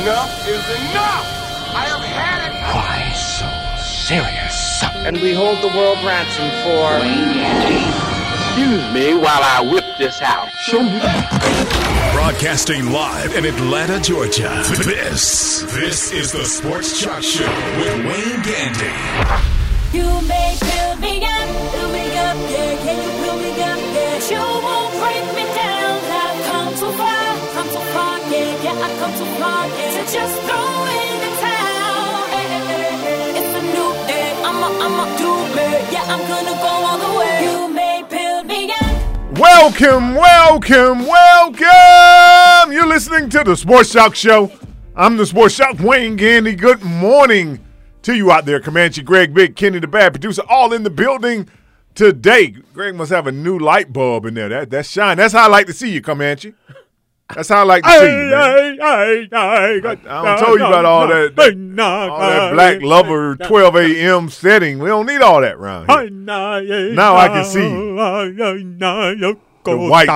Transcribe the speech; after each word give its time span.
Enough 0.00 0.48
is 0.48 0.64
enough! 0.80 1.26
I 1.76 1.84
have 1.92 2.00
had 2.00 2.48
it! 2.48 2.56
Why 2.72 3.12
so 3.12 3.44
serious? 3.84 4.82
And 5.04 5.20
we 5.20 5.34
hold 5.34 5.58
the 5.60 5.68
world 5.76 5.98
ransom 6.02 6.48
for. 6.64 7.00
Wayne 7.04 7.34
Gandy. 7.34 7.84
Excuse 8.48 8.94
me 8.94 9.12
while 9.12 9.42
I 9.44 9.60
whip 9.70 9.84
this 9.98 10.22
out. 10.22 10.48
Show 10.64 10.82
me. 10.82 11.00
Broadcasting 12.14 12.90
live 12.90 13.36
in 13.36 13.44
Atlanta, 13.44 14.00
Georgia. 14.00 14.62
This, 14.78 15.62
this 15.74 16.12
is 16.12 16.32
the 16.32 16.46
Sports 16.46 16.98
Jock 16.98 17.22
Show 17.22 17.44
with 17.76 18.06
Wayne 18.06 18.40
Gandy. 18.40 18.96
You 19.92 20.08
may 20.26 20.56
build 20.60 21.00
me 21.00 21.26
up, 21.26 21.72
build 21.72 21.92
me 21.92 22.06
up, 22.16 22.36
yeah, 22.48 22.76
can 22.80 22.96
you 23.04 23.10
build 23.22 23.42
me 23.42 23.50
up, 23.62 23.78
yeah. 23.92 24.30
You 24.30 24.59
Welcome, 39.40 40.14
welcome, 40.14 41.06
welcome. 41.06 42.72
You're 42.72 42.86
listening 42.86 43.28
to 43.30 43.42
the 43.42 43.56
Sports 43.56 43.92
Jock 43.92 44.14
Show. 44.14 44.52
I'm 44.94 45.16
the 45.16 45.26
Sports 45.26 45.56
Jock 45.56 45.80
Wayne 45.80 46.14
Gandy. 46.16 46.54
Good 46.54 46.82
morning 46.82 47.64
to 48.02 48.14
you 48.14 48.30
out 48.30 48.44
there, 48.44 48.60
Comanche 48.60 49.02
Greg, 49.02 49.34
Big 49.34 49.56
Kenny, 49.56 49.80
the 49.80 49.88
bad 49.88 50.12
producer, 50.12 50.42
all 50.48 50.72
in 50.72 50.84
the 50.84 50.90
building 50.90 51.48
today. 51.94 52.54
Greg 52.72 52.94
must 52.94 53.10
have 53.10 53.26
a 53.26 53.32
new 53.32 53.58
light 53.58 53.92
bulb 53.92 54.26
in 54.26 54.34
there. 54.34 54.48
That 54.48 54.70
that's 54.70 54.88
shine. 54.88 55.16
That's 55.16 55.32
how 55.32 55.46
I 55.46 55.48
like 55.48 55.66
to 55.66 55.72
see 55.72 55.90
you, 55.90 56.00
Comanche. 56.00 56.54
That's 57.34 57.48
how 57.48 57.60
I 57.60 57.62
like 57.64 57.84
to 57.84 57.88
see 57.90 58.06
you. 58.06 58.30
Man. 58.30 58.78
I, 59.84 59.90
I 59.90 60.22
don't 60.38 60.38
told 60.46 60.58
you 60.60 60.66
about 60.66 60.84
all 60.84 61.06
that, 61.08 61.36
that 61.36 61.54
all 62.10 62.18
that 62.20 62.52
black 62.54 62.82
lover 62.82 63.36
12 63.36 63.76
a.m. 63.76 64.28
setting. 64.30 64.78
We 64.78 64.88
don't 64.88 65.06
need 65.06 65.22
all 65.22 65.40
that 65.40 65.58
round 65.58 65.88
here. 65.90 66.10
Now 66.94 67.16
I 67.16 67.28
can 67.28 67.44
see 67.44 67.60
the 69.64 69.76
white, 69.90 70.06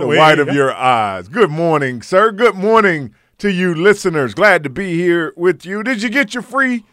the 0.00 0.06
white 0.18 0.38
of 0.38 0.48
your 0.54 0.74
eyes. 0.74 1.28
Good 1.28 1.50
morning, 1.50 2.02
sir. 2.02 2.32
Good 2.32 2.54
morning 2.56 3.14
to 3.38 3.50
you 3.50 3.74
listeners. 3.74 4.34
Glad 4.34 4.62
to 4.64 4.70
be 4.70 4.94
here 4.94 5.32
with 5.36 5.64
you. 5.64 5.82
Did 5.82 6.02
you 6.02 6.10
get 6.10 6.34
your 6.34 6.42
free 6.42 6.84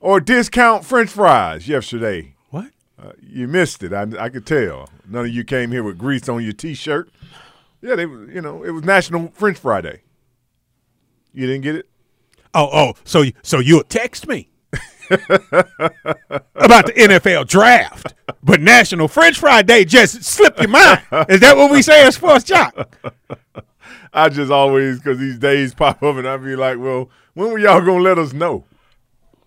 or 0.00 0.20
discount 0.20 0.84
French 0.84 1.10
fries 1.10 1.68
yesterday? 1.68 2.34
What? 2.50 2.72
Uh, 3.00 3.12
you 3.22 3.48
missed 3.48 3.82
it. 3.82 3.92
I, 3.92 4.06
I 4.18 4.28
could 4.28 4.46
tell. 4.46 4.88
None 5.08 5.24
of 5.26 5.30
you 5.30 5.44
came 5.44 5.70
here 5.72 5.82
with 5.82 5.98
grease 5.98 6.28
on 6.28 6.42
your 6.42 6.52
T-shirt. 6.52 7.10
Yeah, 7.82 7.94
they. 7.96 8.02
You 8.02 8.40
know, 8.42 8.62
it 8.62 8.70
was 8.70 8.84
National 8.84 9.28
French 9.34 9.58
Friday. 9.58 10.02
You 11.32 11.46
didn't 11.46 11.62
get 11.62 11.76
it. 11.76 11.88
Oh, 12.52 12.68
oh, 12.72 12.94
so 13.04 13.22
you- 13.22 13.32
so 13.42 13.60
you'll 13.60 13.84
text 13.84 14.26
me 14.26 14.50
about 15.10 16.86
the 16.86 16.92
NFL 16.96 17.46
draft, 17.46 18.14
but 18.42 18.60
National 18.60 19.06
French 19.08 19.38
Fry 19.38 19.62
Day 19.62 19.84
just 19.84 20.24
slipped 20.24 20.58
your 20.58 20.68
mind. 20.68 21.02
Is 21.28 21.40
that 21.40 21.56
what 21.56 21.70
we 21.70 21.82
say 21.82 22.02
as 22.04 22.16
Sports 22.16 22.44
Jock? 22.44 22.96
I 24.12 24.28
just 24.28 24.50
always 24.50 24.98
because 24.98 25.18
these 25.18 25.38
days 25.38 25.72
pop 25.74 26.02
up 26.02 26.16
and 26.16 26.26
I 26.26 26.36
be 26.36 26.56
like, 26.56 26.78
well, 26.78 27.08
when 27.34 27.50
were 27.52 27.58
y'all 27.60 27.80
gonna 27.80 28.02
let 28.02 28.18
us 28.18 28.32
know? 28.32 28.64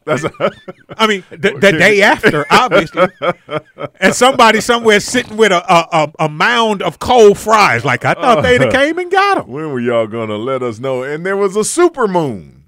That's 0.06 0.24
I 0.98 1.08
mean, 1.08 1.24
the, 1.30 1.58
the 1.60 1.72
day 1.72 2.02
after, 2.02 2.46
obviously, 2.50 3.08
and 4.00 4.14
somebody 4.14 4.62
somewhere 4.62 5.00
sitting 5.00 5.38
with 5.38 5.52
a, 5.52 5.64
a, 5.74 5.88
a, 6.20 6.26
a 6.26 6.30
mound 6.30 6.82
of 6.82 7.00
cold 7.00 7.38
fries. 7.38 7.86
Like 7.86 8.06
I 8.06 8.14
thought 8.14 8.42
they'd 8.42 8.62
have 8.62 8.74
came 8.74 8.98
and 9.00 9.12
got 9.12 9.36
them. 9.36 9.48
when 9.48 9.72
were 9.72 9.80
y'all 9.80 10.08
gonna 10.08 10.38
let 10.38 10.62
us 10.64 10.80
know? 10.80 11.04
And 11.04 11.26
there 11.26 11.38
was 11.38 11.56
a 11.56 11.64
super 11.64 12.08
moon, 12.08 12.66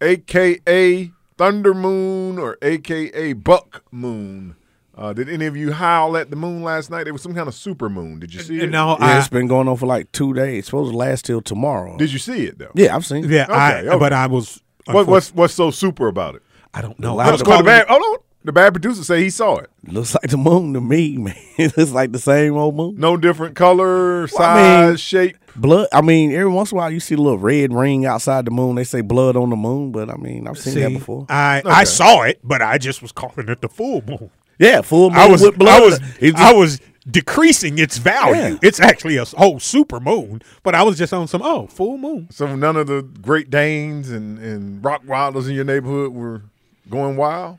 aka 0.00 1.10
thunder 1.38 1.74
moon 1.74 2.38
or 2.38 2.58
aka 2.62 3.32
buck 3.32 3.82
moon. 3.90 4.56
Uh, 4.94 5.12
did 5.12 5.28
any 5.28 5.46
of 5.46 5.56
you 5.56 5.72
howl 5.72 6.18
at 6.18 6.28
the 6.28 6.36
moon 6.36 6.62
last 6.62 6.90
night? 6.90 7.04
There 7.04 7.14
was 7.14 7.22
some 7.22 7.34
kind 7.34 7.48
of 7.48 7.54
super 7.54 7.88
moon. 7.88 8.18
Did 8.20 8.34
you 8.34 8.40
see 8.40 8.60
it? 8.60 8.68
No, 8.70 8.90
Yeah, 9.00 9.06
I, 9.06 9.18
it's 9.18 9.28
been 9.28 9.46
going 9.46 9.66
on 9.66 9.76
for 9.78 9.86
like 9.86 10.12
two 10.12 10.34
days. 10.34 10.58
It's 10.60 10.66
supposed 10.68 10.92
to 10.92 10.96
last 10.96 11.24
till 11.24 11.40
tomorrow. 11.40 11.96
Did 11.96 12.12
you 12.12 12.18
see 12.18 12.44
it 12.44 12.58
though? 12.58 12.70
yeah, 12.74 12.94
I've 12.94 13.06
seen. 13.06 13.24
it. 13.24 13.30
yeah, 13.30 13.46
I, 13.48 13.78
Okay, 13.78 13.88
okay. 13.88 13.98
but 13.98 14.12
I 14.12 14.26
was. 14.26 14.60
What, 14.86 15.06
what's 15.06 15.32
what's 15.34 15.54
so 15.54 15.70
super 15.70 16.08
about 16.08 16.34
it? 16.34 16.42
I 16.74 16.80
don't 16.82 16.98
know. 16.98 17.16
lot 17.16 17.26
I 17.26 17.30
was 17.32 17.40
the- 17.42 17.48
Well, 17.48 17.58
calling 17.62 17.66
bad, 17.66 17.86
hold 17.88 18.02
on. 18.02 18.18
The 18.44 18.52
bad 18.52 18.72
producer 18.72 19.04
say 19.04 19.22
he 19.22 19.30
saw 19.30 19.58
it. 19.58 19.70
Looks 19.86 20.14
like 20.16 20.28
the 20.30 20.36
moon 20.36 20.72
to 20.74 20.80
me, 20.80 21.16
man. 21.18 21.36
it 21.58 21.76
looks 21.76 21.92
like 21.92 22.10
the 22.12 22.18
same 22.18 22.56
old 22.56 22.74
moon. 22.74 22.96
No 22.98 23.16
different 23.16 23.54
color, 23.54 24.26
size, 24.26 24.40
I 24.40 24.86
mean- 24.88 24.96
shape. 24.96 25.36
Blood. 25.54 25.86
I 25.92 26.00
mean, 26.00 26.32
every 26.32 26.48
once 26.50 26.72
in 26.72 26.78
a 26.78 26.80
while 26.80 26.90
you 26.90 26.98
see 26.98 27.14
a 27.14 27.18
little 27.18 27.38
red 27.38 27.74
ring 27.74 28.06
outside 28.06 28.46
the 28.46 28.50
moon. 28.50 28.74
They 28.76 28.84
say 28.84 29.02
blood 29.02 29.36
on 29.36 29.50
the 29.50 29.56
moon, 29.56 29.92
but 29.92 30.08
I 30.08 30.16
mean, 30.16 30.48
I've 30.48 30.56
seen 30.58 30.74
that 30.80 30.88
before. 30.94 31.26
I 31.28 31.58
Okay. 31.60 31.68
I 31.68 31.84
saw 31.84 32.22
it, 32.22 32.40
but 32.42 32.62
I 32.62 32.78
just 32.78 33.02
was 33.02 33.12
calling 33.12 33.48
it 33.50 33.60
the 33.60 33.68
full 33.68 34.02
moon. 34.06 34.30
yeah, 34.58 34.80
full 34.80 35.10
moon 35.10 35.18
I 35.18 35.28
was 35.28 35.42
with 35.42 35.58
blood. 35.58 35.82
I 35.82 35.84
was 35.84 35.98
just- 35.98 36.36
I 36.38 36.52
was 36.54 36.80
decreasing 37.10 37.78
its 37.78 37.98
value. 37.98 38.34
Yeah. 38.54 38.56
It's 38.62 38.80
actually 38.80 39.18
a 39.18 39.24
whole 39.26 39.60
super 39.60 40.00
moon, 40.00 40.40
but 40.62 40.74
I 40.74 40.82
was 40.84 40.96
just 40.96 41.12
on 41.12 41.28
some 41.28 41.42
oh 41.42 41.66
full 41.66 41.98
moon. 41.98 42.28
So 42.30 42.56
none 42.56 42.76
of 42.76 42.86
the 42.86 43.02
Great 43.02 43.50
Danes 43.50 44.10
and 44.10 44.38
and 44.38 44.82
Rottweilers 44.82 45.48
in 45.48 45.54
your 45.54 45.64
neighborhood 45.64 46.12
were 46.14 46.42
going 46.88 47.16
wild. 47.16 47.58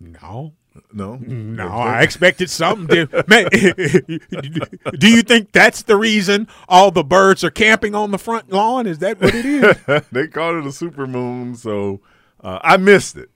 No, 0.00 0.52
No, 0.92 1.16
no, 1.16 1.68
I 1.68 2.02
expected 2.02 2.50
something. 2.50 3.06
To, 3.06 3.24
man, 3.28 3.48
do 4.98 5.08
you 5.08 5.22
think 5.22 5.52
that's 5.52 5.82
the 5.82 5.96
reason 5.96 6.48
all 6.68 6.90
the 6.90 7.04
birds 7.04 7.44
are 7.44 7.50
camping 7.50 7.94
on 7.94 8.10
the 8.10 8.18
front 8.18 8.50
lawn? 8.50 8.86
Is 8.86 8.98
that 8.98 9.20
what 9.20 9.34
it 9.34 9.44
is? 9.44 10.02
they 10.12 10.26
called 10.26 10.56
it 10.56 10.66
a 10.66 10.72
super 10.72 11.06
moon, 11.06 11.54
so 11.54 12.00
uh, 12.40 12.58
I 12.62 12.76
missed 12.78 13.16
it. 13.16 13.30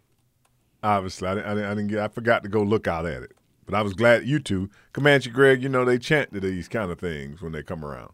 Obviously, 0.83 1.29
I 1.29 1.35
didn't, 1.35 1.47
I 1.47 1.55
didn't. 1.55 1.65
I 1.71 1.75
didn't 1.75 1.89
get. 1.89 1.99
I 2.01 2.09
forgot 2.09 2.43
to 2.43 2.49
go 2.49 2.63
look 2.63 2.87
out 2.87 3.07
at 3.07 3.23
it, 3.23 3.33
but 3.65 3.75
I 3.75 3.83
was 3.83 3.93
glad 3.93 4.27
you 4.27 4.39
two, 4.39 4.71
Comanche 4.93 5.31
Greg. 5.31 5.63
You 5.63 5.69
know 5.69 5.85
they 5.85 5.99
chant 5.99 6.33
to 6.33 6.41
these 6.41 6.69
kind 6.69 6.91
of 6.91 6.99
things 6.99 7.43
when 7.43 7.53
they 7.53 7.63
come 7.63 7.85
around. 7.85 8.13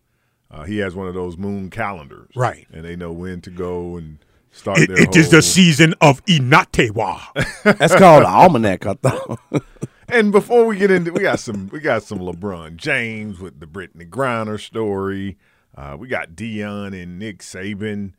Uh, 0.50 0.64
he 0.64 0.78
has 0.78 0.94
one 0.94 1.08
of 1.08 1.14
those 1.14 1.38
moon 1.38 1.70
calendars, 1.70 2.30
Right. 2.36 2.66
And 2.72 2.84
they 2.84 2.94
know 2.94 3.10
when 3.10 3.40
to 3.42 3.50
go 3.50 3.96
and 3.96 4.18
start 4.52 4.78
it, 4.78 4.90
it 4.90 5.16
is 5.16 5.30
the 5.30 5.42
season 5.42 5.94
of 6.00 6.24
Inatewa. 6.26 7.20
That's 7.78 7.96
called 7.96 8.22
the 8.22 8.28
almanac. 8.28 8.86
I 8.86 8.94
thought. 8.94 9.40
And 10.08 10.30
before 10.30 10.66
we 10.66 10.76
get 10.76 10.90
into, 10.90 11.10
we 11.10 11.20
got 11.20 11.40
some, 11.40 11.68
we 11.68 11.80
got 11.80 12.02
some 12.02 12.18
LeBron 12.18 12.76
James 12.76 13.38
with 13.38 13.60
the 13.60 13.66
Brittney 13.66 14.06
Griner 14.06 14.60
story. 14.60 15.38
Uh, 15.74 15.96
we 15.98 16.06
got 16.06 16.32
Deion 16.32 17.00
and 17.00 17.18
Nick 17.18 17.38
Saban 17.38 18.12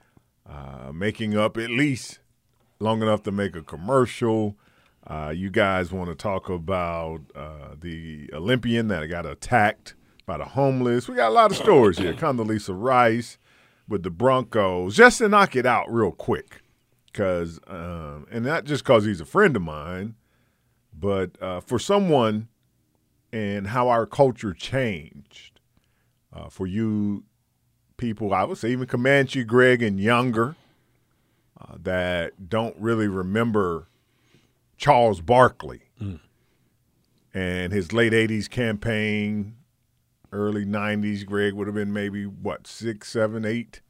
uh, 0.49 0.91
making 0.91 1.37
up 1.37 1.55
at 1.55 1.69
least 1.69 2.17
long 2.79 3.03
enough 3.03 3.21
to 3.23 3.31
make 3.31 3.55
a 3.55 3.61
commercial. 3.61 4.57
Uh, 5.05 5.31
you 5.35 5.51
guys 5.51 5.91
want 5.91 6.09
to 6.09 6.15
talk 6.15 6.49
about 6.49 7.21
uh, 7.35 7.75
the 7.79 8.27
Olympian 8.33 8.87
that 8.87 9.05
got 9.07 9.27
attacked 9.27 9.93
by 10.25 10.37
the 10.37 10.45
homeless. 10.45 11.07
We 11.07 11.15
got 11.15 11.29
a 11.29 11.33
lot 11.33 11.51
of 11.51 11.57
stories 11.57 11.99
here. 11.99 12.13
Condoleezza 12.13 12.73
Rice 12.75 13.37
with 13.87 14.03
the 14.03 14.09
Broncos. 14.09 14.95
Just 14.95 15.19
to 15.19 15.29
knock 15.29 15.55
it 15.55 15.65
out 15.65 15.91
real 15.91 16.11
quick, 16.11 16.61
because 17.11 17.59
um, 17.67 18.27
and 18.31 18.45
not 18.45 18.65
just 18.65 18.83
because 18.83 19.05
he's 19.05 19.21
a 19.21 19.25
friend 19.25 19.55
of 19.55 19.61
mine 19.61 20.15
but 20.97 21.31
uh, 21.41 21.59
for 21.59 21.79
someone 21.79 22.47
and 23.31 23.67
how 23.67 23.89
our 23.89 24.05
culture 24.05 24.53
changed 24.53 25.59
uh, 26.31 26.49
for 26.49 26.67
you 26.67 27.23
people, 27.97 28.33
I 28.33 28.43
would 28.43 28.57
say 28.57 28.71
even 28.71 28.87
Comanche, 28.87 29.43
Greg, 29.43 29.81
and 29.81 29.99
younger 29.99 30.55
uh, 31.59 31.75
that 31.81 32.49
don't 32.49 32.75
really 32.79 33.07
remember 33.07 33.87
Charles 34.77 35.21
Barkley 35.21 35.81
and 37.33 37.73
his 37.73 37.91
late 37.93 38.13
80s 38.13 38.49
campaign, 38.49 39.55
early 40.33 40.65
90s, 40.65 41.25
Greg 41.25 41.53
would 41.53 41.67
have 41.67 41.75
been 41.75 41.93
maybe, 41.93 42.25
what, 42.25 42.67
six, 42.67 43.09
seven, 43.09 43.45
eight? 43.45 43.81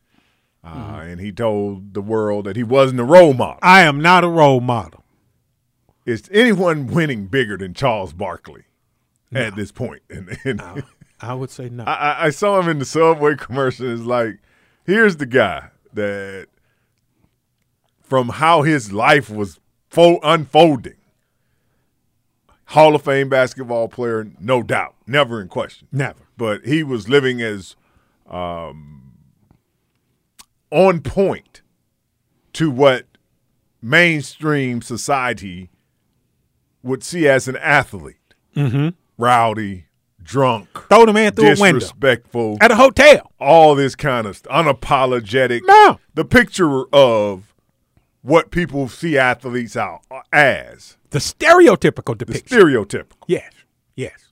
Uh, 0.64 1.02
And 1.06 1.20
he 1.20 1.32
told 1.32 1.94
the 1.94 2.02
world 2.02 2.46
that 2.46 2.56
he 2.56 2.64
wasn't 2.64 3.00
a 3.00 3.04
role 3.04 3.34
model 3.34 3.60
I 3.62 3.82
am 3.82 4.00
not 4.02 4.24
a 4.24 4.30
role 4.30 4.62
model. 4.62 5.04
is 6.06 6.30
anyone 6.32 6.88
winning 6.88 7.28
bigger 7.28 7.58
than 7.58 7.74
Charles 7.74 8.14
Barkley 8.14 8.64
at 9.34 9.56
this 9.56 9.72
point? 9.72 10.04
And, 10.10 10.38
and 10.46 10.84
I 11.20 11.34
would 11.34 11.50
say 11.50 11.70
no. 11.70 11.84
I, 11.86 11.94
I- 11.94 12.26
I 12.26 12.30
saw 12.30 12.60
him 12.60 12.70
in 12.70 12.80
the 12.80 12.86
Subway 12.86 13.36
commercial. 13.36 13.92
It's 13.92 14.04
like, 14.04 14.40
here's 14.86 15.18
the 15.18 15.26
guy 15.26 15.70
that, 15.94 16.48
from 18.02 18.30
how 18.30 18.62
his 18.62 18.92
life 18.94 19.30
was 19.30 19.60
fo- 19.90 20.20
unfolding, 20.24 20.96
Hall 22.68 22.96
of 22.96 23.04
Fame 23.04 23.30
basketball 23.30 23.88
player, 23.88 24.28
no 24.40 24.64
doubt, 24.64 24.96
never 25.08 25.42
in 25.42 25.48
question. 25.48 25.88
Never. 25.92 26.23
But 26.38 26.66
he 26.66 26.84
was 26.84 27.08
living 27.08 27.42
as 27.42 27.76
um, 28.30 29.14
on 30.72 31.02
point 31.02 31.62
to 32.54 32.70
what 32.72 33.06
mainstream 33.82 34.82
society 34.82 35.70
would 36.82 37.04
see 37.04 37.28
as 37.28 37.48
an 37.48 37.58
athlete. 37.58 38.18
Mm-hmm. 38.56 38.90
Rowdy, 39.18 39.86
drunk, 40.22 40.70
Throw 40.90 41.06
the 41.06 41.14
man 41.14 41.34
through 41.34 41.46
a 41.46 41.50
window 41.60 41.80
disrespectful, 41.80 42.58
at 42.62 42.72
a 42.72 42.76
hotel. 42.76 43.32
all 43.40 43.76
this 43.76 43.96
kind 43.96 44.26
of 44.28 44.38
st- 44.38 44.48
unapologetic. 44.54 45.62
No. 45.66 46.00
The 46.14 46.26
picture 46.26 46.84
of 46.94 47.54
what 48.22 48.52
people 48.52 48.88
see 48.90 49.18
athletes 49.18 49.76
out 49.78 50.02
as 50.32 50.98
The 51.12 51.20
stereotypical 51.20 52.18
the 52.18 52.26
depiction. 52.26 52.58
stereotypical, 52.58 53.18
yes. 53.28 53.52
Yes. 53.96 54.23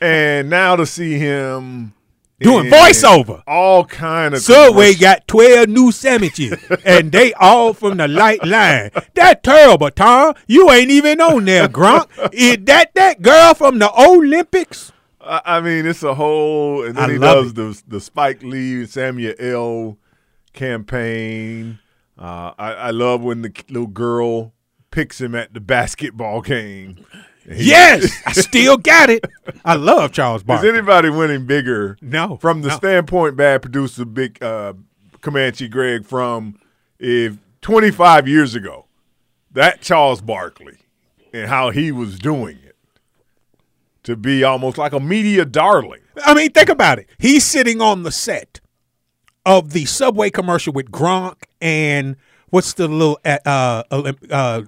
And 0.00 0.48
now 0.50 0.76
to 0.76 0.86
see 0.86 1.18
him 1.18 1.94
Doing 2.40 2.70
voiceover. 2.70 3.42
all 3.46 3.84
kind 3.84 4.32
of 4.34 4.40
Subway 4.40 4.94
commercial- 4.94 5.00
got 5.00 5.28
12 5.28 5.68
new 5.68 5.92
sandwiches, 5.92 6.54
and 6.86 7.12
they 7.12 7.34
all 7.34 7.74
from 7.74 7.98
the 7.98 8.08
light 8.08 8.42
line. 8.46 8.90
That 9.14 9.42
terrible, 9.42 9.90
Tom. 9.90 10.34
You 10.46 10.70
ain't 10.70 10.90
even 10.90 11.20
on 11.20 11.44
there, 11.44 11.68
Gronk. 11.68 12.08
Is 12.32 12.58
that 12.64 12.94
that 12.94 13.20
girl 13.20 13.52
from 13.54 13.78
the 13.78 13.90
Olympics? 13.94 14.90
I 15.20 15.42
I 15.44 15.60
mean, 15.60 15.84
it's 15.84 16.02
a 16.02 16.14
whole, 16.14 16.82
and 16.82 16.96
then 16.96 17.10
I 17.10 17.12
he 17.12 17.18
does 17.18 17.52
the 17.52 17.82
the 17.86 18.00
Spike 18.00 18.42
Lee 18.42 18.86
Samuel 18.86 19.34
L. 19.38 19.98
campaign. 20.54 21.78
Uh, 22.18 22.52
I, 22.58 22.72
I 22.72 22.90
love 22.90 23.22
when 23.22 23.42
the 23.42 23.52
little 23.68 23.86
girl 23.86 24.52
picks 24.90 25.20
him 25.20 25.34
at 25.34 25.52
the 25.54 25.60
basketball 25.60 26.40
game. 26.42 27.04
Yes, 27.48 28.22
I 28.26 28.32
still 28.32 28.76
got 28.76 29.10
it. 29.10 29.24
I 29.64 29.74
love 29.74 30.12
Charles 30.12 30.42
Barkley. 30.42 30.68
Is 30.68 30.74
anybody 30.74 31.10
winning 31.10 31.46
bigger? 31.46 31.96
No, 32.00 32.36
From 32.36 32.62
the 32.62 32.68
no. 32.68 32.76
standpoint, 32.76 33.36
bad 33.36 33.62
producer, 33.62 34.04
big 34.04 34.42
uh, 34.42 34.74
Comanche 35.20 35.68
Greg, 35.68 36.04
from 36.04 36.58
if 36.98 37.38
25 37.62 38.28
years 38.28 38.54
ago, 38.54 38.86
that 39.52 39.80
Charles 39.80 40.20
Barkley 40.20 40.78
and 41.32 41.48
how 41.48 41.70
he 41.70 41.92
was 41.92 42.18
doing 42.18 42.58
it 42.64 42.76
to 44.02 44.16
be 44.16 44.42
almost 44.44 44.78
like 44.78 44.92
a 44.92 45.00
media 45.00 45.44
darling. 45.44 46.00
I 46.24 46.34
mean, 46.34 46.50
think 46.52 46.68
about 46.68 46.98
it. 46.98 47.08
He's 47.18 47.44
sitting 47.44 47.80
on 47.80 48.02
the 48.02 48.12
set 48.12 48.60
of 49.46 49.72
the 49.72 49.84
Subway 49.84 50.30
commercial 50.30 50.72
with 50.72 50.90
Gronk 50.90 51.42
and 51.60 52.16
what's 52.50 52.74
the 52.74 52.88
little 52.88 53.18
uh, 53.24 53.38
uh, 53.46 54.12
uh, 54.30 54.62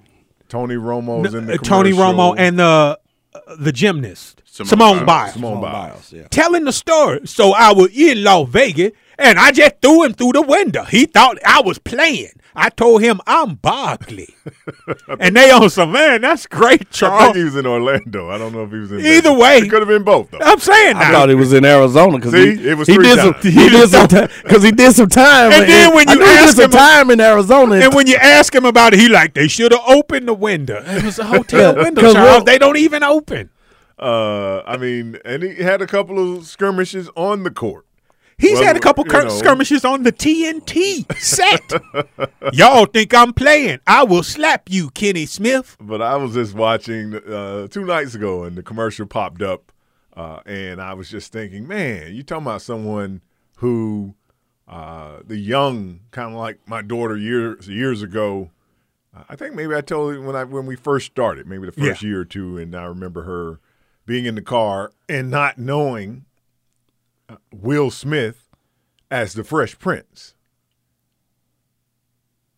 Tony 0.52 0.74
Romo's 0.74 1.32
in 1.32 1.46
the 1.46 1.56
Tony 1.56 1.92
commercial. 1.92 2.12
Romo 2.12 2.34
and 2.36 2.58
the 2.58 2.98
uh, 3.34 3.56
the 3.58 3.72
gymnast 3.72 4.42
Simone 4.44 4.68
Simone, 4.68 4.96
Biles. 4.98 5.06
Biles. 5.06 5.32
Simone 5.32 5.60
Biles. 5.62 5.72
Biles, 5.72 6.12
yeah. 6.12 6.28
telling 6.28 6.64
the 6.64 6.72
story. 6.74 7.20
So 7.24 7.52
I 7.52 7.72
was 7.72 7.88
in 7.96 8.22
Las 8.22 8.50
Vegas 8.50 8.92
and 9.18 9.38
I 9.38 9.50
just 9.52 9.80
threw 9.80 10.04
him 10.04 10.12
through 10.12 10.32
the 10.32 10.42
window. 10.42 10.84
He 10.84 11.06
thought 11.06 11.38
I 11.42 11.62
was 11.62 11.78
playing. 11.78 12.32
I 12.54 12.68
told 12.68 13.02
him 13.02 13.20
I'm 13.26 13.54
Barkley. 13.54 14.34
and 15.20 15.34
they 15.34 15.50
on 15.50 15.70
some 15.70 15.92
man, 15.92 16.20
that's 16.20 16.46
great, 16.46 16.72
I 16.72 16.76
think 16.78 16.90
Charles. 16.90 17.36
he 17.36 17.44
was 17.44 17.56
in 17.56 17.66
Orlando. 17.66 18.28
I 18.30 18.36
don't 18.38 18.52
know 18.52 18.64
if 18.64 18.70
he 18.70 18.78
was 18.78 18.92
in 18.92 18.98
Either 19.00 19.30
Vegas. 19.30 19.38
way. 19.42 19.58
It 19.58 19.70
could 19.70 19.80
have 19.80 19.88
been 19.88 20.02
both 20.04 20.30
though. 20.30 20.38
I'm 20.40 20.58
saying 20.58 20.96
I 20.96 21.00
now. 21.00 21.12
thought 21.12 21.28
he 21.30 21.34
was 21.34 21.52
in 21.52 21.64
Arizona 21.64 22.18
because 22.18 22.34
he, 22.34 22.68
It 22.68 22.76
was 22.76 22.88
he 22.88 22.94
three 22.94 23.04
did 23.04 23.18
some 23.18 23.32
times. 23.32 23.44
he 23.44 23.68
did 23.70 23.88
some 23.88 24.06
because 24.42 24.62
he 24.62 24.72
did 24.72 24.92
some 24.94 25.08
time. 25.08 25.52
And 25.52 25.68
then 25.68 25.94
when 25.94 26.08
I 26.08 26.12
you 26.12 26.18
knew 26.18 26.24
ask 26.26 26.58
him- 26.58 26.70
time 26.70 27.10
in 27.10 27.20
Arizona, 27.20 27.76
and 27.76 27.94
when 27.94 28.06
you 28.06 28.16
ask 28.16 28.54
him 28.54 28.64
about 28.64 28.92
it, 28.92 29.00
he 29.00 29.08
like 29.08 29.34
they 29.34 29.48
should 29.48 29.72
have 29.72 29.82
opened 29.86 30.28
the 30.28 30.34
window. 30.34 30.82
It 30.86 31.04
was 31.04 31.18
a 31.18 31.24
hotel 31.24 31.74
window, 31.74 32.12
Charles. 32.12 32.44
They 32.44 32.58
don't 32.58 32.76
even 32.76 33.02
open. 33.02 33.50
Uh, 33.98 34.62
I 34.66 34.76
mean, 34.76 35.18
and 35.24 35.42
he 35.42 35.56
had 35.62 35.80
a 35.80 35.86
couple 35.86 36.36
of 36.36 36.46
skirmishes 36.46 37.08
on 37.14 37.44
the 37.44 37.50
court. 37.50 37.86
He's 38.42 38.54
Well, 38.58 38.64
had 38.64 38.76
a 38.76 38.80
couple 38.80 39.04
cur- 39.04 39.30
skirmishes 39.30 39.84
on 39.84 40.02
the 40.02 40.10
TNT 40.12 41.06
set. 41.16 41.72
Y'all 42.52 42.86
think 42.86 43.14
I'm 43.14 43.32
playing? 43.32 43.78
I 43.86 44.02
will 44.02 44.24
slap 44.24 44.68
you, 44.68 44.90
Kenny 44.90 45.26
Smith. 45.26 45.76
But 45.80 46.02
I 46.02 46.16
was 46.16 46.34
just 46.34 46.52
watching 46.52 47.14
uh, 47.14 47.68
two 47.68 47.84
nights 47.84 48.16
ago, 48.16 48.42
and 48.42 48.56
the 48.56 48.62
commercial 48.64 49.06
popped 49.06 49.42
up, 49.42 49.70
uh, 50.16 50.40
and 50.44 50.82
I 50.82 50.94
was 50.94 51.08
just 51.08 51.32
thinking, 51.32 51.68
man, 51.68 52.14
you 52.14 52.24
talking 52.24 52.44
about 52.46 52.62
someone 52.62 53.20
who 53.58 54.14
uh, 54.66 55.20
the 55.24 55.36
young, 55.36 56.00
kind 56.10 56.32
of 56.32 56.38
like 56.38 56.58
my 56.66 56.82
daughter 56.82 57.16
years 57.16 57.68
years 57.68 58.02
ago. 58.02 58.50
I 59.28 59.36
think 59.36 59.54
maybe 59.54 59.74
I 59.74 59.82
told 59.82 60.14
you 60.14 60.22
when 60.22 60.34
I 60.34 60.42
when 60.44 60.66
we 60.66 60.74
first 60.74 61.06
started, 61.06 61.46
maybe 61.46 61.66
the 61.66 61.72
first 61.72 62.02
Yeah. 62.02 62.08
year 62.08 62.20
or 62.22 62.24
two, 62.24 62.58
and 62.58 62.74
I 62.74 62.84
remember 62.86 63.22
her 63.22 63.60
being 64.04 64.24
in 64.24 64.34
the 64.34 64.42
car 64.42 64.90
and 65.08 65.30
not 65.30 65.58
knowing 65.58 66.24
Will 67.52 67.90
Smith 67.90 68.48
as 69.10 69.34
the 69.34 69.44
Fresh 69.44 69.78
Prince. 69.78 70.34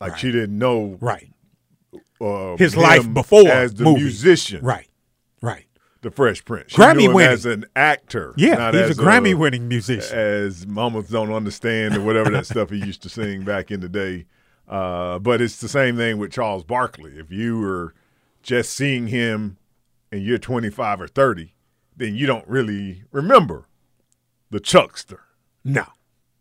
Like 0.01 0.17
she 0.19 0.31
didn't 0.33 0.59
know 0.59 0.99
Right. 1.01 1.33
uh, 2.21 2.57
His 2.57 2.77
life 2.77 3.13
before 3.13 3.49
as 3.49 3.75
the 3.75 3.85
movie. 3.85 4.03
musician, 4.03 4.63
Right. 4.65 4.89
Right. 5.41 5.67
the 6.03 6.11
Fresh 6.11 6.45
Prince. 6.45 6.73
She 6.73 6.77
Grammy 6.77 7.13
winning. 7.13 7.33
as 7.33 7.47
an 7.47 7.65
actor. 7.75 8.35
Yeah, 8.37 8.71
he's 8.73 8.99
a 8.99 9.03
Grammy 9.03 9.35
winning 9.35 9.69
musician. 9.69 10.17
As 10.17 10.67
mamas 10.67 11.09
don't 11.09 11.33
understand 11.33 11.97
or 11.97 12.03
whatever 12.03 12.31
that 12.31 12.47
stuff 12.47 12.71
he 12.71 12.77
used 12.79 13.03
to 13.03 13.09
sing 13.09 13.45
back 13.45 13.71
in 13.71 13.81
the 13.81 13.89
day. 13.89 14.27
Uh, 14.69 15.19
but 15.19 15.41
it's 15.41 15.61
the 15.61 15.69
same 15.69 15.97
thing 15.97 16.19
with 16.19 16.33
Charles 16.33 16.65
Barkley. 16.65 17.13
If 17.19 17.31
you 17.31 17.59
were 17.61 17.95
just 18.43 18.71
seeing 18.75 19.07
him 19.09 19.59
and 20.13 20.23
you're 20.23 20.39
25 20.39 21.01
or 21.03 21.07
30, 21.09 21.55
then 21.97 22.15
you 22.15 22.27
don't 22.27 22.47
really 22.49 23.05
remember 23.13 23.67
the 24.55 24.61
Chuckster. 24.61 25.21
No. 25.65 25.85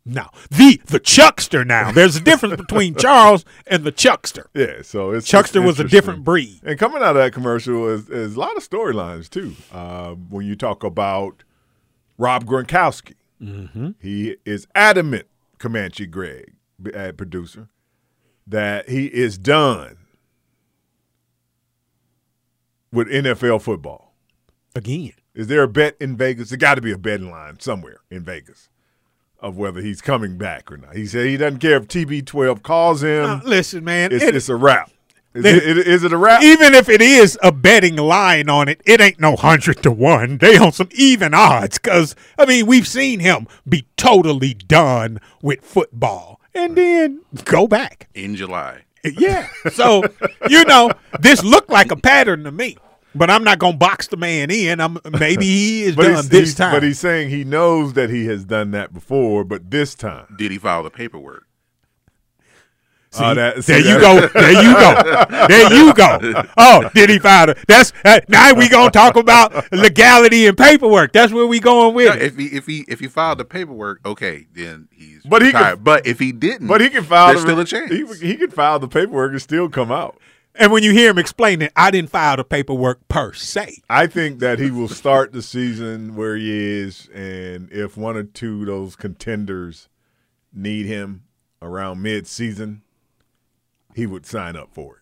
No. 0.05 0.27
The 0.51 0.79
the 0.85 0.99
Chuckster 0.99 1.65
now. 1.65 1.91
There's 1.91 2.15
a 2.15 2.21
difference 2.21 2.57
between 2.57 2.93
Charles 3.05 3.43
and 3.65 3.83
the 3.83 3.91
Chuckster. 3.91 4.47
Yeah, 4.53 4.81
so 4.83 5.11
it's 5.11 5.27
Chuckster 5.27 5.59
it's 5.59 5.65
was 5.65 5.79
a 5.79 5.83
different 5.85 6.23
breed. 6.23 6.59
And 6.63 6.77
coming 6.77 6.97
out 7.01 7.15
of 7.15 7.23
that 7.23 7.33
commercial 7.33 7.87
is, 7.89 8.09
is 8.09 8.35
a 8.35 8.39
lot 8.39 8.55
of 8.57 8.67
storylines 8.69 9.29
too. 9.29 9.55
Uh, 9.71 10.11
when 10.13 10.45
you 10.45 10.55
talk 10.55 10.83
about 10.83 11.43
Rob 12.17 12.45
Gronkowski, 12.45 13.13
Mm-hmm. 13.41 13.89
he 13.99 14.37
is 14.45 14.67
adamant, 14.73 15.25
Comanche 15.57 16.05
Greg, 16.05 16.53
b- 16.81 16.93
uh, 16.93 17.11
producer, 17.13 17.67
that 18.47 18.87
he 18.87 19.07
is 19.07 19.37
done 19.37 19.97
with 22.91 23.07
NFL 23.09 23.61
football. 23.61 24.13
Again. 24.75 25.13
Is 25.35 25.47
there 25.47 25.63
a 25.63 25.67
bet 25.67 25.95
in 25.99 26.15
Vegas? 26.15 26.49
There 26.49 26.57
got 26.57 26.75
to 26.75 26.81
be 26.81 26.91
a 26.91 26.97
betting 26.97 27.31
line 27.31 27.59
somewhere 27.59 27.97
in 28.11 28.23
Vegas 28.23 28.69
of 29.39 29.57
whether 29.57 29.81
he's 29.81 29.99
coming 30.01 30.37
back 30.37 30.71
or 30.71 30.77
not. 30.77 30.95
He 30.95 31.05
said 31.05 31.25
he 31.25 31.37
doesn't 31.37 31.59
care 31.59 31.77
if 31.77 31.87
TB12 31.87 32.61
calls 32.63 33.03
him. 33.03 33.25
Uh, 33.25 33.39
listen, 33.43 33.83
man. 33.83 34.11
it's, 34.11 34.23
it- 34.23 34.35
it's 34.35 34.49
a 34.49 34.55
wrap. 34.55 34.89
Is 35.33 35.41
They- 35.43 35.55
it, 35.55 35.77
is 35.79 36.03
it 36.03 36.13
a 36.13 36.17
wrap? 36.17 36.43
even 36.43 36.75
if 36.75 36.87
it 36.89 37.01
is 37.01 37.39
a 37.41 37.51
betting 37.51 37.95
line 37.95 38.47
on 38.49 38.67
it, 38.69 38.79
it 38.85 39.01
ain't 39.01 39.19
no 39.19 39.35
hundred 39.35 39.81
to 39.81 39.91
one. 39.91 40.37
They 40.37 40.57
on 40.57 40.71
some 40.71 40.89
even 40.91 41.33
odds 41.33 41.79
because 41.79 42.15
I 42.37 42.45
mean 42.45 42.67
we've 42.67 42.87
seen 42.87 43.19
him 43.19 43.47
be 43.67 43.87
totally 43.97 44.53
done 44.53 45.19
with 45.41 45.61
football 45.65 46.39
and 46.53 46.75
then 46.75 47.21
go 47.45 47.67
back. 47.67 48.07
in 48.13 48.35
July. 48.35 48.83
Yeah. 49.03 49.47
So 49.71 50.03
you 50.49 50.63
know 50.65 50.91
this 51.19 51.43
looked 51.43 51.71
like 51.71 51.91
a 51.91 51.95
pattern 51.97 52.43
to 52.43 52.51
me, 52.51 52.77
but 53.15 53.29
I'm 53.29 53.43
not 53.43 53.59
gonna 53.59 53.77
box 53.77 54.07
the 54.07 54.17
man 54.17 54.49
in. 54.51 54.79
I'm 54.79 54.97
maybe 55.19 55.45
he 55.45 55.83
is 55.85 55.95
But 55.95 56.03
done 56.03 56.15
he's, 56.15 56.29
this 56.29 56.55
time. 56.55 56.73
But 56.73 56.83
he's 56.83 56.99
saying 56.99 57.29
he 57.29 57.43
knows 57.43 57.93
that 57.93 58.09
he 58.09 58.25
has 58.25 58.43
done 58.45 58.71
that 58.71 58.93
before, 58.93 59.43
but 59.43 59.69
this 59.71 59.95
time. 59.95 60.35
Did 60.37 60.51
he 60.51 60.57
file 60.57 60.83
the 60.83 60.89
paperwork? 60.89 61.45
See, 63.11 63.23
Oh, 63.23 63.35
that- 63.35 63.63
see, 63.63 63.73
there 63.73 63.81
you 63.81 63.99
that- 63.99 64.33
go. 64.33 64.39
There 64.41 64.63
you 64.63 64.73
go. 64.73 65.47
There 65.47 65.73
you 65.73 65.93
go. 65.93 66.43
Oh, 66.57 66.89
did 66.95 67.09
he 67.11 67.19
file 67.19 67.49
it? 67.49 67.59
That's 67.67 67.93
uh, 68.03 68.19
now 68.27 68.53
we 68.55 68.67
gonna 68.69 68.89
talk 68.89 69.15
about 69.17 69.71
legality 69.71 70.47
and 70.47 70.57
paperwork. 70.57 71.11
That's 71.13 71.31
where 71.31 71.45
we 71.45 71.59
going 71.59 71.93
with 71.93 72.07
No, 72.07 72.13
it. 72.15 72.21
if 72.23 72.37
he 72.37 72.45
if 72.47 72.65
he 72.65 72.85
if 72.87 72.99
he 72.99 73.07
filed 73.07 73.37
the 73.37 73.45
paperwork, 73.45 73.99
okay, 74.03 74.47
then 74.53 74.87
he's 74.91 75.21
But 75.25 75.43
he 75.43 75.51
can- 75.51 75.83
but 75.83 76.07
if 76.07 76.17
he 76.17 76.31
didn't, 76.31 76.67
But 76.67 76.81
he 76.81 76.89
can 76.89 77.03
file. 77.03 77.27
There's 77.27 77.43
the, 77.45 77.49
still 77.49 77.59
a 77.59 77.65
chance. 77.65 78.19
He, 78.21 78.27
he 78.29 78.35
can 78.35 78.49
file 78.49 78.79
the 78.79 78.87
paperwork 78.87 79.31
and 79.33 79.41
still 79.41 79.69
come 79.69 79.91
out. 79.91 80.17
And 80.55 80.71
when 80.71 80.83
you 80.83 80.91
hear 80.91 81.09
him 81.09 81.17
explain 81.17 81.61
it, 81.63 81.73
I 81.75 81.89
didn't 81.89 82.11
file 82.11 82.37
the 82.37 82.43
paperwork 82.43 83.07
per 83.07 83.33
se. 83.33 83.81
I 83.89 84.05
think 84.05 84.39
that 84.39 84.59
he 84.59 84.69
will 84.69 84.87
start 84.87 85.33
the 85.33 85.41
season 85.41 86.15
where 86.15 86.35
he 86.35 86.51
is, 86.51 87.09
and 87.13 87.71
if 87.71 87.97
one 87.97 88.15
or 88.15 88.23
two 88.23 88.61
of 88.61 88.67
those 88.67 88.95
contenders 88.95 89.89
need 90.53 90.85
him 90.85 91.23
around 91.61 92.03
mid-season, 92.03 92.83
he 93.95 94.05
would 94.05 94.27
sign 94.27 94.55
up 94.55 94.69
for 94.71 94.97
it. 94.97 95.01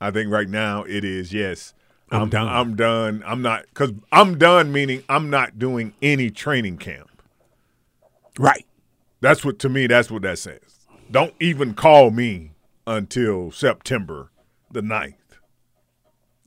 I 0.00 0.10
think 0.10 0.32
right 0.32 0.48
now 0.48 0.84
it 0.84 1.04
is 1.04 1.32
yes. 1.32 1.74
I'm 2.10 2.28
done. 2.28 2.48
I'm 2.48 2.76
done. 2.76 3.22
I'm 3.26 3.42
not 3.42 3.64
because 3.66 3.92
I'm 4.10 4.36
done. 4.36 4.72
Meaning 4.72 5.02
I'm 5.08 5.30
not 5.30 5.58
doing 5.58 5.94
any 6.02 6.30
training 6.30 6.78
camp. 6.78 7.22
Right. 8.38 8.66
That's 9.20 9.44
what 9.44 9.58
to 9.60 9.68
me. 9.68 9.86
That's 9.86 10.10
what 10.10 10.22
that 10.22 10.38
says. 10.38 10.86
Don't 11.10 11.34
even 11.40 11.74
call 11.74 12.10
me 12.10 12.51
until 12.86 13.50
September 13.50 14.30
the 14.70 14.80
9th. 14.80 15.14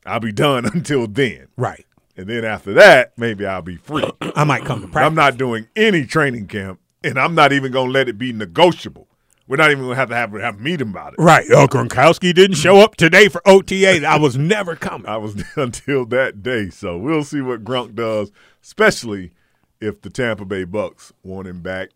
I'll 0.06 0.20
be 0.20 0.32
done 0.32 0.66
until 0.74 1.08
then, 1.08 1.48
Right. 1.58 1.86
and 2.18 2.28
then 2.28 2.46
after 2.46 2.74
that, 2.74 3.14
maybe 3.18 3.46
I'll 3.46 3.62
be 3.62 3.78
free. 3.78 4.04
I 4.36 4.44
might 4.44 4.66
come 4.66 4.82
to 4.82 4.88
practice. 4.88 5.08
I'm 5.08 5.16
not 5.16 5.38
doing 5.38 5.68
any 5.76 6.06
training 6.06 6.48
camp, 6.48 6.80
and 7.04 7.20
I'm 7.20 7.36
not 7.36 7.54
even 7.54 7.72
gonna 7.72 7.92
let 7.92 8.08
it 8.10 8.18
be 8.18 8.32
negotiable 8.34 9.08
We're 9.48 9.58
not 9.58 9.72
even 9.72 9.84
gonna 9.84 9.96
have 9.96 10.10
to 10.10 10.16
have 10.16 10.32
have 10.34 10.56
a 10.58 10.62
meeting 10.62 10.90
about 10.90 11.14
it. 11.14 11.20
Right. 11.20 11.46
Oh, 11.52 11.68
Gronkowski 11.68 12.34
didn't 12.34 12.58
show 12.58 12.78
up 12.80 12.96
today 12.96 13.30
for 13.30 13.42
OTA. 13.48 14.04
I 14.06 14.18
was 14.18 14.36
never 14.38 14.76
coming. 14.76 15.08
I 15.10 15.18
was 15.18 15.44
until 15.56 16.06
that 16.08 16.42
day. 16.44 16.70
So 16.70 16.98
we'll 16.98 17.24
see 17.24 17.42
what 17.42 17.64
Gronk 17.64 17.96
does, 17.96 18.32
especially 18.64 19.32
if 19.80 20.02
the 20.02 20.10
Tampa 20.10 20.46
Bay 20.46 20.64
Bucks 20.64 21.14
want 21.24 21.48
him 21.48 21.62
back. 21.62 21.90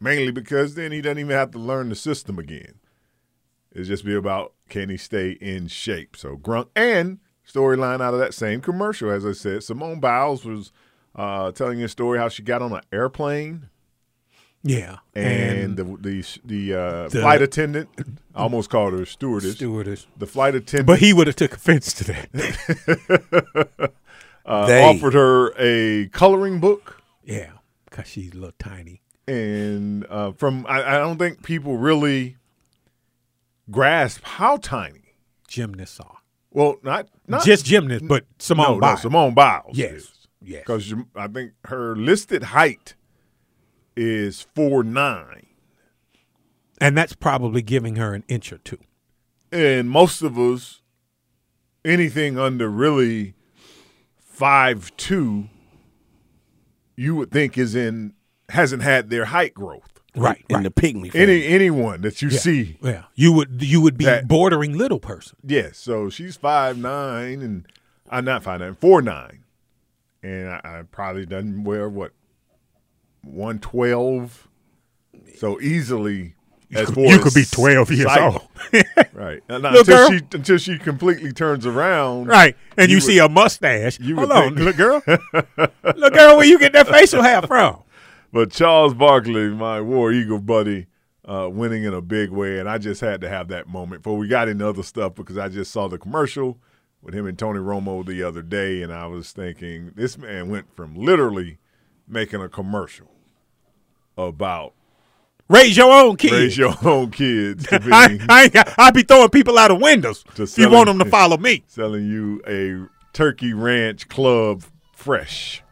Mainly 0.00 0.30
because 0.32 0.74
then 0.76 0.92
he 0.92 1.00
doesn't 1.00 1.18
even 1.18 1.36
have 1.36 1.50
to 1.52 1.58
learn 1.58 1.88
the 1.88 1.96
system 1.96 2.38
again. 2.38 2.74
It's 3.72 3.88
just 3.88 4.04
be 4.04 4.14
about 4.14 4.52
can 4.68 4.88
he 4.88 4.96
stay 4.96 5.32
in 5.32 5.68
shape. 5.68 6.16
So 6.16 6.36
Gronk 6.36 6.68
and 6.76 7.18
storyline 7.46 8.00
out 8.00 8.14
of 8.14 8.20
that 8.20 8.34
same 8.34 8.60
commercial, 8.60 9.10
as 9.10 9.24
I 9.26 9.32
said, 9.32 9.62
Simone 9.62 10.00
Biles 10.00 10.44
was 10.44 10.72
uh, 11.14 11.52
telling 11.52 11.82
a 11.82 11.88
story 11.88 12.18
how 12.18 12.28
she 12.28 12.42
got 12.42 12.60
on 12.62 12.72
an 12.72 12.80
airplane 12.92 13.68
Yeah. 14.62 14.98
and, 15.14 15.76
the 15.76 15.84
the 15.84 16.24
the, 16.44 16.74
uh, 16.74 17.08
the- 17.08 17.20
flight 17.20 17.42
attendant 17.42 17.88
I 18.34 18.42
almost 18.42 18.70
called 18.70 18.92
her 18.94 19.02
a 19.02 19.06
stewardess. 19.06 19.54
stewardess. 19.56 20.06
The 20.16 20.26
flight 20.26 20.54
attendant 20.54 20.86
But 20.86 20.98
he 21.00 21.12
would 21.12 21.26
have 21.26 21.36
took 21.36 21.54
offense 21.54 21.92
to 21.94 22.04
that. 22.04 23.90
uh, 24.46 24.66
They- 24.66 24.84
offered 24.84 25.14
her 25.14 25.52
a 25.58 26.08
coloring 26.08 26.60
book. 26.60 27.02
yeah. 27.24 27.50
Because 27.84 28.06
she's 28.06 28.32
a 28.32 28.34
little 28.36 28.52
tiny. 28.58 29.02
and 29.26 30.06
uh, 30.08 30.32
from 30.32 30.64
I, 30.68 30.94
I 30.96 30.98
don't 30.98 31.18
think 31.18 31.42
people 31.42 31.76
really 31.78 32.36
grasp 33.70 34.22
how 34.24 34.56
tiny. 34.56 35.14
Gymnasts 35.46 35.98
are. 36.00 36.18
Well, 36.50 36.76
not 36.82 37.08
not 37.26 37.44
Just 37.44 37.64
gymnasts, 37.64 38.06
but 38.06 38.24
Simone 38.38 38.66
no, 38.66 38.74
no, 38.74 38.80
Biles. 38.80 39.02
Simone 39.02 39.34
Biles. 39.34 39.76
Yes. 39.76 40.12
Yes. 40.40 40.60
because 40.60 40.94
I 41.16 41.26
think 41.26 41.52
her 41.64 41.96
listed 41.96 42.42
height 42.44 42.94
is 43.96 44.40
four 44.54 44.82
nine, 44.84 45.46
And 46.80 46.96
that's 46.96 47.14
probably 47.14 47.60
giving 47.60 47.96
her 47.96 48.14
an 48.14 48.24
inch 48.28 48.52
or 48.52 48.58
two. 48.58 48.78
and 49.50 49.90
most 49.90 50.22
of 50.22 50.38
us, 50.38 50.80
anything 51.84 52.38
under 52.38 52.68
really 52.68 53.34
five 54.20 54.96
two, 54.96 55.48
you 56.96 57.16
would 57.16 57.30
think 57.32 57.58
is 57.58 57.74
in 57.74 58.14
hasn't 58.50 58.82
had 58.82 59.10
their 59.10 59.26
height 59.26 59.54
growth. 59.54 59.97
Right. 60.20 60.44
in 60.48 60.56
right. 60.56 60.62
the 60.64 60.70
pygmy. 60.70 61.14
Any 61.14 61.44
anyone 61.46 62.00
that 62.02 62.20
you 62.22 62.28
yeah. 62.28 62.38
see 62.38 62.78
Yeah. 62.82 63.04
You 63.14 63.32
would 63.32 63.62
you 63.62 63.80
would 63.80 63.96
be 63.98 64.04
That- 64.04 64.28
bordering 64.28 64.76
little 64.76 64.98
person. 65.00 65.36
Yes, 65.44 65.78
so 65.78 66.08
she's 66.10 66.36
five 66.36 66.76
nine 66.78 67.40
and 67.42 67.66
I'm 68.10 68.24
not 68.24 68.42
five 68.42 68.60
nine, 68.60 68.74
four 68.74 69.02
nine, 69.02 69.44
and 70.22 70.48
I, 70.48 70.60
I 70.64 70.82
probably 70.90 71.26
done 71.26 71.62
wear 71.64 71.88
what 71.88 72.12
one 73.22 73.58
twelve, 73.58 74.48
so 75.36 75.60
easily. 75.60 76.34
As 76.74 76.90
far 76.90 77.04
You 77.04 77.18
could 77.18 77.32
be 77.32 77.46
12 77.46 77.90
years 77.92 78.02
sight. 78.12 78.20
old. 78.20 78.42
right? 79.14 79.40
Not 79.48 79.62
Little 79.62 79.78
until 79.80 79.84
girl. 79.96 80.10
she 80.10 80.24
until 80.36 80.58
she 80.58 80.76
completely 80.78 81.32
turns 81.32 81.64
around, 81.64 82.26
Right. 82.26 82.56
And 82.76 82.90
you, 82.90 82.96
You 82.96 83.00
see 83.00 83.18
a 83.20 83.26
mustache. 83.26 83.98
you 84.00 84.16
Hold 84.16 84.32
on, 84.32 84.54
think- 84.54 84.58
little 84.58 84.72
girl. 84.74 85.02
little 85.82 86.10
girl, 86.10 86.36
where 86.36 86.44
you 86.44 86.58
get 86.58 86.74
that 86.74 86.86
facial 86.86 87.22
hair 87.22 87.40
from? 87.40 87.78
But 88.32 88.50
Charles 88.50 88.94
Barkley, 88.94 89.48
my 89.48 89.80
War 89.80 90.12
Eagle 90.12 90.38
buddy, 90.40 90.86
uh, 91.24 91.48
winning 91.50 91.84
in 91.84 91.94
a 91.94 92.00
big 92.00 92.30
way, 92.30 92.58
and 92.58 92.68
I 92.68 92.78
just 92.78 93.00
had 93.00 93.20
to 93.22 93.28
have 93.28 93.48
that 93.48 93.68
moment 93.68 94.02
before 94.02 94.18
we 94.18 94.28
got 94.28 94.48
into 94.48 94.66
other 94.68 94.82
stuff 94.82 95.14
because 95.14 95.38
I 95.38 95.48
just 95.48 95.70
saw 95.70 95.88
the 95.88 95.98
commercial 95.98 96.58
with 97.02 97.14
him 97.14 97.26
and 97.26 97.38
Tony 97.38 97.58
Romo 97.60 98.04
the 98.04 98.22
other 98.22 98.42
day, 98.42 98.82
and 98.82 98.92
I 98.92 99.06
was 99.06 99.32
thinking 99.32 99.92
this 99.94 100.18
man 100.18 100.48
went 100.48 100.74
from 100.74 100.94
literally 100.94 101.58
making 102.06 102.42
a 102.42 102.48
commercial 102.48 103.10
about 104.16 104.74
Raise 105.48 105.78
your 105.78 105.90
own 105.90 106.16
kid. 106.16 106.32
raise 106.32 106.58
your 106.58 106.74
own 106.82 107.10
kids 107.10 107.66
to 107.68 107.80
I, 107.92 108.18
I, 108.28 108.74
I 108.76 108.90
be 108.90 109.02
throwing 109.02 109.30
people 109.30 109.56
out 109.58 109.70
of 109.70 109.80
windows. 109.80 110.22
To 110.34 110.42
If 110.42 110.58
you 110.58 110.68
want 110.70 110.86
them 110.86 110.98
to 110.98 111.06
follow 111.06 111.38
me. 111.38 111.64
selling 111.68 112.06
you 112.06 112.42
a 112.46 112.86
Turkey 113.14 113.54
Ranch 113.54 114.08
Club 114.08 114.62
fresh. 114.94 115.62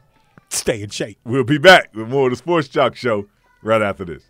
Stay 0.57 0.83
in 0.83 0.89
shape. 0.89 1.19
We'll 1.25 1.45
be 1.45 1.59
back 1.59 1.95
with 1.95 2.09
more 2.09 2.27
of 2.29 2.33
the 2.33 2.37
Sports 2.37 2.69
Jock 2.69 2.97
Show 2.97 3.27
right 3.63 3.83
after 3.83 4.05
this. 4.07 4.23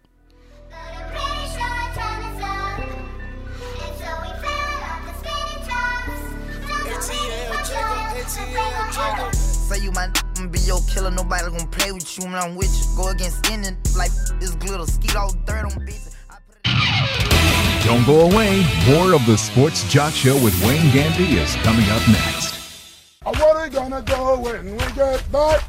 Say 9.68 9.80
you 9.80 9.90
my 9.92 10.08
n- 10.38 10.48
be 10.48 10.60
your 10.60 10.80
killer, 10.88 11.10
nobody 11.10 11.50
gonna 11.50 11.66
play 11.66 11.90
with 11.90 12.06
you 12.18 12.24
when 12.26 12.34
I'm 12.36 12.54
with 12.54 12.70
you. 12.78 12.96
Go 12.96 13.08
against 13.08 13.50
any 13.50 13.68
like 13.96 14.12
this 14.38 14.50
glitter, 14.54 14.86
skeet 14.86 15.16
all 15.16 15.32
dirt 15.44 15.64
on 15.64 15.70
bitches. 15.84 16.14
It- 16.64 17.84
Don't 17.84 18.04
go 18.06 18.20
away. 18.30 18.64
More 18.88 19.12
of 19.14 19.26
the 19.26 19.36
Sports 19.36 19.88
Jock 19.92 20.12
Show 20.12 20.34
with 20.42 20.54
Wayne 20.64 20.90
Gandy 20.92 21.38
is 21.38 21.54
coming 21.56 21.88
up 21.90 22.06
next. 22.08 22.54
What 23.24 23.40
are 23.40 23.64
we 23.64 23.70
gonna 23.70 24.02
do 24.02 24.14
when 24.40 24.72
we 24.76 24.92
get 24.94 25.30
back? 25.32 25.64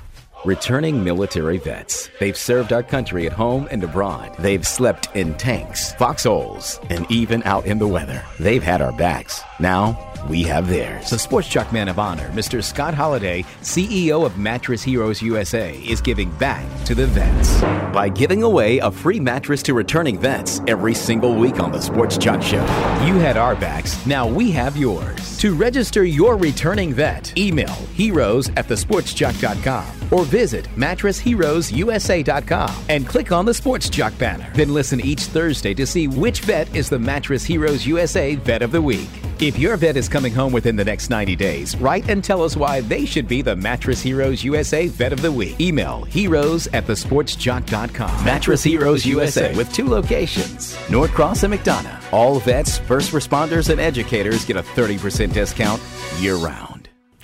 Returning 0.45 1.03
military 1.03 1.57
vets. 1.57 2.09
They've 2.19 2.37
served 2.37 2.71
our 2.71 2.83
country 2.83 3.25
at 3.25 3.33
home 3.33 3.67
and 3.71 3.83
abroad. 3.83 4.35
They've 4.37 4.65
slept 4.65 5.09
in 5.15 5.33
tanks, 5.33 5.93
foxholes, 5.93 6.79
and 6.89 7.09
even 7.11 7.41
out 7.43 7.65
in 7.65 7.79
the 7.79 7.87
weather. 7.87 8.23
They've 8.39 8.61
had 8.61 8.81
our 8.81 8.91
backs. 8.91 9.41
Now, 9.59 10.06
we 10.27 10.43
have 10.43 10.67
theirs. 10.67 11.09
The 11.09 11.19
Sports 11.19 11.47
Jock 11.47 11.71
Man 11.71 11.87
of 11.87 11.99
Honor, 11.99 12.29
Mr. 12.29 12.63
Scott 12.63 12.93
Holliday, 12.93 13.43
CEO 13.61 14.25
of 14.25 14.37
Mattress 14.37 14.83
Heroes 14.83 15.21
USA, 15.21 15.77
is 15.79 16.01
giving 16.01 16.29
back 16.31 16.65
to 16.85 16.95
the 16.95 17.07
vets 17.07 17.61
by 17.93 18.09
giving 18.09 18.43
away 18.43 18.79
a 18.79 18.91
free 18.91 19.19
mattress 19.19 19.63
to 19.63 19.73
returning 19.73 20.19
vets 20.19 20.61
every 20.67 20.93
single 20.93 21.35
week 21.35 21.59
on 21.59 21.71
the 21.71 21.81
Sports 21.81 22.17
Jock 22.17 22.41
Show. 22.41 22.61
You 23.05 23.15
had 23.15 23.37
our 23.37 23.55
backs, 23.55 24.05
now 24.05 24.27
we 24.27 24.51
have 24.51 24.75
yours. 24.75 25.37
To 25.39 25.53
register 25.53 26.03
your 26.03 26.37
returning 26.37 26.93
vet, 26.93 27.37
email 27.37 27.73
heroes 27.93 28.49
at 28.49 28.67
thesportsjock.com 28.67 29.85
or 30.11 30.25
visit 30.25 30.65
mattressheroesusa.com 30.75 32.75
and 32.89 33.07
click 33.07 33.31
on 33.31 33.45
the 33.45 33.53
Sports 33.53 33.89
Jock 33.89 34.17
banner. 34.17 34.51
Then 34.55 34.73
listen 34.73 34.99
each 35.01 35.21
Thursday 35.21 35.73
to 35.75 35.85
see 35.85 36.07
which 36.07 36.41
vet 36.41 36.73
is 36.75 36.89
the 36.89 36.99
Mattress 36.99 37.45
Heroes 37.45 37.85
USA 37.85 38.35
Vet 38.35 38.61
of 38.61 38.71
the 38.71 38.81
Week. 38.81 39.09
If 39.39 39.59
your 39.59 39.77
vet 39.77 39.97
is 39.97 40.09
coming 40.17 40.33
home 40.33 40.51
within 40.51 40.75
the 40.75 40.83
next 40.83 41.11
90 41.11 41.35
days, 41.35 41.75
write 41.77 42.09
and 42.09 42.23
tell 42.23 42.41
us 42.41 42.57
why 42.57 42.81
they 42.81 43.05
should 43.05 43.27
be 43.27 43.43
the 43.43 43.55
Mattress 43.55 44.01
Heroes 44.01 44.43
USA 44.43 44.87
Vet 44.87 45.13
of 45.13 45.21
the 45.21 45.31
Week. 45.31 45.59
Email 45.61 46.05
heroes 46.05 46.65
at 46.73 46.87
thesportsjock.com. 46.87 48.25
Mattress 48.25 48.63
Heroes 48.63 49.05
USA 49.05 49.55
with 49.55 49.71
two 49.71 49.87
locations, 49.87 50.75
Norcross 50.89 51.43
and 51.43 51.53
McDonough. 51.53 52.11
All 52.11 52.39
vets, 52.39 52.79
first 52.79 53.11
responders, 53.11 53.69
and 53.69 53.79
educators 53.79 54.43
get 54.43 54.57
a 54.57 54.63
30% 54.63 55.33
discount 55.33 55.79
year 56.17 56.35
round. 56.35 56.76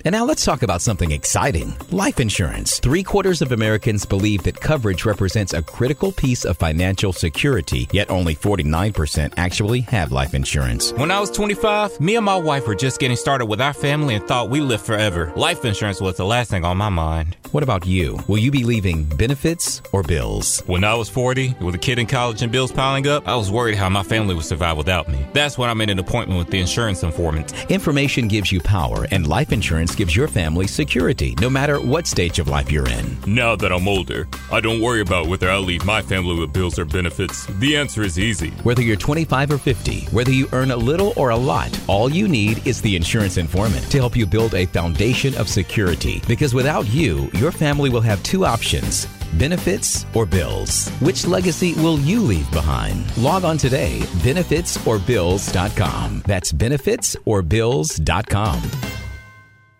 And 0.04 0.12
now 0.12 0.26
let's 0.26 0.44
talk 0.44 0.62
about 0.62 0.82
something 0.82 1.12
exciting 1.12 1.74
life 1.90 2.20
insurance. 2.20 2.78
Three 2.78 3.02
quarters 3.02 3.40
of 3.40 3.52
Americans 3.52 4.04
believe 4.04 4.42
that 4.42 4.60
coverage 4.60 5.06
represents 5.06 5.54
a 5.54 5.62
critical 5.62 6.12
piece 6.12 6.44
of 6.44 6.58
financial 6.58 7.14
security, 7.14 7.88
yet 7.90 8.10
only 8.10 8.34
49% 8.34 9.32
actually 9.38 9.80
have 9.80 10.12
life 10.12 10.34
insurance. 10.34 10.92
When 10.92 11.10
I 11.10 11.20
was 11.20 11.30
25, 11.30 12.02
me 12.02 12.16
and 12.16 12.24
my 12.24 12.36
wife 12.36 12.66
were 12.66 12.74
just 12.74 13.00
getting 13.00 13.16
started 13.16 13.46
with 13.46 13.62
our 13.62 13.72
family 13.72 14.14
and 14.14 14.28
thought 14.28 14.50
we 14.50 14.60
lived 14.60 14.84
forever. 14.84 15.32
Life 15.36 15.64
insurance 15.64 16.02
was 16.02 16.18
the 16.18 16.26
last 16.26 16.50
thing 16.50 16.66
on 16.66 16.76
my 16.76 16.90
mind. 16.90 17.38
What 17.52 17.62
about 17.62 17.86
you? 17.86 18.18
Will 18.26 18.38
you 18.38 18.50
be 18.50 18.64
leaving 18.64 19.04
benefits 19.04 19.80
or 19.92 20.02
bills? 20.02 20.60
When 20.66 20.84
I 20.84 20.94
was 20.96 21.08
40, 21.08 21.54
with 21.62 21.76
a 21.76 21.78
kid 21.78 21.98
in 21.98 22.06
college 22.06 22.42
and 22.42 22.52
bills 22.52 22.72
piling 22.72 23.06
up, 23.06 23.26
I 23.26 23.36
was 23.36 23.50
worried 23.50 23.76
how 23.76 23.88
my 23.88 24.02
family 24.02 24.34
would 24.34 24.44
survive 24.44 24.76
without 24.76 25.08
me. 25.08 25.24
That's 25.32 25.56
when 25.56 25.70
I 25.70 25.74
made 25.74 25.88
an 25.88 25.98
appointment 25.98 26.38
with 26.38 26.50
the 26.50 26.60
insurance 26.60 27.02
informant. 27.02 27.70
Information 27.70 28.28
gives 28.28 28.52
you 28.52 28.60
power, 28.60 29.06
and 29.10 29.26
life 29.26 29.52
insurance 29.52 29.93
gives 29.94 30.14
your 30.14 30.28
family 30.28 30.66
security, 30.66 31.34
no 31.40 31.48
matter 31.48 31.80
what 31.80 32.06
stage 32.06 32.38
of 32.38 32.48
life 32.48 32.70
you're 32.70 32.88
in. 32.88 33.16
Now 33.26 33.56
that 33.56 33.72
I'm 33.72 33.88
older, 33.88 34.28
I 34.50 34.60
don't 34.60 34.80
worry 34.80 35.00
about 35.00 35.26
whether 35.26 35.50
I'll 35.50 35.60
leave 35.60 35.84
my 35.84 36.02
family 36.02 36.38
with 36.38 36.52
bills 36.52 36.78
or 36.78 36.84
benefits. 36.84 37.46
The 37.58 37.76
answer 37.76 38.02
is 38.02 38.18
easy. 38.18 38.50
Whether 38.62 38.82
you're 38.82 38.96
25 38.96 39.52
or 39.52 39.58
50, 39.58 40.00
whether 40.06 40.30
you 40.30 40.48
earn 40.52 40.70
a 40.70 40.76
little 40.76 41.12
or 41.16 41.30
a 41.30 41.36
lot, 41.36 41.78
all 41.88 42.10
you 42.10 42.28
need 42.28 42.66
is 42.66 42.80
the 42.80 42.96
insurance 42.96 43.36
informant 43.36 43.90
to 43.90 43.98
help 43.98 44.16
you 44.16 44.26
build 44.26 44.54
a 44.54 44.66
foundation 44.66 45.34
of 45.36 45.48
security. 45.48 46.22
Because 46.26 46.54
without 46.54 46.86
you, 46.88 47.30
your 47.34 47.52
family 47.52 47.90
will 47.90 48.00
have 48.00 48.22
two 48.22 48.44
options 48.44 49.06
benefits 49.38 50.06
or 50.14 50.26
bills. 50.26 50.88
Which 51.00 51.26
legacy 51.26 51.74
will 51.74 51.98
you 52.00 52.20
leave 52.20 52.50
behind? 52.52 53.16
Log 53.16 53.44
on 53.44 53.56
today, 53.58 54.00
benefitsorbills.com. 54.22 56.22
That's 56.26 56.52
benefitsorbills.com. 56.52 59.03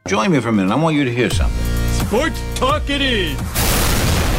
Join 0.07 0.33
me 0.33 0.39
for 0.39 0.51
a 0.51 0.53
minute. 0.53 0.71
I 0.71 0.75
want 0.75 0.97
you 0.97 1.05
to 1.05 1.11
hear 1.11 1.31
something. 1.31 1.65
Sports 2.07 2.39
Talk 2.57 2.91
it 2.91 3.01
is. 3.01 3.41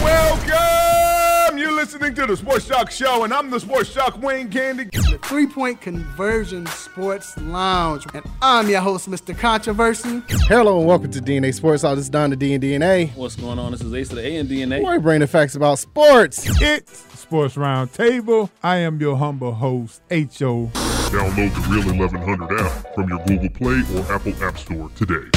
Welcome! 0.04 1.58
You're 1.58 1.72
listening 1.72 2.14
to 2.14 2.28
the 2.28 2.38
Sports 2.38 2.68
Jock 2.68 2.92
Show, 2.92 3.24
and 3.24 3.34
I'm 3.34 3.50
the 3.50 3.60
Sports 3.60 3.92
Jock 3.92 4.22
Wayne 4.22 4.48
Gandy. 4.48 4.84
The 4.84 5.20
Three 5.24 5.48
Point 5.48 5.82
Conversion 5.82 6.68
Sports 6.68 7.36
Lounge. 7.40 8.06
And 8.14 8.24
I'm 8.44 8.70
your 8.70 8.82
host, 8.82 9.10
Mr. 9.10 9.36
Controversy. 9.36 10.22
Hello 10.48 10.78
and 10.78 10.88
welcome 10.88 11.10
to 11.10 11.20
DNA 11.20 11.52
Sports. 11.52 11.84
All 11.84 11.96
this 11.96 12.06
is 12.06 12.10
Don 12.12 12.30
the 12.30 12.36
D 12.36 12.54
and 12.54 12.64
DNA. 12.64 13.16
What's 13.16 13.36
going 13.36 13.58
on? 13.58 13.72
This 13.72 13.82
is 13.82 13.92
Ace 13.92 14.12
of 14.12 14.18
the 14.18 14.28
A 14.28 14.36
and 14.36 14.48
DNA. 14.48 14.84
Where 14.84 15.00
we 15.00 15.02
bring 15.02 15.22
the 15.22 15.28
facts 15.28 15.56
about 15.56 15.80
sports. 15.80 16.46
It's 16.62 17.20
Sports 17.20 17.56
Roundtable. 17.56 18.52
I 18.62 18.78
am 18.78 19.02
your 19.02 19.18
humble 19.18 19.54
host, 19.54 20.04
H.O. 20.12 20.68
Download 21.10 21.36
the 21.36 21.70
Real 21.72 21.98
1100 21.98 22.60
app 22.62 22.94
from 22.94 23.10
your 23.10 23.26
Google 23.26 23.50
Play 23.50 23.82
or 23.98 24.14
Apple 24.14 24.44
App 24.44 24.60
Store 24.60 24.92
today. 24.96 25.28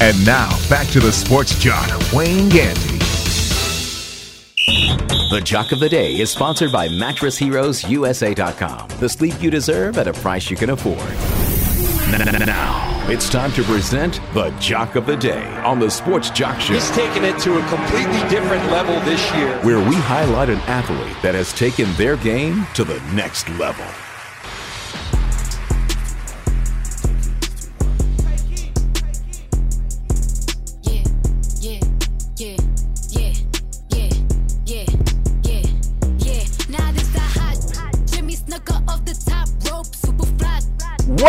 And 0.00 0.24
now, 0.26 0.50
back 0.68 0.88
to 0.88 1.00
the 1.00 1.12
sports 1.12 1.56
jock, 1.58 1.88
Wayne 2.12 2.48
Gandy. 2.48 2.98
The 5.30 5.40
Jock 5.42 5.72
of 5.72 5.80
the 5.80 5.88
Day 5.88 6.12
is 6.20 6.30
sponsored 6.30 6.70
by 6.72 6.88
MattressHeroesUSA.com. 6.88 8.88
The 9.00 9.08
sleep 9.08 9.42
you 9.42 9.50
deserve 9.50 9.96
at 9.96 10.06
a 10.06 10.12
price 10.12 10.50
you 10.50 10.56
can 10.56 10.70
afford. 10.70 10.98
Now, 12.46 13.06
it's 13.08 13.30
time 13.30 13.52
to 13.52 13.62
present 13.62 14.20
the 14.34 14.50
Jock 14.60 14.96
of 14.96 15.06
the 15.06 15.16
Day 15.16 15.46
on 15.60 15.78
the 15.78 15.90
Sports 15.90 16.28
Jock 16.30 16.60
Show. 16.60 16.74
He's 16.74 16.90
taken 16.90 17.24
it 17.24 17.38
to 17.40 17.56
a 17.58 17.68
completely 17.68 18.20
different 18.28 18.70
level 18.70 19.00
this 19.00 19.32
year. 19.34 19.56
where 19.60 19.78
we 19.88 19.94
highlight 19.96 20.50
an 20.50 20.58
athlete 20.66 21.16
that 21.22 21.34
has 21.34 21.52
taken 21.54 21.90
their 21.94 22.16
game 22.18 22.66
to 22.74 22.84
the 22.84 23.00
next 23.14 23.48
level. 23.50 23.86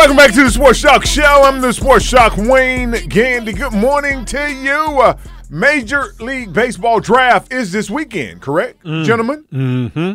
Welcome 0.04 0.18
back 0.18 0.34
to 0.34 0.44
the 0.44 0.50
Sports 0.50 0.82
Jock 0.82 1.06
Show. 1.06 1.22
I'm 1.44 1.62
the 1.62 1.72
Sports 1.72 2.04
Jock 2.10 2.36
Wayne 2.36 2.90
Gandy. 3.08 3.54
Good 3.54 3.72
morning 3.72 4.26
to 4.26 4.52
you. 4.52 5.00
Uh, 5.00 5.16
Major 5.48 6.12
League 6.20 6.52
Baseball 6.52 7.00
draft 7.00 7.50
is 7.50 7.72
this 7.72 7.88
weekend, 7.88 8.42
correct, 8.42 8.84
gentlemen? 8.84 9.46
Mm-hmm. 9.50 10.12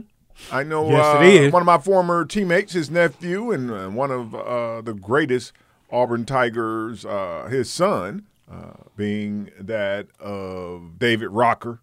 I 0.55 0.61
know 0.61 0.87
Yes, 0.91 1.03
uh, 1.03 1.21
it 1.23 1.33
is. 1.45 1.51
one 1.51 1.63
of 1.63 1.65
my 1.65 1.79
former 1.79 2.23
teammates, 2.23 2.73
his 2.73 2.91
nephew, 2.91 3.51
and 3.51 3.71
uh, 3.71 3.89
one 3.89 4.11
of 4.11 4.35
uh, 4.35 4.81
the 4.81 4.93
greatest 4.93 5.53
Auburn 5.91 6.23
Tigers, 6.23 7.03
uh, 7.03 7.47
his 7.49 7.67
son, 7.71 8.27
uh, 8.47 8.73
being 8.95 9.49
that 9.59 10.05
of 10.19 10.99
David 10.99 11.29
Rocker, 11.29 11.79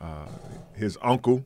uh, 0.00 0.26
his 0.74 0.98
uncle, 1.02 1.44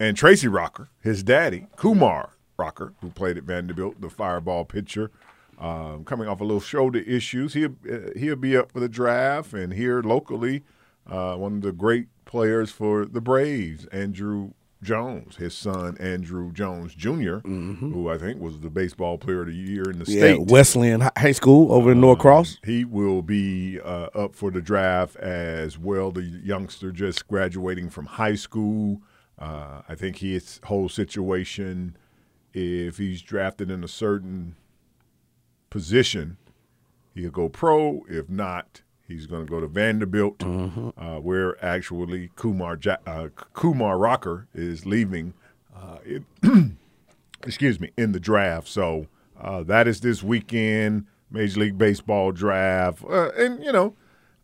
and 0.00 0.16
Tracy 0.16 0.48
Rocker, 0.48 0.88
his 1.02 1.22
daddy, 1.22 1.66
Kumar 1.76 2.30
Rocker, 2.58 2.92
who 3.00 3.10
played 3.10 3.36
at 3.36 3.44
Vanderbilt, 3.44 4.00
the 4.00 4.10
fireball 4.10 4.64
pitcher. 4.64 5.10
Um, 5.58 6.04
coming 6.04 6.28
off 6.28 6.40
a 6.40 6.44
little 6.44 6.60
shoulder 6.60 6.98
issues, 6.98 7.54
he'll 7.54 7.74
uh, 7.90 8.10
he'll 8.16 8.36
be 8.36 8.56
up 8.56 8.72
for 8.72 8.80
the 8.80 8.88
draft, 8.88 9.54
and 9.54 9.72
here 9.72 10.02
locally, 10.02 10.64
uh, 11.10 11.36
one 11.36 11.54
of 11.56 11.62
the 11.62 11.72
great 11.72 12.08
players 12.26 12.70
for 12.70 13.06
the 13.06 13.20
Braves, 13.22 13.86
Andruw 13.86 14.52
Jones, 14.82 15.36
his 15.36 15.54
son 15.54 15.96
Andruw 15.96 16.52
Jones 16.52 16.94
junior 16.94 17.40
who 17.40 18.10
I 18.10 18.18
think 18.18 18.38
was 18.40 18.60
the 18.60 18.68
baseball 18.68 19.16
player 19.16 19.40
of 19.40 19.46
the 19.46 19.54
year 19.54 19.84
in 19.90 19.98
the 19.98 20.04
Yeah, 20.10 20.34
state. 20.34 20.40
Wesleyan 20.50 21.08
High 21.16 21.32
School 21.32 21.72
over 21.72 21.92
in 21.92 22.00
Norcross. 22.02 22.58
He 22.62 22.84
will 22.84 23.22
be 23.22 23.80
uh, 23.80 24.08
up 24.14 24.34
for 24.34 24.50
the 24.50 24.60
draft 24.60 25.16
as 25.16 25.78
well. 25.78 26.10
The 26.10 26.22
youngster 26.22 26.92
just 26.92 27.26
graduating 27.26 27.88
from 27.88 28.04
high 28.04 28.34
school. 28.34 29.00
Uh, 29.38 29.80
I 29.88 29.94
think 29.94 30.18
his 30.18 30.60
whole 30.64 30.90
situation, 30.90 31.96
if 32.56 32.96
he's 32.96 33.20
drafted 33.20 33.70
in 33.70 33.84
a 33.84 33.88
certain 33.88 34.56
position, 35.68 36.38
he'll 37.14 37.30
go 37.30 37.48
pro. 37.48 38.04
If 38.08 38.30
not, 38.30 38.82
he's 39.06 39.26
going 39.26 39.44
to 39.46 39.50
go 39.50 39.60
to 39.60 39.66
Vanderbilt, 39.66 40.42
uh, 40.42 41.18
where 41.20 41.62
actually 41.64 42.30
Kumar 42.36 42.78
ja- 42.82 42.96
uh, 43.06 43.28
Kumar 43.52 43.98
Rocker 43.98 44.46
is 44.54 44.86
leaving. 44.86 45.34
Uh, 45.74 45.98
it, 46.04 46.22
excuse 47.46 47.78
me, 47.78 47.90
in 47.98 48.12
the 48.12 48.20
draft. 48.20 48.68
So 48.68 49.06
uh, 49.38 49.62
that 49.64 49.86
is 49.86 50.00
this 50.00 50.22
weekend, 50.22 51.06
Major 51.30 51.60
League 51.60 51.76
Baseball 51.76 52.32
draft, 52.32 53.04
uh, 53.04 53.30
and 53.36 53.62
you 53.62 53.72
know 53.72 53.94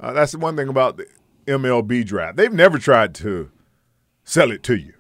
uh, 0.01 0.13
that's 0.13 0.33
the 0.33 0.39
one 0.39 0.57
thing 0.57 0.69
about 0.69 0.99
the 0.99 1.07
MLB 1.47 2.05
draft. 2.05 2.37
They've 2.37 2.53
never 2.53 2.79
tried 2.79 3.15
to 3.17 3.51
sell 4.23 4.51
it 4.51 4.63
to 4.65 4.77
you. 4.77 4.93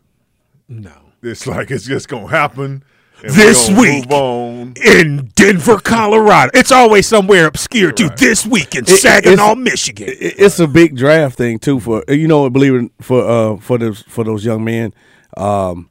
No. 0.66 1.12
It's 1.22 1.46
like 1.46 1.70
it's 1.70 1.84
just 1.84 2.08
gonna 2.08 2.28
happen. 2.28 2.82
And 3.22 3.30
we 3.30 3.36
This 3.36 3.68
gonna 3.68 3.80
week 3.80 4.10
on. 4.10 4.74
in 4.84 5.30
Denver, 5.34 5.78
Colorado. 5.78 6.50
It's 6.54 6.72
always 6.72 7.06
somewhere 7.06 7.46
obscure 7.46 7.92
too. 7.92 8.08
This 8.16 8.46
week 8.46 8.74
in 8.74 8.82
It- 8.84 8.90
it- 8.90 8.96
Saginaw, 8.98 9.32
it's- 9.52 9.56
Michigan. 9.58 10.08
it- 10.08 10.34
It's 10.38 10.58
a 10.60 10.66
big 10.66 10.96
draft 10.96 11.36
thing 11.36 11.58
too 11.58 11.80
for 11.80 12.02
you 12.08 12.26
know 12.28 12.48
believe 12.50 12.74
it 12.74 12.90
for 13.00 13.22
uh 13.28 13.56
for 13.56 13.78
those 13.78 14.02
for 14.08 14.24
those 14.24 14.44
young 14.44 14.64
men. 14.64 14.92
Um, 15.36 15.88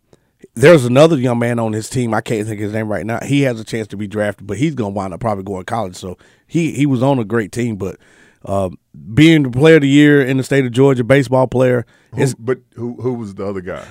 there's 0.56 0.84
another 0.86 1.16
young 1.18 1.40
man 1.40 1.60
on 1.60 1.74
his 1.74 1.90
team. 1.90 2.14
I 2.14 2.22
can't 2.22 2.46
think 2.46 2.60
of 2.60 2.66
his 2.66 2.74
name 2.74 2.90
right 2.90 3.06
now. 3.06 3.20
He 3.26 3.42
has 3.44 3.60
a 3.60 3.64
chance 3.64 3.88
to 3.88 3.98
be 3.98 4.08
drafted, 4.08 4.46
but 4.48 4.58
he's 4.58 4.76
gonna 4.76 4.90
wind 4.90 5.14
up 5.14 5.20
probably 5.22 5.44
going 5.44 5.62
to 5.62 5.66
college. 5.66 5.96
So 5.96 6.18
he 6.48 6.72
he 6.72 6.86
was 6.86 7.02
on 7.02 7.20
a 7.20 7.24
great 7.24 7.52
team, 7.52 7.78
but 7.78 7.98
um, 8.46 8.78
being 9.14 9.44
the 9.44 9.52
player 9.52 9.76
of 9.76 9.82
the 9.82 9.88
year 9.88 10.22
in 10.24 10.38
the 10.38 10.44
state 10.44 10.66
of 10.66 10.72
Georgia, 10.72 11.04
baseball 11.04 11.48
player. 11.48 11.86
Who, 12.16 12.26
but 12.40 12.60
who 12.76 12.96
who 13.02 13.14
was 13.14 13.36
the 13.36 13.46
other 13.46 13.62
guy? 13.62 13.86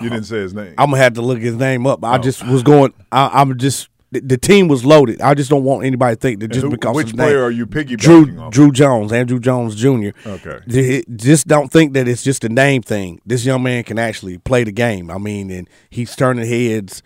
you 0.00 0.08
didn't 0.08 0.24
say 0.24 0.38
his 0.38 0.54
name. 0.54 0.74
I'm 0.78 0.90
gonna 0.90 1.02
have 1.02 1.14
to 1.14 1.22
look 1.22 1.38
his 1.40 1.56
name 1.56 1.86
up. 1.86 2.00
Oh. 2.02 2.06
I 2.06 2.18
just 2.18 2.46
was 2.46 2.62
going. 2.62 2.94
I, 3.12 3.30
I'm 3.34 3.58
just 3.58 3.88
the, 4.12 4.20
the 4.20 4.38
team 4.38 4.68
was 4.68 4.84
loaded. 4.84 5.20
I 5.20 5.34
just 5.34 5.50
don't 5.50 5.64
want 5.64 5.84
anybody 5.84 6.14
to 6.14 6.20
think 6.20 6.38
that 6.40 6.44
And 6.46 6.52
just 6.54 6.64
who- 6.64 6.70
because 6.70 6.94
which 6.96 7.08
his 7.08 7.12
player 7.14 7.36
name- 7.36 7.44
are 7.44 7.50
you 7.50 7.66
piggybacking 7.66 7.96
Druw 7.98 8.40
off? 8.40 8.52
Druw 8.54 8.72
Jones, 8.72 9.12
Andruw 9.12 9.40
Jones 9.40 9.74
Jr. 9.74 10.10
Okay. 10.26 11.02
Just 11.16 11.48
don't 11.48 11.70
think 11.70 11.92
that 11.94 12.06
it's 12.08 12.22
just 12.22 12.44
a 12.44 12.48
name 12.48 12.82
thing. 12.82 13.20
This 13.26 13.44
young 13.44 13.62
man 13.62 13.82
can 13.84 13.98
actually 13.98 14.38
play 14.38 14.64
the 14.64 14.72
game. 14.72 15.10
I 15.10 15.18
mean, 15.18 15.50
and 15.50 15.68
he's 15.90 16.14
turning 16.16 16.46
heads. 16.48 17.02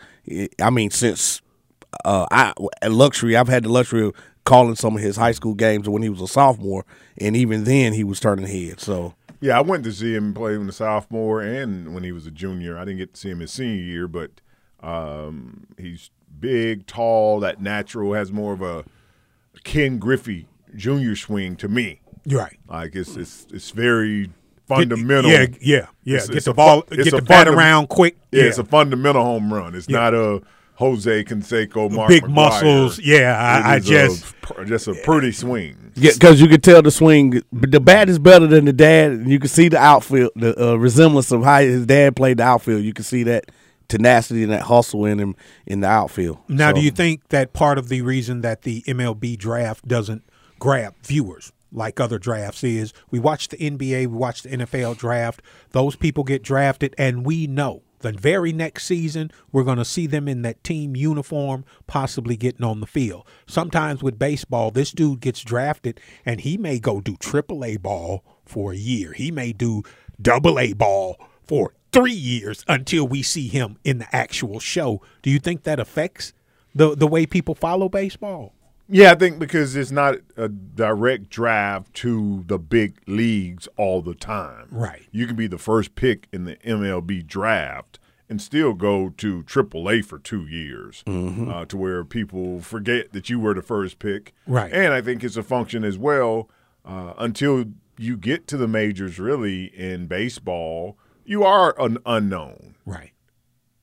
I 0.62 0.70
mean, 0.70 0.90
since 0.90 1.40
uh, 2.04 2.26
I 2.30 2.52
luxury, 2.86 3.36
I've 3.36 3.48
had 3.48 3.64
the 3.64 3.70
luxury 3.70 4.06
of 4.06 4.14
calling 4.44 4.74
some 4.74 4.96
of 4.96 5.02
his 5.02 5.16
high 5.16 5.32
school 5.32 5.54
games 5.54 5.88
when 5.88 6.02
he 6.02 6.08
was 6.08 6.20
a 6.20 6.26
sophomore, 6.28 6.84
and 7.18 7.36
even 7.36 7.64
then 7.64 7.92
he 7.92 8.04
was 8.04 8.18
turning 8.20 8.46
heads. 8.46 8.82
So 8.84 9.14
Yeah, 9.40 9.58
I 9.58 9.60
went 9.62 9.84
to 9.84 9.92
see 9.92 10.14
him 10.14 10.34
play 10.34 10.56
when 10.58 10.66
the 10.66 10.72
sophomore 10.72 11.40
and 11.42 11.94
when 11.94 12.02
he 12.04 12.12
was 12.12 12.26
a 12.26 12.30
junior. 12.30 12.76
I 12.76 12.84
didn't 12.84 12.98
get 12.98 13.14
to 13.14 13.20
see 13.20 13.30
him 13.30 13.40
his 13.40 13.52
senior 13.52 13.82
year, 13.82 14.08
but 14.08 14.30
um, 14.82 15.66
he's 15.78 16.10
big, 16.38 16.86
tall, 16.86 17.40
that 17.40 17.60
natural 17.60 18.14
has 18.14 18.32
more 18.32 18.52
of 18.52 18.62
a 18.62 18.84
Ken 19.64 19.98
Griffey 19.98 20.46
Junior 20.74 21.16
swing 21.16 21.56
to 21.56 21.68
me. 21.68 22.00
You're 22.24 22.40
right. 22.40 22.58
Like 22.68 22.94
it's 22.94 23.16
it's 23.16 23.46
it's 23.52 23.70
very 23.70 24.30
fundamental. 24.68 25.30
yeah, 25.30 25.46
yeah, 25.60 25.86
yeah. 26.04 26.14
It's- 26.16 26.28
Get 26.28 26.36
it's 26.36 26.46
the 26.46 26.54
ball- 26.54 26.82
get 26.82 27.10
the 27.10 27.22
bat 27.22 27.48
around 27.48 27.88
quick. 27.88 28.16
Yeah, 28.30 28.42
Yeah. 28.42 28.48
it's 28.48 28.58
a 28.58 28.64
fundamental 28.64 29.22
home 29.24 29.52
run. 29.52 29.74
It's 29.74 29.88
Yeah. 29.88 29.98
not 29.98 30.14
a 30.14 30.42
Jose 30.80 31.24
Canseco, 31.24 31.90
Mark 31.90 32.08
Big 32.08 32.24
McGwire. 32.24 32.28
muscles. 32.34 32.98
Yeah, 32.98 33.36
I- 33.38 33.58
It 33.58 33.64
I 33.64 33.76
is 33.76 33.86
a 33.86 33.90
just- 33.90 34.40
pr- 34.42 34.64
just 34.64 34.88
a 34.88 34.94
pretty 34.94 35.30
swing. 35.32 35.76
Yeah, 35.94 36.12
because 36.14 36.40
you 36.40 36.48
could 36.48 36.62
tell 36.64 36.82
the 36.82 36.90
swing. 36.90 37.42
The 37.52 37.80
bat 37.80 38.08
is 38.08 38.18
better 38.18 38.46
than 38.46 38.64
the 38.64 38.72
dad. 38.72 39.12
and 39.12 39.30
You 39.30 39.38
can 39.38 39.48
see 39.48 39.68
the 39.68 39.78
outfield, 39.78 40.32
the 40.36 40.58
uh, 40.70 40.74
resemblance 40.76 41.30
of 41.30 41.44
how 41.44 41.60
his 41.60 41.86
dad 41.86 42.16
played 42.16 42.38
the 42.38 42.44
outfield. 42.44 42.82
You 42.82 42.92
can 42.92 43.04
see 43.04 43.22
that 43.24 43.46
tenacity 43.88 44.42
and 44.42 44.52
that 44.52 44.62
hustle 44.62 45.04
in 45.04 45.18
him 45.18 45.34
in 45.66 45.80
the 45.80 45.86
outfield. 45.88 46.38
Now, 46.48 46.70
So- 46.70 46.76
do 46.76 46.80
you 46.82 46.90
think 46.90 47.28
that 47.28 47.52
part 47.52 47.76
of 47.78 47.88
the 47.88 48.02
reason 48.02 48.40
that 48.40 48.62
the 48.62 48.82
MLB 48.86 49.36
draft 49.36 49.86
doesn't 49.86 50.22
grab 50.58 50.94
viewers 51.04 51.52
like 51.72 52.00
other 52.00 52.18
drafts 52.18 52.64
is 52.64 52.92
we 53.10 53.18
watch 53.18 53.48
the 53.48 53.56
NBA, 53.58 54.06
we 54.06 54.16
watch 54.16 54.42
the 54.42 54.48
NFL 54.52 54.94
draft, 54.96 55.42
those 55.72 55.94
people 55.96 56.24
get 56.24 56.42
drafted, 56.42 56.94
and 56.98 57.24
we 57.26 57.46
know 57.46 57.82
the 58.00 58.12
very 58.12 58.52
next 58.52 58.84
season 58.84 59.30
we're 59.52 59.64
going 59.64 59.78
to 59.78 59.84
see 59.84 60.06
them 60.06 60.28
in 60.28 60.42
that 60.42 60.62
team 60.64 60.96
uniform, 60.96 61.64
possibly 61.86 62.36
getting 62.36 62.64
on 62.64 62.80
the 62.80 62.86
field. 62.86 63.26
Sometimes 63.46 64.02
with 64.02 64.18
baseball, 64.18 64.70
this 64.70 64.90
dude 64.90 65.20
gets 65.20 65.42
drafted 65.42 66.00
and 66.24 66.40
he 66.40 66.56
may 66.56 66.78
go 66.78 67.00
do 67.00 67.16
triple 67.16 67.64
A 67.64 67.76
ball 67.76 68.24
for 68.44 68.72
a 68.72 68.76
year, 68.76 69.12
he 69.12 69.30
may 69.30 69.52
do 69.52 69.82
double 70.20 70.58
A 70.58 70.72
ball 70.72 71.16
for 71.42 71.74
three 71.92 72.12
years 72.12 72.64
until 72.68 73.06
we 73.06 73.22
see 73.22 73.48
him 73.48 73.78
in 73.84 73.98
the 73.98 74.16
actual 74.16 74.60
show. 74.60 75.00
Do 75.22 75.30
you 75.30 75.38
think 75.38 75.62
that 75.64 75.80
affects 75.80 76.32
the 76.74 76.96
the 76.96 77.06
way 77.06 77.26
people 77.26 77.54
follow 77.54 77.88
baseball? 77.88 78.54
Yeah, 78.92 79.12
I 79.12 79.14
think 79.14 79.38
because 79.38 79.76
it's 79.76 79.92
not 79.92 80.16
a 80.36 80.48
direct 80.48 81.30
draft 81.30 81.94
to 81.94 82.42
the 82.46 82.58
big 82.58 83.00
leagues 83.06 83.68
all 83.76 84.02
the 84.02 84.14
time. 84.14 84.66
Right. 84.70 85.06
You 85.12 85.26
can 85.28 85.36
be 85.36 85.46
the 85.46 85.58
first 85.58 85.94
pick 85.94 86.26
in 86.32 86.44
the 86.44 86.56
MLB 86.56 87.24
draft 87.24 88.00
and 88.28 88.42
still 88.42 88.74
go 88.74 89.10
to 89.10 89.42
AAA 89.44 90.04
for 90.04 90.18
two 90.18 90.46
years 90.46 91.04
uh, 91.06 91.64
to 91.66 91.76
where 91.76 92.04
people 92.04 92.60
forget 92.60 93.12
that 93.12 93.30
you 93.30 93.38
were 93.38 93.54
the 93.54 93.62
first 93.62 93.98
pick. 94.00 94.34
Right. 94.46 94.72
And 94.72 94.92
I 94.92 95.00
think 95.00 95.22
it's 95.22 95.36
a 95.36 95.42
function 95.42 95.84
as 95.84 95.96
well 95.96 96.48
uh, 96.84 97.14
until 97.18 97.66
you 97.96 98.16
get 98.16 98.46
to 98.48 98.56
the 98.56 98.68
majors, 98.68 99.18
really, 99.18 99.66
in 99.66 100.06
baseball, 100.06 100.96
you 101.24 101.44
are 101.44 101.74
an 101.80 101.98
unknown. 102.06 102.76
Right. 102.84 103.12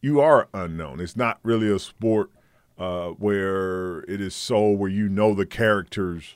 You 0.02 0.20
are 0.20 0.48
unknown. 0.54 1.00
It's 1.00 1.16
not 1.16 1.40
really 1.44 1.70
a 1.70 1.80
sport 1.80 2.32
uh, 2.78 3.10
where 3.10 4.00
it 4.02 4.22
is 4.22 4.36
so 4.36 4.70
where 4.70 4.90
you 4.90 5.10
know 5.10 5.34
the 5.34 5.46
characters 5.46 6.36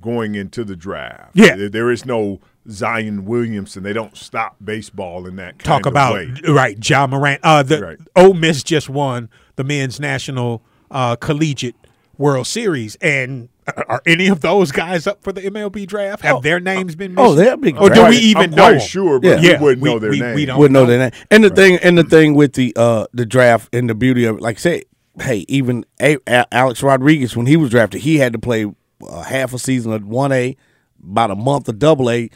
going 0.00 0.34
into 0.34 0.64
the 0.64 0.76
draft. 0.76 1.30
Yeah. 1.34 1.56
There- 1.56 1.68
there 1.68 1.90
is 1.90 2.04
no 2.06 2.40
Zion 2.70 3.24
Williamson. 3.24 3.82
They 3.82 3.92
don't 3.94 4.16
stop 4.16 4.56
baseball 4.62 5.26
in 5.26 5.36
that 5.36 5.58
kind 5.58 5.64
Talk 5.64 5.86
of 5.86 5.92
about 5.92 6.14
way. 6.14 6.34
right, 6.48 6.78
John 6.78 7.10
Morant. 7.10 7.40
Uh, 7.42 7.62
the 7.62 7.80
Right. 7.80 7.98
Ole 8.14 8.34
Miss 8.34 8.62
just 8.62 8.88
won 8.88 9.28
the 9.56 9.64
men's 9.64 9.98
national 9.98 10.62
uh, 10.90 11.16
collegiate 11.16 11.74
World 12.16 12.46
Series, 12.46 12.96
and 12.96 13.48
are- 13.76 13.86
are 13.88 14.02
any 14.06 14.26
of 14.28 14.40
those 14.40 14.72
guys 14.72 15.06
up 15.06 15.22
for 15.22 15.32
the 15.32 15.40
MLB 15.42 15.86
draft? 15.86 16.22
Have 16.22 16.42
their 16.42 16.58
names 16.60 16.94
been? 16.96 17.14
Oh, 17.18 17.34
mentioned? 17.34 17.38
they're 17.38 17.56
big. 17.56 17.76
Or 17.80 17.88
do 17.90 18.06
we 18.06 18.16
even 18.16 18.42
I'm 18.44 18.50
know? 18.50 18.56
quite 18.56 18.70
them? 18.78 18.80
sure, 18.80 19.20
but 19.20 19.40
we 19.40 19.56
wouldn't 19.56 19.82
know 19.84 19.98
their 19.98 20.10
we, 20.10 20.20
name. 20.20 20.34
We 20.34 20.44
don't 20.46 20.58
Wouldn't 20.58 20.72
know 20.74 20.80
know. 20.80 20.86
their 20.86 20.98
name. 21.10 21.10
And 21.30 21.44
the 21.44 21.50
thing, 21.50 21.78
and 21.82 21.96
the 21.96 22.04
thing 22.04 22.34
with 22.34 22.54
the 22.54 22.72
uh 22.76 23.06
the 23.14 23.24
draft 23.24 23.74
and 23.74 23.88
the 23.88 23.94
beauty 23.94 24.24
of 24.24 24.36
it, 24.36 24.42
like 24.42 24.56
I 24.56 24.60
said, 24.60 24.82
hey, 25.20 25.44
even 25.48 25.84
a- 26.00 26.18
A- 26.26 26.46
Alex 26.54 26.82
Rodriguez 26.82 27.36
when 27.36 27.46
he 27.46 27.56
was 27.56 27.70
drafted, 27.70 28.02
he 28.02 28.16
had 28.16 28.32
to 28.32 28.38
play 28.38 28.66
uh, 29.08 29.22
half 29.22 29.52
a 29.54 29.58
season 29.58 29.92
of 29.92 30.06
one 30.06 30.32
A, 30.32 30.56
about 31.02 31.30
a 31.30 31.36
month 31.36 31.68
of 31.68 31.78
double 31.78 32.10
A. 32.10 32.30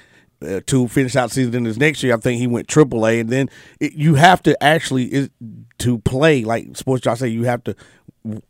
Uh, 0.45 0.61
to 0.67 0.89
finish 0.89 1.15
out 1.15 1.31
season, 1.31 1.53
then 1.53 1.63
this 1.63 1.77
next 1.77 2.03
year, 2.03 2.13
I 2.15 2.17
think 2.17 2.41
he 2.41 2.49
went 2.49 2.67
triple 2.67 3.07
A, 3.07 3.21
and 3.21 3.31
then 3.31 3.49
it, 3.79 3.93
you 3.93 4.17
have 4.17 4.43
to 4.43 4.61
actually 4.61 5.05
is, 5.05 5.31
to 5.79 5.99
play 5.99 6.43
like 6.43 6.77
sports. 6.77 7.07
I 7.07 7.15
say 7.15 7.29
you 7.29 7.45
have 7.45 7.63
to 7.63 7.77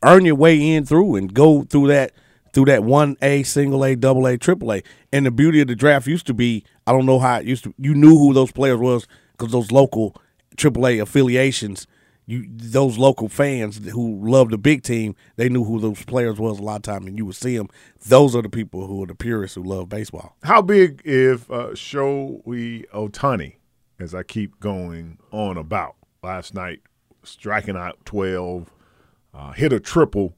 earn 0.02 0.24
your 0.24 0.34
way 0.34 0.74
in 0.74 0.86
through 0.86 1.16
and 1.16 1.34
go 1.34 1.64
through 1.64 1.88
that 1.88 2.12
through 2.54 2.66
that 2.66 2.84
one 2.84 3.16
A, 3.22 3.42
single 3.42 3.84
A, 3.84 3.94
double 3.94 4.26
A, 4.26 4.36
triple 4.38 4.72
A. 4.72 4.82
And 5.12 5.26
the 5.26 5.30
beauty 5.30 5.60
of 5.60 5.68
the 5.68 5.74
draft 5.74 6.06
used 6.06 6.26
to 6.26 6.34
be, 6.34 6.64
I 6.86 6.92
don't 6.92 7.06
know 7.06 7.18
how 7.18 7.36
it 7.40 7.46
used 7.46 7.64
to. 7.64 7.74
You 7.78 7.94
knew 7.94 8.16
who 8.16 8.32
those 8.34 8.52
players 8.52 8.78
was 8.78 9.06
because 9.32 9.52
those 9.52 9.70
local 9.70 10.16
triple 10.56 10.86
A 10.86 10.98
affiliations, 10.98 11.86
you 12.32 12.46
those 12.48 12.96
local 12.96 13.28
fans 13.28 13.78
who 13.90 14.18
love 14.26 14.48
the 14.48 14.58
big 14.58 14.82
team, 14.82 15.14
they 15.36 15.48
knew 15.48 15.64
who 15.64 15.78
those 15.78 16.02
players 16.04 16.38
was 16.38 16.58
a 16.58 16.62
lot 16.62 16.76
of 16.76 16.82
time, 16.82 17.06
and 17.06 17.18
you 17.18 17.26
would 17.26 17.36
see 17.36 17.56
them. 17.56 17.68
Those 18.06 18.34
are 18.34 18.42
the 18.42 18.48
people 18.48 18.86
who 18.86 19.02
are 19.02 19.06
the 19.06 19.14
purists 19.14 19.54
who 19.54 19.62
love 19.62 19.88
baseball. 19.88 20.36
How 20.42 20.62
big 20.62 21.02
if 21.04 21.50
uh, 21.50 21.68
Shohei 21.74 22.88
Ohtani, 22.90 23.56
as 24.00 24.14
I 24.14 24.22
keep 24.22 24.58
going 24.60 25.18
on 25.30 25.58
about 25.58 25.96
last 26.22 26.54
night, 26.54 26.80
striking 27.22 27.76
out 27.76 27.98
twelve, 28.06 28.72
uh, 29.34 29.52
hit 29.52 29.72
a 29.72 29.80
triple 29.80 30.34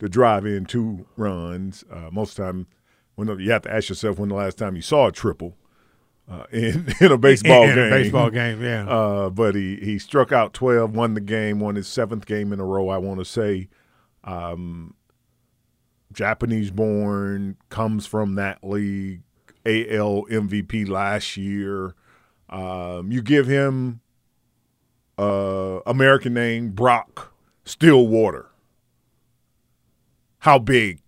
to 0.00 0.08
drive 0.08 0.44
in 0.44 0.66
two 0.66 1.06
runs. 1.16 1.84
Uh, 1.90 2.10
most 2.10 2.36
time, 2.36 2.66
when 3.14 3.28
you 3.38 3.50
have 3.52 3.62
to 3.62 3.72
ask 3.72 3.88
yourself 3.88 4.18
when 4.18 4.28
the 4.30 4.34
last 4.34 4.58
time 4.58 4.76
you 4.76 4.82
saw 4.82 5.06
a 5.06 5.12
triple 5.12 5.56
uh, 6.30 6.44
in 6.52 6.92
in 7.00 7.12
a 7.12 7.18
baseball 7.18 7.64
In 7.64 7.70
a 7.70 7.74
game. 7.74 7.90
baseball 7.90 8.30
game, 8.30 8.62
yeah. 8.62 8.86
Uh, 8.88 9.30
but 9.30 9.54
he 9.54 9.76
he 9.76 9.98
struck 9.98 10.32
out 10.32 10.52
twelve, 10.52 10.94
won 10.94 11.14
the 11.14 11.20
game, 11.20 11.60
won 11.60 11.74
his 11.76 11.86
seventh 11.88 12.26
game 12.26 12.52
in 12.52 12.60
a 12.60 12.64
row. 12.64 12.88
I 12.88 12.98
want 12.98 13.18
to 13.20 13.24
say. 13.24 13.68
Um, 14.24 14.94
Japanese 16.12 16.70
born, 16.70 17.56
comes 17.68 18.06
from 18.06 18.36
that 18.36 18.58
league, 18.64 19.20
AL 19.66 20.24
MVP 20.30 20.88
last 20.88 21.36
year. 21.36 21.94
Um, 22.48 23.10
you 23.12 23.20
give 23.22 23.46
him 23.46 24.00
uh, 25.18 25.80
American 25.86 26.32
name 26.32 26.70
Brock 26.70 27.34
Stillwater. 27.64 28.46
How 30.38 30.58
big 30.58 31.00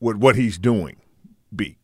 would 0.00 0.20
what 0.20 0.36
he's 0.36 0.58
doing 0.58 0.96
be? 1.54 1.78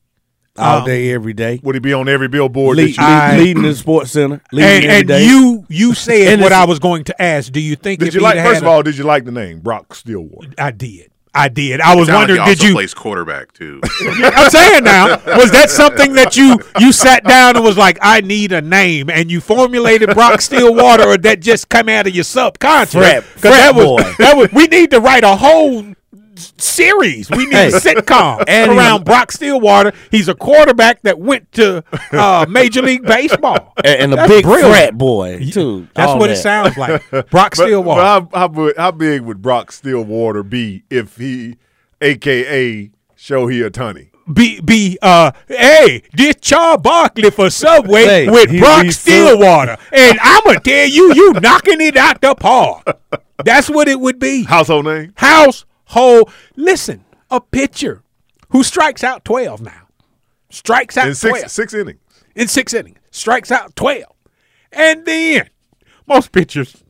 All 0.58 0.78
um, 0.80 0.84
day, 0.84 1.12
every 1.12 1.32
day. 1.32 1.60
Would 1.62 1.74
he 1.76 1.78
be 1.80 1.92
on 1.92 2.08
every 2.08 2.28
billboard? 2.28 2.76
Lead, 2.76 2.96
that 2.96 3.32
you- 3.32 3.38
lead- 3.38 3.46
leading 3.46 3.62
the 3.62 3.74
sports 3.74 4.10
center, 4.12 4.40
leading 4.52 4.70
And, 4.70 4.84
every 4.84 4.98
and 5.00 5.08
day. 5.08 5.26
you 5.26 5.64
you 5.68 5.94
said 5.94 6.32
And 6.34 6.42
what 6.42 6.52
I 6.52 6.64
was 6.64 6.78
going 6.78 7.04
to 7.04 7.22
ask. 7.22 7.52
Do 7.52 7.60
you 7.60 7.76
think 7.76 8.00
Did 8.00 8.08
if 8.08 8.14
you 8.14 8.20
like? 8.20 8.36
First 8.44 8.60
of 8.62 8.66
a- 8.66 8.70
all, 8.70 8.82
did 8.82 8.96
you 8.98 9.04
like 9.04 9.24
the 9.24 9.32
name 9.32 9.60
Brock 9.60 9.94
Stillwater? 9.94 10.50
I 10.58 10.70
did. 10.70 11.10
I 11.34 11.48
did. 11.48 11.80
I 11.80 11.94
was 11.94 12.06
Sound 12.08 12.14
like 12.16 12.28
wondering, 12.30 12.40
he 12.40 12.46
did 12.54 12.58
also 12.58 12.66
you? 12.68 12.74
plays 12.74 12.94
quarterback 12.94 13.52
too? 13.52 13.80
I'm 14.02 14.50
saying 14.50 14.82
now, 14.82 15.08
was 15.36 15.52
that 15.52 15.68
something 15.70 16.14
that 16.14 16.36
you 16.36 16.58
you 16.80 16.90
sat 16.90 17.22
down 17.22 17.54
and 17.54 17.64
was 17.64 17.76
like, 17.76 17.98
I 18.00 18.22
need 18.22 18.50
a 18.50 18.60
name, 18.62 19.08
and 19.10 19.30
you 19.30 19.40
formulated 19.40 20.14
Brock 20.14 20.40
Stillwater, 20.40 21.04
or 21.04 21.18
that 21.18 21.40
just 21.40 21.68
come 21.68 21.88
out 21.90 22.06
of 22.08 22.14
your 22.14 22.24
subconscious? 22.24 22.92
Frat- 22.94 23.22
'Cause 23.22 23.40
frat 23.40 23.52
that 23.52 23.74
was 23.76 23.84
boy. 23.84 24.14
that 24.18 24.36
was. 24.36 24.52
We 24.52 24.66
need 24.68 24.90
to 24.90 25.00
write 25.00 25.22
a 25.22 25.36
whole 25.36 25.80
s- 25.80 25.94
series. 26.58 27.30
We 27.30 27.46
need 27.46 27.54
Hey. 27.54 27.68
a 27.68 27.72
sitcom 27.72 28.44
And 28.48 28.72
around 28.72 29.04
Brock 29.04 29.32
Stillwater. 29.32 29.92
He's 30.10 30.28
a 30.28 30.34
quarterback 30.34 31.02
that 31.02 31.18
went 31.18 31.50
to 31.52 31.82
uh, 32.12 32.46
Major 32.48 32.82
League 32.82 33.02
Baseball, 33.04 33.72
and, 33.84 34.00
and 34.00 34.12
a 34.12 34.16
That's 34.16 34.28
big 34.30 34.44
brilliant. 34.44 34.70
frat 34.72 34.98
boy 34.98 35.48
too. 35.50 35.88
That's 35.94 36.10
All 36.12 36.18
what 36.18 36.30
it 36.30 36.36
sounds 36.36 36.76
like. 36.76 37.02
Brock 37.10 37.54
But- 37.56 37.56
Stillwater. 37.56 38.00
But 38.30 38.38
how, 38.38 38.48
how, 38.54 38.72
how 38.76 38.90
big 38.92 39.22
would 39.22 39.42
Brock 39.42 39.72
Stillwater 39.72 40.42
be 40.42 40.84
if 40.90 41.16
he, 41.16 41.56
AKA 42.00 42.90
Shohei 43.16 43.68
Ohtani? 43.68 44.10
be 44.30 44.60
be 44.60 44.98
uh 45.00 45.30
hey 45.48 46.02
this 46.12 46.34
Char 46.42 46.76
Barkley 46.76 47.30
for 47.30 47.48
Subway 47.48 48.04
Hey, 48.04 48.28
with 48.30 48.50
he- 48.50 48.58
Brock 48.60 48.84
he's 48.84 48.98
Stillwater 48.98 49.78
and 49.90 50.18
I'm 50.20 50.42
gonna 50.44 50.60
tell 50.60 50.86
you 50.86 51.14
you 51.14 51.32
knocking 51.40 51.80
it 51.80 51.96
out 51.96 52.20
the 52.20 52.34
park. 52.34 53.00
That's 53.42 53.70
what 53.70 53.88
it 53.88 53.98
would 53.98 54.18
be. 54.18 54.44
Household 54.44 54.84
name? 54.84 55.14
Household. 55.88 56.30
Listen, 56.56 57.04
a 57.30 57.40
pitcher 57.40 58.02
who 58.50 58.62
strikes 58.62 59.02
out 59.04 59.24
twelve 59.24 59.60
now, 59.60 59.88
strikes 60.50 60.96
out 60.96 61.08
In 61.08 61.14
Six 61.14 61.74
innings. 61.74 62.00
in 62.34 62.48
six 62.48 62.74
innings, 62.74 62.98
strikes 63.10 63.50
out 63.50 63.74
twelve, 63.76 64.14
and 64.72 65.04
then 65.04 65.48
most 66.06 66.32
pitchers 66.32 66.82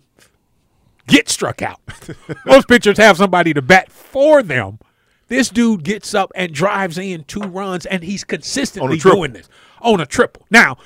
get 1.06 1.28
struck 1.28 1.62
out. 1.62 1.80
most 2.46 2.68
pitchers 2.68 2.98
have 2.98 3.16
somebody 3.16 3.54
to 3.54 3.62
bat 3.62 3.90
for 3.90 4.42
them. 4.42 4.78
This 5.28 5.50
dude 5.50 5.84
gets 5.84 6.14
up 6.14 6.32
and 6.34 6.52
drives 6.54 6.96
in 6.96 7.24
two 7.24 7.40
runs, 7.40 7.84
and 7.86 8.02
he's 8.02 8.24
consistently 8.24 8.96
doing 8.98 9.32
this 9.32 9.48
on 9.82 10.00
a 10.00 10.06
triple. 10.06 10.46
Now, 10.50 10.78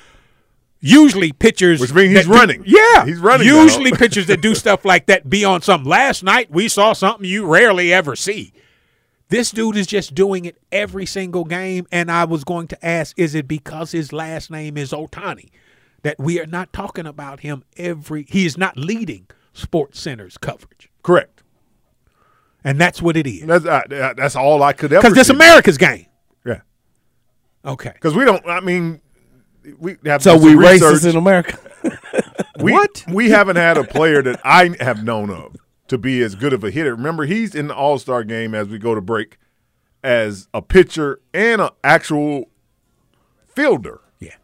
usually 0.85 1.31
pitchers, 1.31 1.79
Which 1.79 1.93
means 1.93 2.15
he's 2.15 2.25
do- 2.25 2.31
running. 2.33 2.63
yeah, 2.65 3.05
He's 3.05 3.17
running 3.19 3.47
Usually, 3.47 3.91
pitchers 3.97 4.27
that 4.27 4.41
do 4.41 4.53
stuff 4.53 4.83
like 4.85 5.05
that 5.07 5.29
be 5.29 5.45
on 5.45 5.61
something. 5.61 5.89
Last 5.89 6.23
night, 6.23 6.51
we 6.51 6.67
saw 6.67 6.91
something 6.93 7.25
you 7.25 7.45
rarely 7.47 7.93
ever 7.93 8.15
see. 8.15 8.51
This 9.29 9.49
dude 9.49 9.77
is 9.77 9.87
just 9.87 10.13
doing 10.13 10.45
it 10.45 10.57
every 10.71 11.05
single 11.07 11.45
game, 11.45 11.87
and 11.91 12.11
I 12.11 12.25
was 12.25 12.43
going 12.43 12.67
to 12.67 12.85
ask, 12.85 13.17
is 13.17 13.33
it 13.33 13.47
because 13.47 13.91
his 13.93 14.11
last 14.13 14.51
name 14.51 14.77
is 14.77 14.91
Ohtani 14.91 15.49
that 16.03 16.19
we 16.19 16.39
are 16.39 16.45
not 16.45 16.71
talking 16.73 17.07
about 17.07 17.39
him 17.39 17.63
every? 17.77 18.25
He 18.29 18.45
is 18.45 18.57
not 18.57 18.77
leading 18.77 19.25
Sports 19.53 19.99
Center's 19.99 20.37
coverage, 20.37 20.91
Correct. 21.01 21.41
and 22.63 22.79
that's 22.79 23.01
what 23.01 23.17
it 23.17 23.25
is. 23.25 23.47
That's 23.47 23.65
uh, 23.65 23.81
uh, 23.89 24.13
that's 24.13 24.35
all 24.35 24.61
I 24.61 24.73
could 24.73 24.93
ever. 24.93 25.01
Because 25.01 25.15
this. 25.15 25.29
America's 25.29 25.77
game. 25.79 26.05
Yeah. 26.45 26.61
Okay. 27.65 27.91
Because 27.93 28.13
we 28.15 28.25
don't. 28.25 28.45
I 28.47 28.59
mean, 28.59 29.01
we 29.79 29.97
have 30.05 30.21
So 30.21 30.37
we 30.37 30.53
racist 30.53 31.09
in 31.09 31.15
America. 31.15 31.57
We, 32.59 32.71
What? 32.71 33.03
We 33.11 33.31
haven't 33.31 33.55
had 33.55 33.77
a 33.77 33.83
player 33.83 34.21
that 34.21 34.39
I 34.45 34.75
have 34.79 35.03
known 35.03 35.29
of 35.29 35.57
to 35.87 35.97
be 35.97 36.21
as 36.21 36.35
good 36.35 36.53
of 36.53 36.63
a 36.63 36.71
hitter. 36.71 36.95
Remember, 36.95 37.25
he's 37.25 37.55
in 37.55 37.67
the 37.67 37.75
All 37.75 37.97
Star 37.97 38.23
game 38.23 38.53
as 38.53 38.67
we 38.67 38.77
go 38.77 38.95
to 38.95 39.01
break 39.01 39.37
as 40.03 40.47
a 40.53 40.61
pitcher 40.61 41.19
and 41.33 41.61
an 41.61 41.69
actual 41.83 42.49
fielder. 43.47 44.01
Yeah. 44.19 44.35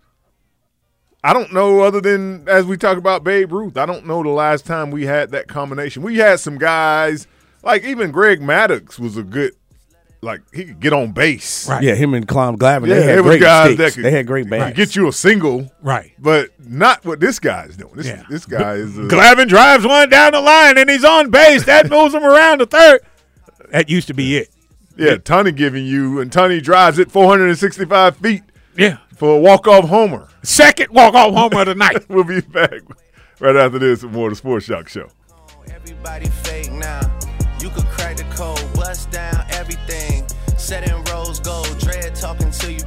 I 1.24 1.34
don't 1.34 1.54
know 1.54 1.82
other 1.82 2.02
than 2.02 2.48
as 2.50 2.66
we 2.66 2.78
talk 2.78 2.98
about 2.98 3.24
Babe 3.24 3.52
Ruth. 3.52 3.78
I 3.78 3.86
don't 3.86 4.06
know 4.06 4.24
the 4.24 4.30
last 4.30 4.66
time 4.66 4.92
we 4.92 5.06
had 5.06 5.32
that 5.32 5.48
combination. 5.48 6.02
We 6.02 6.18
had 6.18 6.40
some 6.40 6.58
guys 6.58 7.28
like 7.64 7.84
even 7.84 8.12
Greg 8.12 8.42
Maddux 8.42 9.00
was 9.00 9.18
a 9.18 9.24
good, 9.24 9.54
like 10.22 10.42
he 10.54 10.66
could 10.66 10.80
get 10.80 10.92
on 10.94 11.12
base. 11.14 11.68
Right. 11.70 11.84
Yeah, 11.84 11.96
him 11.96 12.14
and 12.14 12.28
Clown 12.28 12.58
Glavine. 12.58 12.88
Yeah, 12.88 12.96
they 12.96 13.04
had 13.04 13.18
it 13.20 13.22
was 13.22 13.32
great 13.32 13.42
guys 13.42 13.74
sticks. 13.74 13.78
that 13.78 13.94
could, 13.96 14.06
they 14.06 14.12
had 14.12 14.28
great 14.28 14.44
could 14.46 14.50
bats. 14.60 14.76
get 14.78 14.96
you 14.96 15.08
a 15.08 15.14
single, 15.14 15.72
Right. 15.82 16.12
but 16.20 16.50
not 16.60 17.06
what 17.06 17.20
this 17.20 17.40
guy's 17.40 17.78
doing. 17.78 17.94
This 17.96 18.08
Yeah. 18.08 18.24
this 18.30 18.46
guy 18.46 18.74
is 18.74 18.98
a, 18.98 19.02
Glavine 19.04 19.48
drives 19.48 19.86
one 19.86 20.10
down 20.10 20.34
the 20.34 20.42
line, 20.42 20.78
and 20.78 20.90
he's 20.90 21.06
on 21.06 21.30
base. 21.30 21.64
That 21.66 21.90
moves 21.90 22.14
him 22.14 22.24
around 22.24 22.62
the 22.62 22.66
third. 22.66 23.02
That 23.72 23.90
used 23.90 24.08
to 24.08 24.14
be 24.14 24.38
it. 24.38 24.50
yeah. 24.98 25.18
Tony 25.18 25.52
giving 25.52 25.86
you, 25.86 26.20
and 26.20 26.32
Tony 26.32 26.60
drives 26.60 27.00
it 27.00 27.10
465 27.12 28.18
feet 28.18 28.44
Yeah. 28.76 28.98
for 29.16 29.36
a 29.38 29.40
walk 29.40 29.68
off 29.68 29.88
homer. 29.88 30.28
Second 30.44 30.90
walk 30.92 31.14
off 31.14 31.34
homer 31.34 31.62
of 31.62 31.68
the 31.68 31.76
night. 31.76 32.06
We'll 32.10 32.24
be 32.26 32.42
back 32.42 32.82
right 33.40 33.56
after 33.56 33.80
this 33.80 34.04
with 34.04 34.12
more 34.12 34.28
of 34.28 34.32
the 34.34 34.36
Sports 34.38 34.66
Jock 34.66 34.90
Show. 34.90 35.08
Everybody 35.74 36.28
fake 36.28 36.72
now. 36.74 37.00
You 37.62 37.70
could 37.70 37.86
crack 37.86 38.18
the 38.18 38.24
code, 38.36 38.74
bust 38.74 39.12
down 39.12 39.46
everything. 39.50 40.28
Set 40.58 40.90
in 40.90 41.04
rose 41.06 41.40
gold, 41.40 41.78
dread 41.80 42.16
talking 42.16 42.52
to 42.52 42.72
you 42.72 42.84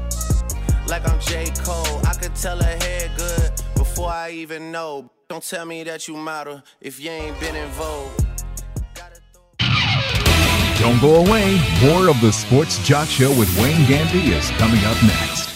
like 0.87 1.08
I'm 1.08 1.20
J. 1.20 1.50
Cole. 1.64 2.00
I 2.06 2.14
could 2.14 2.35
tell 2.35 2.56
her 2.62 2.76
head 2.85 3.11
good 3.16 3.52
before 3.76 4.11
I 4.11 4.30
even 4.30 4.72
know. 4.72 5.11
Don't 5.28 5.42
tell 5.42 5.64
me 5.66 5.82
that 5.85 6.08
you 6.08 6.16
model 6.16 6.62
if 6.80 7.00
you 7.00 7.11
ain't 7.11 7.38
been 7.40 7.56
in 7.56 7.68
vogue. 7.70 8.11
Don't 10.78 11.00
go 11.00 11.24
away. 11.24 11.61
More 11.82 12.08
of 12.08 12.20
the 12.20 12.32
Sports 12.32 12.78
Jock 12.87 13.08
Show 13.08 13.30
with 13.38 13.48
Wayne 13.61 13.87
Gandy 13.87 14.32
is 14.32 14.50
coming 14.52 14.85
up 14.85 15.02
next. 15.02 15.51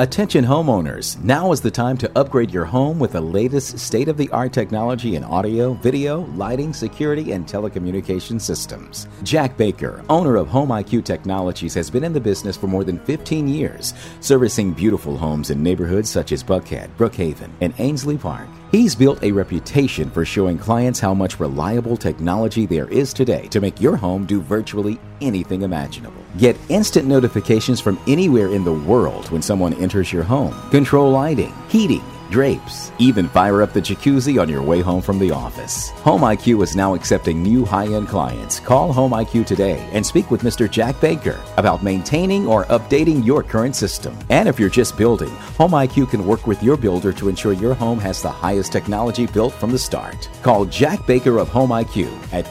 Attention 0.00 0.44
homeowners, 0.44 1.20
now 1.24 1.50
is 1.50 1.60
the 1.60 1.72
time 1.72 1.98
to 1.98 2.10
upgrade 2.16 2.52
your 2.52 2.64
home 2.64 3.00
with 3.00 3.10
the 3.10 3.20
latest 3.20 3.80
state 3.80 4.06
of 4.06 4.16
the 4.16 4.30
art 4.30 4.52
technology 4.52 5.16
in 5.16 5.24
audio, 5.24 5.72
video, 5.74 6.20
lighting, 6.36 6.72
security, 6.72 7.32
and 7.32 7.48
telecommunication 7.48 8.40
systems. 8.40 9.08
Jack 9.24 9.56
Baker, 9.56 10.04
owner 10.08 10.36
of 10.36 10.46
Home 10.46 10.68
IQ 10.68 11.04
Technologies, 11.04 11.74
has 11.74 11.90
been 11.90 12.04
in 12.04 12.12
the 12.12 12.20
business 12.20 12.56
for 12.56 12.68
more 12.68 12.84
than 12.84 13.00
15 13.00 13.48
years, 13.48 13.92
servicing 14.20 14.72
beautiful 14.72 15.16
homes 15.16 15.50
in 15.50 15.64
neighborhoods 15.64 16.08
such 16.08 16.30
as 16.30 16.44
Buckhead, 16.44 16.90
Brookhaven, 16.96 17.50
and 17.60 17.74
Ansley 17.80 18.16
Park. 18.16 18.48
He's 18.70 18.94
built 18.94 19.22
a 19.22 19.32
reputation 19.32 20.10
for 20.10 20.26
showing 20.26 20.58
clients 20.58 21.00
how 21.00 21.14
much 21.14 21.40
reliable 21.40 21.96
technology 21.96 22.66
there 22.66 22.86
is 22.88 23.14
today 23.14 23.48
to 23.48 23.62
make 23.62 23.80
your 23.80 23.96
home 23.96 24.26
do 24.26 24.42
virtually 24.42 25.00
anything 25.22 25.62
imaginable. 25.62 26.22
Get 26.36 26.54
instant 26.68 27.08
notifications 27.08 27.80
from 27.80 27.98
anywhere 28.06 28.48
in 28.48 28.64
the 28.64 28.74
world 28.74 29.30
when 29.30 29.40
someone 29.40 29.72
enters 29.74 30.12
your 30.12 30.22
home. 30.22 30.54
Control 30.70 31.10
lighting, 31.10 31.54
heating, 31.68 32.02
drapes, 32.30 32.92
even 32.98 33.28
fire 33.28 33.62
up 33.62 33.72
the 33.72 33.80
jacuzzi 33.80 34.40
on 34.40 34.48
your 34.48 34.62
way 34.62 34.80
home 34.80 35.02
from 35.02 35.18
the 35.18 35.30
office. 35.30 35.90
Home 36.02 36.22
IQ 36.22 36.62
is 36.62 36.76
now 36.76 36.94
accepting 36.94 37.42
new 37.42 37.64
high-end 37.64 38.08
clients. 38.08 38.60
Call 38.60 38.92
Home 38.92 39.12
IQ 39.12 39.46
today 39.46 39.88
and 39.92 40.04
speak 40.04 40.30
with 40.30 40.42
Mr. 40.42 40.70
Jack 40.70 41.00
Baker 41.00 41.40
about 41.56 41.82
maintaining 41.82 42.46
or 42.46 42.64
updating 42.66 43.24
your 43.24 43.42
current 43.42 43.76
system. 43.76 44.16
And 44.30 44.48
if 44.48 44.58
you're 44.58 44.68
just 44.68 44.96
building, 44.96 45.30
Home 45.58 45.72
IQ 45.72 46.10
can 46.10 46.26
work 46.26 46.46
with 46.46 46.62
your 46.62 46.76
builder 46.76 47.12
to 47.12 47.28
ensure 47.28 47.52
your 47.52 47.74
home 47.74 47.98
has 47.98 48.22
the 48.22 48.30
highest 48.30 48.72
technology 48.72 49.26
built 49.26 49.52
from 49.54 49.72
the 49.72 49.78
start. 49.78 50.28
Call 50.42 50.64
Jack 50.64 51.06
Baker 51.06 51.38
of 51.38 51.48
Home 51.48 51.70
IQ 51.70 52.08
at 52.32 52.46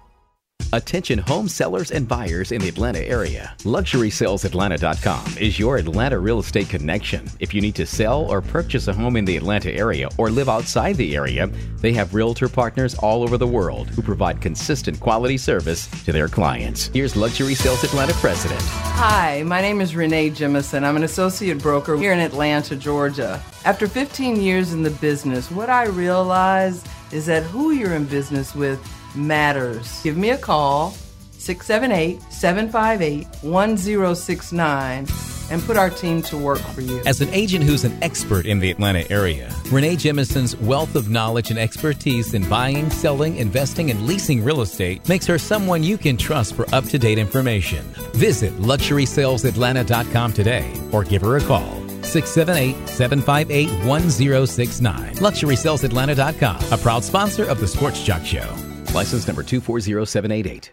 Attention 0.74 1.18
home 1.18 1.48
sellers 1.48 1.90
and 1.90 2.08
buyers 2.08 2.50
in 2.50 2.62
the 2.62 2.68
Atlanta 2.68 3.06
area. 3.06 3.54
LuxurySalesAtlanta.com 3.58 5.36
is 5.38 5.58
your 5.58 5.76
Atlanta 5.76 6.18
real 6.18 6.38
estate 6.38 6.70
connection. 6.70 7.28
If 7.40 7.52
you 7.52 7.60
need 7.60 7.74
to 7.74 7.84
sell 7.84 8.22
or 8.22 8.40
purchase 8.40 8.88
a 8.88 8.94
home 8.94 9.16
in 9.16 9.26
the 9.26 9.36
Atlanta 9.36 9.70
area 9.70 10.08
or 10.16 10.30
live 10.30 10.48
outside 10.48 10.96
the 10.96 11.14
area, 11.14 11.48
they 11.82 11.92
have 11.92 12.14
realtor 12.14 12.48
partners 12.48 12.94
all 12.94 13.22
over 13.22 13.36
the 13.36 13.46
world 13.46 13.90
who 13.90 14.00
provide 14.00 14.40
consistent 14.40 14.98
quality 14.98 15.36
service 15.36 15.88
to 16.04 16.12
their 16.12 16.26
clients. 16.26 16.86
Here's 16.94 17.16
Luxury 17.16 17.54
Sales 17.54 17.84
Atlanta 17.84 18.14
President. 18.14 18.62
Hi, 18.62 19.42
my 19.42 19.60
name 19.60 19.82
is 19.82 19.94
Renee 19.94 20.30
Jemison. 20.30 20.84
I'm 20.84 20.96
an 20.96 21.04
associate 21.04 21.58
broker 21.58 21.98
here 21.98 22.14
in 22.14 22.18
Atlanta, 22.18 22.76
Georgia. 22.76 23.42
After 23.66 23.86
15 23.86 24.40
years 24.40 24.72
in 24.72 24.82
the 24.82 24.90
business, 24.90 25.50
what 25.50 25.68
I 25.68 25.84
realize 25.84 26.82
is 27.10 27.26
that 27.26 27.42
who 27.42 27.72
you're 27.72 27.92
in 27.92 28.06
business 28.06 28.54
with 28.54 28.80
matters. 29.14 30.02
Give 30.02 30.16
me 30.16 30.30
a 30.30 30.38
call, 30.38 30.94
678 31.38 32.22
758 32.32 33.26
1069, 33.42 35.06
and 35.50 35.62
put 35.62 35.76
our 35.76 35.90
team 35.90 36.22
to 36.22 36.36
work 36.36 36.58
for 36.58 36.80
you. 36.80 37.02
As 37.04 37.20
an 37.20 37.28
agent 37.30 37.64
who's 37.64 37.84
an 37.84 38.00
expert 38.02 38.46
in 38.46 38.60
the 38.60 38.70
Atlanta 38.70 39.10
area, 39.10 39.54
Renee 39.70 39.96
Jemison's 39.96 40.56
wealth 40.56 40.94
of 40.94 41.10
knowledge 41.10 41.50
and 41.50 41.58
expertise 41.58 42.34
in 42.34 42.48
buying, 42.48 42.90
selling, 42.90 43.36
investing, 43.36 43.90
and 43.90 44.06
leasing 44.06 44.42
real 44.44 44.60
estate 44.60 45.06
makes 45.08 45.26
her 45.26 45.38
someone 45.38 45.82
you 45.82 45.98
can 45.98 46.16
trust 46.16 46.54
for 46.54 46.72
up 46.74 46.84
to 46.84 46.98
date 46.98 47.18
information. 47.18 47.84
Visit 48.14 48.56
LuxurySalesAtlanta.com 48.58 50.32
today 50.32 50.72
or 50.92 51.04
give 51.04 51.22
her 51.22 51.36
a 51.36 51.40
call. 51.40 51.82
678 52.02 52.88
758 52.88 53.86
1069. 53.86 55.14
LuxurySalesAtlanta.com, 55.16 56.72
a 56.72 56.78
proud 56.78 57.04
sponsor 57.04 57.44
of 57.44 57.60
the 57.60 57.68
Sports 57.68 58.02
Jock 58.02 58.24
Show. 58.24 58.71
License 58.94 59.26
number 59.26 59.42
240788. 59.42 60.70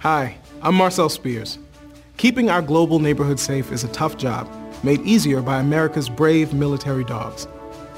Hi, 0.00 0.36
I'm 0.60 0.74
Marcel 0.74 1.08
Spears. 1.08 1.58
Keeping 2.18 2.50
our 2.50 2.60
global 2.60 2.98
neighborhood 2.98 3.40
safe 3.40 3.72
is 3.72 3.84
a 3.84 3.88
tough 3.88 4.18
job, 4.18 4.46
made 4.82 5.00
easier 5.00 5.40
by 5.40 5.58
America's 5.58 6.10
brave 6.10 6.52
military 6.52 7.04
dogs. 7.04 7.48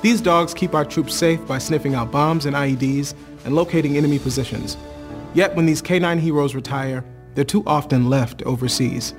These 0.03 0.21
dogs 0.21 0.55
keep 0.55 0.73
our 0.73 0.85
troops 0.85 1.17
safe 1.17 1.45
by 1.49 1.59
sniffing 1.59 1.97
out 1.97 2.13
bombs 2.13 2.47
and 2.47 2.55
IEDs 2.55 3.15
and 3.45 3.57
locating 3.57 3.97
enemy 3.97 4.21
positions. 4.21 4.77
Yet 5.35 5.57
when 5.57 5.67
these 5.67 5.83
K9 5.83 6.21
heroes 6.21 6.55
retire, 6.55 7.05
they're 7.35 7.43
too 7.43 7.65
often 7.67 8.09
left 8.09 8.43
overseas. 8.43 9.15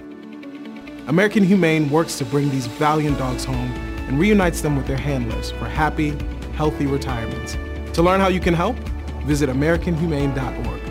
American 1.07 1.43
Humane 1.43 1.89
works 1.89 2.17
to 2.19 2.25
bring 2.25 2.49
these 2.51 2.67
valiant 2.67 3.17
dogs 3.17 3.43
home 3.43 3.71
and 4.07 4.17
reunites 4.17 4.61
them 4.61 4.77
with 4.77 4.87
their 4.87 4.97
handlers 4.97 5.51
for 5.51 5.65
happy, 5.65 6.17
healthy 6.53 6.85
retirements. 6.85 7.57
To 7.95 8.01
learn 8.01 8.21
how 8.21 8.29
you 8.29 8.39
can 8.39 8.53
help, 8.53 8.77
visit 9.25 9.49
AmericanHumane.org. 9.49 10.81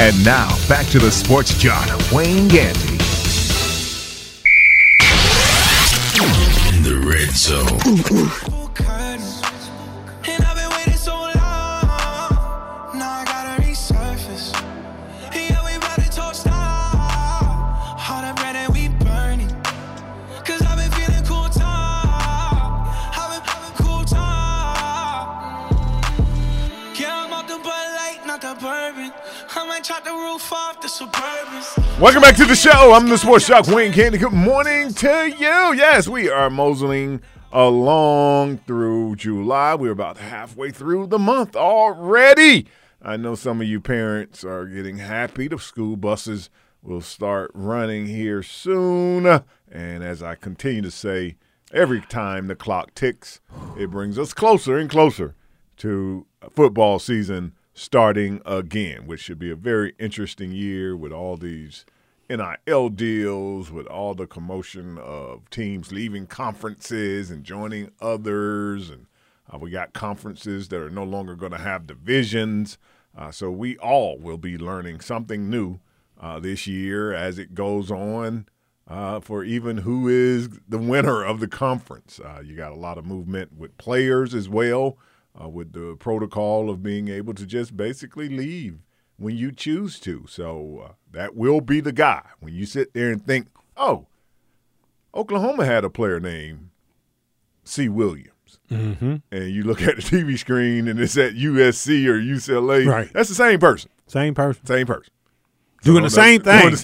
And 0.00 0.24
now 0.24 0.48
back 0.66 0.86
to 0.86 0.98
the 0.98 1.10
sports 1.10 1.56
jock, 1.58 1.86
Wayne 2.10 2.48
Gandy. 2.48 2.98
In 6.68 6.82
the 6.82 7.02
red 7.04 7.30
zone. 7.30 8.59
Welcome 32.00 32.22
back 32.22 32.34
to 32.36 32.44
the 32.44 32.56
show. 32.56 32.92
I'm 32.92 33.08
the 33.08 33.16
Sports 33.16 33.46
Jock 33.46 33.66
Wayne 33.68 33.92
Gandy. 33.92 34.18
Good 34.18 34.32
morning 34.32 34.92
to 34.94 35.28
you. 35.38 35.74
Yes, 35.74 36.08
we 36.08 36.28
are 36.28 36.50
moseling 36.50 37.20
along 37.52 38.58
through 38.58 39.16
July. 39.16 39.74
We're 39.76 39.92
about 39.92 40.16
halfway 40.18 40.72
through 40.72 41.06
the 41.08 41.18
month 41.18 41.54
already. 41.54 42.66
I 43.00 43.16
know 43.16 43.34
some 43.34 43.60
of 43.60 43.68
you 43.68 43.80
parents 43.80 44.42
are 44.42 44.66
getting 44.66 44.98
happy. 44.98 45.46
The 45.46 45.58
school 45.58 45.96
buses 45.96 46.50
will 46.82 47.02
start 47.02 47.50
running 47.54 48.06
here 48.06 48.42
soon. 48.42 49.42
And 49.70 50.02
as 50.02 50.22
I 50.22 50.34
continue 50.34 50.82
to 50.82 50.90
say, 50.90 51.36
every 51.72 52.00
time 52.00 52.48
the 52.48 52.56
clock 52.56 52.94
ticks, 52.94 53.40
it 53.78 53.90
brings 53.90 54.18
us 54.18 54.32
closer 54.32 54.76
and 54.76 54.90
closer 54.90 55.34
to 55.76 56.26
football 56.50 56.98
season 56.98 57.52
starting 57.80 58.42
again, 58.44 59.06
which 59.06 59.22
should 59.22 59.38
be 59.38 59.50
a 59.50 59.56
very 59.56 59.94
interesting 59.98 60.52
year 60.52 60.94
with 60.94 61.10
all 61.12 61.38
these 61.38 61.86
NIL 62.28 62.90
deals, 62.90 63.72
with 63.72 63.86
all 63.86 64.14
the 64.14 64.26
commotion 64.26 64.98
of 64.98 65.48
teams 65.48 65.90
leaving 65.90 66.26
conferences 66.26 67.30
and 67.30 67.42
joining 67.42 67.90
others. 67.98 68.90
And 68.90 69.06
uh, 69.50 69.56
we 69.56 69.70
got 69.70 69.94
conferences 69.94 70.68
that 70.68 70.78
are 70.78 70.90
no 70.90 71.04
longer 71.04 71.34
going 71.34 71.52
to 71.52 71.58
have 71.58 71.86
divisions. 71.86 72.76
Uh, 73.16 73.30
so 73.30 73.50
we 73.50 73.78
all 73.78 74.18
will 74.18 74.38
be 74.38 74.58
learning 74.58 75.00
something 75.00 75.48
new 75.48 75.80
uh, 76.20 76.38
this 76.38 76.66
year 76.66 77.14
as 77.14 77.38
it 77.38 77.54
goes 77.54 77.90
on. 77.90 78.44
Uh, 78.86 79.20
for 79.20 79.42
even 79.42 79.78
who 79.78 80.06
is 80.06 80.50
the 80.68 80.76
winner 80.76 81.24
of 81.24 81.40
the 81.40 81.48
conference, 81.48 82.20
uh, 82.22 82.42
you 82.44 82.54
got 82.54 82.72
a 82.72 82.76
lot 82.76 82.98
of 82.98 83.06
movement 83.06 83.56
with 83.56 83.78
players 83.78 84.34
as 84.34 84.50
well 84.50 84.98
uh, 85.40 85.48
with 85.48 85.72
the 85.72 85.96
protocol 85.98 86.70
of 86.70 86.82
being 86.82 87.08
able 87.08 87.34
to 87.34 87.46
just 87.46 87.76
basically 87.76 88.28
leave 88.28 88.78
when 89.16 89.36
you 89.36 89.52
choose 89.52 90.00
to. 90.00 90.26
So 90.28 90.84
uh, 90.84 90.92
that 91.12 91.36
will 91.36 91.60
be 91.60 91.80
the 91.80 91.92
guy. 91.92 92.22
When 92.40 92.54
you 92.54 92.66
sit 92.66 92.94
there 92.94 93.10
and 93.10 93.24
think, 93.24 93.48
oh, 93.76 94.06
Oklahoma 95.14 95.66
had 95.66 95.84
a 95.84 95.90
player 95.90 96.20
named 96.20 96.70
C. 97.64 97.88
Williams. 97.88 98.30
Mm-hmm. 98.70 99.16
And 99.30 99.50
you 99.50 99.62
look 99.62 99.82
at 99.86 99.96
the 99.96 100.02
TV 100.02 100.38
screen 100.38 100.88
and 100.88 100.98
it's 100.98 101.16
at 101.16 101.34
USC 101.34 102.06
or 102.06 102.18
UCLA. 102.18 102.86
Right. 102.86 103.12
That's 103.12 103.28
the 103.28 103.34
same 103.34 103.60
person. 103.60 103.90
Same 104.06 104.34
person. 104.34 104.66
Same 104.66 104.86
person. 104.86 105.12
Doing 105.82 106.02
the 106.02 106.10
same 106.10 106.42
thing. 106.42 106.76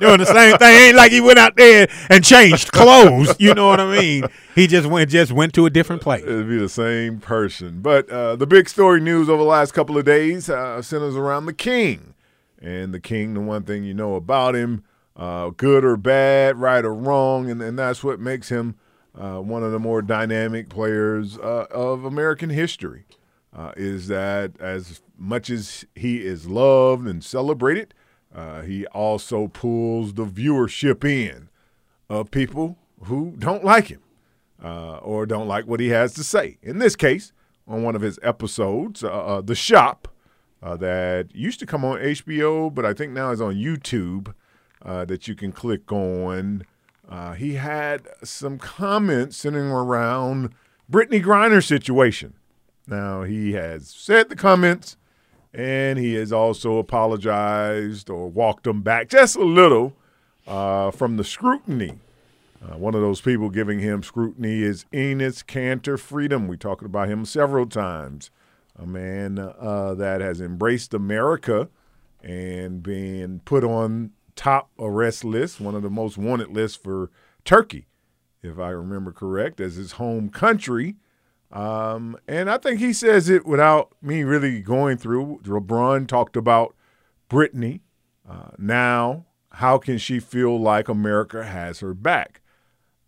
doing 0.00 0.18
the- 0.18 0.26
same 0.26 0.56
thing. 0.56 0.74
Ain't 0.88 0.96
like 0.96 1.12
he 1.12 1.20
went 1.20 1.38
out 1.38 1.56
there 1.56 1.88
and 2.08 2.24
changed 2.24 2.72
clothes. 2.72 3.34
You 3.38 3.54
know 3.54 3.68
what 3.68 3.80
I 3.80 3.98
mean? 3.98 4.24
He 4.54 4.66
just 4.66 4.86
went 4.88 5.10
just 5.10 5.32
went 5.32 5.52
to 5.54 5.66
a 5.66 5.70
different 5.70 6.02
place. 6.02 6.22
It'd 6.22 6.48
be 6.48 6.58
the 6.58 6.68
same 6.68 7.20
person. 7.20 7.80
But 7.82 8.08
uh, 8.10 8.36
the 8.36 8.46
big 8.46 8.68
story 8.68 9.00
news 9.00 9.28
over 9.28 9.42
the 9.42 9.48
last 9.48 9.72
couple 9.72 9.98
of 9.98 10.04
days 10.04 10.48
uh, 10.48 10.80
centers 10.82 11.14
around 11.16 11.46
the 11.46 11.52
King. 11.52 12.14
And 12.60 12.92
the 12.92 13.00
King, 13.00 13.34
the 13.34 13.40
one 13.40 13.62
thing 13.62 13.84
you 13.84 13.94
know 13.94 14.16
about 14.16 14.56
him, 14.56 14.82
uh, 15.16 15.50
good 15.50 15.84
or 15.84 15.96
bad, 15.96 16.56
right 16.56 16.84
or 16.84 16.92
wrong, 16.94 17.48
and, 17.50 17.62
and 17.62 17.78
that's 17.78 18.02
what 18.02 18.18
makes 18.18 18.48
him 18.48 18.74
uh, 19.16 19.38
one 19.38 19.62
of 19.62 19.70
the 19.72 19.78
more 19.78 20.02
dynamic 20.02 20.68
players 20.68 21.38
uh, 21.38 21.66
of 21.70 22.04
American 22.04 22.50
history. 22.50 23.04
Uh, 23.56 23.72
is 23.76 24.08
that 24.08 24.52
as 24.60 25.00
much 25.16 25.50
as 25.50 25.84
he 25.94 26.18
is 26.24 26.46
loved 26.46 27.06
and 27.06 27.22
celebrated, 27.24 27.94
uh, 28.38 28.62
he 28.62 28.86
also 28.86 29.48
pulls 29.48 30.14
the 30.14 30.24
viewership 30.24 31.04
in 31.04 31.48
of 32.08 32.30
people 32.30 32.78
who 33.04 33.34
don't 33.36 33.64
like 33.64 33.88
him 33.88 34.00
uh, 34.62 34.98
or 34.98 35.26
don't 35.26 35.48
like 35.48 35.66
what 35.66 35.80
he 35.80 35.88
has 35.88 36.14
to 36.14 36.22
say. 36.22 36.56
In 36.62 36.78
this 36.78 36.94
case, 36.94 37.32
on 37.66 37.82
one 37.82 37.96
of 37.96 38.02
his 38.02 38.16
episodes, 38.22 39.02
uh, 39.02 39.08
uh, 39.08 39.40
The 39.40 39.56
Shop, 39.56 40.06
uh, 40.62 40.76
that 40.76 41.34
used 41.34 41.58
to 41.60 41.66
come 41.66 41.84
on 41.84 41.98
HBO, 41.98 42.72
but 42.72 42.84
I 42.84 42.94
think 42.94 43.12
now 43.12 43.30
is 43.32 43.40
on 43.40 43.54
YouTube 43.54 44.32
uh, 44.82 45.04
that 45.06 45.26
you 45.26 45.34
can 45.34 45.50
click 45.50 45.90
on. 45.90 46.64
He 47.36 47.54
had 47.54 48.06
some 48.22 48.58
comments 48.58 49.36
centering 49.36 49.70
around 49.70 50.54
Brittney 50.90 51.22
Griner 51.22 51.64
situation. 51.64 52.34
Now, 52.86 53.22
he 53.22 53.52
has 53.52 53.88
said 53.88 54.28
the 54.28 54.36
comments 54.36 54.96
and 55.58 55.98
he 55.98 56.14
has 56.14 56.32
also 56.32 56.78
apologized 56.78 58.08
or 58.08 58.28
walked 58.28 58.62
them 58.62 58.80
back 58.80 59.08
just 59.08 59.34
a 59.34 59.44
little 59.44 59.92
uh, 60.46 60.92
from 60.92 61.16
the 61.16 61.24
scrutiny. 61.24 61.98
Uh, 62.62 62.76
one 62.76 62.94
of 62.94 63.00
those 63.00 63.20
people 63.20 63.50
giving 63.50 63.80
him 63.80 64.04
scrutiny 64.04 64.62
is 64.62 64.86
Enes 64.92 65.44
Kanter 65.44 65.98
Freedom. 65.98 66.46
We 66.46 66.56
talked 66.56 66.84
about 66.84 67.08
him 67.08 67.24
several 67.24 67.66
times. 67.66 68.30
A 68.78 68.86
man 68.86 69.36
uh, 69.36 69.94
that 69.94 70.20
has 70.20 70.40
embraced 70.40 70.94
America 70.94 71.68
and 72.22 72.80
been 72.80 73.40
put 73.44 73.64
on 73.64 74.12
top 74.36 74.70
arrest 74.78 75.24
list, 75.24 75.60
one 75.60 75.74
of 75.74 75.82
the 75.82 75.90
most 75.90 76.16
wanted 76.16 76.50
lists 76.50 76.76
for 76.76 77.10
Turkey, 77.44 77.86
if 78.44 78.60
I 78.60 78.68
remember 78.68 79.10
correct, 79.10 79.60
as 79.60 79.74
his 79.74 79.92
home 79.92 80.28
country. 80.28 80.94
Um, 81.50 82.16
and 82.26 82.50
I 82.50 82.58
think 82.58 82.78
he 82.78 82.92
says 82.92 83.28
it 83.28 83.46
without 83.46 83.94
me 84.02 84.22
really 84.22 84.60
going 84.60 84.98
through. 84.98 85.40
LeBron 85.44 86.06
talked 86.06 86.36
about 86.36 86.74
Brittney. 87.30 87.80
Uh, 88.28 88.50
now, 88.58 89.26
how 89.52 89.78
can 89.78 89.98
she 89.98 90.20
feel 90.20 90.60
like 90.60 90.88
America 90.88 91.44
has 91.44 91.80
her 91.80 91.94
back? 91.94 92.42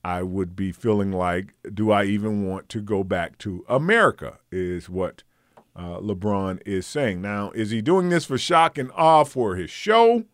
I 0.02 0.22
would 0.22 0.56
be 0.56 0.72
feeling 0.72 1.12
like, 1.12 1.54
do 1.74 1.90
I 1.90 2.04
even 2.04 2.46
want 2.46 2.70
to 2.70 2.80
go 2.80 3.04
back 3.04 3.36
to 3.38 3.64
America? 3.68 4.38
Is 4.50 4.88
what 4.88 5.22
uh, 5.76 5.98
LeBron 5.98 6.60
is 6.66 6.86
saying. 6.86 7.22
Now, 7.22 7.50
is 7.52 7.70
he 7.70 7.80
doing 7.80 8.08
this 8.08 8.24
for 8.24 8.38
shock 8.38 8.78
and 8.78 8.90
awe 8.94 9.24
for 9.24 9.56
his 9.56 9.70
show? 9.70 10.24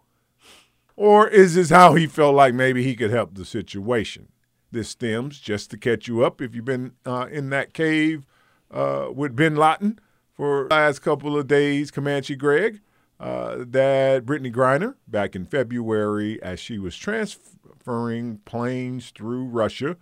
Or 0.96 1.28
is 1.28 1.54
this 1.54 1.70
how 1.70 1.94
he 1.94 2.06
felt 2.06 2.34
like 2.34 2.54
maybe 2.54 2.82
he 2.82 2.96
could 2.96 3.10
help 3.10 3.34
the 3.34 3.44
situation? 3.44 4.28
This 4.76 4.90
stems, 4.90 5.40
just 5.40 5.70
to 5.70 5.78
catch 5.78 6.06
you 6.06 6.22
up, 6.22 6.42
if 6.42 6.54
you've 6.54 6.66
been 6.66 6.92
uh, 7.06 7.28
in 7.32 7.48
that 7.48 7.72
cave 7.72 8.26
uh, 8.70 9.06
with 9.10 9.34
bin 9.34 9.56
Laden 9.56 9.98
for 10.34 10.64
the 10.68 10.74
last 10.74 10.98
couple 10.98 11.34
of 11.34 11.46
days, 11.46 11.90
Comanche 11.90 12.36
Greg, 12.36 12.82
uh, 13.18 13.64
that 13.66 14.26
Brittney 14.26 14.52
Griner, 14.52 14.96
back 15.08 15.34
in 15.34 15.46
February, 15.46 16.42
as 16.42 16.60
she 16.60 16.78
was 16.78 16.94
transferring 16.94 18.40
planes 18.44 19.12
through 19.16 19.46
Russia, 19.46 19.96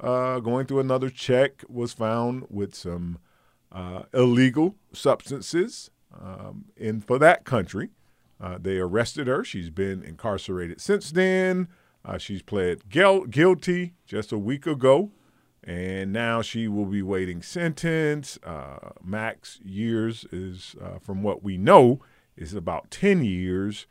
uh, 0.00 0.40
going 0.40 0.66
through 0.66 0.80
another 0.80 1.08
check, 1.08 1.62
was 1.68 1.92
found 1.92 2.46
with 2.50 2.74
some 2.74 3.18
uh, 3.70 4.02
illegal 4.12 4.74
substances 4.92 5.92
um, 6.20 6.64
in 6.76 7.00
for 7.00 7.20
that 7.20 7.44
country. 7.44 7.90
Uh, 8.40 8.58
they 8.60 8.78
arrested 8.78 9.28
her. 9.28 9.44
She's 9.44 9.70
been 9.70 10.02
incarcerated 10.02 10.80
since 10.80 11.12
then. 11.12 11.68
Uh, 12.06 12.18
she's 12.18 12.40
pled 12.42 12.88
guil- 12.88 13.28
guilty 13.28 13.94
just 14.06 14.30
a 14.30 14.38
week 14.38 14.64
ago, 14.66 15.10
and 15.64 16.12
now 16.12 16.40
she 16.40 16.68
will 16.68 16.84
be 16.86 17.02
waiting 17.02 17.42
sentence. 17.42 18.38
Uh, 18.44 18.90
max 19.02 19.58
years 19.64 20.24
is, 20.30 20.76
uh, 20.80 20.98
from 21.00 21.22
what 21.24 21.42
we 21.42 21.56
know, 21.58 22.00
is 22.36 22.54
about 22.54 22.90
ten 22.92 23.24
years, 23.24 23.86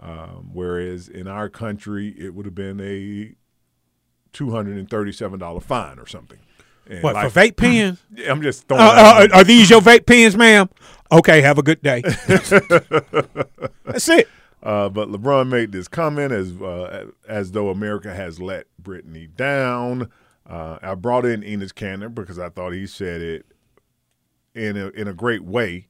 um, 0.00 0.50
whereas 0.52 1.08
in 1.08 1.28
our 1.28 1.48
country 1.48 2.14
it 2.18 2.34
would 2.34 2.44
have 2.46 2.54
been 2.56 2.80
a 2.80 3.34
two 4.32 4.50
hundred 4.50 4.76
and 4.78 4.90
thirty-seven 4.90 5.38
dollar 5.38 5.60
fine 5.60 5.98
or 6.00 6.06
something. 6.06 6.38
And 6.88 7.04
What 7.04 7.14
life- 7.14 7.32
for 7.32 7.40
vape 7.40 7.56
pens? 7.56 8.02
Yeah, 8.16 8.32
I'm 8.32 8.42
just 8.42 8.64
Uh, 8.72 8.74
throwing. 8.76 8.94
that 8.96 9.32
uh, 9.32 9.36
are 9.38 9.44
these 9.44 9.70
your 9.70 9.80
vape 9.80 10.06
pens, 10.06 10.36
ma'am? 10.36 10.68
Okay, 11.12 11.40
have 11.40 11.58
a 11.58 11.62
good 11.62 11.80
day. 11.82 12.02
That's 12.26 14.08
it. 14.08 14.28
Uh, 14.62 14.88
but 14.88 15.08
LeBron 15.08 15.48
made 15.48 15.72
this 15.72 15.88
comment 15.88 16.32
as 16.32 16.60
uh, 16.60 17.06
as 17.26 17.52
though 17.52 17.70
America 17.70 18.14
has 18.14 18.40
let 18.40 18.66
Brittney 18.82 19.34
down. 19.34 20.10
Uh, 20.46 20.78
I 20.82 20.94
brought 20.94 21.24
in 21.24 21.40
Enes 21.42 21.72
Kanter 21.72 22.14
because 22.14 22.38
I 22.38 22.50
thought 22.50 22.72
he 22.72 22.86
said 22.86 23.22
it 23.22 23.46
in 24.54 24.76
a 24.76 24.88
in 24.88 25.08
a 25.08 25.14
great 25.14 25.44
way. 25.44 25.88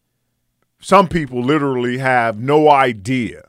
Some 0.80 1.08
people 1.08 1.42
literally 1.42 1.98
have 1.98 2.38
no 2.38 2.70
idea. 2.70 3.48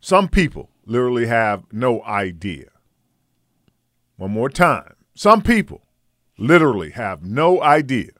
Some 0.00 0.28
people 0.28 0.70
literally 0.84 1.26
have 1.26 1.64
no 1.72 2.02
idea. 2.02 2.70
One 4.16 4.32
more 4.32 4.48
time. 4.48 4.94
Some 5.14 5.42
people 5.42 5.82
literally 6.38 6.90
have 6.90 7.24
no 7.24 7.62
idea 7.62 8.10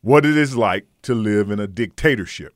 what 0.00 0.26
it 0.26 0.36
is 0.36 0.56
like 0.56 0.86
to 1.02 1.14
live 1.14 1.50
in 1.50 1.58
a 1.60 1.66
dictatorship. 1.66 2.54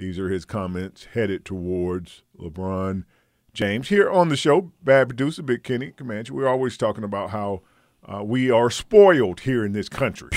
These 0.00 0.18
are 0.18 0.30
his 0.30 0.46
comments 0.46 1.08
headed 1.12 1.44
towards 1.44 2.22
LeBron 2.38 3.04
James. 3.52 3.90
Here 3.90 4.10
on 4.10 4.30
the 4.30 4.36
show, 4.36 4.72
Bad 4.82 5.10
Producer, 5.10 5.42
Big 5.42 5.62
Kenney, 5.62 5.90
Comanche, 5.90 6.32
we're 6.32 6.48
always 6.48 6.78
talking 6.78 7.04
about 7.04 7.30
how 7.30 7.60
uh, 8.06 8.24
we 8.24 8.50
are 8.50 8.70
spoiled 8.70 9.40
here 9.40 9.62
in 9.62 9.74
this 9.74 9.90
country. 9.90 10.30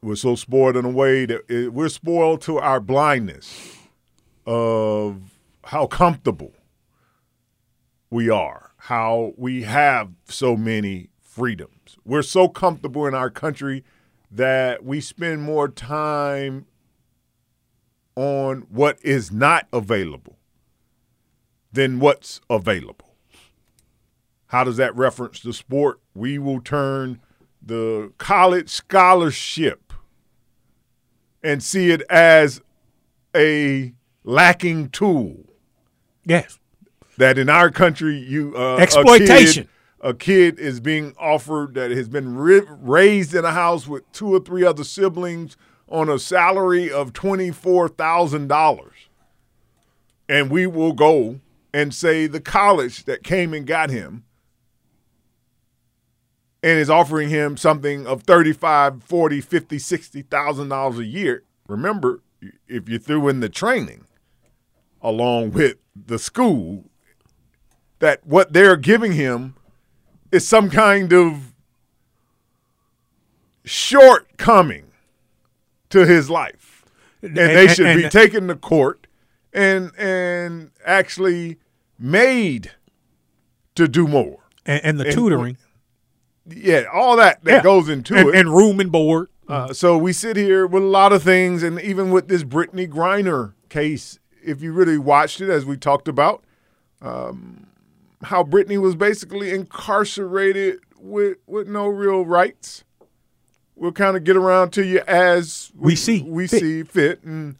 We're 0.00 0.16
so 0.16 0.36
spoiled 0.36 0.78
in 0.78 0.86
a 0.86 0.90
way 0.90 1.26
that 1.26 1.42
it, 1.50 1.74
we're 1.74 1.90
spoiled 1.90 2.40
to 2.42 2.58
our 2.58 2.80
blindness 2.80 3.76
of 4.46 5.38
how 5.64 5.86
comfortable 5.86 6.54
we 8.08 8.30
are, 8.30 8.70
how 8.78 9.34
we 9.36 9.64
have 9.64 10.12
so 10.24 10.56
many 10.56 11.10
freedoms. 11.20 11.98
We're 12.06 12.22
so 12.22 12.48
comfortable 12.48 13.06
in 13.06 13.14
our 13.14 13.28
country 13.28 13.84
that 14.30 14.82
we 14.82 15.02
spend 15.02 15.42
more 15.42 15.68
time 15.68 16.64
on 18.16 18.66
what 18.68 18.98
is 19.02 19.32
not 19.32 19.66
available 19.72 20.38
than 21.72 21.98
what's 21.98 22.40
available. 22.50 23.16
How 24.46 24.64
does 24.64 24.76
that 24.76 24.94
reference 24.94 25.40
the 25.40 25.52
sport? 25.52 26.00
We 26.14 26.38
will 26.38 26.60
turn 26.60 27.20
the 27.62 28.12
college 28.18 28.68
scholarship 28.68 29.92
and 31.42 31.62
see 31.62 31.90
it 31.90 32.02
as 32.10 32.60
a 33.34 33.94
lacking 34.24 34.90
tool. 34.90 35.46
Yes. 36.24 36.58
That 37.16 37.38
in 37.38 37.48
our 37.48 37.70
country, 37.70 38.16
you 38.16 38.54
uh, 38.56 38.76
Exploitation. 38.76 39.68
A 40.02 40.12
kid, 40.14 40.48
a 40.54 40.58
kid 40.58 40.58
is 40.58 40.80
being 40.80 41.14
offered 41.18 41.74
that 41.74 41.90
has 41.90 42.08
been 42.08 42.34
ri- 42.36 42.66
raised 42.68 43.34
in 43.34 43.44
a 43.44 43.52
house 43.52 43.86
with 43.86 44.10
two 44.12 44.34
or 44.34 44.40
three 44.40 44.64
other 44.64 44.84
siblings 44.84 45.56
on 45.92 46.08
a 46.08 46.18
salary 46.18 46.90
of 46.90 47.12
$24,000. 47.12 48.90
And 50.28 50.50
we 50.50 50.66
will 50.66 50.94
go 50.94 51.40
and 51.74 51.94
say 51.94 52.26
the 52.26 52.40
college 52.40 53.04
that 53.04 53.22
came 53.22 53.52
and 53.52 53.66
got 53.66 53.90
him 53.90 54.24
and 56.62 56.78
is 56.78 56.88
offering 56.88 57.28
him 57.28 57.56
something 57.56 58.06
of 58.06 58.22
35, 58.22 59.02
40, 59.02 59.40
50, 59.40 59.78
60,000 59.78 60.68
dollars 60.68 60.98
a 60.98 61.04
year. 61.04 61.42
Remember, 61.68 62.22
if 62.66 62.88
you 62.88 62.98
threw 62.98 63.28
in 63.28 63.40
the 63.40 63.48
training 63.48 64.06
along 65.02 65.50
with 65.50 65.76
the 65.94 66.18
school 66.18 66.84
that 67.98 68.26
what 68.26 68.52
they're 68.52 68.76
giving 68.76 69.12
him 69.12 69.54
is 70.30 70.48
some 70.48 70.70
kind 70.70 71.12
of 71.12 71.52
shortcoming 73.64 74.91
to 75.92 76.04
his 76.06 76.28
life. 76.28 76.84
And, 77.22 77.36
they 77.36 77.66
And- 77.66 77.70
should 77.76 77.96
be 77.96 78.02
and- 78.04 78.12
taken 78.12 78.48
to 78.48 78.56
court 78.56 79.06
and 79.52 79.92
and 79.96 80.70
actually 80.84 81.58
made 81.98 82.72
to 83.76 83.86
do 83.88 84.06
more. 84.08 84.40
And, 84.66 84.84
and 84.84 85.00
the 85.00 85.12
tutoring. 85.12 85.56
Yeah, 86.48 86.84
all 86.92 87.16
that 87.16 87.44
that 87.44 87.50
Yeah. 87.50 87.62
goes 87.62 87.88
into 87.88 88.16
it. 88.16 88.34
and 88.34 88.48
room 88.52 88.80
and 88.80 88.90
board. 88.90 89.28
Uh, 89.48 89.72
so 89.72 89.96
we 89.98 90.12
sit 90.12 90.36
here 90.36 90.66
with 90.66 90.82
a 90.82 90.86
lot 90.86 91.12
of 91.12 91.22
things, 91.22 91.62
and 91.62 91.80
even 91.80 92.10
with 92.10 92.28
this 92.28 92.42
Brittney 92.44 92.88
Griner 92.88 93.52
case, 93.68 94.18
if 94.42 94.62
you 94.62 94.72
really 94.72 94.98
watched 94.98 95.40
it, 95.40 95.50
as 95.50 95.64
we 95.66 95.76
talked 95.76 96.08
about, 96.08 96.42
um, 97.02 97.66
how 98.24 98.42
Brittney 98.44 98.78
was 98.80 98.94
basically 98.94 99.50
incarcerated 99.50 100.78
with 100.98 101.38
with 101.46 101.68
no 101.68 101.86
real 101.86 102.24
rights. 102.24 102.84
We'll 103.82 103.90
kind 103.90 104.16
of 104.16 104.22
get 104.22 104.36
around 104.36 104.70
to 104.74 104.86
you 104.86 105.00
as 105.08 105.72
we, 105.76 105.96
see 105.96 106.22
we 106.22 106.46
see 106.46 106.84
fit. 106.84 107.24
And 107.24 107.56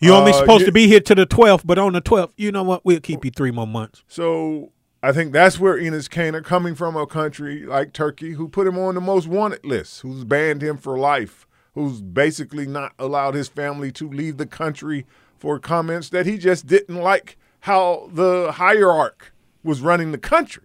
You 0.00 0.12
only 0.12 0.32
uh, 0.32 0.34
supposed 0.40 0.60
you- 0.60 0.66
to 0.66 0.72
be 0.72 0.86
here 0.86 1.00
to 1.00 1.14
the 1.14 1.24
12th, 1.24 1.62
but 1.64 1.78
on 1.78 1.94
the 1.94 2.02
12th, 2.02 2.32
you 2.36 2.52
know 2.52 2.62
what? 2.62 2.84
We'll 2.84 3.00
keep 3.00 3.24
you 3.24 3.30
three 3.30 3.52
more 3.52 3.66
months. 3.66 4.04
So 4.06 4.70
I 5.02 5.12
think 5.12 5.32
that's 5.32 5.58
where 5.58 5.78
Enes 5.78 6.10
Kanter, 6.10 6.44
coming 6.44 6.74
from 6.74 6.94
a 6.94 7.06
country 7.06 7.64
like 7.64 7.94
Turkey, 7.94 8.32
who 8.32 8.48
put 8.50 8.66
him 8.66 8.76
on 8.78 8.96
the 8.96 9.00
most 9.00 9.26
wanted 9.26 9.64
list, 9.64 10.02
who's 10.02 10.24
banned 10.24 10.62
him 10.62 10.76
for 10.76 10.98
life, 10.98 11.46
who's 11.72 12.02
basically 12.02 12.66
not 12.66 12.92
allowed 12.98 13.34
his 13.34 13.48
family 13.48 13.90
to 13.92 14.06
leave 14.06 14.36
the 14.36 14.44
country 14.44 15.06
for 15.38 15.58
comments 15.58 16.10
that 16.10 16.26
he 16.26 16.36
just 16.36 16.66
didn't 16.66 16.96
like 17.00 17.38
how 17.60 18.10
the 18.12 18.52
hierarch 18.56 19.32
was 19.64 19.80
running 19.80 20.12
the 20.12 20.18
country. 20.18 20.64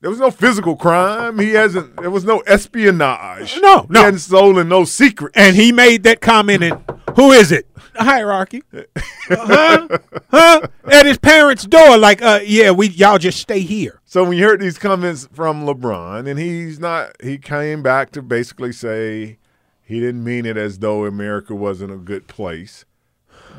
There 0.00 0.10
was 0.10 0.20
no 0.20 0.30
physical 0.30 0.76
crime. 0.76 1.38
He 1.38 1.50
hasn't. 1.50 1.96
There 1.96 2.10
was 2.10 2.24
no 2.24 2.38
espionage. 2.40 3.58
No, 3.60 3.86
no. 3.88 4.00
He 4.00 4.04
hadn't 4.04 4.20
stolen 4.20 4.68
no 4.68 4.84
secret. 4.84 5.32
And 5.34 5.56
he 5.56 5.72
made 5.72 6.04
that 6.04 6.20
comment. 6.20 6.62
And 6.62 6.82
who 7.16 7.32
is 7.32 7.50
it? 7.50 7.66
The 7.94 8.04
hierarchy. 8.04 8.62
huh? 9.28 9.88
Huh? 10.30 10.60
At 10.84 11.04
his 11.04 11.18
parents' 11.18 11.64
door, 11.64 11.98
like, 11.98 12.22
uh, 12.22 12.38
yeah, 12.44 12.70
we 12.70 12.88
y'all 12.90 13.18
just 13.18 13.40
stay 13.40 13.58
here. 13.60 14.00
So 14.04 14.22
when 14.22 14.38
you 14.38 14.44
heard 14.44 14.60
these 14.60 14.78
comments 14.78 15.28
from 15.32 15.66
LeBron, 15.66 16.28
and 16.28 16.38
he's 16.38 16.78
not, 16.78 17.20
he 17.20 17.36
came 17.36 17.82
back 17.82 18.12
to 18.12 18.22
basically 18.22 18.72
say 18.72 19.38
he 19.82 19.98
didn't 19.98 20.22
mean 20.22 20.46
it 20.46 20.56
as 20.56 20.78
though 20.78 21.06
America 21.06 21.56
wasn't 21.56 21.90
a 21.90 21.96
good 21.96 22.28
place. 22.28 22.84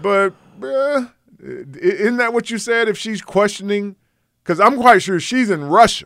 But 0.01 0.33
uh, 0.63 1.07
isn't 1.43 2.17
that 2.17 2.31
what 2.31 2.49
you 2.49 2.57
said? 2.57 2.87
If 2.87 2.97
she's 2.97 3.21
questioning, 3.21 3.97
because 4.41 4.61
I'm 4.61 4.77
quite 4.77 5.01
sure 5.01 5.19
she's 5.19 5.49
in 5.49 5.65
Russia. 5.65 6.05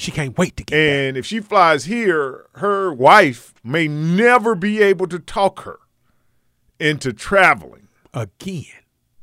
She 0.00 0.10
can't 0.10 0.38
wait 0.38 0.56
to 0.56 0.64
get 0.64 0.74
And 0.78 1.16
if 1.18 1.26
she 1.26 1.40
flies 1.40 1.84
here, 1.84 2.46
her 2.54 2.90
wife 2.90 3.52
may 3.62 3.86
never 3.86 4.54
be 4.54 4.80
able 4.80 5.06
to 5.08 5.18
talk 5.18 5.64
her 5.64 5.78
into 6.78 7.12
traveling 7.12 7.88
again. 8.14 8.64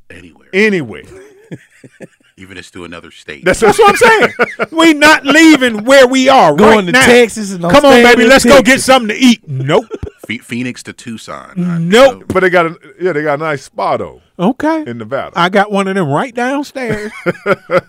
Anywhere. 0.07 0.49
Anywhere. 0.53 1.01
Even 2.37 2.57
if 2.57 2.59
it's 2.59 2.71
to 2.71 2.85
another 2.85 3.09
state. 3.09 3.43
That's, 3.43 3.59
that's 3.59 3.79
what 3.79 3.89
I'm 3.89 3.95
saying. 3.95 4.67
we 4.71 4.93
not 4.93 5.25
leaving 5.25 5.83
where 5.83 6.05
we 6.05 6.29
are 6.29 6.55
Going 6.55 6.77
right 6.77 6.85
to 6.85 6.91
now. 6.91 7.05
Texas 7.07 7.51
and 7.53 7.63
Come 7.63 7.83
on, 7.83 8.03
baby, 8.03 8.25
let's 8.25 8.45
go 8.45 8.61
get 8.61 8.79
something 8.79 9.09
to 9.09 9.15
eat. 9.15 9.47
Nope. 9.47 9.85
Phe- 10.27 10.37
Phoenix 10.43 10.83
to 10.83 10.93
Tucson. 10.93 11.89
Nope. 11.89 12.25
But 12.27 12.41
they 12.41 12.51
got 12.51 12.67
a 12.67 12.77
yeah, 13.01 13.13
they 13.13 13.23
got 13.23 13.35
a 13.39 13.43
nice 13.43 13.63
spot 13.63 13.97
though 13.97 14.21
Okay. 14.37 14.83
in 14.85 14.99
Nevada. 14.99 15.31
I 15.35 15.49
got 15.49 15.71
one 15.71 15.87
of 15.87 15.95
them 15.95 16.07
right 16.09 16.35
downstairs. 16.35 17.11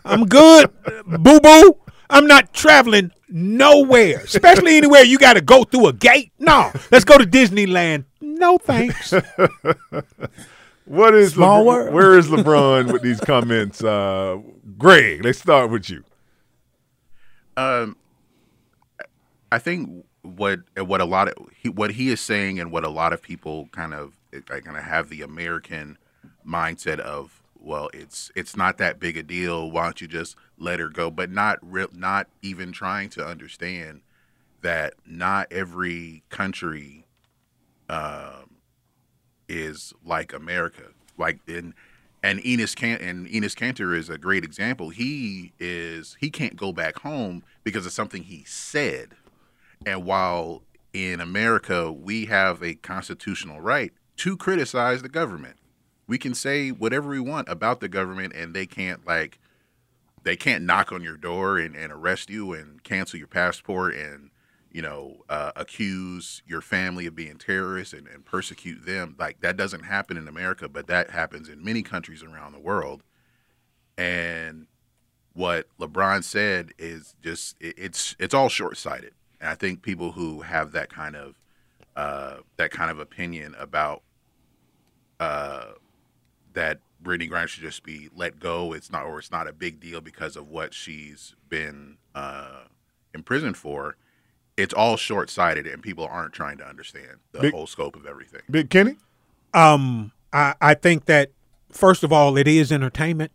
I'm 0.07 0.25
good, 0.25 0.71
boo 1.07 1.41
boo. 1.41 1.77
I'm 2.11 2.27
not 2.27 2.53
traveling 2.55 3.13
nowhere, 3.29 4.19
especially 4.21 4.77
anywhere 4.79 5.03
you 5.03 5.19
got 5.19 5.35
to 5.35 5.41
go 5.41 5.65
through 5.65 5.89
a 5.89 5.93
gate. 5.93 6.33
No, 6.39 6.71
let's 6.91 7.05
go 7.05 7.19
to 7.19 7.25
Disneyland. 7.25 8.05
No 8.21 8.59
thanks. 8.59 9.13
What 10.89 11.15
is 11.15 11.35
Small 11.35 11.65
LeBron, 11.65 11.67
world. 11.67 11.93
where 11.95 12.19
is 12.19 12.29
LeBron 12.29 12.91
with 12.91 13.03
these 13.03 13.21
comments? 13.21 13.85
Uh, 13.85 14.39
Greg, 14.79 15.23
let's 15.23 15.39
start 15.39 15.71
with 15.71 15.91
you. 15.91 16.03
Um, 17.59 17.95
I 19.53 19.59
think 19.59 20.07
what 20.23 20.61
what 20.79 21.03
a 21.03 21.05
lot 21.05 21.29
of 21.29 21.35
he, 21.55 21.69
what 21.69 21.91
he 21.93 22.09
is 22.09 22.23
saying 22.23 22.59
and 22.59 22.73
what 22.73 22.85
a 22.85 22.89
lot 22.89 23.13
of 23.13 23.21
people 23.21 23.69
kind 23.73 23.93
of 23.93 24.17
kind 24.47 24.79
of 24.79 24.83
have 24.83 25.11
the 25.11 25.21
American 25.21 25.99
mindset 26.47 27.01
of 27.01 27.43
well 27.59 27.91
it's 27.93 28.31
it's 28.35 28.57
not 28.57 28.79
that 28.79 28.99
big 28.99 29.17
a 29.17 29.23
deal 29.23 29.71
why 29.71 29.85
don't 29.85 30.01
you 30.01 30.09
just 30.09 30.37
let 30.59 30.81
her 30.81 30.89
go 30.89 31.11
but 31.11 31.31
not 31.31 31.59
not 31.95 32.29
even 32.43 32.73
trying 32.73 33.09
to 33.09 33.25
understand 33.25 34.01
that 34.63 34.95
not 35.07 35.47
every 35.53 36.23
country 36.31 37.07
um, 37.89 38.57
is 39.49 39.93
like 40.05 40.33
America 40.33 40.85
like 41.17 41.39
in 41.47 41.75
and 42.23 42.45
Enos 42.45 42.75
Can 42.75 43.01
and 43.01 43.29
Enes 43.29 43.55
Kanter 43.55 43.97
is 43.97 44.09
a 44.09 44.19
great 44.19 44.45
example. 44.45 44.91
He 44.91 45.53
is 45.59 46.17
he 46.21 46.31
can't 46.31 46.57
go 46.57 46.73
back 46.73 46.99
home 47.01 47.43
because 47.63 47.87
of 47.87 47.93
something 47.93 48.25
he 48.25 48.45
said. 48.45 49.11
And 49.87 50.05
while 50.05 50.63
in 50.93 51.21
America 51.21 51.93
we 51.93 52.27
have 52.27 52.63
a 52.63 52.75
constitutional 52.75 53.61
right 53.61 53.93
to 54.17 54.37
criticize 54.37 55.03
the 55.03 55.09
government, 55.09 55.57
we 56.07 56.19
can 56.19 56.35
say 56.35 56.71
whatever 56.71 57.11
we 57.11 57.21
want 57.21 57.49
about 57.49 57.81
the 57.81 57.89
government, 57.89 58.35
and 58.35 58.55
they 58.55 58.67
can't 58.67 59.07
like 59.07 59.39
they 60.29 60.37
can't 60.37 60.65
knock 60.65 60.93
on 60.93 61.03
your 61.03 61.17
door 61.17 61.59
and, 61.59 61.75
and 61.75 61.91
arrest 61.91 62.29
you 62.29 62.53
and 62.53 62.85
cancel 62.85 63.19
your 63.19 63.29
passport 63.29 63.95
and 63.95 64.29
you 64.71 64.83
know 64.83 65.25
uh, 65.31 65.53
accuse 65.57 66.43
your 66.47 66.61
family 66.61 67.07
of 67.07 67.15
being 67.15 67.39
terrorists 67.39 67.95
and, 67.95 68.07
and 68.07 68.27
persecute 68.27 68.85
them. 68.85 69.17
Like 69.19 69.41
that 69.41 69.57
doesn't 69.57 69.85
happen 69.85 70.19
in 70.19 70.29
america 70.29 70.69
but 70.69 70.87
that 70.89 71.11
happens 71.11 71.49
in 71.49 71.65
many 71.65 71.83
countries 71.83 72.23
around 72.23 72.53
the 72.53 72.59
world. 72.59 73.03
And 73.97 74.67
what 75.33 75.67
lebron 75.81 76.23
said 76.23 76.73
is 76.79 77.15
just 77.23 77.57
it, 77.59 77.75
it's 77.79 78.15
it's 78.19 78.35
all 78.35 78.51
short-sighted. 78.51 79.15
And 79.41 79.49
i 79.49 79.55
think 79.55 79.81
people 79.81 80.13
who 80.13 80.43
have 80.43 80.73
that 80.73 80.91
kind 80.91 81.17
of 81.17 81.41
uh, 81.97 82.37
that 82.59 82.71
kind 82.71 82.91
of 82.91 82.99
opinion 82.99 83.57
about 83.59 84.03
uh, 85.21 85.73
that 86.53 86.81
Brittney 87.03 87.31
Griner 87.31 87.47
should 87.47 87.63
just 87.63 87.83
be 87.83 88.09
let 88.15 88.41
go. 88.41 88.73
It's 88.73 88.91
not, 88.91 89.07
or 89.07 89.19
it's 89.19 89.31
not 89.31 89.47
a 89.47 89.53
big 89.53 89.81
deal 89.81 90.01
because 90.01 90.37
of 90.37 90.49
what 90.49 90.75
she's 90.75 91.35
been 91.49 91.99
uh, 92.15 92.65
imprisoned 93.15 93.57
for. 93.57 93.97
It's 94.57 94.75
all 94.75 94.97
short 94.97 95.31
sighted, 95.31 95.67
and 95.67 95.83
people 95.83 96.05
aren't 96.05 96.33
trying 96.33 96.59
to 96.59 96.67
understand 96.67 97.19
the 97.33 97.41
Big- 97.41 97.55
whole 97.55 97.67
scope 97.67 97.95
of 97.95 98.07
everything. 98.07 98.43
Big 98.51 98.71
Kenney? 98.71 98.97
Um, 99.55 100.13
I, 100.33 100.55
I 100.61 100.75
think 100.75 101.05
that 101.07 101.31
first 101.71 102.03
of 102.03 102.13
all, 102.13 102.37
it 102.37 102.49
is 102.49 102.73
entertainment. 102.73 103.33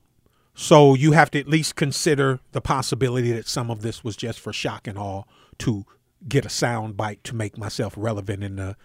So 0.56 0.94
you 0.94 1.14
have 1.14 1.32
to 1.32 1.40
at 1.40 1.48
least 1.48 1.76
consider 1.76 2.40
the 2.52 2.62
possibility 2.62 3.32
that 3.32 3.48
some 3.48 3.72
of 3.72 3.82
this 3.82 4.04
was 4.04 4.16
just 4.16 4.40
for 4.40 4.54
shock 4.54 4.88
and 4.88 5.00
awe 5.00 5.24
to 5.60 5.86
get 6.28 6.46
a 6.46 6.50
sound 6.50 6.96
bite 6.96 7.24
to 7.24 7.36
make 7.36 7.58
myself 7.58 7.94
relevant 7.98 8.44
in 8.44 8.58
the 8.58 8.76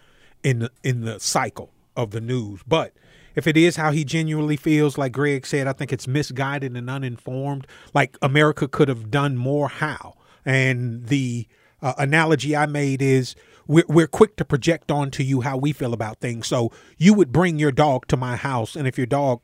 in 0.43 0.61
the 0.61 0.70
in 0.83 1.03
the 1.03 1.20
cycle 1.20 1.72
of 1.97 2.12
the 2.12 2.20
news. 2.20 2.61
But 2.66 2.95
if 3.39 3.47
it 3.47 3.57
is 3.57 3.76
how 3.76 3.93
he 3.93 4.05
genuinely 4.05 4.57
feels, 4.57 4.99
like 4.99 5.12
Greg 5.12 5.47
said, 5.47 5.66
I 5.66 5.72
think 5.72 5.93
it's 5.93 6.09
misguided 6.09 6.76
and 6.76 6.91
uninformed. 6.91 7.66
Like 7.95 8.18
America 8.20 8.66
could 8.66 8.89
have 8.89 9.11
done 9.11 9.36
more. 9.36 9.68
How? 9.68 10.14
And 10.45 11.07
the 11.07 11.47
uh, 11.80 11.95
analogy 11.99 12.57
I 12.57 12.66
made 12.66 13.01
is 13.01 13.36
we're, 13.68 13.84
we're 13.89 14.09
quick 14.09 14.36
to 14.36 14.45
project 14.45 14.91
onto 14.91 15.22
you 15.22 15.43
how 15.43 15.57
we 15.57 15.72
feel 15.72 15.93
about 15.93 16.18
things. 16.18 16.49
So 16.49 16.72
you 16.97 17.14
would 17.14 17.30
bring 17.30 17.59
your 17.59 17.70
dog 17.70 18.09
to 18.09 18.16
my 18.16 18.34
house, 18.34 18.74
and 18.74 18.89
if 18.89 18.99
your 18.99 19.07
dog 19.07 19.41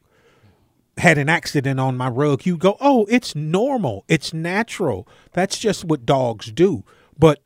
had 0.99 1.17
an 1.19 1.29
accident 1.29 1.79
on 1.79 1.97
my 1.97 2.09
rug, 2.09 2.47
you 2.47 2.57
go, 2.57 2.77
oh, 2.81 3.07
it's 3.09 3.35
normal. 3.35 4.05
It's 4.09 4.33
natural. 4.33 5.07
That's 5.33 5.59
just 5.59 5.85
what 5.85 6.05
dogs 6.05 6.51
do. 6.51 6.85
But 7.19 7.43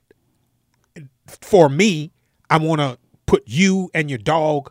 for 1.27 1.69
me, 1.69 2.13
I 2.49 2.59
want 2.59 2.81
to 2.81 2.99
put 3.27 3.43
you 3.47 3.91
and 3.93 4.09
your 4.09 4.19
dog 4.19 4.71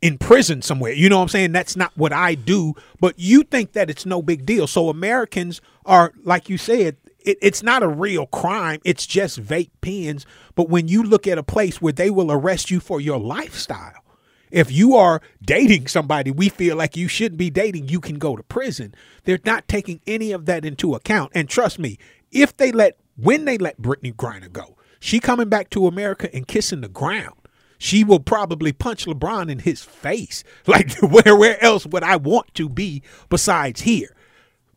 in 0.00 0.18
prison 0.18 0.62
somewhere. 0.62 0.92
You 0.92 1.08
know 1.08 1.16
what 1.16 1.22
I'm 1.22 1.28
saying? 1.28 1.52
That's 1.52 1.76
not 1.76 1.92
what 1.96 2.12
I 2.12 2.34
do. 2.34 2.74
But 3.00 3.18
you 3.18 3.42
think 3.42 3.72
that 3.72 3.90
it's 3.90 4.06
no 4.06 4.22
big 4.22 4.46
deal. 4.46 4.66
So 4.66 4.88
Americans 4.88 5.60
are, 5.84 6.12
like 6.24 6.48
you 6.48 6.58
said, 6.58 6.96
it, 7.20 7.38
it's 7.42 7.62
not 7.62 7.82
a 7.82 7.88
real 7.88 8.26
crime. 8.26 8.80
It's 8.84 9.06
just 9.06 9.42
vape 9.42 9.70
pens. 9.80 10.24
But 10.54 10.68
when 10.68 10.88
you 10.88 11.02
look 11.02 11.26
at 11.26 11.38
a 11.38 11.42
place 11.42 11.82
where 11.82 11.92
they 11.92 12.10
will 12.10 12.30
arrest 12.30 12.70
you 12.70 12.80
for 12.80 13.00
your 13.00 13.18
lifestyle, 13.18 14.04
if 14.50 14.72
you 14.72 14.96
are 14.96 15.20
dating 15.42 15.88
somebody 15.88 16.30
we 16.30 16.48
feel 16.48 16.76
like 16.76 16.96
you 16.96 17.06
shouldn't 17.08 17.38
be 17.38 17.50
dating, 17.50 17.88
you 17.88 18.00
can 18.00 18.18
go 18.18 18.34
to 18.36 18.42
prison. 18.42 18.94
They're 19.24 19.40
not 19.44 19.68
taking 19.68 20.00
any 20.06 20.32
of 20.32 20.46
that 20.46 20.64
into 20.64 20.94
account. 20.94 21.32
And 21.34 21.48
trust 21.48 21.78
me, 21.78 21.98
if 22.30 22.56
they 22.56 22.72
let, 22.72 22.98
when 23.16 23.44
they 23.44 23.58
let 23.58 23.82
Brittney 23.82 24.14
Griner 24.14 24.50
go, 24.50 24.76
she 25.00 25.20
coming 25.20 25.48
back 25.48 25.70
to 25.70 25.86
America 25.86 26.34
and 26.34 26.46
kissing 26.48 26.80
the 26.80 26.88
ground. 26.88 27.34
She 27.78 28.02
will 28.04 28.20
probably 28.20 28.72
punch 28.72 29.06
LeBron 29.06 29.50
in 29.50 29.60
his 29.60 29.82
face. 29.82 30.44
Like, 30.66 30.92
where, 30.98 31.34
where 31.34 31.62
else 31.64 31.86
would 31.86 32.02
I 32.02 32.16
want 32.16 32.52
to 32.54 32.68
be 32.68 33.02
besides 33.30 33.82
here? 33.82 34.14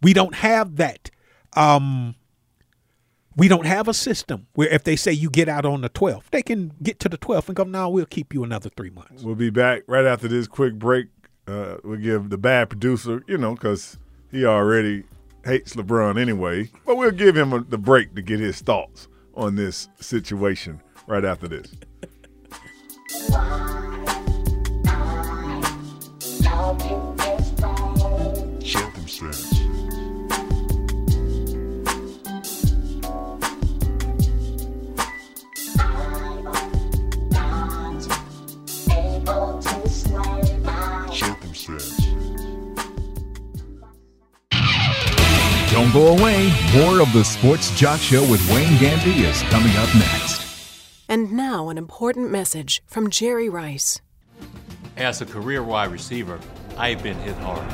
We 0.01 0.13
don't 0.13 0.35
have 0.35 0.77
that. 0.77 1.11
Um, 1.53 2.15
we 3.35 3.47
don't 3.47 3.65
have 3.65 3.87
a 3.87 3.93
system 3.93 4.47
where 4.53 4.69
if 4.69 4.83
they 4.83 4.95
say 4.95 5.11
you 5.11 5.29
get 5.29 5.49
out 5.49 5.65
on 5.65 5.81
the 5.81 5.89
12th, 5.89 6.29
they 6.31 6.41
can 6.41 6.71
get 6.81 6.99
to 6.99 7.09
the 7.09 7.17
12th 7.17 7.47
and 7.47 7.55
go, 7.55 7.63
no, 7.63 7.89
we'll 7.89 8.05
keep 8.05 8.33
you 8.33 8.43
another 8.43 8.69
three 8.69 8.89
months. 8.89 9.23
We'll 9.23 9.35
be 9.35 9.49
back 9.49 9.83
right 9.87 10.05
after 10.05 10.27
this 10.27 10.47
quick 10.47 10.75
break. 10.75 11.07
Uh, 11.47 11.77
we'll 11.83 11.99
give 11.99 12.29
the 12.29 12.37
bad 12.37 12.69
producer, 12.69 13.23
you 13.27 13.37
know, 13.37 13.55
because 13.55 13.97
he 14.31 14.45
already 14.45 15.03
hates 15.43 15.73
LeBron 15.73 16.19
anyway, 16.19 16.69
but 16.85 16.95
we'll 16.95 17.11
give 17.11 17.35
him 17.35 17.51
a, 17.51 17.61
the 17.63 17.77
break 17.77 18.15
to 18.15 18.21
get 18.21 18.39
his 18.39 18.61
thoughts 18.61 19.07
on 19.35 19.55
this 19.55 19.89
situation 19.99 20.81
right 21.07 21.25
after 21.25 21.47
this. 21.47 21.73
Don't 45.71 45.93
go 45.93 46.07
away. 46.07 46.51
More 46.73 47.01
of 47.01 47.11
the 47.13 47.23
Sports 47.23 47.71
Jock 47.71 47.99
Show 47.99 48.21
with 48.29 48.45
Wayne 48.51 48.77
Gandy 48.79 49.23
is 49.25 49.41
coming 49.43 49.75
up 49.77 49.93
next. 49.95 50.30
And 51.11 51.33
now, 51.33 51.67
an 51.67 51.77
important 51.77 52.31
message 52.31 52.81
from 52.87 53.09
Jerry 53.09 53.49
Rice. 53.49 53.99
As 54.95 55.19
a 55.19 55.25
career 55.25 55.61
wide 55.61 55.91
receiver, 55.91 56.39
I've 56.77 57.03
been 57.03 57.17
hit 57.17 57.35
hard. 57.39 57.67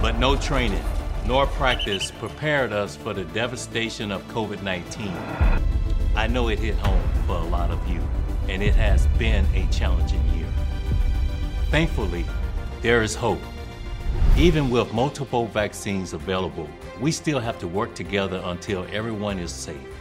But 0.00 0.12
no 0.12 0.34
training, 0.34 0.82
nor 1.26 1.46
practice 1.46 2.10
prepared 2.10 2.72
us 2.72 2.96
for 2.96 3.12
the 3.12 3.24
devastation 3.24 4.10
of 4.10 4.26
COVID 4.28 4.62
19. 4.62 5.08
I 6.16 6.26
know 6.26 6.48
it 6.48 6.58
hit 6.58 6.76
home 6.76 7.06
for 7.26 7.36
a 7.36 7.44
lot 7.44 7.70
of 7.70 7.86
you, 7.86 8.00
and 8.48 8.62
it 8.62 8.74
has 8.76 9.06
been 9.18 9.44
a 9.54 9.70
challenging 9.70 10.26
year. 10.34 10.48
Thankfully, 11.68 12.24
there 12.80 13.02
is 13.02 13.14
hope. 13.14 13.42
Even 14.38 14.70
with 14.70 14.90
multiple 14.94 15.48
vaccines 15.48 16.14
available, 16.14 16.66
we 16.98 17.12
still 17.12 17.40
have 17.40 17.58
to 17.58 17.68
work 17.68 17.94
together 17.94 18.40
until 18.46 18.86
everyone 18.90 19.38
is 19.38 19.52
safe. 19.52 19.93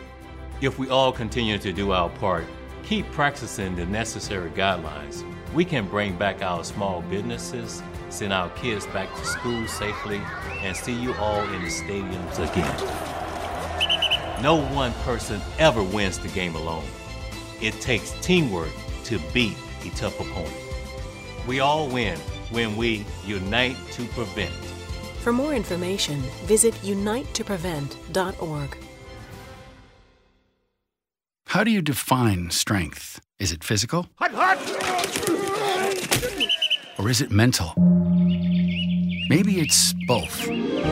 If 0.63 0.79
we 0.79 0.87
all 0.87 1.11
continue 1.11 1.57
to 1.57 1.73
do 1.73 1.91
our 1.91 2.09
part, 2.09 2.45
keep 2.83 3.11
practicing 3.11 3.75
the 3.75 3.85
necessary 3.85 4.49
guidelines, 4.51 5.25
we 5.53 5.65
can 5.65 5.85
bring 5.85 6.15
back 6.15 6.41
our 6.41 6.63
small 6.63 7.01
businesses, 7.01 7.83
send 8.07 8.31
our 8.31 8.49
kids 8.51 8.85
back 8.87 9.13
to 9.13 9.25
school 9.25 9.67
safely, 9.67 10.21
and 10.61 10.73
see 10.73 10.93
you 10.93 11.13
all 11.15 11.43
in 11.43 11.63
the 11.63 11.67
stadiums 11.67 12.39
again. 12.39 14.41
No 14.41 14.65
one 14.73 14.93
person 15.03 15.41
ever 15.59 15.83
wins 15.83 16.17
the 16.17 16.29
game 16.29 16.55
alone. 16.55 16.87
It 17.59 17.73
takes 17.81 18.11
teamwork 18.21 18.71
to 19.03 19.19
beat 19.33 19.57
a 19.83 19.89
tough 19.97 20.17
opponent. 20.17 20.55
We 21.45 21.59
all 21.59 21.89
win 21.89 22.17
when 22.51 22.77
we 22.77 23.05
unite 23.25 23.75
to 23.91 24.05
prevent. 24.05 24.53
For 25.19 25.33
more 25.33 25.53
information, 25.53 26.21
visit 26.45 26.73
unitetoprevent.org. 26.75 28.77
How 31.53 31.63
do 31.63 31.69
you 31.69 31.83
define 31.83 32.49
strength? 32.49 33.21
Is 33.37 33.51
it 33.51 33.63
physical? 33.63 34.07
Or 36.97 37.07
is 37.07 37.21
it 37.21 37.29
mental? 37.29 37.75
Maybe 39.29 39.59
it's 39.59 39.93
both. 40.07 40.49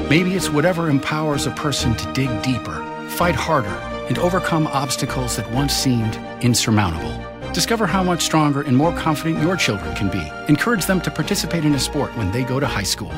Maybe 0.07 0.36
it's 0.36 0.51
whatever 0.51 0.88
empowers 0.88 1.47
a 1.47 1.51
person 1.51 1.95
to 1.95 2.14
dig 2.14 2.30
deeper, 2.43 2.78
fight 3.09 3.34
harder, 3.34 3.76
and 4.07 4.20
overcome 4.20 4.68
obstacles 4.68 5.36
that 5.38 5.51
once 5.51 5.74
seemed 5.74 6.20
insurmountable. 6.43 7.18
Discover 7.53 7.88
how 7.88 8.03
much 8.03 8.22
stronger 8.22 8.62
and 8.62 8.78
more 8.78 8.95
confident 8.95 9.41
your 9.41 9.57
children 9.57 9.95
can 9.95 10.12
be. 10.12 10.24
Encourage 10.47 10.86
them 10.86 11.01
to 11.01 11.09
participate 11.09 11.66
in 11.66 11.74
a 11.74 11.80
sport 11.80 12.16
when 12.16 12.32
they 12.32 12.43
go 12.43 12.59
to 12.59 12.68
high 12.68 12.84
school. 12.84 13.09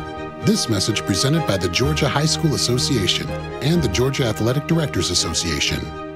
This 0.43 0.69
message 0.69 1.01
presented 1.01 1.45
by 1.45 1.57
the 1.57 1.67
Georgia 1.67 2.07
High 2.07 2.23
School 2.23 2.53
Association 2.53 3.29
and 3.61 3.83
the 3.83 3.89
Georgia 3.89 4.27
Athletic 4.27 4.65
Directors 4.65 5.09
Association. 5.09 6.12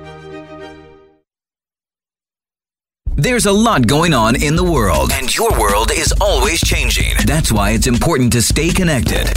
There's 3.27 3.45
a 3.45 3.51
lot 3.51 3.85
going 3.87 4.13
on 4.13 4.41
in 4.41 4.55
the 4.55 4.63
world, 4.63 5.11
and 5.13 5.35
your 5.35 5.51
world 5.59 5.91
is 5.91 6.13
always 6.21 6.61
changing. 6.61 7.17
That's 7.25 7.51
why 7.51 7.71
it's 7.71 7.85
important 7.85 8.31
to 8.31 8.41
stay 8.41 8.69
connected. 8.69 9.27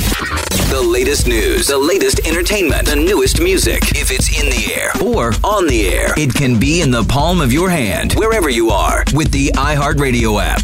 The 0.71 0.81
latest 0.81 1.27
news, 1.27 1.67
the 1.67 1.77
latest 1.77 2.21
entertainment, 2.29 2.87
the 2.87 2.95
newest 2.95 3.41
music. 3.41 3.83
If 3.91 4.13
it's 4.13 4.31
in 4.41 4.49
the 4.51 4.73
air 4.73 4.93
or 5.03 5.33
on 5.43 5.67
the 5.67 5.89
air, 5.89 6.15
it 6.17 6.33
can 6.33 6.61
be 6.61 6.81
in 6.81 6.93
the 6.93 7.03
palm 7.03 7.41
of 7.41 7.53
your 7.53 7.69
hand, 7.69 8.13
wherever 8.13 8.49
you 8.49 8.71
are, 8.71 9.03
with 9.13 9.33
the 9.33 9.49
iHeartRadio 9.49 10.41
app. 10.41 10.61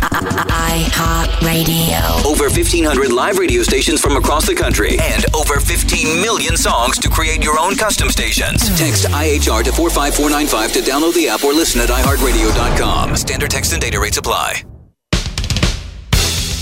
iHeartRadio. 0.71 2.25
Over 2.25 2.45
1,500 2.45 3.11
live 3.13 3.39
radio 3.39 3.65
stations 3.65 4.01
from 4.01 4.17
across 4.17 4.47
the 4.47 4.55
country, 4.55 4.97
and 5.03 5.27
over 5.35 5.59
15 5.59 6.23
million 6.23 6.57
songs 6.57 7.01
to 7.01 7.09
create 7.09 7.43
your 7.43 7.59
own 7.59 7.75
custom 7.75 8.09
stations. 8.09 8.69
Text 8.79 9.07
IHR 9.07 9.65
to 9.65 9.73
45495 9.73 10.73
to 10.73 10.81
download 10.89 11.15
the 11.15 11.27
app 11.29 11.43
or 11.43 11.53
listen 11.53 11.81
at 11.81 11.89
iHeartRadio.com. 11.89 13.17
Standard 13.17 13.51
text 13.51 13.73
and 13.73 13.83
data 13.83 13.99
rates 13.99 14.19
apply. 14.19 14.63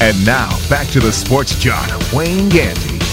And 0.01 0.25
now 0.25 0.49
back 0.71 0.87
to 0.89 1.01
the 1.01 1.13
sports 1.13 1.59
jock, 1.59 1.91
Wayne 2.11 2.49
Gandy. 2.49 3.04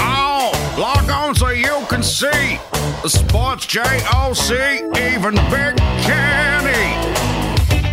Oh, 0.00 0.52
on 1.12 1.36
so 1.36 1.50
you 1.50 1.86
can 1.88 2.02
see 2.02 2.58
the 3.02 3.08
Sports 3.08 3.66
Jock, 3.66 4.02
even 4.96 5.36
Kenney. 6.02 7.14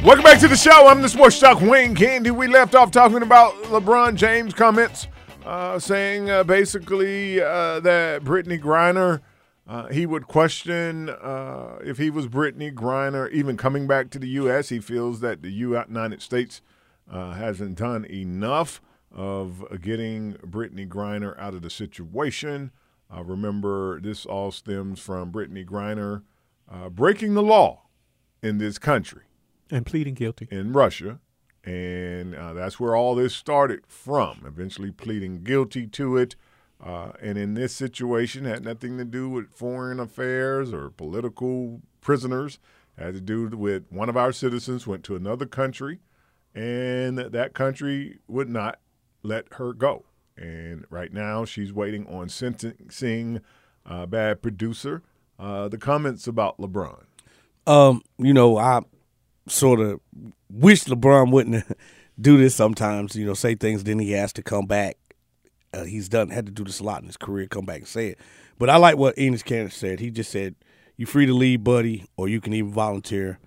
Welcome 0.04 0.24
back 0.24 0.40
to 0.40 0.48
the 0.48 0.58
show. 0.58 0.88
I'm 0.88 1.04
the 1.04 1.10
sports 1.10 1.40
talk 1.40 1.62
Wayne 1.62 1.94
Gandy. 1.94 2.32
We 2.32 2.48
left 2.48 2.74
off 2.74 2.90
talking 2.90 3.22
about 3.22 3.54
LeBron 3.66 4.16
James 4.16 4.56
comments, 4.56 5.08
uh, 5.46 5.78
saying 5.78 6.32
uh, 6.32 6.44
basically 6.44 7.42
uh, 7.42 7.80
that 7.82 8.24
Brittney 8.24 8.60
Griner, 8.60 9.22
uh, 9.68 9.88
he 9.88 10.06
would 10.06 10.28
question 10.28 11.10
uh, 11.10 11.78
if 11.84 11.98
he 11.98 12.10
was 12.10 12.28
Brittney 12.28 12.74
Griner 12.74 13.32
even 13.32 13.58
coming 13.58 13.88
back 13.88 14.10
to 14.12 14.20
the 14.20 14.30
U.S. 14.30 14.70
He 14.70 14.80
feels 14.80 15.22
that 15.22 15.42
the 15.42 15.52
United 15.52 16.22
States 16.22 16.62
uh, 17.12 17.32
hasn't 17.32 17.78
done 17.78 18.06
enough 18.06 18.82
of 19.12 19.64
getting 19.82 20.34
Brittney 20.36 20.88
Griner 20.88 21.40
out 21.40 21.54
of 21.54 21.62
the 21.62 21.70
situation. 21.70 22.72
Uh, 23.14 23.24
remember, 23.24 24.00
this 24.02 24.26
all 24.26 24.52
stems 24.52 25.00
from 25.00 25.32
Brittney 25.32 25.66
Griner 25.66 26.24
uh, 26.70 26.90
breaking 26.90 27.34
the 27.34 27.44
law 27.44 27.84
in 28.44 28.58
this 28.58 28.78
country 28.78 29.24
and 29.72 29.86
pleading 29.86 30.14
guilty 30.14 30.48
in 30.52 30.74
Russia. 30.74 31.20
And 31.64 32.36
uh, 32.36 32.54
that's 32.54 32.80
where 32.80 32.96
all 32.96 33.16
this 33.16 33.34
started 33.34 33.82
from, 33.88 34.44
eventually 34.46 34.92
pleading 34.92 35.44
guilty 35.44 35.88
to 35.88 36.18
it. 36.18 36.36
Uh, 36.86 37.12
and 37.20 37.38
in 37.38 37.56
this 37.56 37.76
situation, 37.76 38.46
had 38.46 38.64
nothing 38.64 38.98
to 39.00 39.06
do 39.06 39.28
with 39.28 39.50
foreign 39.56 40.00
affairs 40.00 40.72
or 40.72 40.92
political 40.92 41.82
prisoners. 42.00 42.60
Had 42.96 43.16
to 43.16 43.22
do 43.22 43.48
with 43.50 43.86
one 43.90 44.08
of 44.08 44.16
our 44.16 44.32
citizens 44.32 44.86
went 44.86 45.04
to 45.06 45.16
another 45.16 45.48
country, 45.48 46.00
and 46.54 47.18
that 47.18 47.54
country 47.54 48.20
would 48.28 48.50
not 48.50 48.80
let 49.24 49.46
her 49.54 49.74
go. 49.74 50.06
And 50.38 50.86
right 50.90 51.12
now, 51.12 51.44
she's 51.44 51.74
waiting 51.74 52.06
on 52.08 52.30
sentencing 52.30 53.42
uh, 53.86 54.06
bad 54.06 54.42
producer. 54.42 55.02
Uh, 55.40 55.68
the 55.68 55.78
comments 55.78 56.28
about 56.28 56.58
LeBron. 56.58 57.04
Um, 57.68 58.04
you 58.18 58.34
know, 58.34 58.58
I 58.58 58.82
sort 59.48 59.80
of 59.80 60.00
wish 60.50 60.84
LeBron 60.86 61.32
wouldn't 61.32 61.66
do 62.22 62.38
this 62.38 62.56
sometimes. 62.56 63.16
You 63.16 63.26
know, 63.26 63.34
say 63.34 63.56
things, 63.56 63.84
then 63.84 64.00
he 64.00 64.12
has 64.12 64.32
to 64.34 64.44
come 64.44 64.68
back. 64.68 64.98
Uh, 65.76 65.84
he's 65.84 66.10
done 66.10 66.30
had 66.30 66.46
to 66.46 66.52
do 66.52 66.64
this 66.64 66.80
a 66.80 66.84
lot 66.84 67.02
in 67.02 67.08
his 67.08 67.18
career. 67.18 67.48
Come 67.48 67.66
back 67.66 67.80
and 67.80 67.88
say 67.88 68.08
it. 68.08 68.20
But 68.58 68.70
I 68.70 68.78
like 68.78 68.98
what 68.98 69.16
Enes 69.18 69.44
Kanter 69.44 69.72
said. 69.72 70.00
He 70.00 70.10
just 70.10 70.32
said, 70.32 70.56
"You 70.96 71.06
free 71.06 71.26
to 71.26 71.34
leave, 71.34 71.64
buddy, 71.64 72.06
or 72.18 72.30
you 72.30 72.40
can 72.40 72.54
even 72.54 72.72
volunteer 72.72 73.40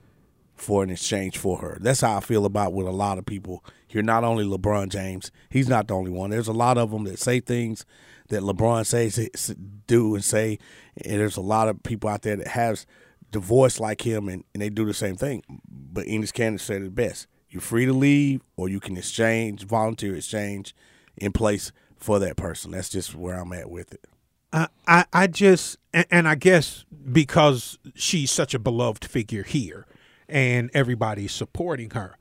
for 0.55 0.83
an 0.83 0.91
exchange 0.91 1.39
for 1.39 1.59
her." 1.59 1.79
That's 1.81 2.03
how 2.03 2.16
I 2.16 2.20
feel 2.20 2.45
about 2.45 2.72
with 2.72 2.87
a 2.87 2.93
lot 2.93 3.18
of 3.18 3.26
people 3.26 3.64
here. 3.87 4.03
Not 4.03 4.24
only 4.24 4.45
LeBron 4.45 4.91
James, 4.91 5.31
he's 5.49 5.68
not 5.68 5.89
the 5.89 5.95
only 5.95 6.11
one. 6.11 6.31
There's 6.31 6.49
a 6.49 6.53
lot 6.53 6.79
of 6.79 6.91
them 6.91 7.05
that 7.05 7.18
say 7.18 7.41
things 7.41 7.87
that 8.29 8.43
LeBron 8.43 8.85
says 8.85 9.55
do 9.87 10.14
and 10.14 10.22
say, 10.22 10.59
and 11.03 11.18
there's 11.18 11.39
a 11.39 11.43
lot 11.43 11.68
of 11.68 11.83
people 11.83 12.11
out 12.11 12.22
there 12.22 12.37
that 12.37 12.49
has 12.49 12.87
voice 13.33 13.81
like 13.81 14.07
him, 14.07 14.29
and, 14.29 14.45
and 14.55 14.62
they 14.62 14.70
do 14.70 14.85
the 14.85 14.95
same 14.95 15.16
thing. 15.16 15.43
But 15.68 16.07
Enes 16.07 16.33
Kanter 16.33 16.61
said 16.61 16.83
it 16.83 16.95
best: 16.95 17.26
"You're 17.49 17.62
free 17.62 17.87
to 17.87 17.93
leave, 17.93 18.43
or 18.57 18.68
you 18.68 18.81
can 18.81 18.97
exchange, 18.97 19.64
volunteer 19.64 20.14
exchange, 20.14 20.74
in 21.16 21.33
place 21.33 21.72
for 21.99 22.18
that 22.18 22.36
person." 22.36 22.72
That's 22.72 22.88
just 22.88 23.14
where 23.14 23.38
I'm 23.38 23.53
at 23.53 23.70
with 23.70 23.92
it. 23.92 24.05
I, 24.53 24.68
I, 24.86 25.05
I 25.12 25.26
just, 25.26 25.76
and, 25.92 26.07
and 26.11 26.28
I 26.28 26.34
guess 26.34 26.84
because 27.12 27.78
she's 27.94 28.30
such 28.30 28.55
a 28.55 28.59
beloved 28.59 29.05
figure 29.05 29.42
here 29.42 29.86
and 30.28 30.70
everybody's 30.72 31.32
supporting 31.32 31.90
her, 31.90 32.16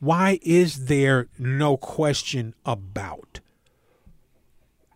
why 0.00 0.38
is 0.42 0.86
there 0.86 1.28
no 1.38 1.76
question 1.76 2.54
about 2.64 3.40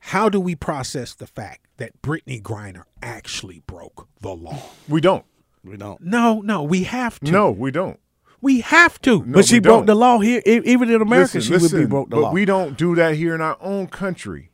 how 0.06 0.28
do 0.28 0.40
we 0.40 0.54
process 0.54 1.14
the 1.14 1.26
fact 1.26 1.66
that 1.76 2.02
Brittney 2.02 2.42
Griner 2.42 2.84
actually 3.02 3.62
broke 3.66 4.08
the 4.20 4.34
law? 4.34 4.58
We 4.88 5.00
don't. 5.00 5.24
We 5.64 5.76
don't. 5.76 6.00
No, 6.00 6.40
no, 6.40 6.62
we 6.62 6.84
have 6.84 7.20
to. 7.20 7.30
No, 7.30 7.50
we 7.50 7.70
don't. 7.70 8.00
We 8.42 8.60
have 8.60 9.00
to. 9.02 9.24
No, 9.24 9.34
but 9.34 9.46
she 9.46 9.60
broke 9.60 9.86
the 9.86 9.94
law 9.94 10.18
here. 10.18 10.42
Even 10.44 10.90
in 10.90 11.00
America, 11.00 11.38
Listen, 11.38 11.40
she 11.40 11.62
would 11.62 11.72
be 11.72 11.86
broke 11.86 12.10
the 12.10 12.16
but 12.16 12.22
law. 12.22 12.32
we 12.32 12.44
don't 12.44 12.76
do 12.76 12.96
that 12.96 13.14
here 13.14 13.36
in 13.36 13.40
our 13.40 13.56
own 13.60 13.86
country. 13.86 14.50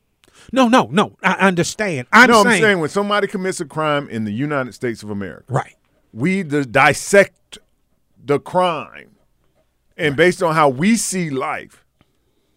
No, 0.53 0.68
no, 0.68 0.89
no. 0.93 1.16
I 1.22 1.32
understand. 1.34 2.07
I'm 2.12 2.28
no, 2.28 2.43
saying, 2.43 2.57
I'm 2.57 2.62
saying 2.62 2.78
when 2.80 2.91
somebody 2.91 3.26
commits 3.26 3.61
a 3.61 3.64
crime 3.64 4.09
in 4.11 4.24
the 4.24 4.32
United 4.32 4.74
States 4.74 5.03
of 5.03 5.09
America, 5.09 5.53
right? 5.53 5.74
We 6.12 6.43
dissect 6.43 7.59
the 8.22 8.39
crime, 8.39 9.16
and 9.97 10.16
based 10.16 10.43
on 10.43 10.55
how 10.55 10.68
we 10.68 10.97
see 10.97 11.30
life, 11.30 11.82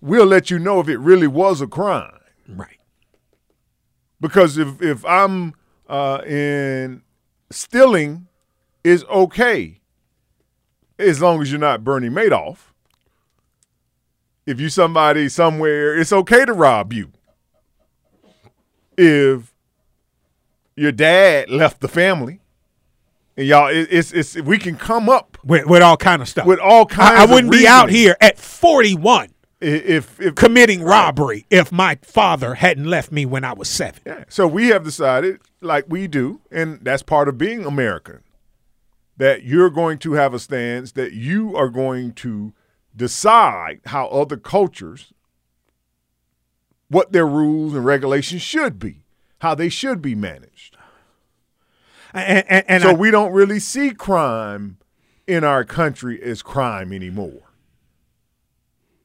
we'll 0.01 0.25
let 0.25 0.51
you 0.51 0.59
know 0.59 0.81
if 0.81 0.89
it 0.89 0.97
really 0.97 1.27
was 1.27 1.61
a 1.61 1.67
crime. 1.67 2.19
Right. 2.47 2.77
Because 4.19 4.57
if 4.57 4.81
if 4.81 5.05
I'm 5.05 5.53
uh, 5.87 6.21
in 6.25 7.03
stealing, 7.51 8.27
is 8.83 9.05
okay 9.05 9.80
as 11.01 11.21
long 11.21 11.41
as 11.41 11.51
you're 11.51 11.59
not 11.59 11.83
Bernie 11.83 12.09
Madoff. 12.09 12.57
if 14.45 14.59
you're 14.59 14.69
somebody 14.69 15.29
somewhere, 15.29 15.97
it's 15.97 16.11
okay 16.11 16.45
to 16.45 16.53
rob 16.53 16.93
you. 16.93 17.11
If 18.97 19.53
your 20.75 20.91
dad 20.91 21.49
left 21.49 21.81
the 21.81 21.87
family, 21.87 22.39
and 23.37 23.47
y'all, 23.47 23.67
it, 23.67 23.87
it's 23.89 24.11
it's 24.11 24.35
we 24.35 24.57
can 24.57 24.75
come 24.75 25.09
up 25.09 25.37
with, 25.43 25.65
with 25.65 25.81
all 25.81 25.97
kind 25.97 26.21
of 26.21 26.27
stuff. 26.27 26.45
with 26.45 26.59
all 26.59 26.85
kinds. 26.85 27.19
I, 27.19 27.23
I 27.23 27.25
wouldn't 27.25 27.51
be 27.51 27.65
out 27.67 27.89
here 27.89 28.17
at 28.19 28.37
41 28.37 29.29
if, 29.61 30.19
if 30.19 30.35
committing 30.35 30.83
robbery 30.83 31.45
if 31.49 31.71
my 31.71 31.97
father 32.01 32.55
hadn't 32.55 32.85
left 32.85 33.11
me 33.11 33.25
when 33.25 33.43
I 33.43 33.53
was 33.53 33.69
seven. 33.69 34.01
Yeah. 34.05 34.23
So 34.27 34.47
we 34.47 34.67
have 34.69 34.83
decided, 34.83 35.39
like 35.61 35.85
we 35.87 36.07
do, 36.07 36.41
and 36.51 36.79
that's 36.81 37.03
part 37.03 37.29
of 37.29 37.37
being 37.37 37.65
American, 37.65 38.21
that 39.21 39.43
you're 39.43 39.69
going 39.69 39.99
to 39.99 40.13
have 40.13 40.33
a 40.33 40.39
stance 40.39 40.93
that 40.93 41.13
you 41.13 41.55
are 41.55 41.69
going 41.69 42.11
to 42.11 42.53
decide 42.95 43.79
how 43.85 44.07
other 44.07 44.35
cultures, 44.35 45.13
what 46.87 47.11
their 47.11 47.27
rules 47.27 47.75
and 47.75 47.85
regulations 47.85 48.41
should 48.41 48.79
be, 48.79 49.03
how 49.41 49.53
they 49.53 49.69
should 49.69 50.01
be 50.01 50.15
managed. 50.15 50.75
And, 52.15 52.43
and, 52.49 52.65
and 52.67 52.81
so 52.81 52.89
I- 52.89 52.93
we 52.93 53.11
don't 53.11 53.31
really 53.31 53.59
see 53.59 53.91
crime 53.91 54.77
in 55.27 55.43
our 55.43 55.63
country 55.65 56.19
as 56.19 56.41
crime 56.41 56.91
anymore. 56.91 57.43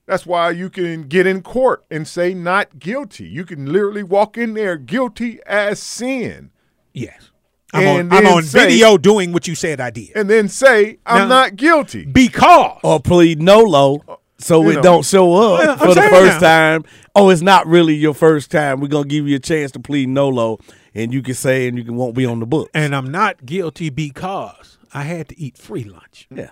That's 0.06 0.24
why 0.24 0.50
you 0.52 0.70
can 0.70 1.08
get 1.08 1.26
in 1.26 1.42
court 1.42 1.84
and 1.90 2.08
say 2.08 2.32
not 2.32 2.78
guilty. 2.78 3.24
You 3.28 3.44
can 3.44 3.70
literally 3.70 4.02
walk 4.02 4.38
in 4.38 4.54
there 4.54 4.78
guilty 4.78 5.40
as 5.44 5.78
sin. 5.78 6.52
Yes. 6.94 7.32
I'm 7.72 7.82
And 7.82 8.12
on, 8.12 8.18
I'm 8.26 8.32
on 8.32 8.42
say- 8.44 8.66
video 8.68 8.96
doing 8.96 9.32
what 9.32 9.46
you 9.48 9.54
said 9.54 9.80
I 9.80 9.90
did. 9.90 10.10
And 10.14 10.30
then 10.30 10.48
say, 10.48 10.98
I'm 11.04 11.28
Now- 11.28 11.42
not 11.42 11.56
guilty. 11.56 12.04
Because. 12.06 12.78
or 12.82 13.00
plead 13.00 13.42
no 13.42 13.62
NOLO 13.62 14.20
so 14.38 14.62
You 14.62 14.70
it 14.70 14.74
know. 14.76 14.82
don't 14.82 15.04
show 15.04 15.34
up 15.34 15.64
Yeah, 15.64 15.72
I'm 15.72 15.78
for 15.78 15.94
the 15.94 16.02
first 16.02 16.40
now. 16.40 16.48
time. 16.48 16.84
Oh, 17.14 17.30
it's 17.30 17.42
not 17.42 17.66
really 17.66 17.94
your 17.94 18.14
first 18.14 18.50
time. 18.50 18.80
We're 18.80 18.88
gonna 18.88 19.08
give 19.08 19.26
you 19.26 19.36
a 19.36 19.40
chance 19.40 19.72
to 19.72 19.80
plead 19.80 20.08
no 20.08 20.30
NOLO, 20.30 20.58
and 20.94 21.12
you 21.12 21.22
can 21.22 21.34
say 21.34 21.66
and 21.66 21.76
you 21.78 21.84
can 21.84 21.96
won't 21.96 22.14
be 22.14 22.24
on 22.26 22.40
the 22.40 22.46
book. 22.46 22.70
And 22.74 22.94
I'm 22.94 23.10
not 23.10 23.44
guilty 23.46 23.90
because 23.90 24.78
I 24.94 25.02
had 25.02 25.28
to 25.30 25.40
eat 25.40 25.56
free 25.58 25.84
lunch. 25.84 26.28
Yeah. 26.34 26.50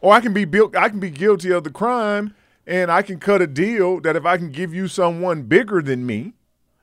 Or 0.00 0.12
I 0.12 0.20
can 0.20 0.32
be 0.34 0.44
built 0.44 0.76
I 0.76 0.88
can 0.88 1.00
be 1.00 1.10
guilty 1.10 1.50
of 1.50 1.64
the 1.64 1.70
crime 1.70 2.34
and 2.66 2.90
I 2.90 3.02
can 3.02 3.18
cut 3.18 3.40
a 3.40 3.46
deal 3.46 4.00
that 4.00 4.16
if 4.16 4.26
I 4.26 4.36
can 4.36 4.50
give 4.50 4.74
you 4.74 4.86
someone 4.88 5.42
bigger 5.42 5.80
than 5.80 6.04
me, 6.04 6.34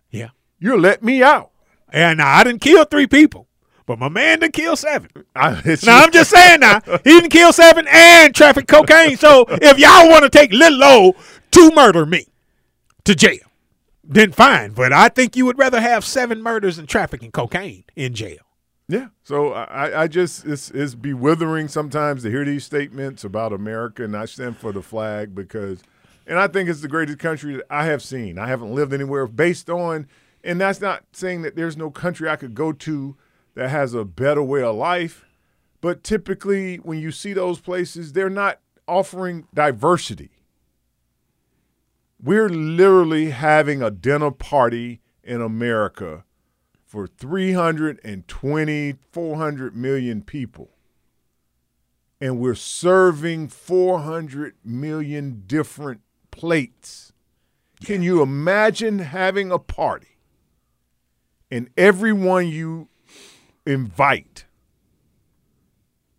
Yeah. 0.09 0.29
you'll 0.59 0.79
let 0.79 1.03
me 1.03 1.21
out. 1.21 1.51
And 1.93 2.17
now, 2.17 2.35
I 2.35 2.43
didn't 2.43 2.61
kill 2.61 2.83
three 2.85 3.05
people, 3.05 3.47
but 3.85 3.99
my 3.99 4.09
man 4.09 4.39
didn't 4.39 4.55
kill 4.55 4.75
seven. 4.75 5.09
Now 5.35 6.03
I'm 6.03 6.11
just 6.11 6.29
saying 6.29 6.59
now 6.59 6.79
he 7.03 7.11
didn't 7.11 7.29
kill 7.29 7.53
seven 7.53 7.85
and 7.89 8.33
traffic 8.33 8.67
cocaine. 8.67 9.17
So 9.17 9.45
if 9.49 9.77
y'all 9.77 10.09
want 10.09 10.23
to 10.23 10.29
take 10.29 10.51
Lil 10.51 10.73
Low 10.73 11.15
to 11.51 11.71
murder 11.71 12.05
me 12.05 12.27
to 13.05 13.15
jail, 13.15 13.39
then 14.03 14.31
fine. 14.31 14.71
But 14.71 14.93
I 14.93 15.09
think 15.09 15.35
you 15.35 15.45
would 15.45 15.57
rather 15.57 15.81
have 15.81 16.03
seven 16.05 16.41
murders 16.41 16.77
and 16.77 16.87
trafficking 16.87 17.31
cocaine 17.31 17.83
in 17.95 18.13
jail. 18.13 18.39
Yeah. 18.87 19.07
So 19.23 19.53
I, 19.53 20.03
I 20.03 20.07
just 20.07 20.45
it's 20.45 20.69
it's 20.71 20.95
bewithering 20.95 21.67
sometimes 21.67 22.23
to 22.23 22.29
hear 22.29 22.45
these 22.45 22.63
statements 22.63 23.23
about 23.23 23.53
America 23.53 24.03
and 24.03 24.15
I 24.15 24.25
stand 24.25 24.57
for 24.57 24.71
the 24.71 24.81
flag 24.81 25.33
because 25.33 25.81
and 26.25 26.39
I 26.39 26.47
think 26.47 26.69
it's 26.69 26.81
the 26.81 26.87
greatest 26.87 27.19
country 27.19 27.55
that 27.55 27.65
I 27.69 27.85
have 27.85 28.03
seen. 28.03 28.37
I 28.37 28.47
haven't 28.47 28.73
lived 28.73 28.93
anywhere 28.93 29.27
based 29.27 29.69
on 29.69 30.07
and 30.43 30.59
that's 30.59 30.81
not 30.81 31.03
saying 31.13 31.41
that 31.43 31.55
there's 31.55 31.77
no 31.77 31.89
country 31.89 32.29
I 32.29 32.35
could 32.35 32.53
go 32.53 32.73
to 32.73 33.15
that 33.55 33.69
has 33.69 33.93
a 33.93 34.03
better 34.03 34.43
way 34.43 34.61
of 34.61 34.75
life. 34.75 35.25
But 35.79 36.03
typically 36.03 36.77
when 36.77 36.99
you 36.99 37.11
see 37.11 37.33
those 37.33 37.59
places, 37.59 38.13
they're 38.13 38.29
not 38.29 38.59
offering 38.87 39.47
diversity. 39.53 40.31
We're 42.21 42.49
literally 42.49 43.31
having 43.31 43.81
a 43.81 43.91
dinner 43.91 44.31
party 44.31 45.01
in 45.23 45.41
America 45.41 46.25
for 46.85 47.07
320, 47.07 48.95
400 49.11 49.75
million 49.75 50.21
people. 50.21 50.69
And 52.21 52.39
we're 52.39 52.55
serving 52.55 53.49
400 53.49 54.55
million 54.63 55.43
different 55.45 56.01
plates. 56.31 57.11
Can 57.83 58.01
you 58.01 58.21
imagine 58.21 58.99
having 58.99 59.51
a 59.51 59.59
party 59.59 60.12
and 61.53 61.69
everyone 61.77 62.47
you 62.47 62.87
invite, 63.65 64.45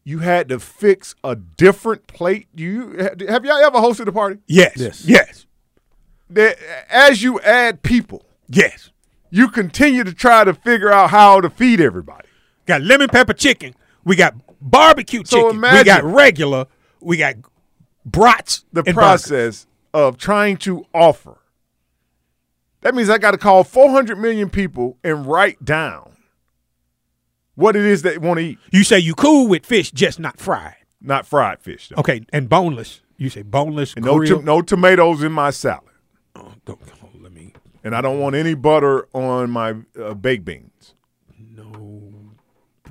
you 0.05 0.21
had 0.21 0.49
to 0.51 0.59
fix 0.59 1.15
a 1.25 1.35
different 1.35 2.07
plate? 2.07 2.47
You 2.55 3.11
have 3.29 3.45
y'all 3.45 3.57
ever 3.59 3.79
hosted 3.79 4.07
a 4.07 4.13
party? 4.13 4.39
Yes. 4.47 4.77
Yes. 4.77 5.05
Yes. 5.05 5.47
That 6.31 6.57
as 6.89 7.23
you 7.23 7.41
add 7.41 7.83
people, 7.83 8.25
Yes. 8.49 8.91
you 9.31 9.49
continue 9.49 10.05
to 10.05 10.13
try 10.13 10.45
to 10.45 10.55
figure 10.55 10.93
out 10.93 11.11
how 11.11 11.41
to 11.41 11.51
feed 11.51 11.81
everybody. 11.81 12.29
Got 12.67 12.83
lemon 12.83 13.09
pepper 13.09 13.33
chicken. 13.35 13.75
We 14.05 14.17
got 14.17 14.35
barbecue 14.61 15.23
So 15.25 15.51
chicken. 15.53 15.61
we 15.61 15.85
got 15.85 16.05
regular. 16.05 16.67
We 17.01 17.17
got 17.17 17.35
brats. 18.07 18.65
The 18.73 18.81
and 18.87 18.95
burgers. 18.95 18.95
process 18.95 19.67
of 19.93 20.17
trying 20.17 20.57
to 20.59 20.87
offer. 20.95 21.39
That 22.85 22.95
means 22.95 23.11
I 23.11 23.19
got 23.19 23.31
to 23.33 23.39
call 23.39 23.65
400 23.65 24.19
million 24.19 24.49
people 24.51 24.99
and 25.03 25.27
write 25.27 25.65
down 25.65 26.13
what 27.55 27.77
it 27.77 27.85
is 27.85 28.03
that 28.03 28.11
they 28.13 28.19
want 28.19 28.39
to 28.39 28.45
eat. 28.45 28.59
You 28.71 28.85
say 28.85 28.99
you 28.99 29.15
cool 29.15 29.49
with 29.49 29.65
fish, 29.67 29.91
just 29.91 30.21
not 30.21 30.39
fried. 30.39 30.77
Not 31.01 31.27
fried 31.27 31.61
fish, 31.61 31.89
though. 31.89 31.97
Okay, 32.01 32.25
and 32.33 32.49
boneless. 32.49 33.01
You 33.17 33.31
say 33.31 33.43
boneless. 33.43 33.97
No, 33.97 34.21
to- 34.21 34.43
no 34.43 34.61
tomatoes 34.63 35.23
in 35.23 35.33
my 35.33 35.51
salad. 35.51 35.83
Oh, 36.37 36.53
don't- 36.67 36.79
oh, 37.03 37.09
let 37.21 37.33
me. 37.33 37.55
And 37.83 37.95
I 37.97 38.01
don't 38.01 38.19
want 38.21 38.35
any 38.37 38.55
butter 38.55 39.09
on 39.15 39.51
my 39.51 39.77
uh, 40.01 40.15
baked 40.15 40.45
beans. 40.45 40.95
No, 41.39 41.73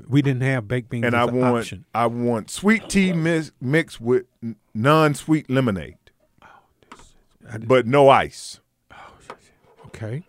we 0.07 0.21
didn't 0.21 0.41
have 0.43 0.67
baked 0.67 0.89
beans 0.89 1.05
And 1.05 1.15
as 1.15 1.27
I 1.27 1.31
an 1.31 1.39
want 1.39 1.57
option. 1.57 1.85
I 1.93 2.05
want 2.07 2.49
sweet 2.49 2.89
tea 2.89 3.13
mix, 3.13 3.51
mixed 3.61 4.01
with 4.01 4.25
non-sweet 4.73 5.49
lemonade. 5.51 5.97
but 7.65 7.85
no 7.85 8.09
ice. 8.09 8.59
Okay. 9.95 10.23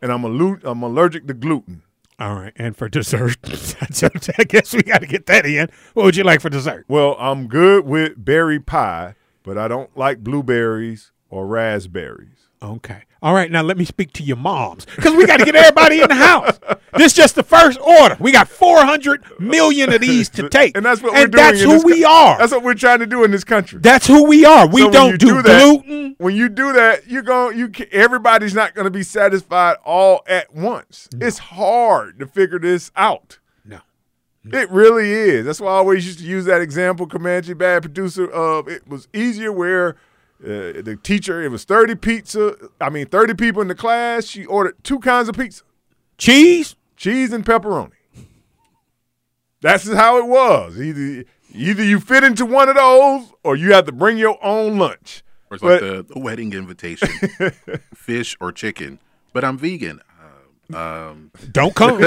And 0.00 0.12
I'm, 0.12 0.22
allu- 0.22 0.60
I'm 0.64 0.82
allergic 0.82 1.26
to 1.26 1.34
gluten. 1.34 1.82
All 2.20 2.34
right, 2.34 2.52
and 2.56 2.76
for 2.76 2.88
dessert, 2.88 3.36
I 4.38 4.42
guess 4.44 4.74
we 4.74 4.82
got 4.82 5.02
to 5.02 5.06
get 5.06 5.26
that 5.26 5.46
in. 5.46 5.68
What 5.94 6.04
would 6.04 6.16
you 6.16 6.24
like 6.24 6.40
for 6.40 6.48
dessert? 6.50 6.84
Well, 6.88 7.14
I'm 7.18 7.46
good 7.46 7.86
with 7.86 8.24
berry 8.24 8.58
pie, 8.58 9.14
but 9.44 9.56
I 9.56 9.68
don't 9.68 9.96
like 9.96 10.24
blueberries 10.24 11.12
or 11.30 11.46
raspberries. 11.46 12.48
Okay. 12.60 13.04
All 13.20 13.34
right, 13.34 13.50
now 13.50 13.62
let 13.62 13.76
me 13.76 13.84
speak 13.84 14.12
to 14.14 14.22
your 14.22 14.36
moms 14.36 14.86
because 14.86 15.12
we 15.14 15.26
got 15.26 15.38
to 15.38 15.44
get 15.44 15.56
everybody 15.56 16.00
in 16.00 16.08
the 16.08 16.14
house. 16.14 16.58
This 16.94 17.06
is 17.06 17.14
just 17.14 17.34
the 17.34 17.42
first 17.42 17.80
order. 17.80 18.16
We 18.20 18.30
got 18.30 18.48
400 18.48 19.40
million 19.40 19.92
of 19.92 20.00
these 20.00 20.28
to 20.30 20.48
take. 20.48 20.76
And 20.76 20.86
that's 20.86 21.02
what 21.02 21.14
and 21.14 21.22
we're 21.24 21.26
doing. 21.26 21.44
that's 21.44 21.60
who 21.62 21.84
we 21.84 22.02
co- 22.02 22.10
are. 22.10 22.38
That's 22.38 22.52
what 22.52 22.62
we're 22.62 22.74
trying 22.74 23.00
to 23.00 23.06
do 23.06 23.24
in 23.24 23.32
this 23.32 23.42
country. 23.42 23.80
That's 23.82 24.06
who 24.06 24.24
we 24.24 24.44
are. 24.44 24.68
We 24.68 24.82
So 24.82 24.90
don't 24.90 25.10
you 25.12 25.18
do, 25.18 25.42
that, 25.42 25.62
gluten. 25.62 26.14
When 26.18 26.36
you 26.36 26.48
do 26.48 26.72
that, 26.74 27.08
you're 27.08 27.22
going. 27.22 27.58
You 27.58 27.72
everybody's 27.90 28.54
not 28.54 28.74
going 28.74 28.84
to 28.84 28.90
be 28.90 29.02
satisfied 29.02 29.76
all 29.84 30.22
at 30.28 30.54
once. 30.54 31.08
It's 31.20 31.38
hard 31.38 32.20
to 32.20 32.26
figure 32.26 32.60
this 32.60 32.92
out. 32.94 33.38
No. 33.64 33.80
It 34.44 34.70
really 34.70 35.10
is. 35.10 35.44
That's 35.44 35.60
why 35.60 35.72
I 35.72 35.74
always 35.74 36.06
used 36.06 36.20
to 36.20 36.24
use 36.24 36.44
that 36.44 36.60
example, 36.62 37.06
Comanche 37.06 37.52
Bad 37.52 37.82
Producer. 37.82 38.30
Of 38.30 38.68
it 38.68 38.86
was 38.86 39.08
easier 39.12 39.50
where 39.52 39.96
uh, 40.44 40.82
the 40.82 40.98
teacher 41.02 41.42
it 41.42 41.50
was 41.50 41.64
thirty 41.64 41.94
pizza. 41.94 42.54
I 42.80 42.90
mean, 42.90 43.06
thirty 43.06 43.34
people 43.34 43.60
in 43.62 43.68
the 43.68 43.74
class. 43.74 44.24
She 44.24 44.44
ordered 44.44 44.76
two 44.84 44.98
kinds 45.00 45.28
of 45.28 45.36
pizza: 45.36 45.62
cheese, 46.16 46.76
cheese, 46.96 47.32
and 47.32 47.44
pepperoni. 47.44 47.92
That's 49.60 49.92
how 49.92 50.18
it 50.18 50.26
was. 50.26 50.80
Either 50.80 51.24
either 51.52 51.82
you 51.84 51.98
fit 52.00 52.22
into 52.24 52.46
one 52.46 52.68
of 52.68 52.76
those, 52.76 53.32
or 53.42 53.56
you 53.56 53.72
have 53.72 53.86
to 53.86 53.92
bring 53.92 54.18
your 54.18 54.38
own 54.44 54.78
lunch. 54.78 55.22
Or 55.50 55.54
it's 55.56 55.62
But- 55.62 55.82
like 55.82 55.92
the, 56.08 56.14
the 56.14 56.20
wedding 56.20 56.52
invitation, 56.52 57.08
fish 57.94 58.36
or 58.40 58.52
chicken. 58.52 58.98
But 59.32 59.44
I'm 59.44 59.58
vegan. 59.58 60.00
Uh, 60.72 60.76
um, 61.10 61.30
Don't 61.52 61.74
come. 61.74 61.98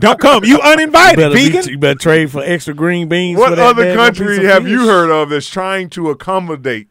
don't 0.00 0.18
come. 0.18 0.44
You 0.44 0.58
uninvited, 0.60 1.16
better 1.18 1.34
be- 1.34 1.50
vegan. 1.50 1.68
you 1.70 1.78
better 1.78 1.98
trade 1.98 2.30
for 2.30 2.42
extra 2.42 2.72
green 2.74 3.08
beans. 3.08 3.36
for 3.38 3.50
What 3.50 3.56
that 3.56 3.58
other 3.58 3.94
country 3.94 4.26
piece 4.26 4.38
of 4.38 4.44
have 4.44 4.66
you 4.68 4.86
heard 4.86 5.10
of 5.10 5.28
that's 5.30 5.48
trying 5.48 5.90
to 5.90 6.08
accommodate 6.10 6.87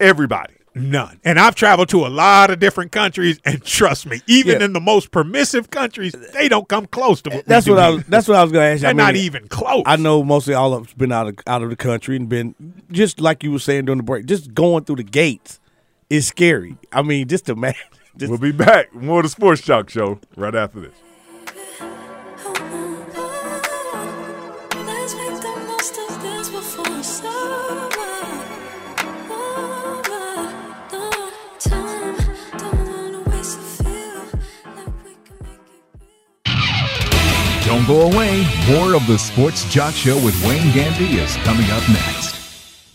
everybody? 0.00 0.54
None. 0.74 1.18
And 1.24 1.38
I've 1.40 1.56
traveled 1.56 1.88
to 1.88 2.06
a 2.06 2.08
lot 2.08 2.50
of 2.50 2.60
different 2.60 2.92
countries, 2.92 3.40
and 3.44 3.62
trust 3.64 4.06
me, 4.06 4.20
even 4.28 4.60
Yeah. 4.60 4.66
in 4.66 4.72
the 4.72 4.80
most 4.80 5.10
permissive 5.10 5.70
countries, 5.70 6.14
they 6.32 6.48
don't 6.48 6.68
come 6.68 6.86
close 6.86 7.20
to 7.22 7.30
what 7.30 7.46
That's 7.46 7.66
we 7.66 7.72
what 7.72 7.78
do 7.78 7.82
I 7.82 7.86
here. 7.88 7.96
was. 7.96 8.04
That's 8.06 8.28
what 8.28 8.36
I 8.36 8.42
was 8.44 8.52
going 8.52 8.62
to 8.62 8.68
ask 8.68 8.76
you. 8.78 8.82
They're 8.82 8.90
I 8.90 8.92
not 8.92 9.16
even 9.16 9.48
close. 9.48 9.82
I 9.84 9.96
know 9.96 10.22
mostly 10.22 10.54
all 10.54 10.72
of 10.74 10.86
us 10.86 10.92
been 10.94 11.10
out 11.10 11.26
of 11.26 11.34
out 11.48 11.62
of 11.62 11.70
the 11.70 11.76
country 11.76 12.14
and 12.14 12.28
been 12.28 12.54
just 12.92 13.20
like 13.20 13.42
you 13.42 13.50
were 13.50 13.58
saying 13.58 13.86
during 13.86 13.96
the 13.98 14.04
break. 14.04 14.26
Just 14.26 14.54
going 14.54 14.84
through 14.84 14.96
the 14.96 15.02
gates 15.02 15.58
is 16.08 16.28
scary. 16.28 16.76
I 16.92 17.02
mean, 17.02 17.26
just 17.28 17.48
imagine. 17.48 17.80
Just, 18.16 18.28
We'll 18.30 18.38
be 18.40 18.50
back. 18.52 18.92
More 18.92 19.20
of 19.20 19.22
the 19.24 19.28
Sports 19.30 19.62
Jock 19.62 19.88
Show 19.88 20.18
right 20.36 20.54
after 20.54 20.80
this. 20.80 20.94
Go 37.90 38.02
away. 38.02 38.46
More 38.68 38.94
of 38.94 39.04
the 39.08 39.18
Sports 39.18 39.64
Jock 39.64 39.94
Show 39.94 40.14
with 40.24 40.40
Wayne 40.46 40.72
Gandy 40.72 41.18
is 41.18 41.34
coming 41.38 41.68
up 41.70 41.82
next. 41.88 42.19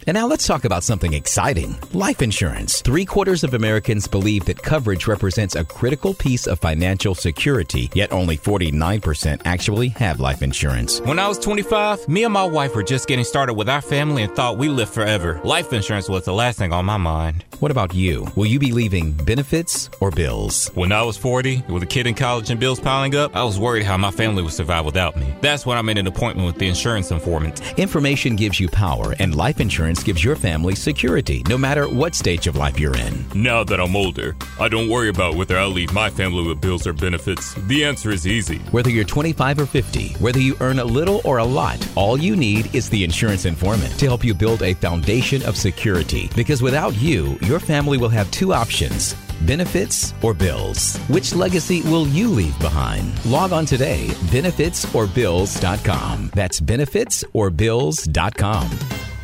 And 0.08 0.14
now 0.14 0.28
let's 0.28 0.46
talk 0.46 0.66
about 0.66 0.84
something 0.84 1.14
exciting 1.14 1.76
life 1.94 2.22
insurance. 2.22 2.82
Three 2.82 3.06
quarters 3.06 3.44
of 3.44 3.56
Americans 3.56 4.08
believe 4.08 4.46
that 4.46 4.62
coverage 4.62 5.08
represents 5.08 5.56
a 5.56 5.64
critical 5.64 6.14
piece 6.14 6.46
of 6.46 6.60
financial 6.60 7.16
security, 7.16 7.90
yet 7.96 8.12
only 8.12 8.38
49% 8.38 9.42
actually 9.46 9.88
have 9.90 10.20
life 10.20 10.44
insurance. 10.44 11.02
When 11.02 11.18
I 11.18 11.28
was 11.28 11.40
25, 11.40 12.08
me 12.08 12.24
and 12.24 12.34
my 12.34 12.44
wife 12.44 12.76
were 12.76 12.84
just 12.84 13.08
getting 13.08 13.26
started 13.26 13.56
with 13.56 13.68
our 13.68 13.82
family 13.82 14.22
and 14.22 14.36
thought 14.36 14.60
we 14.60 14.70
lived 14.70 14.94
forever. 14.94 15.42
Life 15.44 15.74
insurance 15.74 16.08
was 16.08 16.26
the 16.26 16.34
last 16.34 16.60
thing 16.60 16.72
on 16.72 16.86
my 16.86 16.98
mind. 16.98 17.44
What 17.60 17.72
about 17.72 17.96
you? 17.96 18.28
Will 18.36 18.46
you 18.46 18.60
be 18.60 18.74
leaving 18.74 19.12
benefits 19.12 19.90
or 20.02 20.12
bills? 20.12 20.68
When 20.76 20.92
I 20.92 21.02
was 21.02 21.18
40, 21.18 21.64
with 21.68 21.82
a 21.82 21.88
kid 21.88 22.06
in 22.06 22.14
college 22.14 22.52
and 22.52 22.60
bills 22.60 22.80
piling 22.80 23.16
up, 23.16 23.36
I 23.36 23.44
was 23.44 23.58
worried 23.58 23.86
how 23.86 23.98
my 23.98 24.12
family 24.12 24.44
would 24.44 24.54
survive 24.54 24.86
without 24.86 25.16
me. 25.16 25.34
That's 25.42 25.66
when 25.66 25.80
I 25.80 25.82
made 25.82 25.98
an 25.98 26.06
appointment 26.06 26.46
with 26.46 26.60
the 26.60 26.68
insurance 26.68 27.10
informant. 27.10 27.80
Information 27.80 28.36
gives 28.36 28.60
you 28.60 28.70
power, 28.70 29.16
and 29.18 29.34
life 29.34 29.60
insurance 29.60 29.95
gives 30.04 30.24
your 30.24 30.36
family 30.36 30.76
security, 30.76 31.44
no 31.48 31.58
matter 31.58 31.88
what 31.88 32.16
stage 32.16 32.48
of 32.48 32.56
life 32.56 32.80
you're 32.80 32.96
in. 32.96 33.26
Now 33.34 33.64
that 33.64 33.80
I'm 33.80 33.96
older, 33.96 34.36
I 34.60 34.68
don't 34.68 34.90
worry 34.90 35.10
about 35.10 35.36
whether 35.36 35.58
I 35.58 35.66
leave 35.66 35.94
my 35.94 36.10
family 36.10 36.48
with 36.48 36.62
bills 36.62 36.88
or 36.88 36.94
benefits. 36.94 37.54
The 37.68 37.86
answer 37.86 38.12
is 38.12 38.26
easy. 38.26 38.60
Whether 38.72 38.90
you're 38.90 39.04
25 39.04 39.60
or 39.60 39.66
50, 39.66 40.14
whether 40.14 40.40
you 40.40 40.56
earn 40.60 40.80
a 40.80 40.86
little 40.86 41.22
or 41.26 41.38
a 41.38 41.44
lot, 41.44 41.86
all 41.96 42.18
you 42.18 42.36
need 42.36 42.74
is 42.76 42.90
the 42.90 43.04
insurance 43.04 43.46
informant 43.46 43.98
to 44.00 44.06
help 44.06 44.24
you 44.24 44.34
build 44.34 44.64
a 44.64 44.74
foundation 44.74 45.44
of 45.44 45.58
security. 45.58 46.30
Because 46.36 46.62
without 46.62 46.96
you, 46.96 47.38
your 47.42 47.60
family 47.60 47.98
will 47.98 48.10
have 48.10 48.30
two 48.32 48.54
options 48.54 49.16
benefits 49.42 50.14
or 50.22 50.34
bills. 50.34 50.96
Which 51.08 51.36
legacy 51.36 51.82
will 51.84 52.08
you 52.08 52.30
leave 52.30 52.58
behind? 52.60 53.14
Log 53.26 53.52
on 53.52 53.66
today, 53.66 54.08
benefitsorbills.com. 54.32 56.32
That's 56.34 56.62
benefitsorbills.com. 56.62 59.15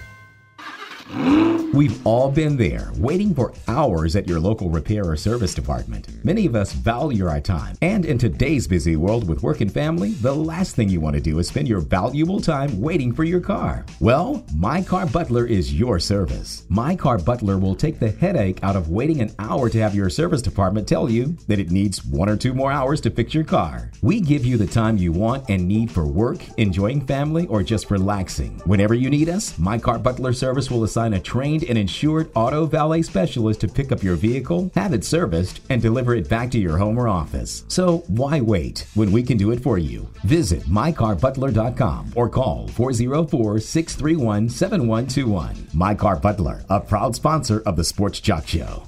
We've 1.74 2.06
all 2.06 2.30
been 2.30 2.58
there, 2.58 2.92
waiting 2.98 3.34
for 3.34 3.54
hours 3.68 4.16
at 4.16 4.28
your 4.28 4.40
local 4.40 4.70
repair 4.70 5.06
or 5.10 5.16
service 5.18 5.54
department. 5.54 6.08
Many 6.24 6.46
of 6.46 6.54
us 6.54 6.74
value 6.74 7.28
our 7.28 7.40
time, 7.40 7.78
and 7.82 8.06
in 8.06 8.18
today's 8.18 8.68
busy 8.68 8.98
world 8.98 9.28
with 9.28 9.42
work 9.42 9.62
and 9.62 9.72
family, 9.72 10.12
the 10.12 10.36
last 10.36 10.76
thing 10.76 10.90
you 10.90 11.00
want 11.00 11.16
to 11.16 11.22
do 11.22 11.40
is 11.40 11.48
spend 11.48 11.68
your 11.68 11.80
valuable 11.80 12.40
time 12.40 12.80
waiting 12.80 13.14
for 13.14 13.24
your 13.24 13.40
car. 13.40 13.86
Well, 14.00 14.46
My 14.56 14.82
Car 14.82 15.06
Butler 15.06 15.46
is 15.46 15.74
your 15.74 15.98
service. 16.00 16.66
My 16.70 16.96
Car 16.96 17.18
Butler 17.18 17.58
will 17.58 17.76
take 17.76 18.00
the 18.00 18.12
headache 18.12 18.62
out 18.64 18.76
of 18.76 18.90
waiting 18.90 19.22
an 19.22 19.34
hour 19.40 19.70
to 19.70 19.80
have 19.80 19.96
your 19.96 20.10
service 20.10 20.42
department 20.42 20.88
tell 20.88 21.10
you 21.10 21.38
that 21.48 21.60
it 21.60 21.72
needs 21.72 22.06
one 22.06 22.30
or 22.30 22.38
two 22.38 22.54
more 22.54 22.72
hours 22.72 23.02
to 23.02 23.10
fix 23.10 23.34
your 23.34 23.46
car. 23.46 23.92
We 24.02 24.20
give 24.20 24.46
you 24.46 24.58
the 24.58 24.68
time 24.68 24.98
you 24.98 25.12
want 25.12 25.50
and 25.50 25.68
need 25.68 25.90
for 25.90 26.06
work, 26.06 26.40
enjoying 26.58 27.08
family, 27.08 27.48
or 27.48 27.64
just 27.64 27.92
relaxing. 27.92 28.62
Whenever 28.66 28.94
you 28.94 29.10
need 29.10 29.30
us, 29.30 29.58
My 29.58 29.78
Car 29.78 29.98
Butler 29.98 30.34
service 30.34 30.70
will 30.70 30.84
assign 30.84 31.01
a 31.08 31.20
trained 31.20 31.64
and 31.64 31.78
insured 31.78 32.32
auto 32.36 32.66
valet 32.66 33.02
specialist 33.02 33.62
to 33.62 33.68
pick 33.68 33.92
up 33.92 34.04
your 34.04 34.16
vehicle, 34.16 34.72
have 34.76 34.94
it 34.94 35.04
serviced, 35.04 35.62
and 35.70 35.82
deliver 35.82 36.16
it 36.16 36.30
back 36.30 36.52
to 36.52 36.60
your 36.60 36.78
home 36.78 36.98
or 36.98 37.08
office. 37.08 37.64
So 37.68 38.00
why 38.08 38.42
wait 38.42 38.88
when 38.94 39.12
we 39.12 39.24
can 39.24 39.38
do 39.38 39.52
it 39.52 39.62
for 39.62 39.78
you? 39.78 40.08
Visit 40.24 40.64
mycarbutler.com 40.64 42.14
or 42.16 42.30
call 42.30 42.68
404 42.70 43.60
631 43.60 44.50
7121. 44.50 45.68
My 45.74 45.96
Car 45.96 46.16
Butler, 46.16 46.64
a 46.70 46.80
proud 46.80 47.16
sponsor 47.16 47.62
of 47.66 47.76
the 47.76 47.84
Sports 47.84 48.20
Jock 48.20 48.48
Show. 48.48 48.84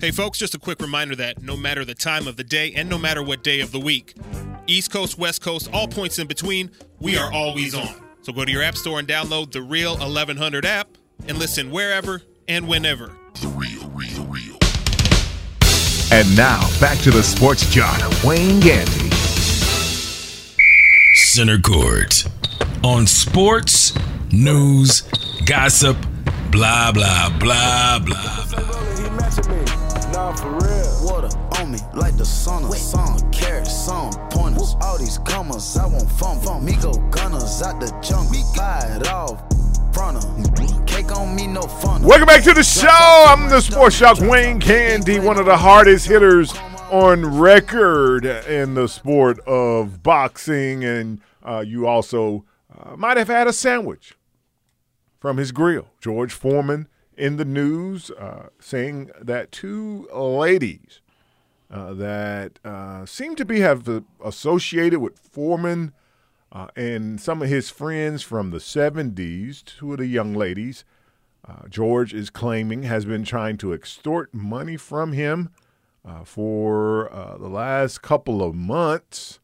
Hey, 0.00 0.12
folks, 0.12 0.38
just 0.38 0.54
a 0.54 0.58
quick 0.58 0.80
reminder 0.80 1.14
that 1.16 1.42
no 1.42 1.56
matter 1.56 1.84
the 1.84 1.94
time 1.94 2.26
of 2.26 2.36
the 2.36 2.44
day 2.44 2.72
and 2.74 2.88
no 2.88 2.96
matter 2.96 3.22
what 3.22 3.44
day 3.44 3.60
of 3.60 3.70
the 3.70 3.80
week, 3.80 4.16
East 4.66 4.90
Coast, 4.90 5.18
West 5.18 5.42
Coast, 5.42 5.68
all 5.72 5.88
points 5.88 6.18
in 6.18 6.26
between, 6.26 6.70
we 7.00 7.18
are 7.18 7.30
always 7.32 7.74
on. 7.74 8.09
So 8.30 8.34
go 8.34 8.44
to 8.44 8.52
your 8.52 8.62
app 8.62 8.76
store 8.76 9.00
and 9.00 9.08
download 9.08 9.50
the 9.50 9.60
Real 9.60 9.96
1100 9.96 10.64
app 10.64 10.86
and 11.26 11.36
listen 11.36 11.72
wherever 11.72 12.22
and 12.46 12.68
whenever. 12.68 13.10
The 13.40 13.48
Real, 13.48 13.88
Real, 13.88 14.24
Real. 14.26 14.56
And 16.12 16.36
now 16.36 16.60
back 16.78 16.98
to 16.98 17.10
the 17.10 17.24
sports 17.24 17.68
jock, 17.74 17.98
Wayne 18.22 18.60
Gandy. 18.60 19.10
Center 21.14 21.58
Court. 21.58 22.24
On 22.84 23.04
sports, 23.04 23.94
news, 24.30 25.02
gossip, 25.44 25.96
blah, 26.52 26.92
blah, 26.92 27.36
blah, 27.36 27.98
blah, 27.98 28.46
Nah, 30.12 30.32
for 30.36 30.50
real. 30.50 31.04
Water 31.04 31.49
on 31.70 31.78
me 31.94 32.00
like 32.00 32.16
the 32.16 32.24
sun 32.24 32.64
of 32.64 32.74
sun. 32.76 33.30
Carrots, 33.30 33.72
some 33.72 34.12
pointers. 34.30 34.76
All 34.80 34.98
these 34.98 35.18
commas, 35.18 35.76
I 35.76 35.86
want 35.86 36.10
fun. 36.12 36.40
fun. 36.40 36.64
Me 36.64 36.74
go 36.80 36.92
gunners 37.10 37.62
out 37.62 37.80
the 37.80 37.86
jungle. 38.02 38.42
Buy 38.56 38.96
it 38.96 39.08
off. 39.08 39.42
Front 39.94 40.18
of 40.18 40.86
Cake 40.86 41.16
on 41.16 41.34
me, 41.34 41.46
no. 41.46 41.60
Welcome 42.02 42.26
back 42.26 42.44
to 42.44 42.52
the 42.52 42.62
show. 42.62 42.88
I'm 43.28 43.48
the 43.48 43.60
Sports 43.60 43.98
Jock 43.98 44.20
Wayne 44.20 44.58
Gandy, 44.58 45.18
one 45.18 45.38
of 45.38 45.46
the 45.46 45.56
hardest 45.56 46.06
hitters 46.06 46.52
on 46.90 47.38
record 47.38 48.24
in 48.24 48.74
the 48.74 48.86
sport 48.88 49.40
of 49.40 50.02
boxing. 50.02 50.84
And 50.84 51.20
uh, 51.42 51.64
you 51.66 51.86
also 51.86 52.44
uh, 52.76 52.96
might 52.96 53.16
have 53.16 53.28
had 53.28 53.46
a 53.46 53.52
sandwich 53.52 54.14
from 55.18 55.36
his 55.36 55.50
grill. 55.52 55.88
George 56.00 56.32
Foreman 56.32 56.88
in 57.16 57.36
the 57.36 57.44
news 57.44 58.10
uh, 58.12 58.48
saying 58.60 59.10
that 59.20 59.52
two 59.52 60.08
ladies 60.12 60.99
uh, 61.70 61.94
that 61.94 62.58
uh, 62.64 63.06
seem 63.06 63.36
to 63.36 63.44
be 63.44 63.60
have 63.60 63.88
uh, 63.88 64.00
associated 64.24 65.00
with 65.00 65.18
Foreman 65.18 65.92
uh, 66.50 66.66
and 66.74 67.20
some 67.20 67.42
of 67.42 67.48
his 67.48 67.70
friends 67.70 68.22
from 68.22 68.50
the 68.50 68.58
70s, 68.58 69.64
two 69.64 69.92
of 69.92 69.98
the 69.98 70.06
young 70.06 70.34
ladies, 70.34 70.84
uh, 71.48 71.68
George 71.68 72.12
is 72.12 72.28
claiming 72.28 72.82
has 72.82 73.04
been 73.04 73.24
trying 73.24 73.56
to 73.56 73.72
extort 73.72 74.34
money 74.34 74.76
from 74.76 75.12
him 75.12 75.50
for 76.24 77.08
the 77.38 77.48
last 77.48 78.02
couple 78.02 78.42
of 78.42 78.54
months. 78.54 79.38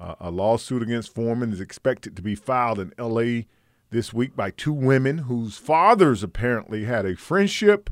A 0.00 0.30
lawsuit 0.30 0.82
against 0.82 1.14
Foreman 1.14 1.52
is 1.52 1.60
expected 1.60 2.16
to 2.16 2.22
be 2.22 2.34
filed 2.34 2.78
in 2.78 2.92
L.A. 2.96 3.46
this 3.90 4.12
week 4.14 4.34
by 4.34 4.50
two 4.50 4.72
women 4.72 5.18
whose 5.18 5.58
fathers 5.58 6.22
apparently 6.22 6.84
had 6.84 7.04
a 7.04 7.16
friendship 7.16 7.90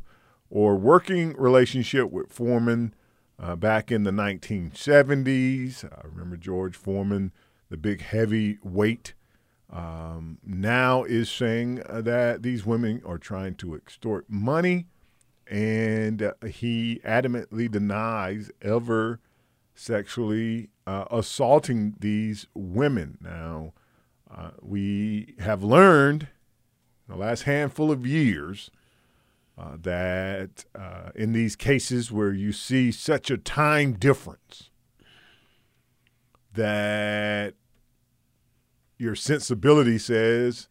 or 0.51 0.76
working 0.76 1.35
relationship 1.37 2.11
with 2.11 2.32
Foreman 2.32 2.95
uh, 3.39 3.57
back 3.57 3.91
in 3.91 4.05
the 4.05 4.11
1970s. 4.11 5.85
I 5.85 6.07
remember 6.07 6.37
George 6.37 6.76
Foreman, 6.76 7.32
the 7.70 7.76
big 7.76 8.03
heavyweight, 8.03 9.14
um, 9.72 10.39
now 10.45 11.05
is 11.05 11.28
saying 11.28 11.82
uh, 11.89 12.01
that 12.03 12.43
these 12.43 12.64
women 12.64 13.03
are 13.05 13.18
trying 13.18 13.55
to 13.57 13.74
extort 13.74 14.26
money, 14.28 14.87
and 15.49 16.22
uh, 16.22 16.32
he 16.49 17.01
adamantly 17.05 17.70
denies 17.70 18.51
ever 18.62 19.20
sexually 19.74 20.70
uh, 20.87 21.07
assaulting 21.11 21.97
these 21.99 22.47
women. 22.55 23.18
Now, 23.20 23.72
uh, 24.32 24.51
we 24.61 25.35
have 25.41 25.62
learned 25.62 26.28
in 27.09 27.14
the 27.14 27.20
last 27.20 27.43
handful 27.43 27.91
of 27.91 28.07
years 28.07 28.70
uh, 29.57 29.76
that 29.82 30.64
uh, 30.74 31.11
in 31.14 31.32
these 31.32 31.55
cases 31.57 32.11
where 32.11 32.32
you 32.32 32.52
see 32.52 32.90
such 32.90 33.30
a 33.30 33.38
time 33.38 33.92
difference, 33.92 34.70
that 36.55 37.55
your 38.98 39.14
sensibility 39.14 39.98
says, 39.98 40.68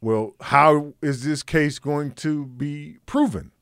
well, 0.00 0.34
how 0.40 0.94
is 1.02 1.24
this 1.24 1.42
case 1.42 1.78
going 1.78 2.12
to 2.12 2.44
be 2.46 2.98
proven 3.06 3.52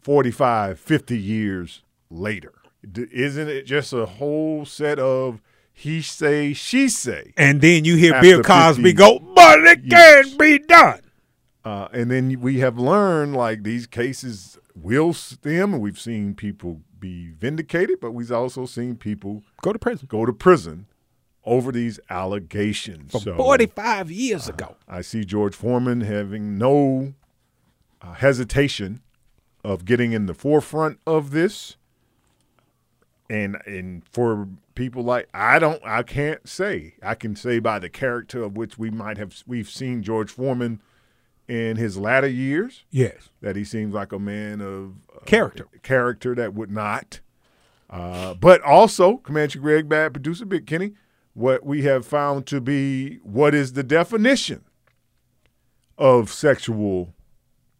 45, 0.00 0.78
50 0.78 1.18
years 1.18 1.82
later? 2.10 2.52
D- 2.90 3.06
Isn't 3.12 3.48
it 3.48 3.66
just 3.66 3.92
a 3.92 4.06
whole 4.06 4.64
set 4.64 4.98
of 4.98 5.42
he 5.72 6.02
say, 6.02 6.52
she 6.52 6.88
say? 6.88 7.32
And 7.36 7.60
then 7.60 7.84
you 7.84 7.96
hear 7.96 8.20
Bill 8.20 8.42
Cosby 8.42 8.82
50 8.82 8.92
go, 8.94 9.18
but 9.34 9.60
it 9.60 9.80
years? 9.84 9.90
can't 9.92 10.38
be 10.38 10.58
done. 10.58 11.00
Uh, 11.64 11.88
and 11.92 12.10
then 12.10 12.40
we 12.40 12.60
have 12.60 12.78
learned 12.78 13.36
like 13.36 13.62
these 13.62 13.86
cases 13.86 14.58
will 14.74 15.12
stem, 15.12 15.74
and 15.74 15.82
we've 15.82 16.00
seen 16.00 16.34
people 16.34 16.80
be 16.98 17.30
vindicated, 17.30 18.00
but 18.00 18.12
we've 18.12 18.32
also 18.32 18.66
seen 18.66 18.96
people 18.96 19.42
go 19.62 19.72
to 19.72 19.78
prison. 19.78 20.06
Go 20.10 20.24
to 20.24 20.32
prison 20.32 20.86
over 21.44 21.72
these 21.72 21.98
allegations. 22.08 23.12
From 23.12 23.20
So, 23.20 23.36
45 23.36 24.10
years 24.10 24.48
ago. 24.48 24.76
I 24.88 25.00
see 25.00 25.24
George 25.24 25.54
Foreman 25.54 26.02
having 26.02 26.58
no 26.58 27.14
uh, 28.02 28.14
hesitation 28.14 29.00
of 29.64 29.84
getting 29.84 30.12
in 30.12 30.26
the 30.26 30.34
forefront 30.34 30.98
of 31.06 31.30
this. 31.30 31.76
And 33.28 33.58
and 33.64 34.02
for 34.08 34.48
people 34.74 35.04
like 35.04 35.28
I 35.32 35.60
don't 35.60 35.80
I 35.84 36.02
can't 36.02 36.48
say 36.48 36.94
I 37.00 37.14
can 37.14 37.36
say 37.36 37.60
by 37.60 37.78
the 37.78 37.88
character 37.88 38.42
of 38.42 38.56
which 38.56 38.76
we 38.76 38.90
might 38.90 39.18
have 39.18 39.44
we've 39.46 39.70
seen 39.70 40.02
George 40.02 40.32
Foreman 40.32 40.80
in 41.50 41.76
his 41.76 41.98
latter 41.98 42.28
years. 42.28 42.84
Yes. 42.90 43.30
that 43.40 43.56
he 43.56 43.64
seems 43.64 43.92
like 43.92 44.12
a 44.12 44.18
man 44.18 44.60
of 44.60 44.92
uh, 45.14 45.24
Character. 45.24 45.66
character 45.82 46.34
that 46.36 46.54
would 46.54 46.70
not 46.70 47.20
Uh, 47.90 48.34
but 48.34 48.60
also, 48.62 49.16
Comanche 49.16 49.58
Greg, 49.58 49.88
bad 49.88 50.12
producer, 50.12 50.46
Big 50.46 50.64
Kenney, 50.64 50.92
what 51.34 51.66
we 51.66 51.82
have 51.82 52.06
found 52.06 52.46
to 52.46 52.60
be 52.60 53.16
what 53.24 53.52
is 53.52 53.72
the 53.72 53.82
definition 53.82 54.62
of 55.98 56.30
sexual 56.30 57.14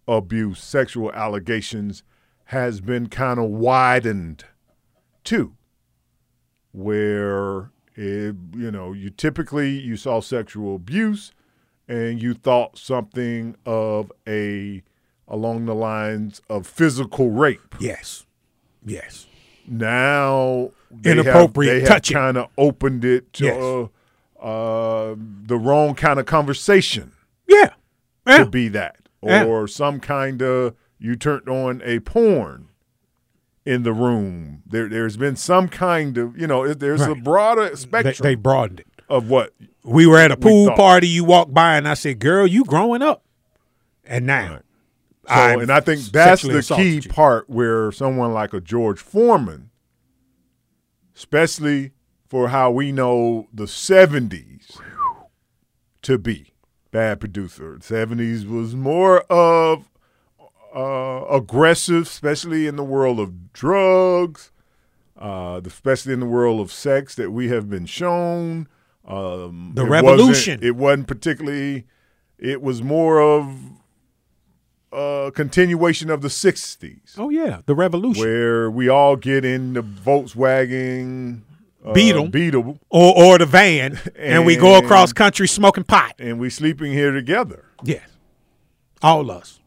abuse, 0.08 0.60
sexual 0.60 1.12
allegations 1.12 2.02
has 2.46 2.80
been 2.80 3.08
kind 3.08 3.38
of 3.38 3.48
widened 3.50 4.44
too, 5.22 5.54
where 6.72 7.70
it, 7.94 8.34
you 8.56 8.70
know 8.72 8.92
you 8.92 9.10
typically 9.10 9.70
you 9.78 9.96
saw 9.96 10.20
sexual 10.20 10.74
abuse 10.74 11.32
and 11.90 12.22
you 12.22 12.32
thought 12.34 12.78
something 12.78 13.56
of 13.66 14.10
a 14.26 14.82
along 15.28 15.66
the 15.66 15.74
lines 15.74 16.40
of 16.48 16.66
physical 16.66 17.30
rape. 17.30 17.74
Yes, 17.80 18.24
yes. 18.84 19.26
Now 19.66 20.70
they 20.90 21.12
Inappropriate 21.12 21.86
touching. 21.86 22.16
kind 22.16 22.36
of 22.36 22.48
opened 22.58 23.04
it 23.04 23.32
to 23.34 23.44
Yes. 23.44 23.62
uh, 24.42 24.44
uh, 24.44 25.14
the 25.18 25.56
wrong 25.58 25.94
kind 25.94 26.18
of 26.18 26.26
conversation 26.26 27.12
Yeah. 27.48 27.70
Yeah. 28.26 28.38
to 28.38 28.46
be 28.46 28.68
that, 28.68 28.96
Yeah. 29.22 29.44
or 29.44 29.68
some 29.68 30.00
kind 30.00 30.42
of 30.42 30.74
you 30.98 31.16
turned 31.16 31.48
on 31.48 31.80
a 31.84 32.00
porn 32.00 32.68
in 33.64 33.82
the 33.84 33.92
room. 33.92 34.62
There, 34.66 34.88
there's 34.88 35.16
been 35.16 35.36
some 35.36 35.68
kind 35.68 36.18
of 36.18 36.36
you 36.38 36.46
know, 36.46 36.72
there's 36.74 37.02
a 37.02 37.12
Right. 37.12 37.22
broader 37.24 37.68
They, 37.70 37.74
spectrum 37.76 38.14
they 38.22 38.34
broadened 38.34 38.80
it. 38.80 38.86
Of 39.10 39.28
what 39.28 39.52
We 39.82 40.06
were 40.06 40.18
at 40.18 40.30
a 40.30 40.36
pool 40.36 40.72
party. 40.76 41.08
You 41.08 41.24
walked 41.24 41.52
by, 41.52 41.76
and 41.76 41.86
I 41.88 41.94
said, 41.94 42.18
"Girl, 42.18 42.46
you 42.46 42.64
growing 42.64 43.02
up." 43.02 43.24
And 44.04 44.26
now, 44.26 44.60
So, 45.26 45.34
I've 45.34 45.60
and 45.60 45.70
I 45.70 45.80
think 45.80 46.00
that's 46.00 46.42
the 46.42 46.62
key 46.62 46.96
you. 46.96 47.08
part 47.08 47.48
where 47.50 47.92
someone 47.92 48.32
like 48.32 48.52
a 48.52 48.60
George 48.60 48.98
Foreman, 49.00 49.70
especially 51.16 51.92
for 52.28 52.48
how 52.48 52.70
we 52.70 52.92
know 52.92 53.48
the 53.52 53.66
70s 53.66 54.78
to 56.02 56.18
be, 56.18 56.52
bad 56.90 57.20
producer. 57.20 57.78
70s 57.80 58.48
was 58.48 58.74
more 58.74 59.20
of 59.30 59.88
uh, 60.74 61.24
aggressive, 61.30 62.02
especially 62.02 62.66
in 62.66 62.76
the 62.76 62.84
world 62.84 63.18
of 63.20 63.52
drugs, 63.52 64.50
uh, 65.18 65.60
especially 65.64 66.12
in 66.12 66.20
the 66.20 66.26
world 66.26 66.60
of 66.60 66.72
sex 66.72 67.14
that 67.16 67.30
we 67.30 67.48
have 67.48 67.68
been 67.68 67.86
shown. 67.86 68.68
Um, 69.10 69.72
The 69.74 69.82
it 69.82 69.88
wasn't- 69.88 69.90
revolution. 69.90 70.60
It 70.62 70.76
wasn't 70.76 71.06
particularly. 71.08 71.86
It 72.38 72.62
was 72.62 72.82
more 72.82 73.20
of 73.20 73.54
a 74.92 75.30
continuation 75.34 76.10
of 76.10 76.20
the 76.22 76.28
'60s, 76.28 77.14
oh 77.18 77.30
yeah, 77.30 77.60
the 77.66 77.74
revolution, 77.74 78.22
where 78.24 78.70
we 78.70 78.88
all 78.88 79.14
get 79.16 79.44
in 79.44 79.74
the 79.74 79.82
Volkswagen 79.82 81.42
uh, 81.84 81.92
Beetle. 81.92 82.28
Beetle, 82.28 82.78
or 82.88 83.16
or 83.16 83.38
the 83.38 83.46
van, 83.46 83.98
and, 84.16 84.44
we 84.44 84.56
go 84.56 84.76
across 84.78 85.12
country 85.12 85.46
smoking 85.46 85.84
pot. 85.84 86.14
and 86.18 86.40
we 86.40 86.50
sleeping 86.50 86.92
here 86.92 87.12
together 87.12 87.66
Yes, 87.84 88.08
all 89.02 89.30
us, 89.30 89.60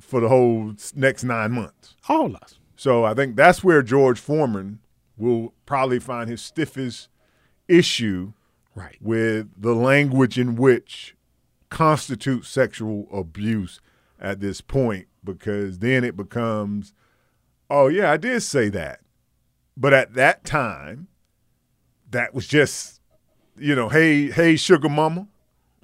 for 0.00 0.20
the 0.20 0.28
whole 0.28 0.74
next 0.94 1.24
nine 1.24 1.52
months. 1.52 1.94
all 2.08 2.36
us. 2.36 2.58
So 2.76 3.04
I 3.04 3.14
think 3.14 3.36
that's 3.36 3.64
where 3.64 3.82
George 3.82 4.20
Foreman 4.20 4.80
will 5.16 5.52
probably 5.66 5.98
find 5.98 6.28
his 6.28 6.40
stiffest 6.42 7.08
issue 7.66 8.32
right. 8.78 8.96
with 9.00 9.48
the 9.60 9.74
language 9.74 10.38
in 10.38 10.56
which 10.56 11.14
constitutes 11.70 12.48
sexual 12.48 13.06
abuse 13.12 13.80
at 14.20 14.40
this 14.40 14.60
point 14.60 15.06
because 15.22 15.80
then 15.80 16.02
it 16.04 16.16
becomes 16.16 16.92
oh 17.68 17.88
yeah 17.88 18.10
I 18.10 18.16
did 18.16 18.42
say 18.42 18.68
that 18.70 19.00
but 19.76 19.92
at 19.92 20.14
that 20.14 20.44
time 20.44 21.08
that 22.10 22.34
was 22.34 22.46
just 22.46 23.00
you 23.58 23.74
know 23.74 23.88
hey 23.88 24.30
hey 24.30 24.56
sugar 24.56 24.88
mama 24.88 25.28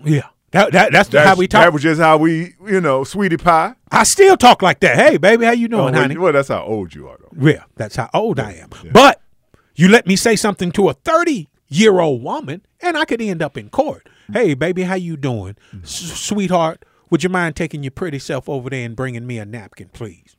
Yeah, 0.03 0.29
that, 0.53 0.73
that 0.73 0.93
that's, 0.93 1.09
that's 1.11 1.29
how 1.29 1.37
we 1.37 1.47
talk. 1.47 1.65
that 1.65 1.73
was 1.73 1.83
just 1.83 2.01
how 2.01 2.17
we 2.17 2.55
you 2.67 2.81
know 2.81 3.05
sweetie 3.05 3.37
pie 3.37 3.75
I 3.91 4.03
still 4.03 4.37
talk 4.37 4.61
like 4.61 4.81
that. 4.81 4.97
Hey, 4.97 5.19
baby, 5.19 5.45
how 5.45 5.53
you 5.53 5.67
oh, 5.67 5.69
doing, 5.69 5.93
well, 5.93 5.95
honey? 5.95 6.17
well 6.17 6.33
that's 6.33 6.49
how 6.49 6.65
old 6.65 6.95
you 6.95 7.09
are 7.09 7.19
though 7.21 7.51
Yeah, 7.51 7.65
that's 7.77 7.97
how 7.97 8.09
old 8.15 8.41
I 8.41 8.53
am. 8.55 8.71
But 8.93 9.21
you 9.77 9.89
let 9.89 10.07
me 10.07 10.17
say 10.17 10.35
something 10.37 10.73
to 10.73 10.89
a 10.89 10.95
30 10.95 11.49
year 11.77 12.01
old 12.01 12.23
woman, 12.23 12.63
and 12.81 12.97
I 12.97 13.05
could 13.05 13.21
end 13.21 13.43
up 13.43 13.57
in 13.57 13.69
court. 13.71 14.09
Hey, 14.33 14.55
baby, 14.55 14.83
how 14.85 14.95
you 14.95 15.17
doing? 15.17 15.57
S- 15.83 15.91
sweetheart, 16.21 16.85
would 17.11 17.23
you 17.23 17.29
mind 17.29 17.57
taking 17.57 17.83
your 17.83 17.91
pretty 17.91 18.19
self 18.19 18.49
over 18.49 18.71
there 18.71 18.85
and 18.87 18.97
bringing 18.97 19.27
me 19.27 19.39
a 19.39 19.45
napkin, 19.45 19.89
please? 19.93 20.37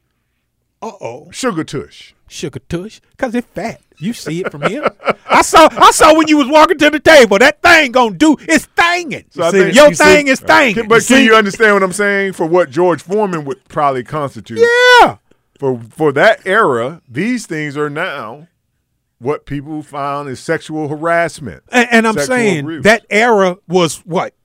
Uh 0.81 0.91
oh. 1.01 1.29
sugar 1.31 1.63
tush 1.63 2.13
Sugar 2.27 2.59
tush, 2.67 2.99
cause 3.17 3.33
it's 3.35 3.47
fat. 3.47 3.81
You 3.97 4.11
see 4.13 4.41
it 4.41 4.51
from 4.51 4.63
here. 4.63 4.87
I 5.29 5.41
saw. 5.43 5.67
I 5.71 5.91
saw 5.91 6.15
when 6.17 6.27
you 6.27 6.37
was 6.37 6.47
walking 6.47 6.77
to 6.79 6.89
the 6.89 6.99
table. 6.99 7.37
That 7.37 7.61
thing 7.61 7.91
gonna 7.91 8.15
do. 8.15 8.35
It's 8.41 8.65
thinging. 8.75 9.25
So 9.29 9.43
I 9.43 9.51
See, 9.51 9.59
think- 9.59 9.75
your 9.75 9.89
you 9.89 9.95
see- 9.95 10.03
thing 10.03 10.27
is 10.27 10.39
thinging. 10.41 10.87
But 10.89 10.95
can 10.95 11.01
see? 11.01 11.23
you 11.25 11.35
understand 11.35 11.75
what 11.75 11.83
I'm 11.83 11.93
saying? 11.93 12.33
For 12.33 12.45
what 12.47 12.71
George 12.71 13.01
Foreman 13.03 13.45
would 13.45 13.63
probably 13.69 14.03
constitute. 14.03 14.59
Yeah. 15.01 15.17
For 15.59 15.79
for 15.91 16.11
that 16.13 16.45
era, 16.47 17.01
these 17.07 17.45
things 17.45 17.77
are 17.77 17.89
now 17.91 18.47
what 19.25 19.45
people 19.45 19.81
found 19.81 20.29
is 20.29 20.39
sexual 20.39 20.87
harassment. 20.87 21.63
And, 21.71 21.87
and 21.91 22.07
I'm 22.07 22.17
saying 22.19 22.65
abuse. 22.65 22.83
that 22.83 23.05
era 23.09 23.57
was 23.67 23.97
what 24.05 24.35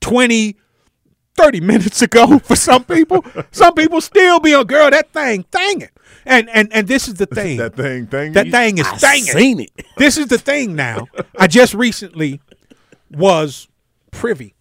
20, 0.00 0.56
30 1.36 1.60
minutes 1.62 2.02
ago 2.02 2.38
for 2.40 2.56
some 2.56 2.84
people. 2.84 3.24
some 3.52 3.74
people 3.74 4.00
still 4.00 4.40
be 4.40 4.52
a 4.52 4.64
girl 4.64 4.90
that 4.90 5.12
thing 5.12 5.44
thanging. 5.44 5.90
And 6.26 6.50
and 6.50 6.70
and 6.72 6.86
this 6.86 7.08
is 7.08 7.14
the 7.14 7.26
thing. 7.26 7.56
that 7.58 7.76
thing 7.76 8.06
thing. 8.06 8.32
That 8.32 8.50
thing 8.50 8.78
is 8.78 8.86
I 8.86 8.96
thanging. 8.96 9.32
seen 9.32 9.60
it. 9.60 9.70
This 9.96 10.18
is 10.18 10.26
the 10.26 10.38
thing 10.38 10.74
now. 10.74 11.06
I 11.38 11.46
just 11.46 11.72
recently 11.74 12.40
was 13.10 13.68
privy 14.10 14.54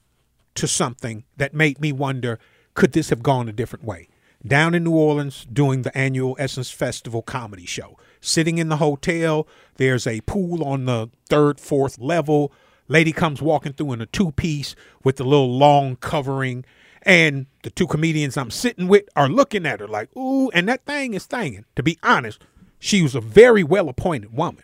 to 0.56 0.68
something 0.68 1.24
that 1.38 1.54
made 1.54 1.80
me 1.80 1.92
wonder 1.92 2.40
could 2.74 2.94
this 2.94 3.10
have 3.10 3.24
gone 3.24 3.50
a 3.50 3.54
different 3.54 3.84
way? 3.84 4.08
Down 4.46 4.74
in 4.74 4.86
New 4.86 4.96
Orleans 4.96 5.46
doing 5.52 5.82
the 5.82 5.98
annual 5.98 6.36
Essence 6.40 6.72
Festival 6.72 7.22
comedy 7.22 7.66
show. 7.66 7.98
Sitting 8.22 8.58
in 8.58 8.70
the 8.70 8.78
hotel, 8.78 9.48
there's 9.78 10.06
a 10.06 10.22
pool 10.22 10.64
on 10.64 10.86
the 10.86 11.10
third, 11.30 11.60
fourth 11.60 12.00
level. 12.00 12.52
Lady 12.88 13.12
comes 13.12 13.42
walking 13.42 13.74
through 13.74 13.94
in 13.94 14.02
a 14.02 14.06
two 14.06 14.32
piece 14.32 14.76
with 15.04 15.18
the 15.18 15.24
little 15.24 15.58
long 15.58 15.96
covering. 15.96 16.66
And 17.04 17.46
the 17.64 17.70
two 17.70 17.88
comedians 17.88 18.36
I'm 18.36 18.52
sitting 18.52 18.88
with 18.88 19.06
are 19.16 19.30
looking 19.30 19.66
at 19.66 19.80
her 19.80 19.88
like, 19.88 20.16
ooh, 20.18 20.50
and 20.50 20.68
that 20.68 20.86
thing 20.86 21.14
is 21.14 21.28
thinging. 21.28 21.64
To 21.76 21.84
be 21.84 21.98
honest, 22.04 22.44
she 22.78 23.02
was 23.02 23.16
a 23.16 23.22
very 23.22 23.64
well 23.64 23.88
appointed 23.88 24.34
woman. 24.36 24.64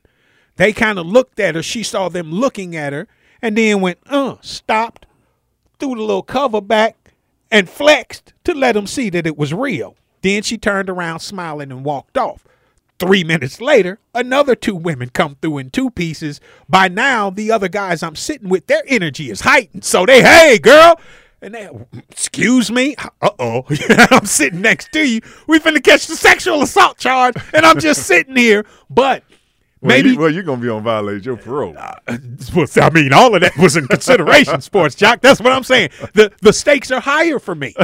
They 0.57 0.73
kind 0.73 0.99
of 0.99 1.05
looked 1.05 1.39
at 1.39 1.55
her. 1.55 1.63
She 1.63 1.83
saw 1.83 2.09
them 2.09 2.31
looking 2.31 2.75
at 2.75 2.93
her 2.93 3.07
and 3.41 3.57
then 3.57 3.81
went, 3.81 3.99
uh, 4.07 4.37
stopped, 4.41 5.05
threw 5.79 5.95
the 5.95 6.01
little 6.01 6.23
cover 6.23 6.61
back, 6.61 7.13
and 7.51 7.69
flexed 7.69 8.33
to 8.43 8.53
let 8.53 8.73
them 8.73 8.87
see 8.87 9.09
that 9.11 9.27
it 9.27 9.37
was 9.37 9.53
real. 9.53 9.95
Then 10.21 10.41
she 10.41 10.57
turned 10.57 10.89
around 10.89 11.19
smiling 11.19 11.71
and 11.71 11.85
walked 11.85 12.17
off. 12.17 12.45
Three 12.97 13.25
minutes 13.25 13.59
later, 13.59 13.99
another 14.13 14.55
two 14.55 14.75
women 14.75 15.09
come 15.09 15.35
through 15.41 15.57
in 15.57 15.69
two 15.69 15.89
pieces. 15.91 16.39
By 16.69 16.87
now, 16.87 17.29
the 17.29 17.51
other 17.51 17.67
guys 17.67 18.01
I'm 18.01 18.15
sitting 18.15 18.47
with, 18.47 18.67
their 18.67 18.83
energy 18.87 19.29
is 19.29 19.41
heightened. 19.41 19.83
So 19.83 20.05
they, 20.05 20.21
hey, 20.21 20.59
girl. 20.59 20.99
And 21.41 21.53
they, 21.53 21.69
excuse 22.09 22.71
me? 22.71 22.95
Uh 23.21 23.29
oh. 23.37 23.65
I'm 24.11 24.25
sitting 24.25 24.61
next 24.61 24.93
to 24.93 25.07
you. 25.07 25.19
We 25.45 25.59
finna 25.59 25.83
catch 25.83 26.07
the 26.07 26.15
sexual 26.15 26.61
assault 26.61 26.97
charge, 26.97 27.35
and 27.53 27.65
I'm 27.65 27.79
just 27.79 28.03
sitting 28.03 28.37
here. 28.37 28.65
But 28.89 29.23
well, 29.85 29.95
maybe 29.95 30.09
you, 30.11 30.19
well, 30.19 30.29
you're 30.29 30.43
gonna 30.43 30.61
be 30.61 30.69
on 30.69 30.83
violate 30.83 31.25
your 31.25 31.37
parole. 31.37 31.75
Uh, 31.77 32.17
well, 32.55 32.67
I 32.81 32.89
mean, 32.89 33.13
all 33.13 33.35
of 33.35 33.41
that 33.41 33.55
was 33.57 33.75
in 33.75 33.87
consideration, 33.87 34.61
sports 34.61 34.95
jock. 34.95 35.21
That's 35.21 35.39
what 35.39 35.51
I'm 35.51 35.63
saying. 35.63 35.89
The 36.13 36.31
the 36.41 36.53
stakes 36.53 36.91
are 36.91 37.01
higher 37.01 37.39
for 37.39 37.55
me. 37.55 37.75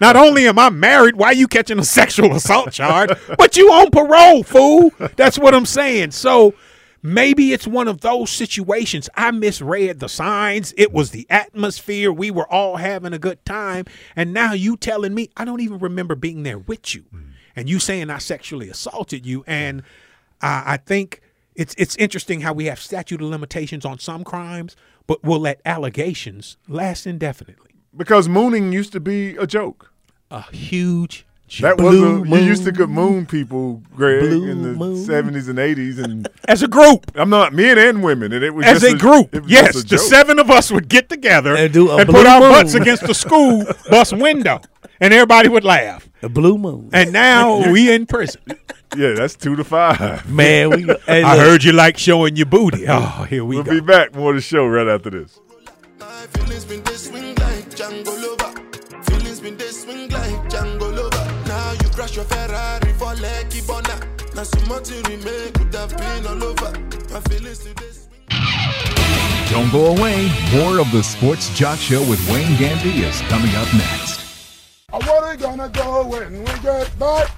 Not 0.00 0.16
only 0.16 0.48
am 0.48 0.58
I 0.58 0.70
married, 0.70 1.16
why 1.16 1.28
are 1.28 1.34
you 1.34 1.48
catching 1.48 1.78
a 1.78 1.84
sexual 1.84 2.34
assault 2.34 2.72
charge, 2.72 3.10
but 3.36 3.56
you 3.56 3.70
on 3.72 3.90
parole, 3.90 4.42
fool. 4.42 4.92
That's 5.16 5.38
what 5.38 5.54
I'm 5.54 5.66
saying. 5.66 6.12
So 6.12 6.54
maybe 7.02 7.52
it's 7.52 7.66
one 7.66 7.88
of 7.88 8.00
those 8.00 8.30
situations. 8.30 9.08
I 9.14 9.30
misread 9.30 10.00
the 10.00 10.08
signs. 10.08 10.72
It 10.76 10.92
was 10.92 11.10
the 11.10 11.26
atmosphere. 11.30 12.12
We 12.12 12.30
were 12.30 12.50
all 12.50 12.76
having 12.76 13.12
a 13.12 13.18
good 13.18 13.44
time, 13.44 13.86
and 14.16 14.32
now 14.32 14.52
you 14.52 14.76
telling 14.76 15.14
me 15.14 15.30
I 15.36 15.44
don't 15.44 15.60
even 15.60 15.78
remember 15.78 16.14
being 16.14 16.42
there 16.42 16.58
with 16.58 16.94
you, 16.94 17.02
hmm. 17.10 17.30
and 17.54 17.68
you 17.68 17.78
saying 17.78 18.10
I 18.10 18.18
sexually 18.18 18.68
assaulted 18.68 19.26
you, 19.26 19.44
and 19.46 19.82
I, 20.40 20.74
I 20.74 20.76
think 20.78 21.20
it's 21.60 21.74
it's 21.76 21.94
interesting 21.96 22.40
how 22.40 22.52
we 22.54 22.64
have 22.64 22.80
statute 22.80 23.20
of 23.20 23.28
limitations 23.28 23.84
on 23.84 23.98
some 23.98 24.24
crimes, 24.24 24.74
but 25.06 25.22
we'll 25.22 25.40
let 25.40 25.60
allegations 25.64 26.56
last 26.68 27.06
indefinitely. 27.06 27.70
because 27.96 28.28
mooning 28.28 28.72
used 28.72 28.92
to 28.92 29.00
be 29.00 29.36
a 29.36 29.46
joke. 29.46 29.92
A 30.30 30.42
huge 30.54 31.26
That 31.58 31.76
blue 31.76 32.20
was 32.20 32.30
a, 32.30 32.40
you 32.40 32.46
used 32.46 32.62
to 32.64 32.70
moon. 32.70 32.76
could 32.76 32.90
moon 32.90 33.26
people, 33.26 33.82
Greg, 33.96 34.20
Blue 34.20 34.48
in 34.48 34.78
the 34.78 34.96
seventies 35.04 35.48
and 35.48 35.58
eighties, 35.58 35.98
and 35.98 36.28
as 36.48 36.62
a 36.62 36.68
group. 36.68 37.10
I'm 37.16 37.28
not 37.30 37.52
men 37.52 37.76
and 37.76 38.02
women, 38.04 38.32
and 38.32 38.44
it 38.44 38.54
was 38.54 38.64
As 38.66 38.82
just 38.82 38.94
a 38.94 38.98
group, 38.98 39.34
yes, 39.48 39.74
a 39.82 39.86
the 39.86 39.98
seven 39.98 40.38
of 40.38 40.48
us 40.50 40.70
would 40.70 40.88
get 40.88 41.08
together 41.08 41.56
And 41.56 41.72
do 41.72 41.90
a 41.90 41.96
and 41.96 42.08
put 42.08 42.24
our 42.26 42.40
moon. 42.40 42.50
butts 42.52 42.74
against 42.74 43.04
the 43.06 43.14
school 43.14 43.64
bus 43.90 44.12
window 44.12 44.60
and 45.00 45.12
everybody 45.12 45.48
would 45.48 45.64
laugh. 45.64 46.08
The 46.20 46.28
blue 46.28 46.56
moon. 46.56 46.90
And 46.92 47.12
now 47.12 47.70
we 47.72 47.92
in 47.92 48.06
prison. 48.06 48.42
Yeah, 48.96 49.14
that's 49.14 49.34
two 49.34 49.56
to 49.56 49.64
five. 49.64 50.30
Man, 50.30 50.70
we. 50.70 50.82
hey, 51.06 51.22
I 51.22 51.36
heard 51.38 51.64
you 51.64 51.72
like 51.72 51.96
showing 51.98 52.36
your 52.36 52.46
booty. 52.46 52.86
Oh, 52.88 53.24
here 53.28 53.44
we 53.44 53.56
go. 53.56 53.62
We'll 53.62 53.80
be 53.80 53.86
back. 53.86 54.14
More 54.14 54.30
of 54.30 54.36
the 54.36 54.42
show 54.42 54.66
right 54.66 54.86
after 54.88 55.10
this. 55.10 55.38
Crash 62.10 62.16
your 62.16 62.24
Ferrari 62.24 62.92
for 62.94 63.14
Lucky 63.22 63.60
Bona. 63.66 64.00
Now 64.34 64.42
so 64.42 64.66
much 64.66 64.90
you 64.90 65.02
remake 65.02 65.54
could 65.54 65.74
have 65.74 65.96
been 65.96 66.26
all 66.26 66.44
over. 66.44 66.72
My 67.12 67.20
feelings 67.20 67.58
today. 67.58 67.86
Don't 69.50 69.70
go 69.72 69.86
away. 69.86 70.30
More 70.52 70.78
of 70.78 70.90
the 70.92 71.02
Sports 71.02 71.50
Jock 71.56 71.78
Show 71.78 72.00
with 72.08 72.20
Wayne 72.30 72.56
Gandy 72.56 73.00
is 73.00 73.20
coming 73.22 73.54
up 73.56 73.72
next. 73.74 74.20
Uh, 74.92 75.00
Where 75.04 75.30
we 75.30 75.36
gonna 75.36 75.68
go 75.68 76.06
when 76.06 76.40
we 76.40 76.60
get 76.62 76.98
back? 76.98 77.30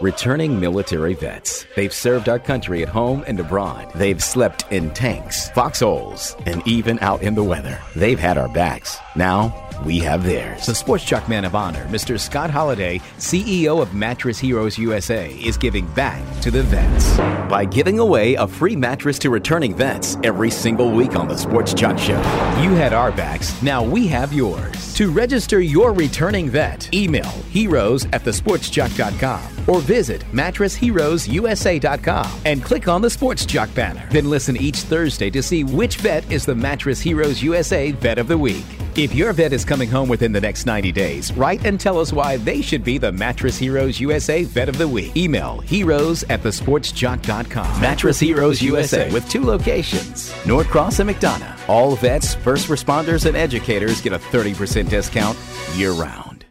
Returning 0.00 0.58
military 0.58 1.12
vets. 1.12 1.66
They've 1.76 1.92
served 1.92 2.28
our 2.28 2.38
country 2.38 2.82
at 2.82 2.88
home 2.88 3.22
and 3.26 3.38
abroad. 3.38 3.92
They've 3.94 4.22
slept 4.22 4.64
in 4.72 4.90
tanks, 4.92 5.50
foxholes, 5.50 6.34
and 6.46 6.66
even 6.66 6.98
out 7.00 7.22
in 7.22 7.34
the 7.34 7.44
weather. 7.44 7.78
They've 7.94 8.18
had 8.18 8.38
our 8.38 8.48
backs. 8.48 8.96
Now, 9.14 9.69
we 9.84 9.98
have 9.98 10.24
theirs. 10.24 10.66
The 10.66 10.74
Sports 10.74 11.04
Jock 11.04 11.28
Man 11.28 11.44
of 11.44 11.54
Honor, 11.54 11.84
Mr. 11.86 12.18
Scott 12.18 12.50
Holliday, 12.50 12.98
CEO 13.18 13.80
of 13.80 13.94
Mattress 13.94 14.38
Heroes 14.38 14.76
USA, 14.78 15.30
is 15.32 15.56
giving 15.56 15.86
back 15.94 16.22
to 16.40 16.50
the 16.50 16.62
vets 16.64 17.16
by 17.48 17.64
giving 17.64 17.98
away 17.98 18.34
a 18.34 18.46
free 18.46 18.76
mattress 18.76 19.18
to 19.20 19.30
returning 19.30 19.74
vets 19.74 20.18
every 20.22 20.50
single 20.50 20.90
week 20.90 21.16
on 21.16 21.28
the 21.28 21.36
Sports 21.36 21.72
Jock 21.74 21.98
Show. 21.98 22.18
You 22.62 22.74
had 22.74 22.92
our 22.92 23.12
backs, 23.12 23.60
now 23.62 23.82
we 23.82 24.06
have 24.08 24.32
yours. 24.32 24.94
To 24.94 25.10
register 25.10 25.60
your 25.60 25.92
returning 25.92 26.48
vet, 26.50 26.92
email 26.94 27.30
heroes 27.50 28.04
at 28.06 28.22
thesportsjock.com 28.22 29.42
or 29.66 29.80
visit 29.80 30.22
mattressheroesusa.com 30.32 32.40
and 32.44 32.62
click 32.62 32.88
on 32.88 33.02
the 33.02 33.10
Sports 33.10 33.46
Jock 33.46 33.72
banner. 33.74 34.06
Then 34.10 34.28
listen 34.28 34.56
each 34.56 34.80
Thursday 34.80 35.30
to 35.30 35.42
see 35.42 35.64
which 35.64 35.96
vet 35.96 36.30
is 36.30 36.44
the 36.44 36.54
Mattress 36.54 37.00
Heroes 37.00 37.42
USA 37.42 37.92
Vet 37.92 38.18
of 38.18 38.28
the 38.28 38.36
Week. 38.36 38.64
If 38.96 39.14
your 39.14 39.32
vet 39.32 39.52
is 39.52 39.64
coming 39.70 39.88
home 39.88 40.08
within 40.08 40.32
the 40.32 40.40
next 40.40 40.66
90 40.66 40.90
days, 40.90 41.32
write 41.34 41.64
and 41.64 41.78
tell 41.78 42.00
us 42.00 42.12
why 42.12 42.36
they 42.38 42.60
should 42.60 42.82
be 42.82 42.98
the 42.98 43.12
Mattress 43.12 43.56
Heroes 43.56 44.00
USA 44.00 44.42
Vet 44.42 44.68
of 44.68 44.78
the 44.78 44.88
Week. 44.88 45.16
Email 45.16 45.60
heroes 45.60 46.24
at 46.24 46.42
thesportsjock.com. 46.42 47.80
Mattress 47.80 48.18
Heroes 48.18 48.60
USA 48.60 49.08
with 49.12 49.28
two 49.30 49.44
locations, 49.44 50.32
Norcross 50.44 50.98
and 50.98 51.08
McDonough. 51.08 51.68
All 51.68 51.94
vets, 51.94 52.34
first 52.34 52.66
responders, 52.66 53.26
and 53.26 53.36
educators 53.36 54.00
get 54.00 54.12
a 54.12 54.18
30% 54.18 54.88
discount 54.88 55.38
year 55.76 55.92
round. 55.92 56.44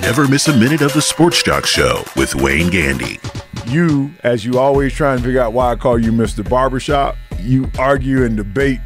Never 0.00 0.26
miss 0.26 0.48
a 0.48 0.56
minute 0.56 0.82
of 0.82 0.92
the 0.92 1.02
Sports 1.02 1.40
Jock 1.44 1.66
Show 1.66 2.02
with 2.16 2.34
Wayne 2.34 2.68
Gandy. 2.68 3.20
You, 3.66 4.10
as 4.24 4.44
you 4.44 4.58
always 4.58 4.92
try 4.92 5.14
and 5.14 5.22
figure 5.22 5.40
out 5.40 5.52
why 5.52 5.70
I 5.70 5.76
call 5.76 6.00
you 6.00 6.10
Mr. 6.10 6.48
Barbershop, 6.48 7.14
you 7.38 7.70
argue 7.78 8.24
and 8.24 8.36
debate 8.36 8.80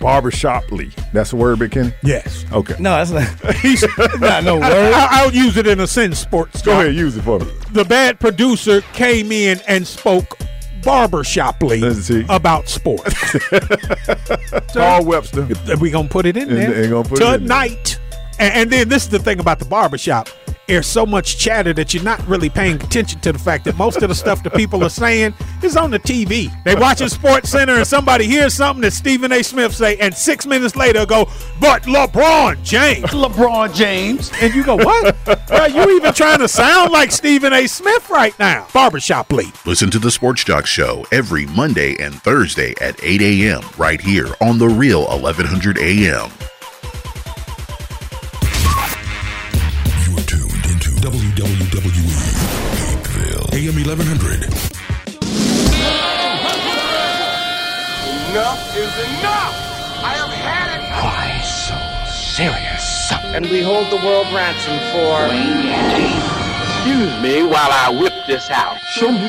barbershoply. 0.00 0.92
That's 1.12 1.30
the 1.30 1.36
word, 1.36 1.58
Big 1.58 1.72
Kenney? 1.72 1.92
Yes. 2.02 2.44
Okay. 2.52 2.76
No, 2.78 3.02
that's 3.02 3.10
not. 3.10 3.54
He's 3.56 3.82
not 4.18 4.44
no 4.44 4.56
word. 4.56 4.64
I, 4.64 5.24
will 5.24 5.32
use 5.32 5.56
it 5.56 5.66
in 5.66 5.80
a 5.80 5.86
sentence, 5.86 6.18
sports. 6.18 6.62
Go 6.62 6.72
ahead, 6.72 6.94
use 6.94 7.16
it 7.16 7.22
for 7.22 7.38
me. 7.38 7.50
The 7.72 7.84
bad 7.84 8.20
producer 8.20 8.80
came 8.92 9.32
in 9.32 9.60
and 9.66 9.86
spoke 9.86 10.38
barbershoply 10.82 11.82
about 12.28 12.68
sports. 12.68 13.14
Carl 14.72 15.04
Webster. 15.04 15.48
we 15.80 15.90
gonna 15.90 16.08
put 16.08 16.26
it 16.26 16.36
in 16.36 16.48
there 16.48 16.82
and 16.82 16.90
gonna 16.90 17.08
put 17.08 17.20
it 17.20 17.24
in 17.24 17.28
there. 17.28 17.38
tonight. 17.38 17.98
And, 18.38 18.54
and 18.54 18.70
then 18.70 18.88
this 18.88 19.04
is 19.04 19.08
the 19.10 19.18
thing 19.18 19.40
about 19.40 19.58
the 19.58 19.64
barbershop. 19.64 20.28
There's 20.66 20.86
so 20.88 21.06
much 21.06 21.38
chatter 21.38 21.72
that 21.74 21.94
you're 21.94 22.02
not 22.02 22.26
really 22.26 22.50
paying 22.50 22.74
attention 22.74 23.20
to 23.20 23.32
the 23.32 23.38
fact 23.38 23.64
that 23.66 23.76
most 23.76 24.02
of 24.02 24.08
the 24.08 24.14
stuff 24.16 24.42
that 24.42 24.52
people 24.54 24.82
are 24.82 24.90
saying 24.90 25.32
is 25.62 25.76
on 25.76 25.92
the 25.92 25.98
TV. 26.00 26.50
They 26.64 26.74
watching 26.74 27.08
Sports 27.08 27.50
Center 27.50 27.74
and 27.74 27.86
somebody 27.86 28.26
hears 28.26 28.54
something 28.54 28.82
that 28.82 28.92
Stephen 28.92 29.30
A. 29.30 29.44
Smith 29.44 29.74
say, 29.74 29.96
and 29.98 30.12
six 30.12 30.44
minutes 30.44 30.74
later 30.74 31.06
go, 31.06 31.26
but 31.60 31.82
LeBron 31.84 32.62
James. 32.64 33.04
LeBron 33.10 33.74
James. 33.74 34.32
And 34.40 34.52
you 34.54 34.64
go, 34.64 34.74
what? 34.74 35.16
Bro, 35.46 35.66
you 35.66 35.96
even 35.96 36.12
trying 36.12 36.40
to 36.40 36.48
sound 36.48 36.90
like 36.90 37.12
Stephen 37.12 37.52
A. 37.52 37.68
Smith 37.68 38.10
right 38.10 38.36
now. 38.40 38.66
Barbershoply. 38.74 39.46
Listen 39.64 39.88
to 39.90 40.00
the 40.00 40.10
Sports 40.10 40.42
Jock 40.42 40.66
Show 40.66 41.06
every 41.12 41.46
Monday 41.46 41.96
and 42.02 42.14
Thursday 42.22 42.74
at 42.80 43.02
8 43.04 43.22
a.m. 43.22 43.62
right 43.78 44.00
here 44.00 44.28
on 44.40 44.58
the 44.58 44.68
Real 44.68 45.06
1100 45.06 45.78
a.m. 45.78 46.30
WWE 51.06 52.18
Peakville, 52.74 53.46
AM 53.54 53.76
1100. 53.76 54.42
Enough 58.26 58.76
is 58.76 58.90
enough. 59.06 59.54
I 60.02 60.18
have 60.18 60.34
had 60.34 60.68
it. 60.74 60.90
Why 60.98 61.38
so 61.46 61.78
serious? 62.34 63.12
And 63.36 63.46
we 63.46 63.62
hold 63.62 63.86
the 63.92 64.04
world 64.04 64.26
ransom 64.34 64.78
for. 64.90 65.30
Excuse 66.74 67.22
me 67.22 67.44
while 67.44 67.70
I 67.70 67.96
whip 68.00 68.12
this 68.26 68.50
out. 68.50 68.76
Show 68.80 69.12
me. 69.12 69.28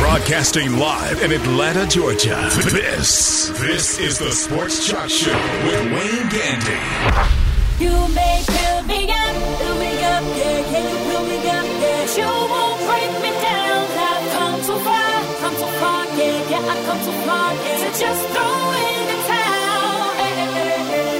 Broadcasting 0.00 0.78
live 0.78 1.20
in 1.22 1.32
Atlanta, 1.32 1.86
Georgia. 1.86 2.48
This, 2.72 3.50
this 3.60 3.98
is 3.98 4.18
the 4.18 4.32
Sports 4.32 4.88
Jock 4.88 5.10
Show 5.10 5.36
with 5.66 5.92
Wayne 5.92 6.28
Gandy. 6.30 7.53
You 7.80 7.90
may 8.14 8.38
build 8.46 8.86
me 8.86 9.10
up, 9.10 9.34
me 9.82 9.90
up, 10.12 10.24
yeah. 10.38 10.62
Can 10.70 10.84
you 10.90 10.98
me 11.28 11.38
up, 11.50 11.66
yeah? 11.82 12.16
You 12.18 12.30
won't 12.52 12.78
break 12.86 13.12
me 13.24 13.30
down. 13.42 13.82
I've 13.98 14.26
come 14.34 14.56
too 14.62 14.78
far, 14.86 15.14
come 15.42 15.54
too 15.58 15.72
far, 15.82 16.06
yeah, 16.14 16.50
yeah. 16.50 16.70
I've 16.70 16.86
come 16.86 17.00
too 17.02 17.16
far, 17.26 17.50
yeah. 17.52 17.82
To 17.82 17.88
just 17.98 18.22
throw 18.32 18.58
in 18.86 19.00
the 19.10 19.18
towel. 19.26 20.14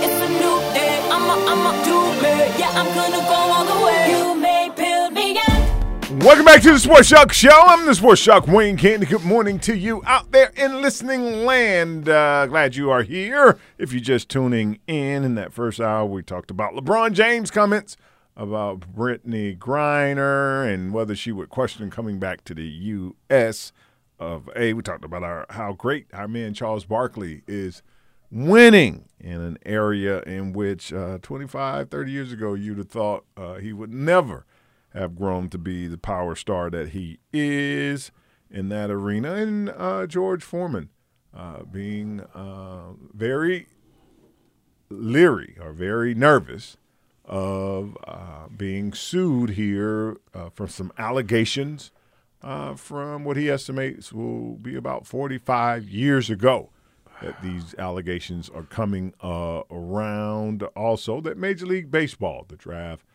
It's 0.06 0.20
a 0.26 0.28
new 0.40 0.56
day. 0.78 0.96
I'ma, 1.10 1.34
I'ma 1.52 1.72
do 1.82 1.98
it. 2.22 2.58
Yeah, 2.60 2.70
I'm 2.78 2.88
gonna 2.94 3.22
go 3.32 3.38
all 3.54 3.64
the 3.64 3.78
way. 3.84 4.02
You 4.14 4.23
Welcome 6.24 6.46
back 6.46 6.62
to 6.62 6.72
the 6.72 6.78
Sports 6.78 7.10
Jock 7.10 7.34
Show. 7.34 7.50
I'm 7.52 7.84
the 7.84 7.94
Sports 7.94 8.24
Jock 8.24 8.46
Wayne 8.46 8.76
Gandy. 8.76 9.04
Good 9.04 9.26
morning 9.26 9.58
to 9.58 9.76
you 9.76 10.02
out 10.06 10.32
there 10.32 10.52
in 10.56 10.80
listening 10.80 11.44
land. 11.44 12.08
Uh, 12.08 12.46
glad 12.46 12.76
you 12.76 12.90
are 12.90 13.02
here. 13.02 13.58
If 13.76 13.92
you're 13.92 14.00
just 14.00 14.30
tuning 14.30 14.78
in, 14.86 15.22
in 15.22 15.34
that 15.34 15.52
first 15.52 15.80
hour, 15.80 16.06
we 16.06 16.22
talked 16.22 16.50
about 16.50 16.72
LeBron 16.72 17.12
James 17.12 17.50
comments 17.50 17.98
about 18.38 18.94
Brittney 18.94 19.58
Griner 19.58 20.66
and 20.66 20.94
whether 20.94 21.14
she 21.14 21.30
would 21.30 21.50
question 21.50 21.90
coming 21.90 22.18
back 22.18 22.42
to 22.44 22.54
the 22.54 22.66
U.S. 22.66 23.74
of 24.18 24.48
A. 24.56 24.72
We 24.72 24.80
talked 24.80 25.04
about 25.04 25.22
our 25.22 25.44
how 25.50 25.74
great 25.74 26.06
our 26.14 26.26
man 26.26 26.54
Charles 26.54 26.86
Barkley 26.86 27.42
is 27.46 27.82
winning 28.30 29.10
in 29.20 29.42
an 29.42 29.58
area 29.66 30.22
in 30.22 30.54
which 30.54 30.90
uh, 30.90 31.18
25, 31.20 31.90
30 31.90 32.10
years 32.10 32.32
ago 32.32 32.54
you'd 32.54 32.78
have 32.78 32.88
thought 32.88 33.26
uh, 33.36 33.56
he 33.56 33.74
would 33.74 33.92
never 33.92 34.46
have 34.94 35.16
grown 35.16 35.48
to 35.50 35.58
be 35.58 35.86
the 35.86 35.98
power 35.98 36.34
star 36.34 36.70
that 36.70 36.90
he 36.90 37.18
is 37.32 38.12
in 38.50 38.68
that 38.68 38.90
arena. 38.90 39.34
And 39.34 39.70
uh, 39.70 40.06
George 40.06 40.42
Foreman 40.42 40.90
uh, 41.36 41.64
being 41.64 42.20
uh, 42.34 42.92
very 43.12 43.66
leery 44.88 45.56
or 45.60 45.72
very 45.72 46.14
nervous 46.14 46.76
of 47.24 47.96
uh, 48.06 48.46
being 48.56 48.92
sued 48.92 49.50
here 49.50 50.18
uh, 50.32 50.50
for 50.50 50.68
some 50.68 50.92
allegations 50.98 51.90
uh, 52.42 52.74
from 52.74 53.24
what 53.24 53.36
he 53.36 53.50
estimates 53.50 54.12
will 54.12 54.56
be 54.56 54.76
about 54.76 55.06
45 55.06 55.88
years 55.88 56.30
ago. 56.30 56.70
That 57.22 57.40
these 57.42 57.74
allegations 57.78 58.50
are 58.50 58.64
coming 58.64 59.14
around. 59.22 60.62
Also, 60.76 61.20
that 61.22 61.38
Major 61.38 61.64
League 61.64 61.90
Baseball, 61.90 62.44
the 62.48 62.56
draft, 62.56 63.06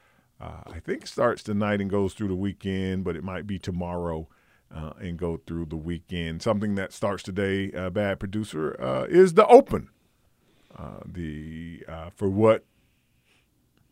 uh, 0.41 0.61
I 0.67 0.79
think 0.79 1.05
starts 1.07 1.43
tonight 1.43 1.81
and 1.81 1.89
goes 1.89 2.13
through 2.13 2.29
the 2.29 2.35
weekend, 2.35 3.03
but 3.03 3.15
it 3.15 3.23
might 3.23 3.45
be 3.45 3.59
tomorrow 3.59 4.27
uh, 4.73 4.91
and 4.99 5.17
go 5.17 5.37
through 5.45 5.65
the 5.65 5.75
weekend. 5.75 6.41
Something 6.41 6.75
that 6.75 6.93
starts 6.93 7.23
today, 7.23 7.71
uh, 7.73 7.89
bad 7.89 8.19
producer, 8.19 8.79
uh, 8.81 9.05
is 9.09 9.33
the 9.33 9.45
Open. 9.47 9.89
Uh, 10.77 10.99
the 11.05 11.83
uh, 11.87 12.09
for 12.15 12.29
what 12.29 12.63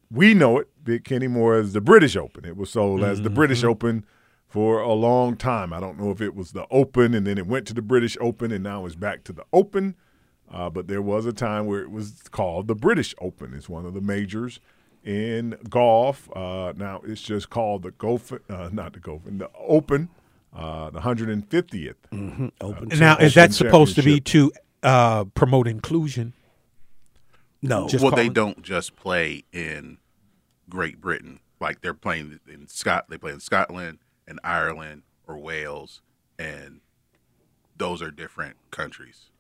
we 0.09 0.33
know 0.33 0.59
it, 0.59 0.69
Big 0.83 1.03
Kenney 1.03 1.27
Moore 1.27 1.55
as 1.55 1.73
the 1.73 1.81
British 1.81 2.15
Open. 2.15 2.45
It 2.45 2.55
was 2.55 2.69
sold 2.69 3.03
as 3.03 3.21
the 3.21 3.29
British 3.29 3.59
Mm-hmm. 3.59 3.69
Open 3.69 4.05
for 4.47 4.79
a 4.79 4.93
long 4.93 5.35
time. 5.35 5.73
I 5.73 5.81
don't 5.81 5.99
know 5.99 6.11
if 6.11 6.21
it 6.21 6.33
was 6.33 6.53
the 6.53 6.65
Open 6.71 7.13
and 7.13 7.27
then 7.27 7.37
it 7.37 7.47
went 7.47 7.67
to 7.67 7.73
the 7.73 7.81
British 7.81 8.15
Open 8.21 8.51
and 8.51 8.63
now 8.63 8.85
it's 8.85 8.95
back 8.95 9.25
to 9.25 9.33
the 9.33 9.43
Open. 9.51 9.95
Uh, 10.49 10.69
but 10.69 10.87
there 10.87 11.01
was 11.01 11.25
a 11.25 11.33
time 11.33 11.65
where 11.65 11.81
it 11.81 11.91
was 11.91 12.21
called 12.31 12.67
the 12.67 12.75
British 12.75 13.13
Open. 13.19 13.53
It's 13.53 13.67
one 13.67 13.85
of 13.85 13.93
the 13.93 13.99
majors 13.99 14.61
in 15.08 15.58
golf. 15.70 16.30
Uh, 16.36 16.74
now 16.76 17.01
it's 17.05 17.22
just 17.22 17.49
called 17.49 17.84
the 17.84 17.91
Golf, 17.91 18.32
uh, 18.49 18.70
not 18.74 18.91
the 18.93 18.99
Golf, 18.99 19.22
the 19.26 19.49
Open, 19.58 20.10
uh, 20.53 20.89
the 20.89 20.99
150th. 20.99 21.95
Mhm. 22.12 22.51
Open. 22.60 22.89
Now, 22.99 23.16
is 23.18 23.34
that 23.36 23.53
supposed 23.53 23.95
to 23.95 24.03
be 24.03 24.20
to 24.20 24.51
uh, 24.84 25.24
promote 25.24 25.68
inclusion? 25.68 26.34
No. 27.62 27.88
Just 27.88 28.03
well, 28.03 28.12
call 28.12 28.18
they 28.18 28.28
it- 28.28 28.34
don't 28.34 28.62
just 28.62 28.95
play 28.97 29.45
in 29.53 29.97
Great 30.70 30.99
Britain. 31.01 31.39
Like 31.60 31.82
they're 31.82 31.93
playing 31.95 32.39
in 32.47 32.68
Scot, 32.68 33.10
they 33.10 33.18
play 33.18 33.32
in 33.32 33.39
Scotland 33.39 33.97
and 34.28 34.39
Ireland 34.43 35.03
or 35.28 35.38
Wales, 35.39 36.01
and 36.38 36.82
those 37.78 38.01
are 38.01 38.12
different 38.12 38.58
countries. 38.70 39.32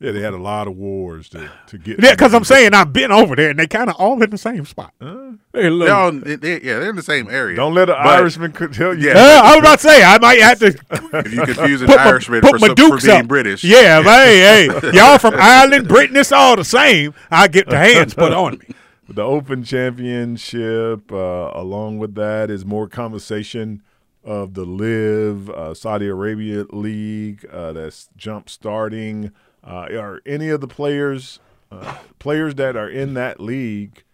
Yeah, 0.00 0.10
they 0.10 0.20
had 0.20 0.34
a 0.34 0.38
lot 0.38 0.66
of 0.66 0.76
wars 0.76 1.28
to, 1.30 1.50
to 1.68 1.78
get. 1.78 2.02
Yeah, 2.02 2.10
because 2.10 2.34
I'm 2.34 2.44
saying 2.44 2.74
I've 2.74 2.92
been 2.92 3.12
over 3.12 3.36
there 3.36 3.50
and 3.50 3.58
they 3.58 3.66
kind 3.68 3.88
of 3.88 3.96
all 3.96 4.20
in 4.22 4.28
the 4.28 4.36
same 4.36 4.64
spot. 4.66 4.92
Hey, 5.00 5.70
look. 5.70 5.86
They're 5.86 5.94
all, 5.94 6.12
they, 6.12 6.34
they- 6.36 6.60
yeah, 6.62 6.80
they're 6.80 6.90
in 6.90 6.96
the 6.96 7.02
same 7.02 7.30
area. 7.30 7.56
Don't 7.56 7.74
let 7.74 7.88
an 7.88 7.94
But- 8.02 8.18
Irishman 8.18 8.52
tell 8.52 8.92
you. 8.98 9.08
Yeah, 9.08 9.14
Uh, 9.16 9.40
I 9.44 9.50
was 9.52 9.58
about 9.60 9.78
to 9.78 9.88
say 9.88 10.02
I 10.02 10.18
might 10.18 10.40
have 10.40 10.58
to. 10.58 10.66
if 11.24 11.32
you 11.32 11.42
confuse 11.42 11.80
an 11.80 11.86
put 11.86 11.96
my- 11.96 12.04
Irishman 12.06 12.40
put 12.40 12.50
for, 12.50 12.58
my 12.58 12.66
some, 12.74 12.76
for 12.98 13.06
being 13.06 13.20
up. 13.20 13.28
British, 13.28 13.62
Yeah, 13.64 14.02
but 14.02 14.18
hey, 14.26 14.66
hey, 14.68 14.90
y'all 14.92 15.18
from 15.18 15.34
Ireland, 15.36 15.86
Britain, 15.88 16.16
it's 16.16 16.32
all 16.32 16.56
the 16.56 16.64
same. 16.64 17.14
I 17.30 17.46
get 17.48 17.68
the 17.68 17.78
hands 17.78 18.14
put 18.14 18.32
on 18.32 18.58
me. 18.58 18.66
The 19.06 19.20
Open 19.22 19.62
Championship, 19.64 21.12
uh, 21.12 21.50
along 21.54 21.98
with 21.98 22.14
that, 22.14 22.50
is 22.50 22.64
more 22.64 22.88
conversation 22.88 23.82
of 24.24 24.54
the 24.54 24.64
LIV 24.64 25.50
uh, 25.50 25.74
Saudi 25.74 26.06
Arabia 26.08 26.64
League 26.70 27.44
uh, 27.52 27.72
that's 27.74 28.08
jump 28.16 28.48
starting. 28.48 29.30
Uh, 29.66 29.88
are 29.98 30.20
any 30.26 30.50
of 30.50 30.60
the 30.60 30.68
players 30.68 31.40
uh, 31.72 31.98
players 32.18 32.54
that 32.56 32.76
are 32.76 32.88
in 32.88 33.14
that 33.14 33.40
league 33.40 34.04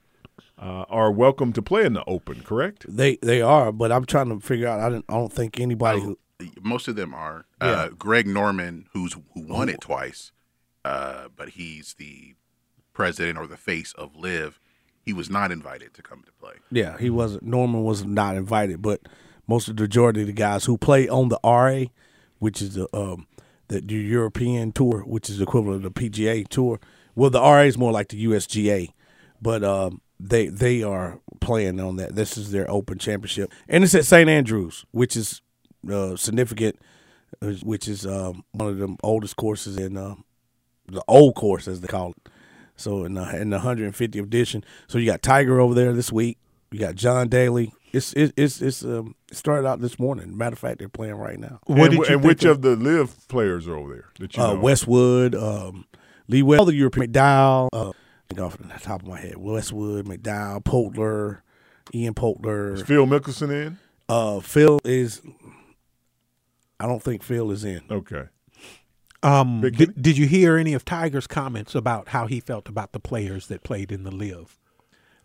uh, 0.58 0.84
are 0.88 1.10
welcome 1.10 1.52
to 1.52 1.62
play 1.62 1.84
in 1.84 1.92
the 1.94 2.04
Open? 2.06 2.42
Correct? 2.42 2.86
They 2.88 3.16
they 3.16 3.42
are, 3.42 3.72
but 3.72 3.90
I'm 3.92 4.04
trying 4.04 4.28
to 4.28 4.40
figure 4.44 4.68
out. 4.68 4.80
I 4.80 4.88
don't 4.88 5.04
I 5.08 5.14
don't 5.14 5.32
think 5.32 5.58
anybody 5.58 6.00
who 6.00 6.18
most 6.62 6.88
of 6.88 6.96
them 6.96 7.14
are. 7.14 7.46
Yeah. 7.60 7.68
Uh, 7.68 7.88
Greg 7.90 8.26
Norman, 8.26 8.86
who's 8.92 9.12
who 9.12 9.22
won 9.34 9.68
it 9.68 9.80
twice, 9.80 10.32
uh, 10.84 11.28
but 11.34 11.50
he's 11.50 11.94
the 11.94 12.34
president 12.92 13.38
or 13.38 13.46
the 13.46 13.56
face 13.56 13.92
of 13.94 14.16
LIV. 14.16 14.60
He 15.02 15.12
was 15.12 15.30
not 15.30 15.50
invited 15.50 15.94
to 15.94 16.02
come 16.02 16.22
to 16.22 16.32
play. 16.32 16.54
Yeah, 16.70 16.98
he 16.98 17.10
wasn't. 17.10 17.42
Norman 17.42 17.82
was 17.82 18.04
not 18.04 18.36
invited, 18.36 18.82
but 18.82 19.00
most 19.46 19.68
of 19.68 19.76
the 19.76 19.82
majority 19.82 20.20
of 20.20 20.26
the 20.26 20.32
guys 20.32 20.64
who 20.66 20.78
play 20.78 21.08
on 21.08 21.28
the 21.30 21.40
RA, 21.42 21.86
which 22.38 22.62
is 22.62 22.74
the 22.74 22.86
um, 22.96 23.26
the, 23.70 23.80
the 23.80 23.94
European 23.94 24.72
tour, 24.72 25.00
which 25.06 25.30
is 25.30 25.40
equivalent 25.40 25.84
to 25.84 25.88
the 25.88 26.10
PGA 26.10 26.46
tour. 26.46 26.80
Well, 27.14 27.30
the 27.30 27.40
RA 27.40 27.60
is 27.60 27.78
more 27.78 27.92
like 27.92 28.08
the 28.08 28.24
USGA, 28.26 28.92
but 29.40 29.64
um, 29.64 30.00
they 30.18 30.48
they 30.48 30.82
are 30.82 31.20
playing 31.40 31.80
on 31.80 31.96
that. 31.96 32.14
This 32.14 32.36
is 32.36 32.50
their 32.50 32.68
Open 32.70 32.98
Championship, 32.98 33.52
and 33.68 33.84
it's 33.84 33.94
at 33.94 34.04
St 34.04 34.28
Andrews, 34.28 34.84
which 34.90 35.16
is 35.16 35.40
uh, 35.90 36.16
significant, 36.16 36.78
uh, 37.40 37.52
which 37.62 37.86
is 37.88 38.06
um, 38.06 38.44
one 38.50 38.68
of 38.68 38.78
the 38.78 38.96
oldest 39.02 39.36
courses 39.36 39.76
in 39.76 39.96
uh, 39.96 40.16
the 40.88 41.02
old 41.06 41.36
course 41.36 41.68
as 41.68 41.80
they 41.80 41.88
call 41.88 42.10
it. 42.10 42.32
So 42.76 43.04
in 43.04 43.14
the 43.14 43.40
in 43.40 43.50
the 43.50 43.58
150th 43.58 44.16
edition, 44.16 44.64
so 44.88 44.98
you 44.98 45.06
got 45.06 45.22
Tiger 45.22 45.60
over 45.60 45.74
there 45.74 45.92
this 45.92 46.10
week. 46.10 46.38
You 46.72 46.80
got 46.80 46.96
John 46.96 47.28
Daly. 47.28 47.72
It's 47.92 48.12
it, 48.12 48.32
it's 48.36 48.60
it's 48.62 48.84
um 48.84 49.14
started 49.32 49.66
out 49.66 49.80
this 49.80 49.98
morning. 49.98 50.36
Matter 50.36 50.54
of 50.54 50.58
fact, 50.58 50.78
they're 50.78 50.88
playing 50.88 51.14
right 51.14 51.38
now. 51.38 51.60
and, 51.66 51.94
and 52.06 52.24
which 52.24 52.44
of 52.44 52.62
the 52.62 52.76
LIV 52.76 53.28
players 53.28 53.66
are 53.66 53.76
over 53.76 53.92
there 53.92 54.08
that 54.18 54.36
you 54.36 54.42
uh, 54.42 54.54
know? 54.54 54.60
Westwood, 54.60 55.34
um, 55.34 55.86
Lee 56.28 56.42
West, 56.42 56.60
all 56.60 56.66
the 56.66 56.74
European 56.74 57.12
McDowell. 57.12 57.68
Uh, 57.72 57.90
I 57.90 57.92
think 58.28 58.40
off 58.40 58.56
the 58.58 58.68
top 58.80 59.02
of 59.02 59.08
my 59.08 59.18
head, 59.18 59.36
Westwood, 59.38 60.06
McDowell, 60.06 60.64
Poulter, 60.64 61.42
Ian 61.92 62.14
Poulter. 62.14 62.74
Is 62.74 62.82
Phil 62.82 63.06
Mickelson 63.06 63.50
in? 63.50 63.78
Uh, 64.08 64.40
Phil 64.40 64.80
is. 64.84 65.20
I 66.78 66.86
don't 66.86 67.02
think 67.02 67.22
Phil 67.22 67.50
is 67.50 67.64
in. 67.64 67.82
Okay. 67.90 68.24
Um, 69.22 69.60
did, 69.60 70.00
did 70.00 70.16
you 70.16 70.26
hear 70.26 70.56
any 70.56 70.72
of 70.72 70.84
Tiger's 70.84 71.26
comments 71.26 71.74
about 71.74 72.08
how 72.08 72.26
he 72.26 72.40
felt 72.40 72.68
about 72.68 72.92
the 72.92 73.00
players 73.00 73.48
that 73.48 73.62
played 73.62 73.92
in 73.92 74.04
the 74.04 74.10
LIV? 74.10 74.58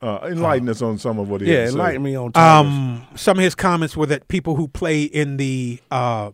Uh, 0.02 0.20
enlighten 0.30 0.70
us 0.70 0.82
on 0.82 0.98
some 0.98 1.18
of 1.18 1.30
what 1.30 1.42
he 1.42 1.48
said. 1.48 1.54
Yeah, 1.54 1.60
had 1.62 1.70
enlighten 1.70 2.04
me 2.04 2.16
on 2.16 2.32
Tigers. 2.34 2.68
Um, 2.68 3.08
some 3.16 3.38
of 3.38 3.44
his 3.44 3.56
comments 3.56 3.96
were 3.96 4.06
that 4.08 4.28
people 4.28 4.56
who 4.56 4.68
play 4.68 5.04
in 5.04 5.38
the 5.38 5.80
uh, 5.90 6.32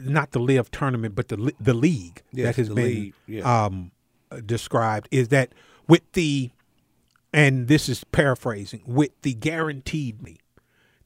not 0.00 0.32
the 0.32 0.38
LIV 0.38 0.70
tournament, 0.70 1.14
but 1.14 1.28
the 1.28 1.52
the 1.60 1.74
league 1.74 2.22
Yes, 2.32 2.46
that 2.46 2.56
has 2.56 2.68
been 2.68 2.76
league, 2.76 3.14
yeah. 3.26 3.64
um, 3.64 3.92
uh, 4.30 4.40
described 4.44 5.08
is 5.10 5.28
that 5.28 5.52
with 5.88 6.10
the 6.12 6.50
and 7.32 7.68
this 7.68 7.88
is 7.88 8.04
paraphrasing 8.04 8.82
with 8.86 9.10
the 9.22 9.34
guaranteed 9.34 10.22
me, 10.22 10.38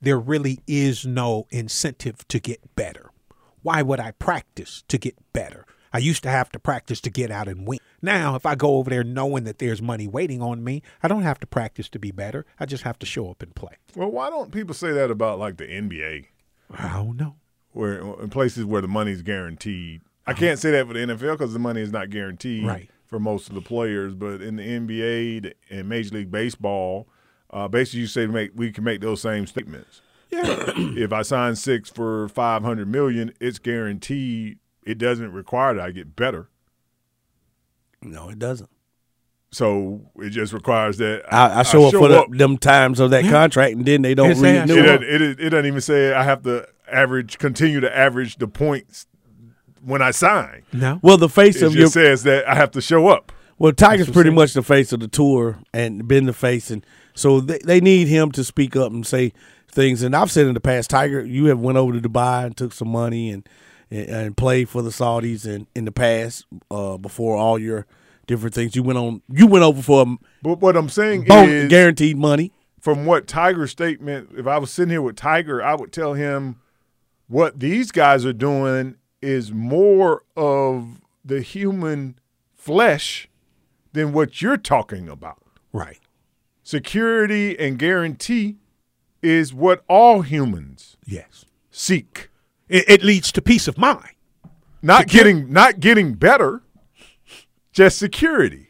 there 0.01 0.19
really 0.19 0.61
is 0.67 1.07
no 1.07 1.47
incentive 1.51 2.27
to 2.29 2.39
get 2.39 2.77
better. 2.77 3.11
Why 3.63 3.83
would 3.83 4.01
I 4.01 4.13
practice 4.13 4.85
to 4.89 4.99
get 4.99 5.17
better? 5.33 5.67
I 5.93 5.99
used 5.99 6.23
to 6.25 6.29
have 6.31 6.51
to 6.53 6.59
practice 6.59 7.01
to 7.03 7.11
get 7.11 7.31
out 7.31 7.49
and 7.49 7.67
win. 7.67 7.79
Now, 8.03 8.35
if 8.37 8.45
I 8.47 8.55
go 8.55 8.77
over 8.77 8.91
there 8.91 9.03
knowing 9.05 9.45
that 9.45 9.59
there's 9.59 9.81
money 9.81 10.07
waiting 10.07 10.43
on 10.43 10.63
me, 10.63 10.83
I 11.03 11.09
don't 11.09 11.23
have 11.23 11.41
to 11.41 11.47
practice 11.47 11.89
to 11.91 11.99
be 11.99 12.11
better. 12.11 12.45
I 12.61 12.67
just 12.67 12.83
have 12.85 12.99
to 13.01 13.07
show 13.07 13.31
up 13.31 13.43
and 13.43 13.55
play. 13.55 13.75
Well, 13.95 14.11
why 14.11 14.31
don't 14.31 14.53
people 14.53 14.75
say 14.75 14.93
that 14.93 15.11
about 15.11 15.39
like 15.39 15.57
the 15.57 15.65
NBA? 15.67 16.27
I 16.71 16.89
don't 16.95 17.17
know. 17.17 17.37
Where 17.73 17.99
in 18.23 18.31
places 18.31 18.65
where 18.65 18.83
the 18.83 18.89
money's 18.89 19.23
guaranteed. 19.23 20.03
I 20.27 20.33
can't 20.35 20.59
say 20.59 20.73
that 20.73 20.87
for 20.89 20.93
the 20.95 21.01
NFL 21.01 21.33
because 21.39 21.53
the 21.53 21.59
money 21.59 21.81
is 21.81 21.93
not 21.93 22.11
guaranteed 22.11 22.67
Right. 22.67 22.91
for 23.07 23.19
most 23.21 23.49
of 23.49 23.55
the 23.55 23.61
players. 23.61 24.15
But 24.15 24.43
in 24.43 24.57
the 24.57 24.63
NBA 24.63 25.53
and 25.71 25.89
Major 25.89 26.17
League 26.17 26.31
Baseball, 26.31 27.07
uh, 27.51 27.69
basically 27.69 28.01
you 28.01 28.07
say 28.09 28.27
make 28.27 28.51
we 28.55 28.73
can 28.73 28.83
make 28.85 29.01
those 29.01 29.21
same 29.23 29.47
statements. 29.47 30.01
Yeah. 30.31 30.73
if 30.77 31.13
I 31.13 31.23
sign 31.23 31.55
six 31.55 31.89
for 31.89 32.29
five 32.29 32.63
hundred 32.65 32.89
million, 32.89 33.33
it's 33.41 33.59
guaranteed. 33.61 34.59
It 34.87 34.99
doesn't 34.99 35.33
require 35.33 35.75
that 35.75 35.85
I 35.85 35.91
get 35.91 36.17
better. 36.17 36.49
No, 38.01 38.29
it 38.31 38.39
doesn't. 38.39 38.71
So 39.51 40.01
it 40.17 40.31
just 40.31 40.53
requires 40.53 40.99
that 40.99 41.23
I, 41.33 41.61
I 41.61 41.63
show 41.63 41.87
up 41.87 41.93
for 41.93 42.09
the, 42.09 42.27
them 42.31 42.57
times 42.59 43.01
of 43.01 43.11
that 43.11 43.25
contract, 43.25 43.75
and 43.75 43.87
then 43.87 44.03
they 44.03 44.15
don't 44.15 44.31
It, 44.31 44.39
renew. 44.39 44.75
doesn't, 44.83 45.03
it, 45.03 45.23
it, 45.23 45.41
it 45.41 45.51
doesn't 45.51 45.67
even 45.67 45.81
say 45.81 46.13
I 46.13 46.23
have 46.23 46.43
to 46.43 46.69
average, 46.91 47.39
continue 47.39 47.81
to 47.81 47.97
average 47.97 48.37
the 48.37 48.49
points 48.49 49.07
when 49.83 50.03
I 50.03 50.11
sign. 50.11 50.65
No. 50.73 51.01
Well, 51.03 51.17
the 51.17 51.29
face 51.29 51.57
it 51.57 51.63
of 51.63 51.73
just 51.73 51.79
your 51.79 51.89
says 51.89 52.23
that 52.25 52.49
I 52.49 52.55
have 52.55 52.71
to 52.73 52.81
show 52.81 53.09
up. 53.09 53.33
Well, 53.59 53.73
Tiger's 53.73 54.11
pretty 54.11 54.31
what's 54.31 54.55
much 54.55 54.55
the 54.55 54.63
face 54.63 54.93
of 54.93 55.01
the 55.01 55.09
tour 55.09 55.59
and 55.73 56.07
been 56.07 56.27
the 56.27 56.33
face, 56.35 56.71
and 56.71 56.85
so 57.15 57.41
they, 57.41 57.59
they 57.65 57.81
need 57.81 58.09
him 58.09 58.31
to 58.33 58.45
speak 58.45 58.77
up 58.77 58.93
and 58.93 59.07
say 59.07 59.33
things. 59.71 60.03
And 60.03 60.15
I've 60.15 60.31
said 60.31 60.47
in 60.47 60.55
the 60.55 60.61
past, 60.61 60.91
Tiger, 60.91 61.25
you 61.25 61.47
have 61.47 61.59
went 61.61 61.79
over 61.79 61.99
to 61.99 62.07
Dubai 62.07 62.45
and 62.47 62.57
took 62.57 62.73
some 62.75 62.89
money 62.89 63.31
and 63.31 63.49
and, 63.91 64.09
and 64.09 64.37
played 64.37 64.69
for 64.69 64.83
the 64.83 64.91
Saudis 64.91 65.47
and 65.47 65.67
in 65.75 65.85
the 65.85 65.93
past 65.93 66.47
uh, 66.71 66.97
before 66.97 67.37
all 67.37 67.59
your 67.59 67.87
different 68.27 68.55
things. 68.55 68.75
You 68.75 68.83
went 68.83 68.99
on, 68.99 69.23
you 69.31 69.47
went 69.47 69.65
over 69.65 69.83
for 69.83 70.03
a 70.03 70.17
But 70.43 70.61
what 70.61 70.77
I'm 70.77 70.89
saying 70.89 71.27
is 71.29 71.69
guaranteed 71.69 72.17
money. 72.17 72.53
From 72.81 73.05
what 73.05 73.27
Tiger's 73.27 73.73
statement, 73.73 74.31
if 74.37 74.47
I 74.47 74.59
was 74.59 74.71
sitting 74.71 74.91
here 74.91 75.03
with 75.03 75.17
Tiger, 75.17 75.63
I 75.63 75.75
would 75.75 75.93
tell 75.93 76.15
him 76.15 76.61
what 77.27 77.59
these 77.59 77.91
guys 77.91 78.25
are 78.25 78.33
doing 78.33 78.97
is 79.21 79.51
more 79.53 80.23
of 80.37 81.01
the 81.25 81.41
human 81.41 82.19
flesh 82.55 83.29
than 83.93 84.13
what 84.13 84.41
you're 84.41 84.57
talking 84.57 85.09
about. 85.09 85.43
Right. 85.73 85.99
Security 86.63 87.59
and 87.59 87.79
guarantee 87.79 88.57
is 89.23 89.53
what 89.53 89.83
all 89.89 90.23
humans 90.23 90.97
yes 91.05 91.45
seek. 91.71 92.26
It, 92.69 92.85
it 92.89 93.03
leads 93.05 93.31
to 93.33 93.43
peace 93.43 93.69
of 93.69 93.79
mind. 93.79 94.11
Not 94.83 95.07
getting 95.09 95.53
not 95.53 95.81
getting 95.81 96.15
better, 96.15 96.63
just 97.73 97.99
security. 97.99 98.63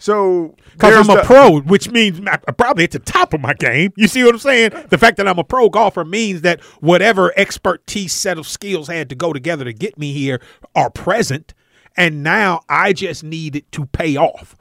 So 0.00 0.54
Because 0.72 0.94
I'm 1.08 1.10
a 1.10 1.20
the- 1.20 1.26
pro, 1.26 1.58
which 1.60 1.90
means 1.90 2.20
I'm 2.20 2.54
probably 2.54 2.84
at 2.84 2.92
the 2.92 3.00
top 3.00 3.34
of 3.34 3.40
my 3.40 3.52
game. 3.54 3.92
You 3.96 4.06
see 4.06 4.22
what 4.22 4.34
I'm 4.34 4.38
saying? 4.38 4.70
The 4.90 4.96
fact 4.98 5.16
that 5.16 5.26
I'm 5.26 5.38
a 5.38 5.44
pro 5.44 5.68
golfer 5.68 6.04
means 6.04 6.42
that 6.42 6.60
whatever 6.80 7.32
expertise 7.36 8.12
set 8.12 8.38
of 8.38 8.46
skills 8.46 8.86
had 8.86 9.08
to 9.08 9.16
go 9.16 9.32
together 9.32 9.64
to 9.64 9.72
get 9.72 9.98
me 9.98 10.12
here 10.12 10.40
are 10.76 10.88
present. 10.88 11.52
And 11.96 12.22
now 12.22 12.60
I 12.68 12.92
just 12.92 13.24
need 13.24 13.56
it 13.56 13.70
to 13.72 13.86
pay 13.86 14.16
off. 14.16 14.54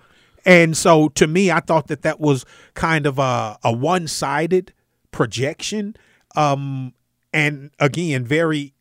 And 0.43 0.75
so 0.75 1.09
to 1.09 1.27
me, 1.27 1.51
I 1.51 1.59
thought 1.59 1.87
that 1.87 2.01
that 2.01 2.19
was 2.19 2.43
kind 2.73 3.05
of 3.05 3.19
a, 3.19 3.59
a 3.63 3.71
one 3.71 4.07
sided 4.07 4.73
projection. 5.11 5.95
Um, 6.35 6.93
and 7.37 7.69
again, 7.77 8.25
very 8.25 8.73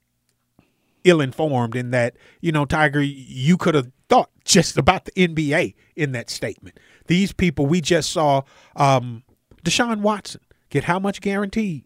ill 1.05 1.20
informed 1.20 1.77
in 1.77 1.91
that, 1.91 2.16
you 2.41 2.53
know, 2.53 2.65
Tiger, 2.65 3.03
you 3.03 3.59
could 3.59 3.74
have 3.74 3.93
thought 4.09 4.31
just 4.47 4.78
about 4.78 5.05
the 5.05 5.12
NBA 5.12 5.74
in 5.95 6.12
that 6.12 6.31
statement. 6.31 6.81
These 7.07 7.33
people, 7.33 7.66
we 7.66 7.83
just 7.83 8.11
saw 8.11 8.43
um, 8.74 9.24
Deshaun 9.62 10.01
Watson 10.01 10.41
get 10.70 10.85
how 10.85 10.99
much 10.99 11.20
guaranteed? 11.20 11.85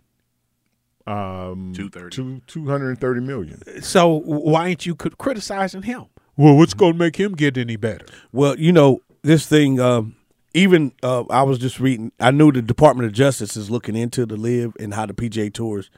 Um, 1.08 1.72
230. 1.74 2.14
Two, 2.14 2.40
230 2.46 3.20
million. 3.20 3.82
So 3.82 4.20
why 4.20 4.68
ain't 4.68 4.86
you 4.86 4.94
criticizing 4.94 5.82
him? 5.82 6.06
Well, 6.36 6.56
what's 6.56 6.74
going 6.74 6.92
to 6.92 6.98
make 6.98 7.16
him 7.16 7.34
get 7.34 7.58
any 7.58 7.74
better? 7.74 8.06
Well, 8.30 8.56
you 8.60 8.70
know, 8.70 9.00
this 9.22 9.44
thing, 9.44 9.80
um, 9.80 10.14
even 10.54 10.92
uh, 11.02 11.24
I 11.30 11.42
was 11.42 11.58
just 11.58 11.80
reading, 11.80 12.12
I 12.20 12.30
knew 12.30 12.52
the 12.52 12.62
Department 12.62 13.08
of 13.08 13.12
Justice 13.12 13.56
is 13.56 13.72
looking 13.72 13.96
into 13.96 14.24
the 14.24 14.36
LIV 14.36 14.76
and 14.78 14.94
how 14.94 15.06
the 15.06 15.14
PJ 15.14 15.52
Tours 15.52 15.90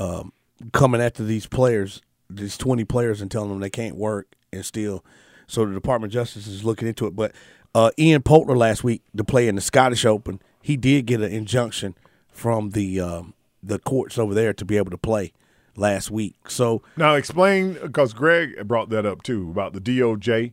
um, 0.00 0.32
coming 0.72 1.00
after 1.00 1.22
these 1.22 1.46
players, 1.46 2.00
these 2.28 2.56
20 2.56 2.84
players, 2.84 3.20
and 3.20 3.30
telling 3.30 3.50
them 3.50 3.60
they 3.60 3.70
can't 3.70 3.96
work 3.96 4.34
and 4.52 4.64
still. 4.64 5.04
So 5.46 5.64
the 5.66 5.74
Department 5.74 6.10
of 6.10 6.14
Justice 6.14 6.46
is 6.46 6.64
looking 6.64 6.88
into 6.88 7.06
it. 7.06 7.14
But 7.14 7.32
uh, 7.74 7.90
Ian 7.98 8.22
Poulter 8.22 8.56
last 8.56 8.82
week 8.82 9.02
to 9.16 9.24
play 9.24 9.46
in 9.46 9.56
the 9.56 9.60
Scottish 9.60 10.04
Open, 10.04 10.40
he 10.62 10.76
did 10.76 11.06
get 11.06 11.20
an 11.20 11.30
injunction 11.30 11.94
from 12.28 12.70
the 12.70 13.00
um, 13.00 13.34
the 13.62 13.78
courts 13.78 14.16
over 14.16 14.32
there 14.32 14.54
to 14.54 14.64
be 14.64 14.76
able 14.78 14.90
to 14.90 14.98
play 14.98 15.32
last 15.76 16.10
week. 16.10 16.48
So 16.48 16.82
Now 16.96 17.14
explain 17.14 17.74
because 17.74 18.14
Greg 18.14 18.66
brought 18.66 18.88
that 18.90 19.04
up 19.04 19.22
too 19.22 19.50
about 19.50 19.72
the 19.74 19.80
DOJ. 19.80 20.52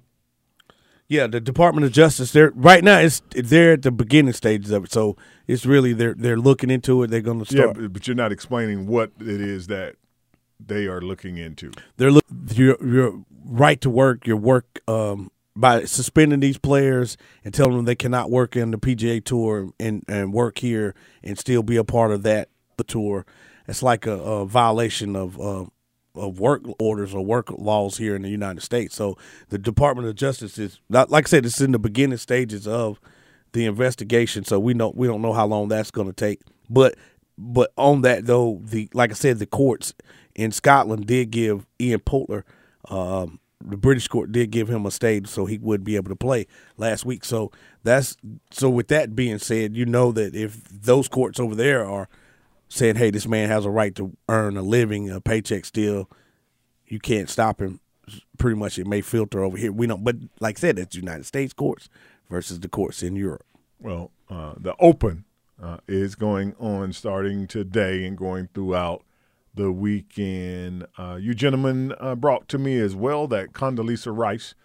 Yeah, 1.09 1.27
the 1.27 1.39
Department 1.39 1.85
of 1.85 1.93
Justice. 1.93 2.31
They're 2.34 2.51
right 2.53 2.84
now. 2.84 2.99
It's 2.99 3.21
they're 3.31 3.73
at 3.73 3.81
the 3.84 3.91
beginning 3.91 4.34
stages 4.34 4.71
of 4.71 4.85
it, 4.85 4.91
so 4.91 5.15
it's 5.47 5.65
really 5.65 5.93
they're 5.93 6.13
they're 6.13 6.38
looking 6.38 6.69
into 6.69 7.01
it. 7.03 7.07
They're 7.09 7.21
going 7.21 7.43
to 7.43 7.55
Yeah, 7.55 7.61
start. 7.63 7.77
but, 7.77 7.93
but 7.93 8.07
you're 8.07 8.15
not 8.15 8.31
explaining 8.34 8.88
what 8.88 9.11
it 9.19 9.39
is 9.41 9.67
that 9.67 9.95
they 10.59 10.85
are 10.88 10.99
looking 11.01 11.38
into. 11.38 11.71
they're 11.95 12.11
look 12.11 12.25
your 12.53 12.75
your 12.85 13.23
right 13.45 13.79
to 13.81 13.89
work, 13.89 14.27
your 14.27 14.35
work 14.38 14.81
um, 14.89 15.31
by 15.55 15.85
suspending 15.85 16.41
these 16.41 16.57
players 16.57 17.15
and 17.45 17.53
telling 17.53 17.77
them 17.77 17.85
they 17.85 17.95
cannot 17.95 18.29
work 18.29 18.57
in 18.57 18.71
the 18.71 18.77
PGA 18.77 19.23
Tour 19.23 19.69
and 19.79 20.03
and 20.09 20.34
work 20.34 20.57
here 20.57 20.93
and 21.23 21.39
still 21.39 21.63
be 21.63 21.77
a 21.77 21.85
part 21.85 22.11
of 22.11 22.23
that 22.23 22.49
the 22.75 22.84
tour. 22.84 23.25
It's 23.65 23.81
like 23.81 24.05
a, 24.05 24.11
a 24.11 24.45
violation 24.45 25.15
of. 25.15 25.39
Uh, 25.39 25.65
of 26.18 26.39
work 26.39 26.64
orders 26.80 27.14
or 27.14 27.23
work 27.23 27.52
laws 27.52 27.98
here 27.98 28.15
in 28.15 28.22
the 28.22 28.30
United 28.30 28.61
States. 28.61 28.95
So 28.95 29.18
the 29.49 29.57
Department 29.57 30.07
of 30.07 30.15
Justice 30.15 30.57
is 30.57 30.80
not 30.89 31.10
like 31.10 31.27
I 31.27 31.30
said, 31.30 31.45
it's 31.45 31.61
in 31.61 31.72
the 31.72 31.80
beginning 31.80 32.18
stages 32.18 32.68
of 32.68 32.99
the 33.53 33.65
investigation. 33.65 34.44
So 34.44 34.60
we 34.60 34.73
know 34.73 34.91
we 34.95 35.07
don't 35.07 35.22
know 35.22 35.34
how 35.34 35.45
long 35.45 35.68
that's 35.68 35.91
going 35.91 36.07
to 36.07 36.14
take. 36.14 36.41
But 36.69 36.95
but 37.38 37.72
on 37.77 38.02
that 38.02 38.26
though, 38.26 38.60
the 38.64 38.89
like 38.94 39.11
I 39.11 39.15
said, 39.15 39.39
the 39.39 39.45
courts 39.45 39.94
in 40.35 40.52
Scotland 40.52 41.07
did 41.07 41.31
give 41.31 41.65
Ian 41.80 41.99
Poulter, 42.02 42.45
um, 42.89 43.39
the 43.64 43.77
British 43.77 44.07
court 44.07 44.31
did 44.31 44.52
give 44.52 44.69
him 44.69 44.85
a 44.85 44.91
stage 44.91 45.27
so 45.27 45.45
he 45.45 45.57
would 45.57 45.84
be 45.84 45.95
able 45.95 46.10
to 46.10 46.15
play 46.15 46.48
last 46.77 47.06
week. 47.06 47.26
So 47.26 47.52
that's 47.84 48.15
so. 48.52 48.69
With 48.69 48.88
that 48.89 49.15
being 49.15 49.39
said, 49.39 49.76
you 49.76 49.85
know 49.85 50.11
that 50.11 50.35
if 50.35 50.64
those 50.65 51.07
courts 51.07 51.39
over 51.39 51.56
there 51.56 51.85
are 51.85 52.07
saying, 52.69 52.95
"Hey, 52.95 53.11
this 53.11 53.27
man 53.27 53.49
has 53.49 53.65
a 53.65 53.69
right 53.69 53.95
to 53.95 54.15
earn 54.30 54.57
a 54.57 54.61
living, 54.61 55.10
a 55.10 55.22
paycheck 55.22 55.65
still," 55.65 56.10
you 56.88 56.99
can't 56.99 57.30
stop 57.30 57.61
him. 57.61 57.80
Pretty 58.38 58.57
much, 58.57 58.80
it 58.80 58.88
may 58.88 59.02
filter 59.02 59.44
over 59.44 59.57
here. 59.57 59.72
We 59.72 59.88
don't, 59.88 60.03
but 60.03 60.15
like 60.39 60.57
I 60.57 60.61
said, 60.61 60.80
it's 60.80 60.95
United 60.95 61.26
States 61.26 61.53
courts 61.53 61.89
versus 62.30 62.60
the 62.60 62.69
courts 62.69 63.03
in 63.03 63.15
Europe. 63.15 63.45
Well, 63.80 64.11
uh, 64.30 64.53
the 64.57 64.76
Open 64.80 65.26
uh, 65.61 65.77
is 65.88 66.15
going 66.15 66.56
on 66.60 66.94
starting 66.94 67.48
today 67.48 68.06
and 68.06 68.18
going 68.18 68.49
throughout 68.53 69.03
the 69.53 69.72
weekend. 69.72 70.85
Uh, 70.98 71.18
you 71.19 71.34
gentlemen 71.34 71.94
uh, 71.99 72.15
brought 72.15 72.48
to 72.49 72.57
me 72.57 72.80
as 72.80 72.95
well 72.95 73.27
that 73.27 73.53
Condoleezza 73.53 74.15
Rice, 74.15 74.56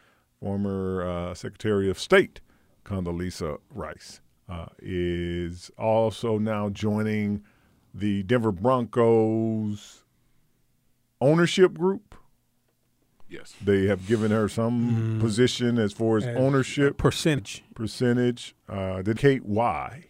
former 0.41 1.03
uh, 1.03 1.35
Secretary 1.35 1.91
of 1.91 1.99
State 1.99 2.41
Condoleezza 2.85 3.59
Rice, 3.71 4.21
uh, 4.49 4.67
is 4.81 5.71
also 5.79 6.39
now 6.39 6.69
joining 6.69 7.43
the 7.95 8.23
Denver 8.23 8.53
Broncos 8.53 10.05
ownership 11.21 11.75
group. 11.75 12.15
Yes. 13.29 13.55
They 13.63 13.87
have 13.87 14.07
given 14.07 14.31
her 14.31 14.49
some 14.49 15.19
position 15.21 15.79
as 15.79 15.93
far 15.93 16.19
as 16.19 16.27
As 16.27 16.37
ownership 16.37 16.99
percentage. 16.99 17.65
Percentage. 17.75 18.55
Uh, 18.69 19.01
did 19.01 19.19
Kate 19.19 19.45
Y 19.45 20.07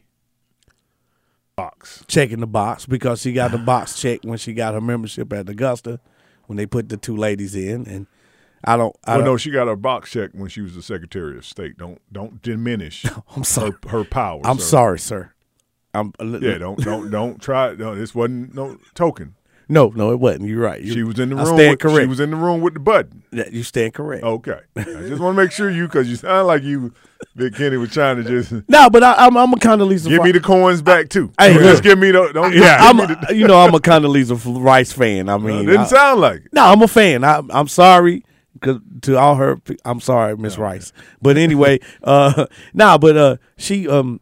box 1.55 2.03
checking 2.09 2.41
the 2.41 2.47
box 2.47 2.87
because 2.87 3.21
she 3.21 3.33
got 3.33 3.51
the 3.51 3.59
box 3.59 3.95
checked 4.01 4.25
when 4.25 4.39
she 4.39 4.55
got 4.55 4.75
her 4.75 4.81
membership 4.81 5.33
at 5.33 5.49
Augusta 5.49 6.01
when 6.47 6.57
they 6.57 6.67
put 6.67 6.89
the 6.89 6.97
two 6.97 7.17
ladies 7.17 7.55
in, 7.55 7.87
and 7.87 8.07
I 8.65 8.77
don't. 8.77 8.95
I 9.05 9.13
well, 9.13 9.19
don't 9.19 9.35
no, 9.35 9.37
she 9.37 9.51
got 9.51 9.69
her 9.69 9.77
box 9.77 10.11
checked 10.11 10.35
when 10.35 10.49
she 10.49 10.61
was 10.61 10.75
the 10.75 10.83
Secretary 10.83 11.37
of 11.37 11.45
State. 11.45 11.77
Don't 11.79 12.01
don't 12.13 12.43
diminish. 12.43 13.07
I'm 13.37 13.45
sorry. 13.45 13.73
Her, 13.85 13.89
her 13.99 14.05
power. 14.05 14.41
I'm 14.45 14.59
sir. 14.59 14.65
sorry, 14.65 14.99
sir. 14.99 15.32
I'm 15.95 16.13
Yeah, 16.21 16.59
don't 16.59 16.79
don't 16.83 17.11
don't 17.11 17.41
try. 17.41 17.75
No, 17.75 17.95
this 17.95 18.15
wasn't 18.15 18.55
no 18.55 18.79
token. 18.95 19.35
No, 19.69 19.89
no, 19.95 20.11
it 20.13 20.19
wasn't. 20.21 20.49
You're 20.49 20.61
right. 20.61 20.83
You- 20.83 20.93
she 20.93 21.03
was 21.03 21.19
in 21.19 21.31
the 21.31 21.37
I 21.37 21.45
room. 21.45 21.55
stand 21.57 21.71
with, 21.71 21.79
correct. 21.81 22.01
She 22.03 22.07
was 22.07 22.21
in 22.21 22.31
the 22.31 22.37
room 22.37 22.61
with 22.61 22.75
the 22.75 22.81
button. 22.81 23.23
Yeah, 23.31 23.49
you 23.51 23.63
stand 23.63 23.95
correct. 23.95 24.23
Okay, 24.23 24.59
I 24.77 24.83
just 24.83 25.23
want 25.23 25.35
to 25.37 25.43
make 25.43 25.51
sure 25.51 25.71
you 25.71 25.87
because 25.87 26.11
you 26.11 26.17
sound 26.17 26.49
like 26.49 26.63
you, 26.63 26.93
Big 27.37 27.55
Kenney, 27.55 27.79
was 27.79 27.91
trying 27.91 28.23
to 28.23 28.25
just 28.25 28.53
No, 28.69 28.91
but 28.91 29.03
I, 29.03 29.15
I'm 29.15 29.35
I'm 29.37 29.51
a 29.53 29.57
Condoleezza. 29.57 30.09
give 30.11 30.25
me 30.25 30.33
the 30.33 30.41
coins 30.41 30.83
back 30.83 31.09
too. 31.09 31.33
Hey, 31.39 31.55
just 31.55 31.65
look. 31.77 31.83
give 31.85 31.99
me 31.99 32.11
the. 32.11 32.33
Don't 32.35 32.53
Yeah, 32.53 32.79
I'm 32.81 33.01
a, 33.01 33.07
the, 33.07 33.35
you 33.35 33.47
know 33.47 33.61
I'm 33.61 33.73
a 33.75 33.79
Condoleezza 33.79 34.63
Rice 34.63 34.93
fan. 34.93 35.31
I 35.31 35.39
mean, 35.39 35.65
didn't 35.65 35.83
I- 35.83 35.87
sound 35.87 36.21
like 36.21 36.41
it. 36.45 36.53
No, 36.53 36.65
I'm 36.67 36.83
a 36.83 36.89
fan. 36.89 37.25
I, 37.25 37.41
I'm 37.51 37.69
sorry 37.69 38.25
to 39.03 39.17
all 39.17 39.37
her. 39.37 39.59
I'm 39.85 40.01
sorry, 40.01 40.37
Miss 40.37 40.59
Rice. 40.59 40.93
But 41.23 41.39
anyway, 41.39 41.81
uh, 42.05 42.47
nah, 42.75 42.99
but 42.99 43.17
uh, 43.17 43.37
she 43.57 43.89
um, 43.89 44.21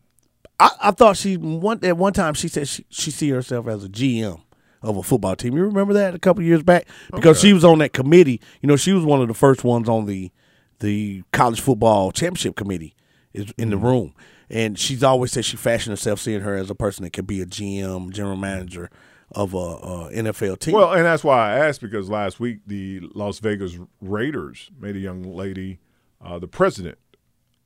I, 0.61 0.71
I 0.81 0.91
thought 0.93 1.17
she 1.17 1.37
one 1.37 1.81
at 1.83 1.97
one 1.97 2.13
time 2.13 2.35
she 2.35 2.47
said 2.49 2.69
she 2.69 2.85
she 2.91 3.11
see 3.11 3.31
herself 3.31 3.67
as 3.67 3.83
a 3.85 3.89
GM 3.89 4.41
of 4.83 4.97
a 4.97 5.03
football 5.03 5.35
team. 5.37 5.57
You 5.57 5.65
remember 5.65 5.93
that 5.95 6.15
a 6.15 6.19
couple 6.19 6.43
years 6.43 6.63
back 6.63 6.87
because 7.13 7.39
Okay. 7.39 7.49
she 7.49 7.53
was 7.53 7.65
on 7.65 7.79
that 7.79 7.93
committee. 7.93 8.41
You 8.63 8.67
know, 8.69 8.77
she 8.77 8.93
was 8.93 9.05
one 9.05 9.21
of 9.21 9.29
the 9.29 9.35
first 9.35 9.65
ones 9.65 9.89
on 9.89 10.07
the 10.07 10.31
the 10.79 11.23
college 11.33 11.61
football 11.61 12.13
championship 12.13 12.57
committee 12.57 12.95
is 13.33 13.53
in 13.59 13.71
the 13.71 13.77
Mm-hmm. 13.77 13.85
room. 13.87 14.15
And 14.53 14.77
she's 14.79 15.05
always 15.05 15.31
said 15.33 15.45
she 15.45 15.57
fashioned 15.57 15.93
herself 15.93 16.19
seeing 16.19 16.41
her 16.41 16.57
as 16.57 16.71
a 16.71 16.75
person 16.75 17.05
that 17.05 17.13
could 17.13 17.27
be 17.27 17.41
a 17.41 17.47
GM, 17.47 18.11
general 18.11 18.37
manager 18.37 18.91
of 19.33 19.55
a, 19.55 19.57
a 19.59 20.11
NFL 20.13 20.59
team. 20.59 20.75
Well, 20.75 20.93
and 20.93 21.05
that's 21.05 21.23
why 21.23 21.53
I 21.55 21.59
asked 21.69 21.81
because 21.81 22.11
last 22.11 22.41
week 22.41 22.59
the 22.67 23.01
Las 23.15 23.39
Vegas 23.39 23.79
Raiders 24.01 24.71
made 24.81 24.97
a 24.97 24.99
young 24.99 25.23
lady 25.23 25.79
uh, 26.21 26.41
the 26.41 26.49
president 26.49 26.99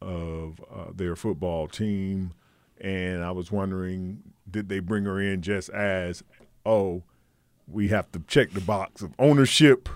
of 0.03 0.61
uh, 0.71 0.87
their 0.95 1.17
football 1.17 1.69
team, 1.69 2.33
and 2.81 3.23
I 3.23 3.31
was 3.31 3.51
wondering, 3.53 4.23
did 4.51 4.69
they 4.69 4.81
bring 4.81 5.05
her 5.05 5.21
in 5.21 5.43
just 5.43 5.69
as, 5.71 6.23
oh, 6.67 7.03
we 7.67 7.89
have 7.89 8.11
to 8.13 8.21
check 8.27 8.51
the 8.53 8.61
box 8.61 9.03
of 9.03 9.13
ownership? 9.19 9.89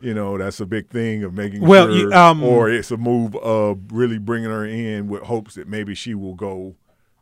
You 0.00 0.12
know, 0.12 0.36
that's 0.36 0.60
a 0.60 0.66
big 0.66 0.88
thing 0.88 1.22
of 1.24 1.32
making 1.32 1.62
Well, 1.62 1.86
sure, 1.86 1.96
you- 1.96 2.12
um, 2.12 2.42
or 2.42 2.68
it's 2.68 2.90
a 2.90 2.96
move 2.98 3.34
of 3.36 3.78
really 3.90 4.18
bringing 4.18 4.50
her 4.50 4.64
in 4.66 5.08
with 5.08 5.22
hopes 5.22 5.54
that 5.54 5.68
maybe 5.68 5.94
she 5.94 6.14
will 6.14 6.34
go 6.34 6.74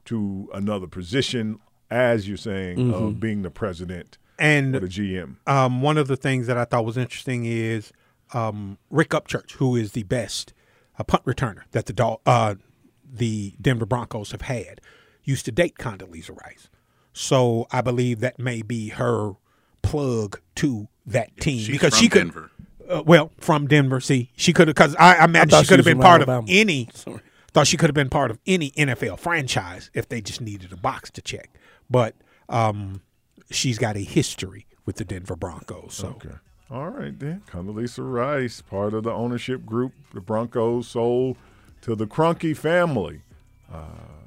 to 0.06 0.50
another 0.52 0.86
position, 0.88 1.60
as 1.90 2.26
you're 2.26 2.36
saying, 2.36 2.78
Mhm. 2.78 2.92
of 2.92 3.20
being 3.20 3.42
the 3.42 3.50
president 3.50 4.18
And 4.38 4.74
the 4.74 4.88
GM. 4.88 5.36
Um, 5.46 5.80
one 5.82 5.96
of 5.96 6.08
the 6.08 6.16
things 6.16 6.48
that 6.48 6.56
I 6.58 6.64
thought 6.64 6.84
was 6.84 6.96
interesting 6.96 7.44
is 7.44 7.92
um, 8.32 8.78
Rick 8.90 9.10
Upchurch, 9.10 9.52
who 9.52 9.76
is 9.76 9.92
the 9.92 10.02
best 10.02 10.52
uh, 10.98 11.04
punt 11.04 11.24
returner 11.24 11.62
that 11.70 11.86
the 11.86 11.92
Dol- 11.92 12.20
uh, 12.26 12.56
the 13.14 13.54
Denver 13.60 13.86
Broncos 13.86 14.32
have 14.32 14.42
had, 14.42 14.80
used 15.22 15.44
to 15.46 15.52
date 15.52 15.76
Condoleezza 15.78 16.36
Rice. 16.44 16.68
So 17.12 17.66
I 17.70 17.80
believe 17.80 18.20
that 18.20 18.38
may 18.38 18.62
be 18.62 18.88
her 18.90 19.32
plug 19.82 20.40
to 20.56 20.88
that 21.06 21.36
team 21.38 21.58
she's 21.58 21.68
because 21.68 21.94
from 21.94 22.02
she 22.02 22.08
could. 22.08 22.18
Denver. 22.24 22.50
Uh, 22.88 23.02
well, 23.06 23.30
from 23.38 23.66
Denver, 23.66 24.00
see, 24.00 24.30
she 24.36 24.52
could 24.52 24.68
have 24.68 24.74
because 24.74 24.94
I, 24.96 25.14
I 25.16 25.24
imagine 25.24 25.50
thought 25.50 25.58
she 25.60 25.64
she 25.64 25.68
could 25.68 25.78
have 25.78 25.84
been 25.86 25.96
from 25.98 26.02
part 26.02 26.22
of 26.22 26.28
Alabama. 26.28 26.46
any. 26.50 26.88
Thought 27.52 27.68
she 27.68 27.76
could 27.76 27.88
have 27.88 27.94
been 27.94 28.10
part 28.10 28.32
of 28.32 28.38
any 28.46 28.72
NFL 28.72 29.20
franchise 29.20 29.88
if 29.94 30.08
they 30.08 30.20
just 30.20 30.40
needed 30.40 30.72
a 30.72 30.76
box 30.76 31.08
to 31.12 31.22
check. 31.22 31.50
But 31.88 32.16
um, 32.48 33.00
she's 33.48 33.78
got 33.78 33.96
a 33.96 34.00
history 34.00 34.66
with 34.84 34.96
the 34.96 35.04
Denver 35.04 35.36
Broncos. 35.36 35.94
So 35.94 36.08
Okay. 36.08 36.34
All 36.68 36.88
right 36.88 37.16
then. 37.16 37.42
Condoleezza 37.48 38.00
Rice, 38.12 38.60
part 38.60 38.92
of 38.92 39.04
the 39.04 39.12
ownership 39.12 39.64
group 39.64 39.92
the 40.12 40.20
Broncos 40.20 40.88
sold 40.88 41.36
to 41.84 41.94
the 41.94 42.06
Kroenke 42.06 42.56
family. 42.56 43.20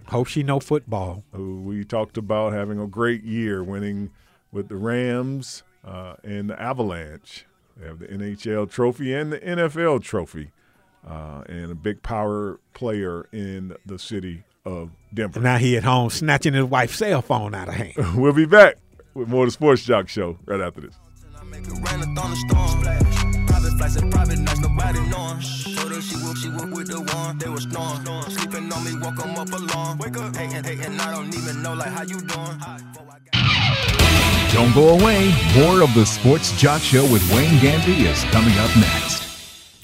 hope 0.08 0.28
she 0.28 0.44
know 0.44 0.60
football. 0.60 1.24
Who 1.34 1.62
we 1.62 1.84
talked 1.84 2.18
about 2.18 2.54
having 2.54 2.80
a 2.80 2.86
great 2.86 3.24
year, 3.24 3.64
winning 3.64 4.12
with 4.52 4.70
the 4.70 4.76
Rams 4.76 5.64
uh, 5.84 6.16
and 6.24 6.52
the 6.52 6.62
Avalanche. 6.62 7.46
They 7.76 7.88
have 7.88 8.00
the 8.00 8.08
NHL 8.08 8.70
trophy 8.70 9.12
and 9.14 9.34
the 9.34 9.40
NFL 9.40 10.04
trophy, 10.04 10.52
uh, 11.08 11.44
and 11.50 11.72
a 11.72 11.76
big 11.76 12.04
power 12.04 12.60
player 12.76 13.28
in 13.32 13.76
the 13.86 13.98
city 13.98 14.44
of 14.64 14.92
Denver. 15.12 15.40
Now 15.40 15.58
he 15.58 15.78
at 15.78 15.84
home 15.84 16.12
snatching 16.12 16.54
his 16.54 16.66
wife's 16.66 16.98
cell 16.98 17.24
phone 17.24 17.56
out 17.56 17.70
of 17.70 17.74
hand. 17.74 17.94
we'll 18.16 18.34
be 18.34 18.46
back 18.46 18.78
with 19.16 19.28
more 19.30 19.44
of 19.44 19.48
the 19.48 19.52
Sports 19.52 19.84
Jock 19.84 20.10
Show 20.10 20.38
right 20.46 20.62
after 20.62 20.82
this. 20.82 20.96
Private 23.78 23.91
flights 23.91 24.04
and 24.04 24.12
private 24.12 24.40
nights, 24.40 24.60
nobody 24.60 24.99
knowing. 25.10 25.40
Told 25.76 25.91
her 25.91 26.02
she 26.02 26.16
woke, 26.24 26.38
she 26.38 26.49
woke 26.49 26.72
with 26.72 26.88
the 26.88 26.99
one. 27.16 27.38
They 27.38 27.49
was 27.49 27.64
snoring. 27.64 28.04
Sleeping 28.30 28.74
on 28.74 28.84
me, 28.84 28.98
woke 28.98 29.24
'em 29.24 29.36
up 29.38 29.52
alone. 29.52 29.98
Wake 29.99 30.18
up, 30.18 30.36
hating, 30.36 30.64
hating, 30.64 30.99
I 30.99 31.12
don't 31.12 31.34
even 31.36 31.62
know 31.62 31.74
like 31.76 31.91
how 31.91 32.04
you 32.04 32.20
doing. 32.22 32.58
Don't 34.54 34.74
go 34.74 34.98
away. 34.98 35.32
More 35.56 35.82
of 35.82 35.94
the 35.94 36.06
Sports 36.06 36.52
Jock 36.60 36.82
Show 36.82 37.06
with 37.12 37.22
Wayne 37.32 37.60
Gandy 37.60 38.08
is 38.08 38.24
coming 38.32 38.58
up 38.58 38.76
next. 38.78 39.27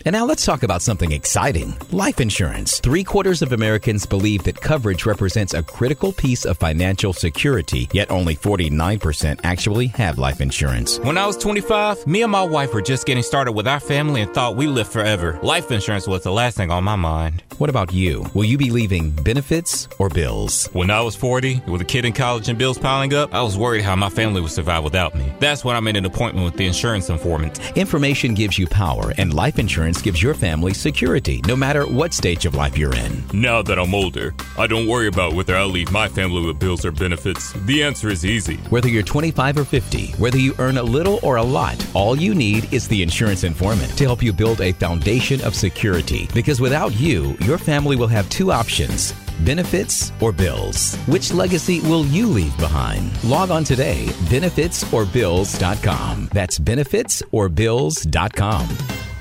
And 0.06 0.14
now 0.14 0.26
let's 0.26 0.46
talk 0.46 0.64
about 0.64 0.82
something 0.82 1.14
exciting 1.14 1.78
life 1.92 2.20
insurance. 2.20 2.82
Three 2.82 3.06
quarters 3.06 3.42
of 3.42 3.54
Americans 3.54 4.06
believe 4.06 4.44
that 4.44 4.60
coverage 4.60 5.06
represents 5.06 5.54
a 5.54 5.64
critical 5.64 6.12
piece 6.12 6.44
of 6.44 6.58
financial 6.58 7.14
security, 7.14 7.88
yet 7.94 8.12
only 8.12 8.36
49% 8.36 9.40
actually 9.44 9.88
have 9.88 10.18
life 10.18 10.42
insurance. 10.42 11.00
When 11.00 11.18
I 11.18 11.26
was 11.26 11.38
25, 11.38 12.06
me 12.06 12.22
and 12.22 12.32
my 12.32 12.44
wife 12.44 12.74
were 12.74 12.82
just 12.82 13.06
getting 13.06 13.24
started 13.24 13.54
with 13.54 13.66
our 13.66 13.80
family 13.80 14.22
and 14.22 14.34
thought 14.34 14.58
we 14.58 14.68
lived 14.68 14.92
forever. 14.92 15.40
Life 15.42 15.72
insurance 15.72 16.06
was 16.06 16.24
the 16.24 16.34
last 16.34 16.58
thing 16.58 16.70
on 16.70 16.84
my 16.84 16.98
mind. 16.98 17.42
What 17.58 17.70
about 17.70 17.94
you? 17.94 18.26
Will 18.34 18.44
you 18.44 18.58
be 18.58 18.72
leaving 18.72 19.12
benefits 19.12 19.88
or 20.00 20.10
bills? 20.10 20.68
When 20.74 20.90
I 20.90 21.00
was 21.02 21.16
40, 21.16 21.62
with 21.68 21.82
a 21.82 21.86
kid 21.86 22.04
in 22.04 22.12
college 22.12 22.50
and 22.50 22.60
bills 22.60 22.78
piling 22.78 23.14
up, 23.14 23.34
I 23.34 23.42
was 23.42 23.58
worried 23.58 23.84
how 23.84 23.96
my 23.96 24.10
family 24.10 24.42
would 24.42 24.52
survive 24.52 24.84
without 24.84 25.16
me. 25.16 25.32
That's 25.40 25.64
when 25.64 25.78
I 25.78 25.80
made 25.80 25.96
an 25.96 26.06
appointment 26.06 26.44
with 26.44 26.58
the 26.58 26.66
insurance 26.66 27.10
informant. 27.10 27.78
Information 27.78 28.34
gives 28.34 28.58
you 28.58 28.68
power, 28.68 29.14
and 29.18 29.34
life 29.34 29.60
insurance 29.60 29.93
gives 30.02 30.22
your 30.22 30.34
family 30.34 30.74
security, 30.74 31.42
no 31.48 31.56
matter 31.56 31.86
what 31.86 32.14
stage 32.14 32.46
of 32.46 32.56
life 32.56 32.78
you're 32.78 32.94
in. 32.94 33.24
Now 33.34 33.62
that 33.62 33.78
I'm 33.78 33.94
older, 33.94 34.34
I 34.58 34.68
don't 34.68 34.88
worry 34.88 35.08
about 35.08 35.34
whether 35.34 35.56
I'll 35.56 35.68
leave 35.68 35.92
my 35.92 36.08
family 36.08 36.46
with 36.46 36.60
bills 36.60 36.86
or 36.86 36.92
benefits. 36.92 37.54
The 37.66 37.84
answer 37.84 38.10
is 38.10 38.26
easy. 38.26 38.58
Whether 38.70 38.90
you're 38.90 39.04
25 39.04 39.58
or 39.58 39.66
50, 39.66 40.12
whether 40.14 40.38
you 40.38 40.54
earn 40.60 40.78
a 40.78 40.84
little 40.84 41.20
or 41.24 41.38
a 41.38 41.44
lot, 41.44 41.86
all 41.94 42.16
you 42.16 42.34
need 42.34 42.74
is 42.74 42.88
the 42.88 43.04
insurance 43.04 43.44
informant 43.44 43.98
to 43.98 44.06
help 44.06 44.24
you 44.24 44.34
build 44.34 44.62
a 44.62 44.72
foundation 44.72 45.42
of 45.42 45.56
security. 45.56 46.28
Because 46.34 46.62
without 46.62 46.94
you, 47.00 47.36
your 47.42 47.58
family 47.58 47.96
will 47.96 48.08
have 48.08 48.30
two 48.30 48.52
options 48.52 49.14
benefits 49.44 50.12
or 50.22 50.32
bills. 50.32 50.96
Which 51.08 51.34
legacy 51.34 51.80
will 51.82 52.06
you 52.06 52.28
leave 52.28 52.56
behind? 52.58 53.12
Log 53.24 53.50
on 53.52 53.64
today, 53.64 54.06
benefitsorbills.com. 54.30 56.30
That's 56.32 56.60
benefitsorbills.com. 56.60 59.13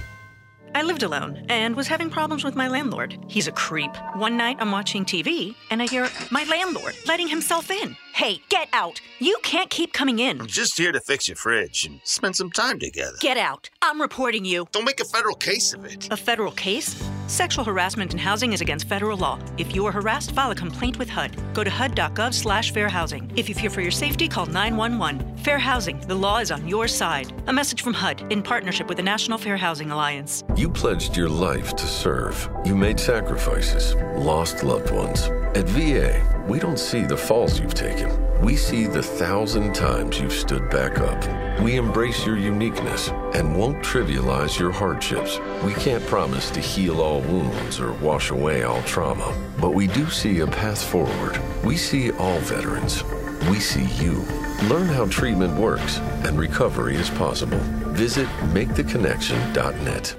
I 0.74 0.82
lived 0.82 1.02
alone 1.02 1.44
and 1.48 1.76
was 1.76 1.86
having 1.86 2.08
problems 2.08 2.44
with 2.44 2.56
my 2.56 2.68
landlord. 2.68 3.18
He's 3.28 3.46
a 3.46 3.52
creep. 3.52 3.90
One 4.14 4.36
night 4.36 4.56
I'm 4.60 4.72
watching 4.72 5.04
TV 5.04 5.54
and 5.70 5.82
I 5.82 5.86
hear 5.86 6.08
my 6.30 6.44
landlord 6.44 6.94
letting 7.06 7.28
himself 7.28 7.70
in. 7.70 7.96
Hey, 8.14 8.42
get 8.50 8.68
out. 8.74 9.00
You 9.20 9.38
can't 9.42 9.70
keep 9.70 9.94
coming 9.94 10.18
in. 10.18 10.42
I'm 10.42 10.46
just 10.46 10.76
here 10.76 10.92
to 10.92 11.00
fix 11.00 11.28
your 11.28 11.36
fridge 11.36 11.86
and 11.86 11.98
spend 12.04 12.36
some 12.36 12.50
time 12.50 12.78
together. 12.78 13.16
Get 13.20 13.38
out. 13.38 13.70
I'm 13.80 14.02
reporting 14.02 14.44
you. 14.44 14.66
Don't 14.70 14.84
make 14.84 15.00
a 15.00 15.04
federal 15.04 15.34
case 15.34 15.72
of 15.72 15.86
it. 15.86 16.12
A 16.12 16.16
federal 16.16 16.52
case? 16.52 17.02
Sexual 17.26 17.64
harassment 17.64 18.12
in 18.12 18.18
housing 18.18 18.52
is 18.52 18.60
against 18.60 18.86
federal 18.86 19.16
law. 19.16 19.38
If 19.56 19.74
you 19.74 19.86
are 19.86 19.92
harassed, 19.92 20.32
file 20.32 20.50
a 20.50 20.54
complaint 20.54 20.98
with 20.98 21.08
HUD. 21.08 21.34
Go 21.54 21.64
to 21.64 21.70
hud.gov 21.70 22.34
slash 22.34 22.70
fair 22.72 22.90
housing. 22.90 23.32
If 23.34 23.48
you 23.48 23.54
fear 23.54 23.70
for 23.70 23.80
your 23.80 23.90
safety, 23.90 24.28
call 24.28 24.44
911. 24.44 25.38
Fair 25.38 25.58
housing. 25.58 25.98
The 26.00 26.14
law 26.14 26.38
is 26.38 26.50
on 26.50 26.68
your 26.68 26.88
side. 26.88 27.32
A 27.46 27.52
message 27.52 27.80
from 27.80 27.94
HUD 27.94 28.30
in 28.30 28.42
partnership 28.42 28.88
with 28.88 28.98
the 28.98 29.02
National 29.02 29.38
Fair 29.38 29.56
Housing 29.56 29.90
Alliance. 29.90 30.44
You 30.54 30.68
pledged 30.68 31.16
your 31.16 31.30
life 31.30 31.74
to 31.76 31.86
serve. 31.86 32.46
You 32.66 32.76
made 32.76 33.00
sacrifices, 33.00 33.94
lost 34.18 34.62
loved 34.62 34.90
ones. 34.90 35.30
At 35.54 35.68
VA, 35.68 36.44
we 36.48 36.58
don't 36.58 36.78
see 36.78 37.02
the 37.02 37.16
falls 37.16 37.60
you've 37.60 37.74
taken. 37.74 38.10
We 38.40 38.56
see 38.56 38.86
the 38.86 39.02
thousand 39.02 39.74
times 39.74 40.18
you've 40.18 40.32
stood 40.32 40.70
back 40.70 40.98
up. 40.98 41.60
We 41.60 41.76
embrace 41.76 42.24
your 42.24 42.38
uniqueness 42.38 43.10
and 43.34 43.54
won't 43.54 43.84
trivialize 43.84 44.58
your 44.58 44.70
hardships. 44.70 45.38
We 45.62 45.74
can't 45.74 46.06
promise 46.06 46.50
to 46.52 46.60
heal 46.60 47.02
all 47.02 47.20
wounds 47.20 47.80
or 47.80 47.92
wash 47.92 48.30
away 48.30 48.62
all 48.62 48.82
trauma, 48.84 49.30
but 49.60 49.74
we 49.74 49.88
do 49.88 50.08
see 50.08 50.40
a 50.40 50.46
path 50.46 50.82
forward. 50.82 51.38
We 51.62 51.76
see 51.76 52.12
all 52.12 52.38
veterans. 52.38 53.04
We 53.50 53.60
see 53.60 53.84
you. 54.02 54.24
Learn 54.70 54.88
how 54.88 55.04
treatment 55.08 55.54
works 55.58 55.98
and 56.24 56.38
recovery 56.38 56.96
is 56.96 57.10
possible. 57.10 57.60
Visit 57.92 58.26
maketheconnection.net. 58.54 60.16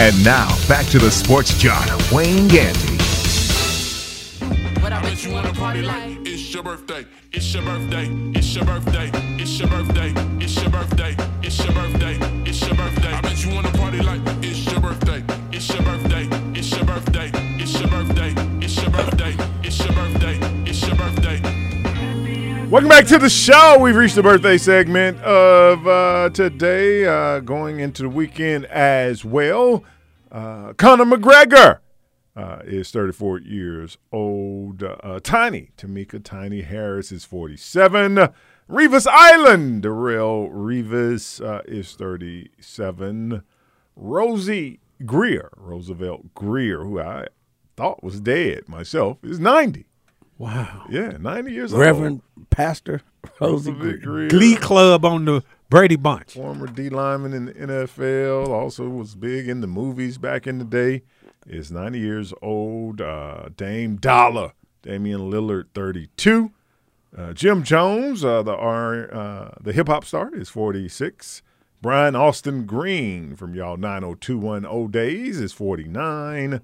And 0.00 0.24
now, 0.24 0.48
back 0.68 0.86
to 0.86 0.98
the 0.98 1.10
sports 1.10 1.58
jock, 1.58 1.86
Wayne 2.10 2.48
Gandy. 2.48 2.97
What 5.18 5.24
I 5.24 5.30
bet 5.30 5.30
you 5.30 5.34
wanna 5.34 5.58
party 5.58 5.82
like 5.82 6.28
it's 6.28 6.54
your 6.54 6.62
birthday, 6.62 7.04
it's 7.32 7.52
your 7.52 7.64
birthday, 7.64 8.06
it's 8.38 8.54
your 8.54 8.64
birthday, 8.64 9.10
it's 9.36 9.58
your 9.58 9.68
birthday, 9.68 10.12
it's 10.38 10.62
your 10.62 10.70
birthday, 10.70 11.16
it's 11.42 11.58
your 11.58 11.72
birthday, 11.72 12.18
it's 12.46 12.60
your 12.60 12.76
birthday. 12.76 13.12
I 13.12 13.20
bet 13.20 13.44
you 13.44 13.52
wanna 13.52 13.72
party 13.72 13.98
like 14.00 14.20
it's 14.44 14.64
your 14.70 14.80
birthday, 14.80 15.24
it's 15.50 15.68
your 15.70 15.82
birthday, 15.82 16.28
it's 16.54 16.70
your 16.70 16.84
birthday, 16.84 17.30
it's 17.34 17.80
your 17.80 17.88
birthday, 17.88 18.32
it's 18.60 18.76
your 18.76 18.90
birthday, 18.90 19.34
it's 19.64 19.78
your 19.80 19.92
birthday, 19.92 20.38
it's 20.70 20.86
your 20.86 20.94
birthday. 20.94 22.68
Welcome 22.70 22.88
back 22.88 23.06
to 23.06 23.18
the 23.18 23.28
show. 23.28 23.76
We've 23.80 23.96
reached 23.96 24.14
the 24.14 24.22
birthday 24.22 24.56
segment 24.56 25.18
of 25.22 25.84
uh, 25.84 26.30
today, 26.30 27.06
uh, 27.06 27.40
going 27.40 27.80
into 27.80 28.02
the 28.02 28.08
weekend 28.08 28.66
as 28.66 29.24
well. 29.24 29.82
Uh, 30.30 30.74
Conor 30.74 31.06
McGregor 31.06 31.80
uh, 32.38 32.60
is 32.64 32.90
34 32.92 33.40
years 33.40 33.98
old. 34.12 34.84
Uh, 34.84 35.18
Tiny, 35.22 35.70
Tameka 35.76 36.22
Tiny 36.22 36.62
Harris 36.62 37.10
is 37.10 37.24
47. 37.24 38.28
Revis 38.70 39.08
Island, 39.10 39.82
Darrelle 39.82 40.48
Revis 40.52 41.44
uh, 41.44 41.62
is 41.66 41.94
37. 41.94 43.42
Rosey 43.96 44.78
Grier, 45.04 45.50
Roosevelt 45.56 46.32
Grier, 46.34 46.84
who 46.84 47.00
I 47.00 47.26
thought 47.76 48.04
was 48.04 48.20
dead 48.20 48.68
myself, 48.68 49.18
is 49.24 49.40
90. 49.40 49.86
Wow. 50.36 50.86
Yeah, 50.88 51.16
90 51.18 51.52
years 51.52 51.72
old. 51.72 51.82
Reverend 51.82 52.22
Pastor 52.50 53.02
Rosie 53.40 53.72
Roosevelt 53.72 54.02
Grier. 54.02 54.28
Glee 54.28 54.54
Club 54.54 55.04
on 55.04 55.24
the 55.24 55.42
Brady 55.70 55.96
Bunch. 55.96 56.34
Former 56.34 56.68
D 56.68 56.88
lineman 56.88 57.32
in 57.32 57.46
the 57.46 57.52
NFL, 57.54 58.48
also 58.48 58.88
was 58.88 59.16
big 59.16 59.48
in 59.48 59.60
the 59.60 59.66
movies 59.66 60.18
back 60.18 60.46
in 60.46 60.58
the 60.58 60.64
day. 60.64 61.02
Is 61.48 61.72
90 61.72 61.98
years 61.98 62.34
old. 62.42 63.00
Uh, 63.00 63.48
Dame 63.56 63.96
Dollar, 63.96 64.52
Damian 64.82 65.30
Lillard, 65.30 65.64
32. 65.74 66.52
Uh, 67.16 67.32
Jim 67.32 67.62
Jones, 67.62 68.22
uh, 68.22 68.42
the 68.42 68.54
R, 68.54 69.12
uh, 69.12 69.54
the 69.60 69.72
hip 69.72 69.88
hop 69.88 70.04
star, 70.04 70.34
is 70.34 70.50
46. 70.50 71.42
Brian 71.80 72.14
Austin 72.14 72.66
Green 72.66 73.34
from 73.34 73.54
y'all 73.54 73.76
9021 73.76 74.90
days 74.90 75.40
is 75.40 75.52
49. 75.52 76.60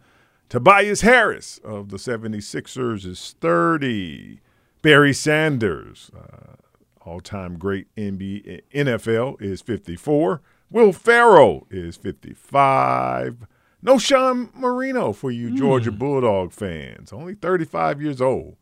Tobias 0.48 1.00
Harris 1.00 1.58
of 1.64 1.88
the 1.88 1.96
76ers 1.96 3.06
is 3.06 3.34
30. 3.40 4.40
Barry 4.82 5.14
Sanders, 5.14 6.10
uh, 6.14 6.56
all 7.00 7.20
time 7.20 7.58
great 7.58 7.86
NBA, 7.96 8.62
NFL, 8.74 9.40
is 9.40 9.62
54. 9.62 10.42
Will 10.70 10.92
Ferrell 10.92 11.66
is 11.70 11.96
55. 11.96 13.46
Knowshon 13.84 14.54
Moreno 14.54 15.12
for 15.12 15.30
you 15.30 15.54
Georgia 15.54 15.92
Bulldog 15.92 16.52
fans. 16.52 17.12
Only 17.12 17.34
35 17.34 18.00
years 18.00 18.20
old. 18.20 18.56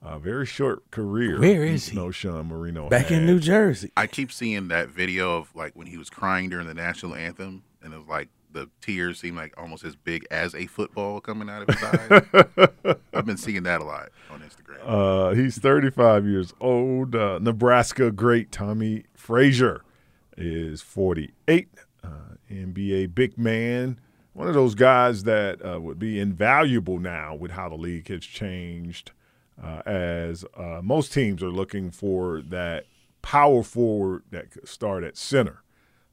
A 0.00 0.18
very 0.18 0.46
short 0.46 0.90
career. 0.90 1.38
Where 1.38 1.62
is 1.62 1.88
he? 1.88 1.96
Knowshon 1.96 2.46
Moreno. 2.46 2.88
Back 2.88 3.10
in. 3.10 3.26
New 3.26 3.38
Jersey. 3.38 3.92
I 3.96 4.06
keep 4.06 4.32
seeing 4.32 4.68
that 4.68 4.88
video 4.88 5.36
of 5.36 5.54
like 5.54 5.76
when 5.76 5.86
he 5.86 5.98
was 5.98 6.10
crying 6.10 6.48
during 6.48 6.66
the 6.66 6.74
national 6.74 7.14
anthem, 7.14 7.62
and 7.82 7.92
it 7.92 7.98
was 7.98 8.08
like 8.08 8.28
the 8.50 8.68
tears 8.80 9.20
seemed 9.20 9.36
like 9.36 9.54
almost 9.60 9.84
as 9.84 9.94
big 9.94 10.26
as 10.30 10.54
a 10.54 10.66
football 10.66 11.20
coming 11.20 11.48
out 11.48 11.68
of 11.68 11.74
his 11.74 11.84
eyes. 11.84 12.96
I've 13.14 13.26
been 13.26 13.36
seeing 13.36 13.62
that 13.64 13.80
a 13.80 13.84
lot 13.84 14.08
on 14.30 14.40
Instagram. 14.40 14.80
Uh, 14.84 15.34
he's 15.34 15.58
35 15.58 16.26
years 16.26 16.52
old. 16.60 17.14
Uh, 17.14 17.38
Nebraska 17.40 18.10
great 18.10 18.50
Tommie 18.50 19.04
Frazier 19.14 19.82
is 20.36 20.80
48. 20.82 21.68
Uh, 22.02 22.08
NBA 22.50 23.14
big 23.14 23.38
man. 23.38 24.00
One 24.34 24.48
of 24.48 24.54
those 24.54 24.74
guys 24.74 25.24
that 25.24 25.60
uh, 25.64 25.80
would 25.80 25.98
be 25.98 26.18
invaluable 26.18 26.98
now 26.98 27.34
with 27.34 27.50
how 27.50 27.68
the 27.68 27.74
league 27.74 28.08
has 28.08 28.24
changed, 28.24 29.12
uh, 29.62 29.82
as 29.84 30.44
uh, 30.56 30.80
most 30.82 31.12
teams 31.12 31.42
are 31.42 31.50
looking 31.50 31.90
for 31.90 32.40
that 32.40 32.86
power 33.20 33.62
forward 33.62 34.22
that 34.30 34.50
could 34.50 34.66
start 34.66 35.04
at 35.04 35.18
center, 35.18 35.62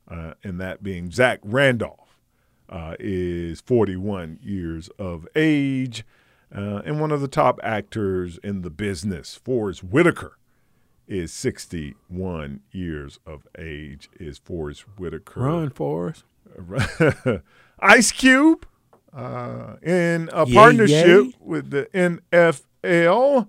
uh, 0.10 0.34
and 0.44 0.60
that 0.60 0.84
being 0.84 1.12
Zach 1.12 1.40
Randolph, 1.44 2.20
uh, 2.68 2.96
is 3.00 3.62
41 3.62 4.40
years 4.44 4.90
of 5.00 5.28
age, 5.36 6.06
uh, 6.56 6.82
and 6.86 7.00
one 7.00 7.12
of 7.12 7.22
the 7.22 7.28
top 7.28 7.60
actors 7.64 8.38
in 8.44 8.64
the 8.64 8.70
business. 8.70 9.36
Forest 9.36 9.84
Whitaker 9.84 10.38
is 11.08 11.32
61 11.32 12.62
years 12.72 13.20
of 13.26 13.48
age. 13.58 14.10
Is 14.20 14.38
Forest 14.38 14.86
Whitaker? 14.98 15.40
Run, 15.40 15.70
Forrest. 15.70 16.26
Ice 17.82 18.12
Cube 18.12 18.66
uh, 19.14 19.76
in 19.82 20.30
a 20.34 20.48
Yay, 20.48 20.54
partnership 20.54 21.26
yay. 21.26 21.34
with 21.40 21.70
the 21.72 21.88
NFL. 21.94 23.48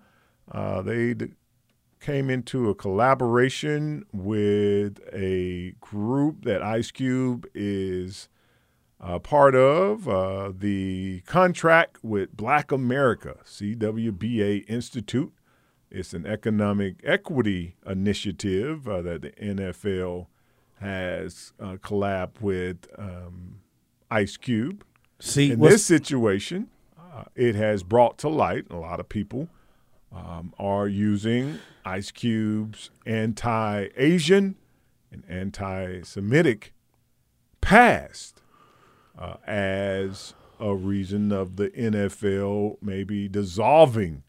Uh, 0.51 0.83
they 0.83 1.15
d- 1.15 1.33
came 2.01 2.31
into 2.31 2.69
a 2.71 2.75
collaboration 2.75 4.05
with 4.13 5.01
a 5.13 5.73
group 5.81 6.45
that 6.45 6.63
Ice 6.63 6.91
Cube 6.91 7.47
is 7.55 8.29
uh, 9.01 9.19
part 9.19 9.55
of. 9.55 10.09
Uh, 10.09 10.53
the 10.57 11.23
contract 11.27 11.99
with 12.03 12.37
Black 12.37 12.73
America, 12.73 13.37
CWBA 13.45 14.65
Institute. 14.69 15.33
It's 15.91 16.15
an 16.15 16.25
economic 16.25 17.01
equity 17.05 17.77
initiative 17.85 18.87
uh, 18.89 19.03
that 19.03 19.23
the 19.23 19.31
NFL 19.33 20.27
has 20.81 21.53
uh, 21.61 21.77
collab 21.77 22.41
with 22.41 22.87
um, 22.97 23.57
Ice 24.11 24.37
Cube. 24.37 24.85
See, 25.21 25.53
in 25.53 25.61
this 25.61 25.85
situation, 25.85 26.69
uh, 26.99 27.25
it 27.35 27.55
has 27.55 27.83
brought 27.83 28.19
to 28.19 28.29
light 28.29 28.67
a 28.71 28.77
lot 28.77 29.01
of 29.01 29.09
people 29.09 29.49
um, 30.13 30.55
are 30.59 30.89
using 30.89 31.59
Ice 31.85 32.11
Cube's 32.11 32.91
anti-Asian 33.07 34.57
and 35.13 35.25
anti-Semitic 35.29 36.73
past 37.61 38.43
uh, 39.19 39.37
as 39.47 40.35
a 40.59 40.75
reason 40.75 41.33
of 41.33 41.57
the 41.57 41.71
NFL 41.71 42.77
maybe 42.83 43.29
dissolving 43.29 44.23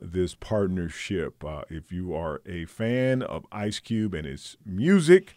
this 0.00 0.34
partnership. 0.34 1.44
Uh, 1.44 1.62
if 1.68 1.90
you 1.90 2.14
are 2.14 2.42
a 2.46 2.66
fan 2.66 3.22
of 3.22 3.46
Ice 3.50 3.78
Cube 3.78 4.14
and 4.14 4.26
his 4.26 4.56
music, 4.64 5.36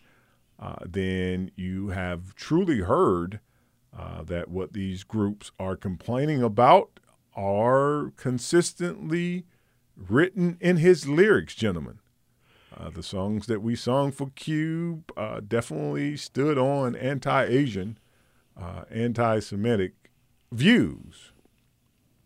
uh, 0.60 0.76
then 0.86 1.52
you 1.56 1.90
have 1.90 2.36
truly 2.36 2.80
heard 2.80 3.40
uh, 4.00 4.24
that 4.24 4.50
what 4.50 4.74
these 4.74 5.04
groups 5.04 5.52
are 5.60 5.76
complaining 5.76 6.42
about 6.42 7.00
are 7.36 8.14
consistently 8.16 9.46
written 9.98 10.58
in 10.62 10.78
his 10.78 11.08
lyrics, 11.08 11.54
gentlemen. 11.54 12.00
Uh, 12.76 12.90
the 12.90 13.04
songs 13.04 13.46
that 13.48 13.62
we 13.62 13.76
sung 13.76 14.12
for 14.12 14.30
Cube 14.36 15.12
uh, 15.18 15.42
definitely 15.46 16.16
stood 16.16 16.58
on 16.58 16.96
anti-Asian, 16.96 17.98
uh, 18.60 18.84
anti-Semitic 18.90 19.94
views. 20.52 21.34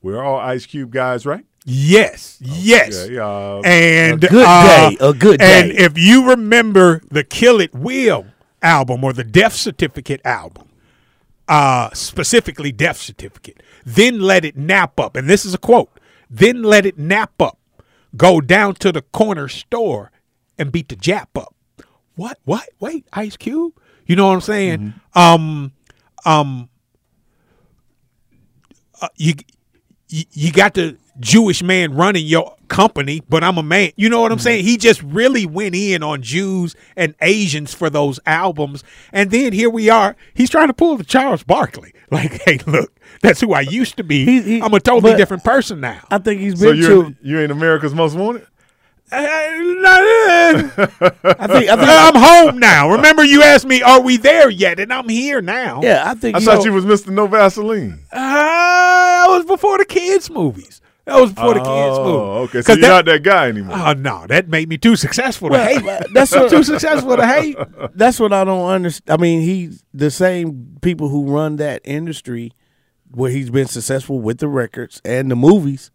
We're 0.01 0.21
all 0.21 0.37
Ice 0.37 0.67
Cube 0.67 0.91
guys, 0.91 1.25
right? 1.25 1.45
Yes, 1.65 2.37
yes. 2.41 3.05
Okay, 3.05 3.17
uh, 3.17 3.61
and 3.63 4.23
a 4.23 4.27
good 4.27 4.45
uh, 4.45 4.89
day, 4.89 4.97
a 4.99 5.13
good 5.13 5.39
day. 5.39 5.61
And 5.61 5.71
if 5.71 5.97
you 5.97 6.29
remember 6.29 7.01
the 7.09 7.23
Kill 7.23 7.61
at 7.61 7.73
Will 7.73 8.25
album 8.61 9.03
or 9.03 9.13
the 9.13 9.23
Death 9.23 9.53
Certificate 9.53 10.21
album, 10.25 10.67
uh, 11.47 11.89
specifically 11.93 12.71
Death 12.71 12.97
Certificate, 12.97 13.61
then 13.85 14.19
let 14.19 14.45
it 14.45 14.55
nap 14.55 14.99
up. 14.99 15.15
And 15.15 15.29
this 15.29 15.45
is 15.45 15.53
a 15.53 15.57
quote. 15.57 15.89
Then 16.29 16.63
let 16.63 16.85
it 16.85 16.97
nap 16.97 17.41
up. 17.41 17.59
Go 18.15 18.41
down 18.41 18.75
to 18.75 18.91
the 18.91 19.01
corner 19.01 19.47
store 19.47 20.11
and 20.57 20.71
beat 20.71 20.89
the 20.89 20.95
Jap 20.95 21.27
up. 21.35 21.55
What? 22.15 22.39
What? 22.45 22.69
Wait, 22.79 23.05
Ice 23.13 23.37
Cube? 23.37 23.73
You 24.05 24.15
know 24.15 24.27
what 24.27 24.33
I'm 24.33 24.41
saying? 24.41 24.93
Um, 25.15 25.71
um, 26.25 26.69
uh, 29.01 29.07
you, 29.15 29.33
you 30.09 30.23
you 30.31 30.51
got 30.51 30.75
the 30.75 30.97
Jewish 31.19 31.61
man 31.61 31.93
running 31.93 32.25
your 32.25 32.55
company, 32.67 33.21
but 33.29 33.43
I'm 33.43 33.57
a 33.57 33.63
man. 33.63 33.91
You 33.95 34.09
know 34.09 34.21
what 34.21 34.31
I'm 34.31 34.37
mm-hmm. 34.37 34.43
saying? 34.43 34.65
He 34.65 34.77
just 34.77 35.01
really 35.03 35.45
went 35.45 35.75
in 35.75 36.01
on 36.03 36.21
Jews 36.21 36.75
and 36.95 37.15
Asians 37.21 37.73
for 37.73 37.89
those 37.89 38.19
albums, 38.25 38.83
and 39.11 39.31
then 39.31 39.53
here 39.53 39.69
we 39.69 39.89
are. 39.89 40.15
He's 40.33 40.49
trying 40.49 40.67
to 40.67 40.73
pull 40.73 40.97
the 40.97 41.03
Charles 41.03 41.43
Barkley. 41.43 41.93
Like, 42.13 42.43
hey, 42.43 42.59
look, 42.67 42.95
that's 43.23 43.41
who 43.41 43.53
I 43.53 43.61
used 43.61 43.97
to 43.97 44.03
be. 44.03 44.61
I'm 44.61 44.71
a 44.71 44.79
totally 44.79 45.15
different 45.15 45.43
person 45.43 45.79
now. 45.79 45.99
I 46.11 46.19
think 46.19 46.41
he's 46.41 46.59
So 46.59 46.69
been 46.69 46.77
you're 46.79 47.03
to. 47.05 47.15
you 47.23 47.39
ain't 47.39 47.51
America's 47.51 47.95
most 47.95 48.15
wanted. 48.15 48.45
Uh, 49.11 49.15
I 49.17 50.51
think- 50.63 50.77
I 50.77 51.33
uh, 51.33 51.47
think- 51.47 51.69
I'm 51.69 52.15
home 52.15 52.59
now. 52.59 52.91
Remember, 52.91 53.23
you 53.23 53.41
asked 53.41 53.65
me, 53.65 53.81
"Are 53.81 53.99
we 53.99 54.17
there 54.17 54.51
yet?" 54.51 54.79
And 54.79 54.93
I'm 54.93 55.09
here 55.09 55.41
now. 55.41 55.81
Yeah, 55.81 56.03
I 56.05 56.13
think 56.13 56.35
I 56.35 56.39
you 56.39 56.45
thought 56.45 56.59
know- 56.59 56.65
you 56.65 56.73
was 56.73 56.85
Mr. 56.85 57.09
No 57.09 57.25
Vaseline. 57.25 57.99
Uh, 58.11 58.17
that 58.17 59.25
was 59.29 59.45
before 59.45 59.79
the 59.79 59.85
kids' 59.85 60.29
movies. 60.29 60.81
That 61.05 61.19
was 61.19 61.33
before 61.33 61.53
the 61.55 61.59
kids' 61.59 61.67
Oh, 61.69 62.03
movie. 62.05 62.43
okay. 62.45 62.61
So 62.61 62.67
'Cause 62.67 62.77
you're 62.77 62.81
that- 62.87 62.87
not 62.95 63.05
that 63.05 63.23
guy 63.23 63.49
anymore. 63.49 63.77
Oh 63.77 63.91
no, 63.93 64.25
that 64.27 64.47
made 64.47 64.69
me 64.69 64.77
too 64.77 64.95
successful 64.95 65.49
to 65.49 65.53
Well, 65.53 65.65
hate. 65.79 66.07
that's 66.13 66.31
what, 66.35 66.49
too 66.49 66.63
successful 66.63 67.17
to 67.17 67.27
hate. 67.27 67.57
That's 67.95 68.19
what 68.19 68.31
I 68.31 68.43
don't 68.45 68.69
understand. 68.69 69.19
I 69.19 69.21
mean, 69.21 69.41
he's 69.41 69.83
the 69.93 70.09
same 70.09 70.77
people 70.81 71.09
who 71.09 71.25
run 71.29 71.57
that 71.57 71.81
industry 71.83 72.53
where 73.11 73.29
he's 73.31 73.49
been 73.49 73.67
successful 73.67 74.19
with 74.21 74.37
the 74.39 74.47
records 74.47 75.01
and 75.03 75.29
the 75.29 75.35
movies 75.35 75.91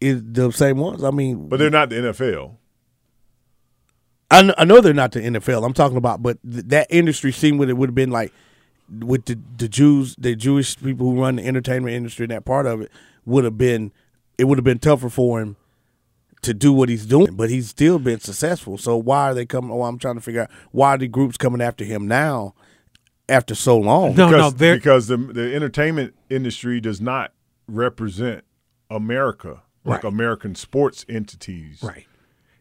is 0.00 0.22
the 0.24 0.50
same 0.50 0.78
ones. 0.78 1.02
I 1.04 1.10
mean, 1.10 1.48
But 1.48 1.58
they're 1.58 1.70
not 1.70 1.88
the 1.90 1.96
NFL. 1.96 2.56
I 4.30 4.42
know, 4.42 4.54
I 4.58 4.64
know 4.64 4.80
they're 4.80 4.92
not 4.92 5.12
the 5.12 5.20
NFL. 5.20 5.64
I'm 5.64 5.72
talking 5.72 5.96
about, 5.96 6.22
but 6.22 6.38
th- 6.42 6.64
that 6.66 6.88
industry 6.90 7.30
seemed 7.32 7.58
what 7.60 7.68
it 7.68 7.74
would 7.76 7.88
have 7.90 7.94
been 7.94 8.10
like 8.10 8.32
with 9.00 9.24
the 9.26 9.38
the 9.56 9.68
Jews, 9.68 10.16
the 10.18 10.34
Jewish 10.34 10.76
people 10.78 11.10
who 11.12 11.20
run 11.22 11.36
the 11.36 11.46
entertainment 11.46 11.94
industry. 11.94 12.24
and 12.24 12.32
That 12.32 12.44
part 12.44 12.66
of 12.66 12.80
it 12.80 12.90
would 13.24 13.44
have 13.44 13.56
been 13.56 13.92
it 14.38 14.44
would 14.44 14.58
have 14.58 14.64
been 14.64 14.78
tougher 14.78 15.08
for 15.08 15.40
him 15.40 15.56
to 16.42 16.52
do 16.54 16.72
what 16.72 16.88
he's 16.88 17.06
doing, 17.06 17.34
but 17.34 17.50
he's 17.50 17.68
still 17.68 17.98
been 17.98 18.20
successful. 18.20 18.78
So 18.78 18.96
why 18.96 19.30
are 19.30 19.34
they 19.34 19.46
coming? 19.46 19.70
Oh, 19.70 19.82
I'm 19.82 19.98
trying 19.98 20.14
to 20.16 20.20
figure 20.20 20.42
out 20.42 20.50
why 20.70 20.90
are 20.90 20.98
the 20.98 21.08
groups 21.08 21.36
coming 21.36 21.60
after 21.60 21.84
him 21.84 22.06
now 22.06 22.54
after 23.28 23.54
so 23.54 23.76
long? 23.78 24.14
No, 24.14 24.28
because, 24.28 24.54
because 24.54 25.06
the 25.08 25.16
the 25.16 25.54
entertainment 25.54 26.14
industry 26.30 26.80
does 26.80 27.00
not 27.00 27.32
represent 27.66 28.44
America 28.90 29.62
like 29.84 30.02
Right. 30.04 30.12
American 30.12 30.54
sports 30.54 31.04
entities. 31.08 31.82
Right. 31.82 32.06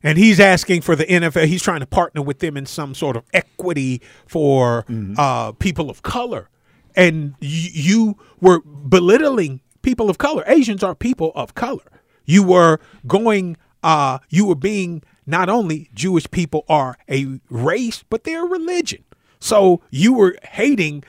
And 0.03 0.17
he's 0.19 0.39
asking 0.39 0.81
for 0.81 0.95
the 0.95 1.05
NFL. 1.05 1.47
He's 1.47 1.63
trying 1.63 1.79
to 1.79 1.87
partner 1.87 2.21
with 2.21 2.37
them 2.39 2.55
in 2.57 2.65
some 2.67 2.93
sort 2.93 3.17
of 3.17 3.23
equity 3.33 4.01
for 4.27 4.83
Mm-hmm. 4.83 5.15
uh, 5.17 5.51
people 5.53 5.89
of 5.89 6.01
color. 6.03 6.49
And 6.95 7.31
y- 7.41 7.69
you 7.73 8.17
were 8.39 8.61
belittling 8.61 9.61
people 9.85 10.09
of 10.09 10.17
color. 10.17 10.43
Asians 10.47 10.83
are 10.83 10.95
people 10.95 11.31
of 11.35 11.53
color. 11.53 11.85
You 12.25 12.43
were 12.43 12.79
going. 13.07 13.55
Uh, 13.83 14.17
you 14.29 14.45
were 14.47 14.55
being 14.55 15.03
not 15.27 15.47
only 15.47 15.91
Jewish 15.93 16.29
people 16.31 16.65
are 16.67 16.97
a 17.07 17.39
race, 17.51 18.03
but 18.09 18.23
they're 18.23 18.45
a 18.45 18.49
religion. 18.49 19.03
So 19.39 19.81
you 19.91 20.11
were 20.13 20.35
hating 20.43 21.03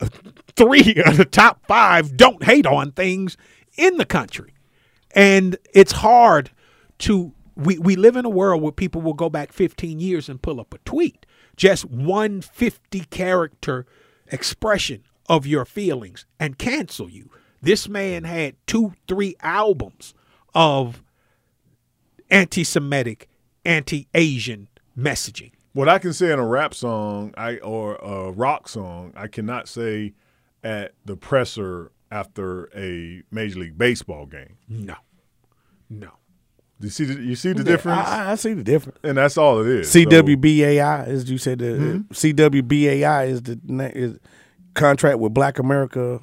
uh, 0.00 0.08
three 0.56 1.02
of 1.06 1.18
the 1.18 1.26
top 1.26 1.66
five 1.66 2.16
don't 2.16 2.42
hate 2.42 2.66
on 2.66 2.92
things 2.92 3.36
in 3.76 3.98
the 3.98 4.06
country. 4.06 4.54
And 5.14 5.58
it's 5.74 5.92
hard 5.92 6.50
to 7.00 7.32
we, 7.54 7.78
we 7.78 7.96
live 7.96 8.16
in 8.16 8.24
a 8.24 8.30
world 8.30 8.62
where 8.62 8.72
people 8.72 9.02
will 9.02 9.12
go 9.12 9.28
back 9.28 9.52
15 9.52 10.00
years 10.00 10.30
and 10.30 10.40
pull 10.40 10.58
up 10.58 10.72
a 10.72 10.78
tweet. 10.78 11.26
Just 11.54 11.84
one 11.84 12.40
50 12.40 13.00
character 13.10 13.84
expression 14.28 15.02
of 15.28 15.46
your 15.46 15.66
feelings 15.66 16.24
and 16.40 16.56
cancel 16.56 17.10
you. 17.10 17.28
This 17.62 17.88
man 17.88 18.24
had 18.24 18.56
two, 18.66 18.92
three 19.06 19.36
albums 19.40 20.14
of 20.54 21.02
anti 22.30 22.64
Semitic, 22.64 23.28
anti 23.64 24.08
Asian 24.14 24.68
messaging. 24.98 25.52
What 25.74 25.88
I 25.88 25.98
can 25.98 26.12
say 26.12 26.32
in 26.32 26.38
a 26.38 26.46
rap 26.46 26.74
song, 26.74 27.32
I 27.36 27.56
or 27.58 27.94
a 27.96 28.30
rock 28.32 28.68
song, 28.68 29.12
I 29.16 29.26
cannot 29.26 29.68
say 29.68 30.12
at 30.62 30.92
the 31.04 31.16
presser 31.16 31.92
after 32.10 32.68
a 32.76 33.22
Major 33.30 33.60
League 33.60 33.78
Baseball 33.78 34.26
game. 34.26 34.58
No, 34.68 34.96
no. 35.88 36.10
You 36.78 36.90
see, 36.90 37.04
the, 37.04 37.22
you 37.22 37.36
see 37.36 37.52
the 37.52 37.60
Yeah, 37.60 37.64
difference, 37.64 38.08
I, 38.08 38.32
I 38.32 38.34
see 38.34 38.54
the 38.54 38.64
difference. 38.64 38.98
and 39.04 39.16
that's 39.16 39.38
all 39.38 39.60
it 39.60 39.68
is. 39.68 39.90
So- 39.90 40.00
CWBAI, 40.00 41.06
as 41.06 41.30
you 41.30 41.38
said, 41.38 41.60
the 41.60 41.76
Hmm? 41.76 41.96
CWBAI 42.12 43.28
is 43.28 43.42
the 43.42 43.58
is 43.94 44.18
contract 44.74 45.20
with 45.20 45.32
Black 45.32 45.58
America. 45.58 46.20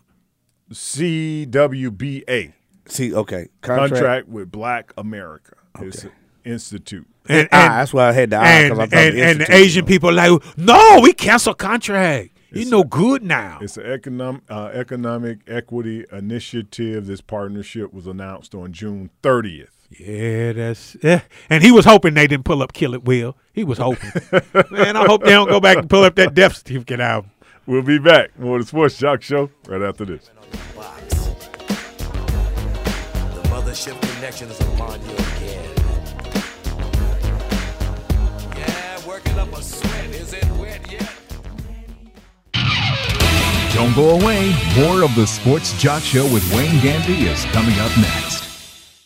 CWBA. 0.71 2.53
See, 2.85 3.13
okay, 3.13 3.49
contract, 3.61 3.93
contract. 3.93 4.27
with 4.27 4.51
Black 4.51 4.93
America. 4.97 5.55
It's 5.79 6.05
institute. 6.43 7.07
And, 7.27 7.47
ah, 7.51 7.77
that's 7.79 7.93
why 7.93 8.09
I 8.09 8.11
had 8.11 8.31
the 8.31 8.37
I 8.37 8.49
and, 8.49 8.73
I 8.73 8.75
thought 8.75 8.81
and, 8.81 8.91
the 8.91 9.23
and 9.23 9.39
the 9.39 9.43
institute, 9.43 9.55
Asian 9.55 9.85
people 9.85 10.11
like, 10.11 10.41
no, 10.57 10.99
we 11.01 11.13
cancel 11.13 11.53
contract. 11.53 12.31
You 12.51 12.65
no 12.65 12.83
good 12.83 13.21
now. 13.21 13.59
It's 13.61 13.77
an 13.77 13.85
economic 13.85 14.41
uh, 14.49 14.71
economic 14.73 15.41
equity 15.47 16.05
initiative. 16.11 17.05
This 17.05 17.21
partnership 17.21 17.93
was 17.93 18.07
announced 18.07 18.55
on 18.55 18.73
June 18.73 19.11
30th. 19.21 19.67
Yeah, 19.91 20.53
that's 20.53 20.97
yeah. 21.03 21.21
And 21.49 21.63
he 21.63 21.71
was 21.71 21.85
hoping 21.85 22.15
they 22.15 22.25
didn't 22.25 22.45
pull 22.45 22.63
up 22.63 22.73
Kill 22.73 22.95
at 22.95 23.03
Will. 23.03 23.37
He 23.53 23.63
was 23.63 23.77
hoping. 23.77 24.11
Man, 24.71 24.97
I 24.97 25.05
hope 25.05 25.23
they 25.23 25.31
don't 25.31 25.49
go 25.49 25.59
back 25.59 25.77
and 25.77 25.89
pull 25.89 26.03
up 26.03 26.15
that 26.15 26.33
death 26.33 26.57
certificate 26.57 26.99
album. 26.99 27.31
We'll 27.67 27.83
be 27.83 27.99
back. 27.99 28.37
More 28.39 28.57
of 28.57 28.63
the 28.63 28.67
Sports 28.67 28.97
Jock 28.97 29.21
Show 29.21 29.51
right 29.67 29.81
after 29.81 30.05
this. 30.05 30.31
The 33.35 33.41
mothership 33.49 33.99
connection 34.15 34.49
is 34.49 34.59
upon 34.59 35.01
you 35.01 35.15
again. 35.35 35.75
Yeah, 38.57 39.07
working 39.07 39.37
up 39.37 39.51
a 39.53 39.61
sweat. 39.61 40.09
Is 40.09 40.33
it 40.33 40.45
wet 40.57 40.91
yet? 40.91 41.09
Don't 43.73 43.95
go 43.95 44.19
away. 44.19 44.53
More 44.75 45.03
of 45.03 45.15
the 45.15 45.25
Sports 45.25 45.73
Jock 45.81 46.01
Show 46.03 46.25
with 46.33 46.43
Wayne 46.53 46.81
Gandy 46.81 47.27
is 47.27 47.45
coming 47.45 47.77
up 47.79 47.95
next. 47.97 48.43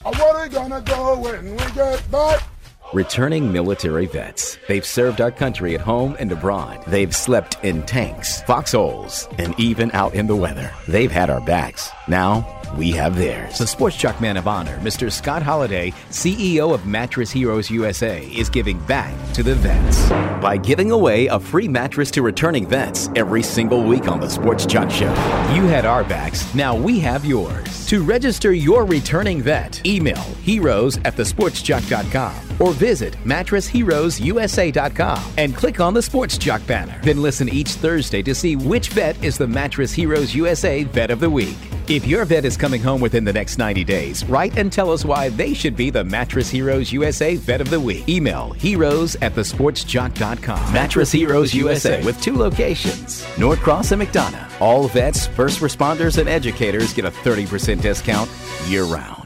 Are 0.05 0.11
we 0.11 0.49
gonna 0.49 0.81
do 0.81 1.21
when 1.21 1.51
we 1.51 1.71
get 1.73 2.11
back? 2.11 2.52
Returning 2.93 3.51
military 3.51 4.05
vets. 4.05 4.59
They've 4.67 4.85
served 4.85 5.19
our 5.19 5.31
country 5.31 5.73
at 5.73 5.81
home 5.81 6.15
and 6.19 6.31
abroad. 6.31 6.83
They've 6.85 7.15
slept 7.15 7.57
in 7.63 7.81
tanks, 7.87 8.43
foxholes, 8.43 9.27
and 9.39 9.59
even 9.59 9.89
out 9.93 10.13
in 10.13 10.27
the 10.27 10.35
weather. 10.35 10.69
They've 10.87 11.11
had 11.11 11.31
our 11.31 11.41
backs. 11.41 11.89
Now, 12.07 12.45
we 12.77 12.91
have 12.91 13.15
theirs. 13.15 13.57
The 13.57 13.65
Sports 13.65 13.97
Jock 13.97 14.21
Man 14.21 14.37
of 14.37 14.47
Honor, 14.47 14.77
Mr. 14.81 15.11
Scott 15.11 15.41
Holliday, 15.41 15.89
CEO 16.11 16.71
of 16.71 16.85
Mattress 16.85 17.31
Heroes 17.31 17.71
USA, 17.71 18.27
is 18.27 18.47
giving 18.47 18.77
back 18.85 19.15
to 19.33 19.41
the 19.41 19.55
vets 19.55 20.09
by 20.39 20.57
giving 20.57 20.91
away 20.91 21.25
a 21.25 21.39
free 21.39 21.67
mattress 21.67 22.11
to 22.11 22.21
returning 22.21 22.67
vets 22.67 23.09
every 23.15 23.41
single 23.41 23.83
week 23.83 24.07
on 24.07 24.19
the 24.19 24.29
Sports 24.29 24.67
Jock 24.67 24.91
Show. 24.91 25.09
You 25.55 25.63
had 25.63 25.85
our 25.85 26.03
backs, 26.03 26.53
now 26.53 26.75
we 26.75 26.99
have 26.99 27.25
yours. 27.25 27.87
To 27.87 28.03
register 28.03 28.53
your 28.53 28.85
returning 28.85 29.41
vet, 29.41 29.83
email 29.87 30.21
heroes 30.43 30.97
at 30.97 31.15
thesportsjock.com 31.15 32.52
or 32.59 32.73
visit 32.73 33.15
mattressheroesusa.com 33.23 35.33
and 35.37 35.55
click 35.55 35.79
on 35.79 35.93
the 35.93 36.01
Sports 36.01 36.37
Jock 36.37 36.65
banner. 36.67 36.99
Then 37.03 37.21
listen 37.21 37.49
each 37.49 37.71
Thursday 37.71 38.21
to 38.23 38.35
see 38.35 38.55
which 38.55 38.89
vet 38.89 39.21
is 39.23 39.37
the 39.37 39.47
Mattress 39.47 39.93
Heroes 39.93 40.35
USA 40.35 40.83
Vet 40.83 41.11
of 41.11 41.19
the 41.19 41.29
Week. 41.29 41.57
If 41.87 42.07
your 42.07 42.23
vet 42.23 42.45
is 42.45 42.55
coming 42.55 42.81
home 42.81 43.01
within 43.01 43.25
the 43.25 43.33
next 43.33 43.57
90 43.57 43.83
days, 43.83 44.23
write 44.25 44.57
and 44.57 44.71
tell 44.71 44.89
us 44.89 45.03
why 45.03 45.29
they 45.29 45.53
should 45.53 45.75
be 45.75 45.89
the 45.89 46.03
Mattress 46.03 46.49
Heroes 46.49 46.93
USA 46.93 47.35
Vet 47.35 47.59
of 47.59 47.69
the 47.69 47.79
Week. 47.79 48.07
Email 48.07 48.53
heroes 48.53 49.17
at 49.17 49.33
thesportsjock.com. 49.33 50.73
Mattress 50.73 51.11
Heroes 51.11 51.53
USA 51.53 52.03
with 52.05 52.21
two 52.21 52.37
locations, 52.37 53.23
Norcross 53.35 53.91
and 53.91 54.01
McDonough. 54.01 54.61
All 54.61 54.87
vets, 54.87 55.27
first 55.27 55.59
responders, 55.59 56.17
and 56.17 56.29
educators 56.29 56.93
get 56.93 57.03
a 57.03 57.11
30% 57.11 57.81
discount 57.81 58.29
year 58.67 58.85
round. 58.85 59.22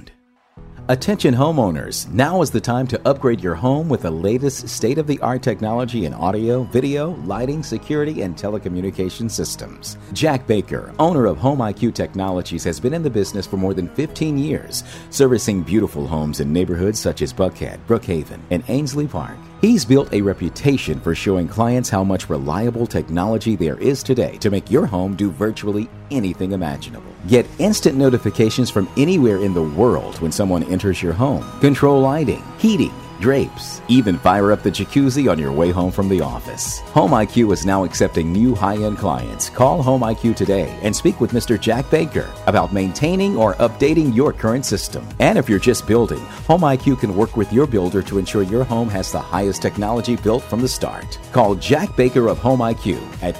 Attention 0.89 1.33
homeowners, 1.35 2.09
now 2.13 2.41
is 2.41 2.49
the 2.49 2.61
time 2.61 2.87
to 2.87 3.01
upgrade 3.05 3.41
your 3.41 3.55
home 3.55 3.89
with 3.89 4.03
the 4.03 4.11
latest 4.11 4.69
state 4.69 4.97
of 4.97 5.05
the 5.05 5.19
art 5.19 5.43
technology 5.43 6.05
in 6.05 6.13
audio, 6.13 6.63
video, 6.63 7.09
lighting, 7.25 7.61
security, 7.61 8.21
and 8.21 8.37
telecommunication 8.37 9.29
systems. 9.29 9.97
Jack 10.13 10.47
Baker, 10.47 10.93
owner 10.97 11.25
of 11.25 11.37
Home 11.39 11.59
IQ 11.59 11.93
Technologies, 11.93 12.63
has 12.63 12.79
been 12.79 12.93
in 12.93 13.03
the 13.03 13.09
business 13.09 13.45
for 13.45 13.57
more 13.57 13.73
than 13.73 13.89
15 13.95 14.37
years, 14.37 14.85
servicing 15.09 15.61
beautiful 15.61 16.07
homes 16.07 16.39
in 16.39 16.53
neighborhoods 16.53 16.99
such 16.99 17.21
as 17.21 17.33
Buckhead, 17.33 17.79
Brookhaven, 17.85 18.39
and 18.49 18.63
Ansley 18.69 19.07
Park. 19.07 19.37
He's 19.59 19.85
built 19.85 20.13
a 20.13 20.21
reputation 20.21 20.99
for 20.99 21.15
showing 21.15 21.47
clients 21.47 21.89
how 21.89 22.03
much 22.03 22.29
reliable 22.29 22.85
technology 22.85 23.55
there 23.55 23.77
is 23.79 24.03
today 24.03 24.37
to 24.37 24.51
make 24.51 24.69
your 24.69 24.85
home 24.85 25.15
do 25.15 25.31
virtually 25.31 25.89
anything 26.11 26.51
imaginable. 26.51 27.11
Get 27.27 27.47
instant 27.57 27.97
notifications 27.97 28.69
from 28.69 28.87
anywhere 28.97 29.37
in 29.37 29.55
the 29.55 29.63
world 29.63 30.21
when 30.21 30.31
someone 30.31 30.61
enters 30.65 31.01
your 31.01 31.13
home. 31.13 31.43
Control 31.59 31.99
lighting, 32.01 32.43
heating, 32.59 32.93
drapes, 33.19 33.81
even 33.87 34.17
fire 34.17 34.51
up 34.51 34.63
the 34.63 34.71
jacuzzi 34.71 35.29
on 35.31 35.39
your 35.39 35.51
way 35.51 35.71
home 35.71 35.91
from 35.91 36.09
the 36.09 36.21
office. 36.21 36.79
Home 36.91 37.11
IQ 37.11 37.53
is 37.53 37.65
now 37.65 37.83
accepting 37.83 38.31
new 38.31 38.55
high-end 38.55 38.97
clients. 38.97 39.49
Call 39.49 39.81
Home 39.81 40.01
IQ 40.01 40.35
today 40.35 40.77
and 40.81 40.95
speak 40.95 41.19
with 41.19 41.31
Mr. 41.31 41.59
Jack 41.59 41.89
Baker 41.89 42.29
about 42.45 42.73
maintaining 42.73 43.37
or 43.37 43.55
updating 43.55 44.15
your 44.15 44.33
current 44.33 44.65
system. 44.65 45.07
And 45.19 45.37
if 45.37 45.49
you're 45.49 45.59
just 45.59 45.87
building, 45.87 46.19
Home 46.47 46.61
IQ 46.61 46.99
can 46.99 47.15
work 47.15 47.37
with 47.37 47.51
your 47.51 47.67
builder 47.67 48.01
to 48.03 48.17
ensure 48.17 48.43
your 48.43 48.63
home 48.63 48.89
has 48.89 49.11
the 49.11 49.19
highest 49.19 49.61
technology 49.61 50.15
built 50.15 50.43
from 50.43 50.61
the 50.61 50.67
start. 50.67 51.19
Call 51.31 51.55
Jack 51.55 51.95
Baker 51.95 52.27
of 52.27 52.37
Home 52.39 52.59
IQ 52.59 52.99
at 53.21 53.35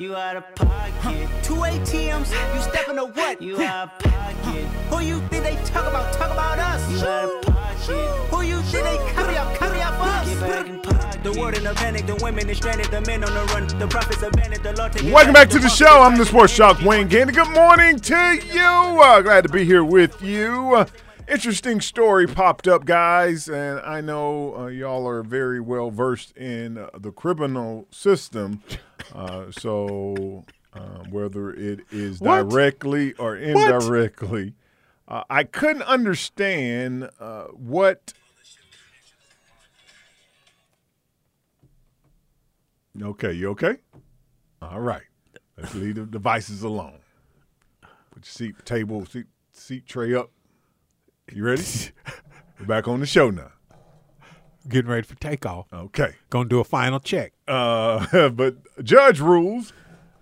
You 0.00 0.14
ugly 0.14 0.16
as 0.16 0.16
you 0.16 0.16
out 0.16 0.36
of 0.36 0.54
pocket. 0.54 1.28
Two 1.42 1.56
ATMs, 1.56 2.54
you 2.54 2.62
stepping 2.62 2.96
to 2.96 3.04
what? 3.04 3.42
You 3.42 3.60
out 3.60 3.92
of 3.92 3.98
pocket. 3.98 4.64
Who 4.88 5.00
you 5.00 5.20
think 5.28 5.44
they 5.44 5.56
talk 5.66 5.86
about? 5.86 6.12
Talk 6.14 6.32
about 6.32 6.58
us. 6.58 6.90
You 6.90 7.06
out 7.06 7.24
of 7.24 7.42
pocket. 7.42 7.96
Who 8.30 8.42
you 8.42 8.62
think 8.62 8.84
they 8.84 9.12
copy 9.12 9.36
out? 9.36 9.54
Copy 9.56 9.80
out 9.80 9.96
for 9.96 10.02
us. 10.04 10.28
Get 10.28 10.40
back 10.40 10.68
in 10.68 10.80
pocket. 10.80 11.22
The 11.22 11.38
world 11.38 11.54
in 11.54 11.66
a 11.66 11.74
panic, 11.74 12.06
the 12.06 12.16
women 12.16 12.48
is 12.48 12.56
stranded, 12.56 12.86
the 12.86 13.02
men 13.02 13.22
on 13.24 13.34
the 13.34 13.44
run, 13.52 13.66
the 13.78 13.86
prophets 13.86 14.22
abandoned, 14.22 14.64
the 14.64 14.72
Lord 14.72 14.92
take 14.92 15.12
Welcome 15.12 15.34
back 15.34 15.50
to 15.50 15.58
the 15.58 15.68
show. 15.68 16.00
I'm 16.02 16.16
the 16.16 16.24
Sports 16.24 16.56
Jock 16.56 16.82
Wayne 16.82 17.08
Gandy. 17.08 17.34
Good 17.34 17.50
morning 17.50 18.00
to 18.00 18.40
you. 18.52 18.62
Uh, 18.62 19.20
glad 19.20 19.42
to 19.42 19.50
be 19.50 19.64
here 19.64 19.84
with 19.84 20.22
you. 20.22 20.76
Uh, 20.76 20.86
interesting 21.30 21.80
story 21.80 22.26
popped 22.26 22.66
up, 22.66 22.84
guys, 22.84 23.48
and 23.48 23.80
I 23.80 24.00
know 24.00 24.56
uh, 24.56 24.66
y'all 24.66 25.06
are 25.06 25.22
very 25.22 25.60
well 25.60 25.90
versed 25.90 26.36
in 26.36 26.76
uh, 26.76 26.90
the 26.98 27.12
criminal 27.12 27.86
system. 27.90 28.62
Uh, 29.14 29.50
so 29.50 30.44
uh, 30.74 31.04
whether 31.10 31.50
it 31.50 31.80
is 31.90 32.20
What? 32.20 32.48
directly 32.48 33.14
or 33.14 33.36
indirectly, 33.36 34.54
uh, 35.08 35.24
I 35.30 35.44
couldn't 35.44 35.82
understand 35.82 37.08
uh, 37.18 37.44
what. 37.44 38.12
Okay, 43.00 43.32
you 43.32 43.50
okay? 43.50 43.76
All 44.60 44.80
right. 44.80 45.02
Let's 45.56 45.74
leave 45.74 45.94
the 45.94 46.06
devices 46.06 46.62
alone. 46.62 46.98
Put 48.10 48.24
your 48.24 48.24
seat 48.24 48.64
table, 48.64 49.06
seat 49.06 49.26
seat 49.52 49.86
tray 49.86 50.14
up. 50.14 50.30
You 51.32 51.44
ready? 51.44 51.62
We're 52.58 52.66
back 52.66 52.88
on 52.88 52.98
the 52.98 53.06
show 53.06 53.30
now. 53.30 53.52
Getting 54.68 54.90
ready 54.90 55.06
for 55.06 55.14
takeoff. 55.14 55.72
Okay. 55.72 56.14
Gonna 56.28 56.48
do 56.48 56.58
a 56.58 56.64
final 56.64 56.98
check. 56.98 57.32
Uh, 57.46 58.28
but 58.30 58.56
judge 58.82 59.20
rules 59.20 59.72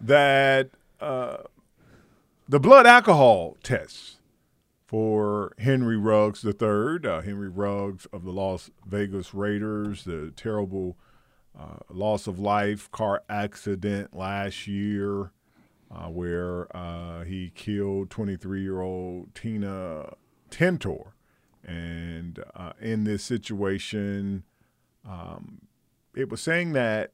that 0.01 0.71
uh, 1.01 1.39
the 2.47 2.61
blood 2.61 2.87
alcohol 2.87 3.57
tests 3.63 4.19
for 4.87 5.55
Henry 5.59 5.97
Ruggs 5.97 6.45
III, 6.45 7.09
uh, 7.09 7.23
Henry 7.23 7.49
Ruggs 7.49 8.07
of 8.13 8.25
the 8.25 8.33
Las 8.33 8.71
Vegas 8.87 9.33
Raiders, 9.33 10.05
the 10.05 10.33
terrible 10.37 10.99
uh, 11.59 11.79
loss 11.91 12.27
of 12.27 12.39
life 12.39 12.91
car 12.91 13.23
accident 13.31 14.15
last 14.15 14.67
year 14.67 15.33
uh, 15.91 16.09
where 16.09 16.75
uh, 16.77 17.25
he 17.25 17.51
killed 17.55 18.11
23 18.11 18.63
year 18.63 18.83
old 18.83 19.35
Tina 19.35 20.13
Tintor. 20.51 21.13
And 21.65 22.43
uh, 22.55 22.73
in 22.81 23.05
this 23.05 23.23
situation, 23.23 24.45
um, 25.07 25.63
it 26.15 26.31
was 26.31 26.41
saying 26.41 26.73
that 26.73 27.13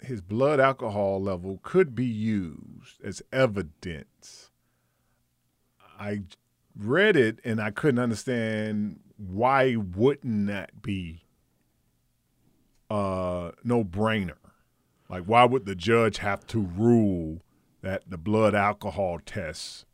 his 0.00 0.20
blood 0.20 0.60
alcohol 0.60 1.22
level 1.22 1.60
could 1.62 1.94
be 1.94 2.06
used 2.06 3.02
as 3.04 3.22
evidence. 3.32 4.50
I 5.98 6.22
read 6.76 7.16
it 7.16 7.38
and 7.44 7.60
I 7.60 7.70
couldn't 7.70 7.98
understand 7.98 9.00
why 9.16 9.76
wouldn't 9.76 10.46
that 10.46 10.82
be 10.82 11.24
a 12.88 13.52
no 13.62 13.84
brainer? 13.84 14.36
Like, 15.08 15.24
why 15.24 15.44
would 15.44 15.66
the 15.66 15.74
judge 15.74 16.18
have 16.18 16.46
to 16.48 16.60
rule 16.60 17.42
that 17.82 18.08
the 18.08 18.18
blood 18.18 18.54
alcohol 18.54 19.18
test 19.24 19.84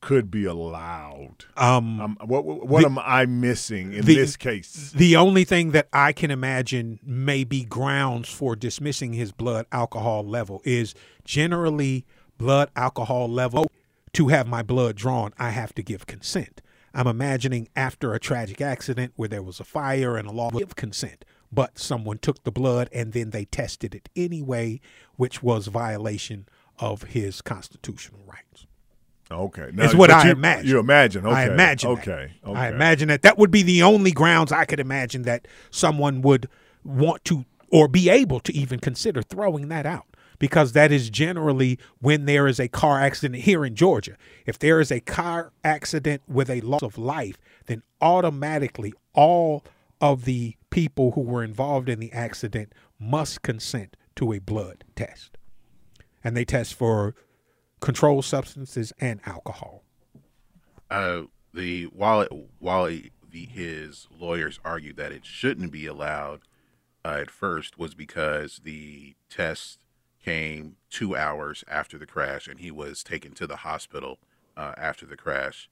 could 0.00 0.30
be 0.30 0.44
allowed? 0.44 1.44
Um, 1.56 2.16
what 2.24 2.44
what, 2.44 2.66
what 2.66 2.80
the- 2.80 2.86
am 2.86 2.98
I 2.98 3.26
missing 3.26 3.92
in 3.92 4.04
the- 4.04 4.14
this 4.14 4.36
case? 4.36 4.92
The 4.94 5.16
only 5.16 5.44
thing 5.44 5.72
that 5.72 5.88
I 5.92 6.12
can 6.12 6.30
imagine 6.30 6.98
may 7.04 7.44
be 7.44 7.64
grounds 7.64 8.28
for 8.28 8.56
dismissing 8.56 9.12
his 9.12 9.32
blood 9.32 9.66
alcohol 9.72 10.24
level 10.24 10.62
is 10.64 10.94
generally 11.24 12.06
blood 12.38 12.70
alcohol 12.76 13.28
level. 13.28 13.70
To 14.14 14.28
have 14.28 14.48
my 14.48 14.62
blood 14.62 14.96
drawn, 14.96 15.32
I 15.38 15.50
have 15.50 15.72
to 15.74 15.82
give 15.82 16.06
consent. 16.06 16.62
I'm 16.92 17.06
imagining 17.06 17.68
after 17.76 18.12
a 18.12 18.18
tragic 18.18 18.60
accident 18.60 19.12
where 19.14 19.28
there 19.28 19.42
was 19.42 19.60
a 19.60 19.64
fire 19.64 20.16
and 20.16 20.26
a 20.26 20.32
law 20.32 20.50
of 20.50 20.74
consent, 20.74 21.24
but 21.52 21.78
someone 21.78 22.18
took 22.18 22.42
the 22.42 22.50
blood 22.50 22.88
and 22.92 23.12
then 23.12 23.30
they 23.30 23.44
tested 23.44 23.94
it 23.94 24.08
anyway, 24.16 24.80
which 25.14 25.44
was 25.44 25.68
violation 25.68 26.48
of 26.80 27.04
his 27.04 27.40
constitutional 27.42 28.22
rights. 28.26 28.66
Okay, 29.30 29.70
is 29.78 29.94
what 29.94 30.10
I 30.10 30.26
you, 30.26 30.32
imagine. 30.32 30.66
You 30.68 30.78
imagine? 30.78 31.26
Okay, 31.26 31.36
I 31.36 31.52
imagine. 31.52 31.90
Okay, 31.90 32.32
okay. 32.44 32.58
I 32.58 32.68
imagine 32.68 33.08
that 33.08 33.22
that 33.22 33.38
would 33.38 33.50
be 33.50 33.62
the 33.62 33.82
only 33.82 34.10
grounds 34.10 34.50
I 34.50 34.64
could 34.64 34.80
imagine 34.80 35.22
that 35.22 35.46
someone 35.70 36.20
would 36.22 36.48
want 36.84 37.24
to 37.26 37.44
or 37.70 37.86
be 37.86 38.08
able 38.08 38.40
to 38.40 38.52
even 38.52 38.80
consider 38.80 39.22
throwing 39.22 39.68
that 39.68 39.86
out 39.86 40.06
because 40.40 40.72
that 40.72 40.90
is 40.90 41.10
generally 41.10 41.78
when 42.00 42.24
there 42.24 42.48
is 42.48 42.58
a 42.58 42.66
car 42.66 43.00
accident 43.00 43.42
here 43.42 43.64
in 43.64 43.76
Georgia. 43.76 44.16
If 44.46 44.58
there 44.58 44.80
is 44.80 44.90
a 44.90 44.98
car 45.00 45.52
accident 45.62 46.22
with 46.26 46.50
a 46.50 46.60
loss 46.62 46.82
of 46.82 46.98
life, 46.98 47.38
then 47.66 47.82
automatically 48.00 48.92
all 49.14 49.64
of 50.00 50.24
the 50.24 50.56
people 50.70 51.12
who 51.12 51.20
were 51.20 51.44
involved 51.44 51.88
in 51.88 52.00
the 52.00 52.12
accident 52.12 52.72
must 52.98 53.42
consent 53.42 53.96
to 54.16 54.32
a 54.32 54.38
blood 54.38 54.82
test. 54.96 55.36
And 56.24 56.36
they 56.36 56.44
test 56.44 56.74
for 56.74 57.14
controlled 57.80 58.24
substances 58.24 58.92
and 59.00 59.20
alcohol. 59.26 59.82
Uh, 60.90 61.22
the 61.54 61.84
while 61.84 62.20
it, 62.22 62.32
while 62.58 62.86
he, 62.86 63.10
the, 63.30 63.46
his 63.46 64.08
lawyers 64.18 64.58
argued 64.64 64.96
that 64.96 65.12
it 65.12 65.24
shouldn't 65.24 65.72
be 65.72 65.86
allowed 65.86 66.40
uh, 67.04 67.18
at 67.20 67.30
first 67.30 67.78
was 67.78 67.94
because 67.94 68.60
the 68.64 69.14
test 69.28 69.78
came 70.22 70.76
two 70.90 71.16
hours 71.16 71.64
after 71.68 71.96
the 71.96 72.06
crash, 72.06 72.46
and 72.46 72.60
he 72.60 72.70
was 72.70 73.02
taken 73.02 73.32
to 73.32 73.46
the 73.46 73.56
hospital 73.56 74.18
uh, 74.56 74.74
after 74.76 75.06
the 75.06 75.16
crash, 75.16 75.70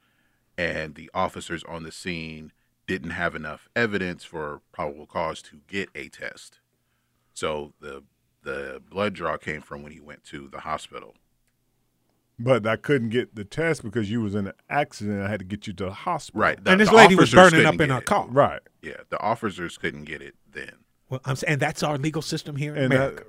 and 0.56 0.94
the 0.94 1.10
officers 1.12 1.62
on 1.64 1.82
the 1.82 1.92
scene 1.92 2.52
didn't 2.86 3.10
have 3.10 3.34
enough 3.34 3.68
evidence 3.76 4.24
for 4.24 4.62
probable 4.72 5.06
cause 5.06 5.42
to 5.42 5.60
get 5.68 5.90
a 5.94 6.08
test. 6.08 6.58
So 7.34 7.74
the 7.80 8.02
the 8.42 8.80
blood 8.88 9.14
draw 9.14 9.36
came 9.36 9.60
from 9.60 9.82
when 9.82 9.92
he 9.92 10.00
went 10.00 10.24
to 10.24 10.48
the 10.48 10.60
hospital. 10.60 11.14
But 12.40 12.66
I 12.66 12.76
couldn't 12.76 13.08
get 13.10 13.34
the 13.34 13.44
test 13.44 13.82
because 13.82 14.10
you 14.10 14.20
was 14.20 14.34
in 14.36 14.46
an 14.46 14.52
accident. 14.70 15.22
I 15.22 15.28
had 15.28 15.40
to 15.40 15.44
get 15.44 15.66
you 15.66 15.72
to 15.74 15.86
the 15.86 15.92
hospital. 15.92 16.40
Right. 16.42 16.58
And 16.66 16.80
this 16.80 16.92
lady 16.92 17.14
was 17.16 17.32
burning 17.34 17.66
up 17.66 17.72
in 17.74 17.78
get 17.78 17.90
her 17.90 17.98
it. 17.98 18.04
car. 18.06 18.26
Right. 18.30 18.60
Yeah, 18.82 18.98
the 19.10 19.18
officers 19.20 19.76
couldn't 19.76 20.04
get 20.04 20.22
it 20.22 20.34
then. 20.52 20.70
Well, 21.10 21.20
I'm 21.24 21.34
saying 21.36 21.58
that's 21.58 21.82
our 21.82 21.98
legal 21.98 22.22
system 22.22 22.56
here 22.56 22.76
in 22.76 22.84
And 22.84 22.92
that- 22.92 22.98
America. 22.98 23.24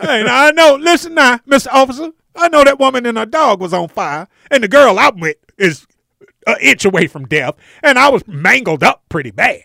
hey, 0.00 0.22
now 0.24 0.44
I 0.46 0.50
know. 0.52 0.76
Listen 0.76 1.14
now, 1.14 1.38
Mr. 1.48 1.66
Officer. 1.72 2.10
I 2.36 2.48
know 2.48 2.62
that 2.64 2.78
woman 2.78 3.06
and 3.06 3.18
her 3.18 3.26
dog 3.26 3.60
was 3.60 3.72
on 3.74 3.88
fire, 3.88 4.28
and 4.50 4.62
the 4.62 4.68
girl 4.68 4.98
I'm 4.98 5.18
with 5.18 5.36
is 5.58 5.86
an 6.46 6.56
inch 6.60 6.84
away 6.84 7.06
from 7.08 7.26
death, 7.26 7.54
and 7.82 7.98
I 7.98 8.08
was 8.08 8.26
mangled 8.26 8.82
up 8.82 9.02
pretty 9.08 9.30
bad. 9.32 9.64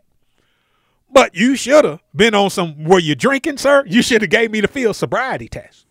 But 1.12 1.36
you 1.36 1.56
should 1.56 1.86
have 1.86 2.02
been 2.16 2.36
on 2.36 2.50
some. 2.50 2.84
Were 2.84 3.00
you 3.00 3.16
drinking, 3.16 3.58
sir? 3.58 3.84
You 3.88 4.02
should 4.02 4.22
have 4.22 4.30
gave 4.32 4.52
me 4.52 4.60
the 4.62 4.68
field 4.68 4.96
sobriety 4.96 5.48
test, 5.48 5.86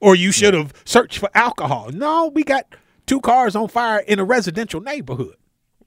or 0.00 0.14
you 0.14 0.32
should 0.32 0.54
have 0.54 0.72
searched 0.84 1.18
for 1.18 1.30
alcohol. 1.34 1.90
No, 1.92 2.28
we 2.28 2.44
got 2.44 2.66
two 3.06 3.20
cars 3.20 3.56
on 3.56 3.68
fire 3.68 4.00
in 4.00 4.18
a 4.18 4.24
residential 4.24 4.80
neighborhood 4.80 5.36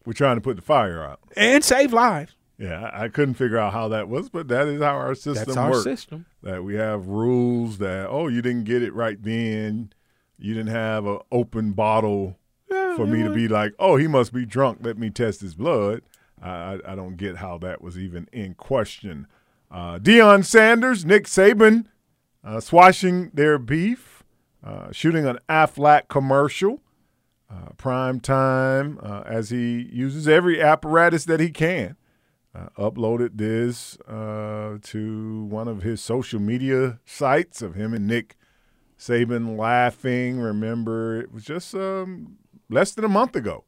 We're 0.06 0.14
trying 0.14 0.38
to 0.38 0.42
put 0.42 0.56
the 0.56 0.62
fire 0.62 1.04
out. 1.04 1.20
and 1.36 1.64
save 1.64 1.94
lives. 1.94 2.36
Yeah, 2.58 2.84
I 2.94 3.06
I 3.06 3.08
couldn't 3.08 3.36
figure 3.36 3.58
out 3.58 3.74
how 3.74 3.88
that 3.88 4.08
was, 4.08 4.30
but 4.30 4.48
that 4.50 4.68
is 4.68 4.82
how 4.82 4.96
our 4.96 5.16
system 5.16 5.46
That's 5.46 5.58
our 5.58 5.72
works. 5.72 5.84
system. 5.84 6.26
That 6.44 6.64
we 6.64 6.76
have 6.76 7.08
rules 7.08 7.80
that 7.80 8.08
oh, 8.10 8.28
you 8.28 8.42
didn't 8.42 8.66
get 8.66 8.84
it 8.84 8.94
right 8.94 9.22
then, 9.22 9.94
you 10.38 10.54
didn't 10.54 10.70
have 10.72 11.06
an 11.08 11.20
open 11.32 11.72
bottle 11.74 12.38
for 12.68 13.08
me 13.08 13.24
to 13.24 13.30
be 13.30 13.48
like, 13.48 13.74
oh, 13.80 13.96
he 13.96 14.06
must 14.08 14.34
be 14.34 14.46
drunk. 14.46 14.80
Let 14.82 14.98
me 14.98 15.10
test 15.10 15.42
his 15.42 15.56
blood. 15.56 16.02
I 16.42 16.50
I, 16.50 16.80
I 16.92 16.96
don't 16.96 17.16
get 17.18 17.38
how 17.38 17.58
that 17.60 17.82
was 17.82 17.98
even 17.98 18.28
in 18.32 18.54
question. 18.56 19.28
Uh, 19.72 19.98
Deion 20.00 20.44
Sanders, 20.44 21.06
Nick 21.06 21.26
Saban, 21.26 21.86
uh, 22.44 22.60
swashing 22.60 23.30
their 23.34 23.58
beef, 23.58 24.24
uh, 24.64 24.92
shooting 24.92 25.26
an 25.26 25.40
Aflac 25.50 26.08
commercial. 26.08 26.82
Uh, 27.50 27.72
prime 27.76 28.22
time 28.22 28.98
uh, 29.04 29.24
as 29.26 29.50
he 29.50 29.90
uses 29.92 30.26
every 30.26 30.62
apparatus 30.62 31.26
that 31.26 31.42
he 31.42 31.50
can 31.50 31.98
uh, 32.56 32.68
uploaded 32.78 33.32
this 33.34 33.98
to 34.08 35.44
one 35.50 35.68
of 35.68 35.82
his 35.82 36.02
social 36.02 36.40
media 36.40 36.98
sites 37.04 37.62
of 37.62 37.76
him 37.76 37.94
and 37.94 38.08
Nick 38.08 38.38
Saban 38.98 39.58
laughing. 39.58 40.40
Remember, 40.40 41.20
it 41.20 41.34
was 41.34 41.44
just 41.44 41.76
um, 41.76 42.38
less 42.70 42.94
than 42.94 43.04
a 43.04 43.10
month 43.10 43.36
ago. 43.36 43.66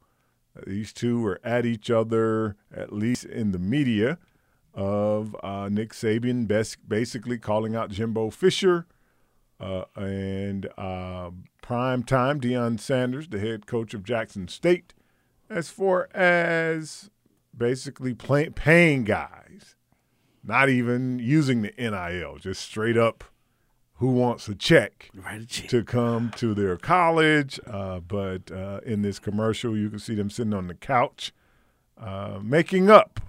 These 0.66 0.94
two 0.94 1.20
were 1.20 1.40
at 1.44 1.66
each 1.66 1.90
other, 1.90 2.56
at 2.74 2.90
least 2.90 3.26
in 3.26 3.52
the 3.52 3.58
media, 3.58 4.18
of 4.74 5.36
uh, 5.42 5.68
Nick 5.70 5.92
Saban 5.92 6.46
best, 6.46 6.88
basically 6.88 7.38
calling 7.38 7.74
out 7.76 7.90
Jimbo 7.90 8.30
Fisher. 8.30 8.86
Uh, 9.60 9.84
and 9.96 10.68
uh, 10.76 11.30
prime 11.62 12.02
time, 12.02 12.40
Deion 12.40 12.78
Sanders, 12.78 13.28
the 13.28 13.38
head 13.38 13.66
coach 13.66 13.94
of 13.94 14.02
Jackson 14.02 14.48
State, 14.48 14.92
as 15.48 15.70
far 15.70 16.08
as 16.12 17.10
basically 17.56 18.14
play, 18.14 18.48
paying 18.50 19.04
guys, 19.04 19.76
not 20.42 20.68
even 20.68 21.18
using 21.18 21.62
the 21.62 21.72
NIL, 21.78 22.38
just 22.38 22.62
straight 22.62 22.96
up 22.96 23.24
who 23.98 24.08
wants 24.10 24.48
a 24.48 24.54
check, 24.54 25.10
to 25.68 25.84
come 25.84 26.30
to 26.36 26.52
their 26.52 26.76
college. 26.76 27.60
Uh, 27.66 28.00
but 28.00 28.50
uh, 28.50 28.80
in 28.84 29.02
this 29.02 29.18
commercial, 29.18 29.76
you 29.76 29.88
can 29.88 29.98
see 29.98 30.14
them 30.14 30.30
sitting 30.30 30.52
on 30.52 30.66
the 30.66 30.74
couch, 30.74 31.32
uh, 31.96 32.40
making 32.42 32.90
up, 32.90 33.20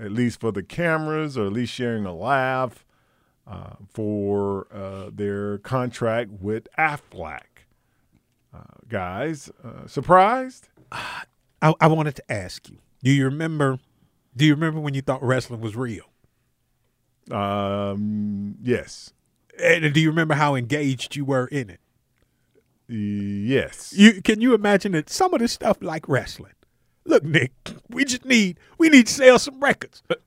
at 0.00 0.12
least 0.12 0.40
for 0.40 0.52
the 0.52 0.62
cameras, 0.62 1.36
or 1.36 1.46
at 1.46 1.52
least 1.52 1.72
sharing 1.72 2.06
a 2.06 2.14
laugh 2.14 2.84
uh, 3.46 3.74
for 3.92 4.66
uh, 4.72 5.10
their 5.12 5.58
contract 5.58 6.30
with 6.40 6.68
Aflac. 6.78 7.64
Uh, 8.54 8.60
guys, 8.88 9.50
uh, 9.64 9.86
surprised? 9.86 10.68
I, 10.92 11.74
I 11.80 11.86
wanted 11.86 12.16
to 12.16 12.32
ask 12.32 12.68
you. 12.68 12.78
Do 13.02 13.10
you 13.10 13.24
remember? 13.24 13.78
Do 14.36 14.44
you 14.44 14.54
remember 14.54 14.80
when 14.80 14.94
you 14.94 15.02
thought 15.02 15.22
wrestling 15.22 15.60
was 15.60 15.76
real? 15.76 16.04
Um, 17.30 18.56
yes. 18.62 19.12
And 19.62 19.92
do 19.92 20.00
you 20.00 20.08
remember 20.08 20.34
how 20.34 20.54
engaged 20.54 21.16
you 21.16 21.24
were 21.24 21.46
in 21.46 21.70
it? 21.70 21.80
Yes. 22.88 23.92
You 23.96 24.22
can 24.22 24.40
you 24.40 24.54
imagine 24.54 24.92
that 24.92 25.10
some 25.10 25.34
of 25.34 25.40
this 25.40 25.52
stuff 25.52 25.78
like 25.80 26.08
wrestling? 26.08 26.52
Look, 27.08 27.24
Nick, 27.24 27.52
we 27.88 28.04
just 28.04 28.26
need 28.26 28.60
we 28.76 28.90
need 28.90 29.06
to 29.06 29.12
sell 29.12 29.38
some 29.38 29.58
records. 29.60 30.02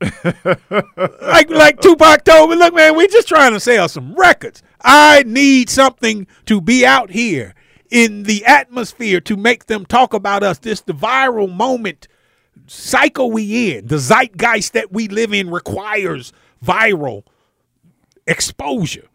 like 1.22 1.48
like 1.48 1.80
Tupac 1.80 2.24
told 2.24 2.50
me, 2.50 2.56
look, 2.56 2.74
man, 2.74 2.96
we 2.96 3.06
just 3.06 3.28
trying 3.28 3.52
to 3.52 3.60
sell 3.60 3.88
some 3.88 4.14
records. 4.16 4.64
I 4.82 5.22
need 5.24 5.70
something 5.70 6.26
to 6.46 6.60
be 6.60 6.84
out 6.84 7.10
here 7.10 7.54
in 7.88 8.24
the 8.24 8.44
atmosphere 8.44 9.20
to 9.20 9.36
make 9.36 9.66
them 9.66 9.86
talk 9.86 10.12
about 10.12 10.42
us. 10.42 10.58
This 10.58 10.80
the 10.80 10.92
viral 10.92 11.54
moment 11.54 12.08
cycle 12.66 13.30
we 13.30 13.76
in. 13.76 13.86
The 13.86 13.98
zeitgeist 13.98 14.72
that 14.72 14.90
we 14.92 15.06
live 15.06 15.32
in 15.32 15.50
requires 15.50 16.32
viral 16.64 17.22
exposure. 18.26 19.06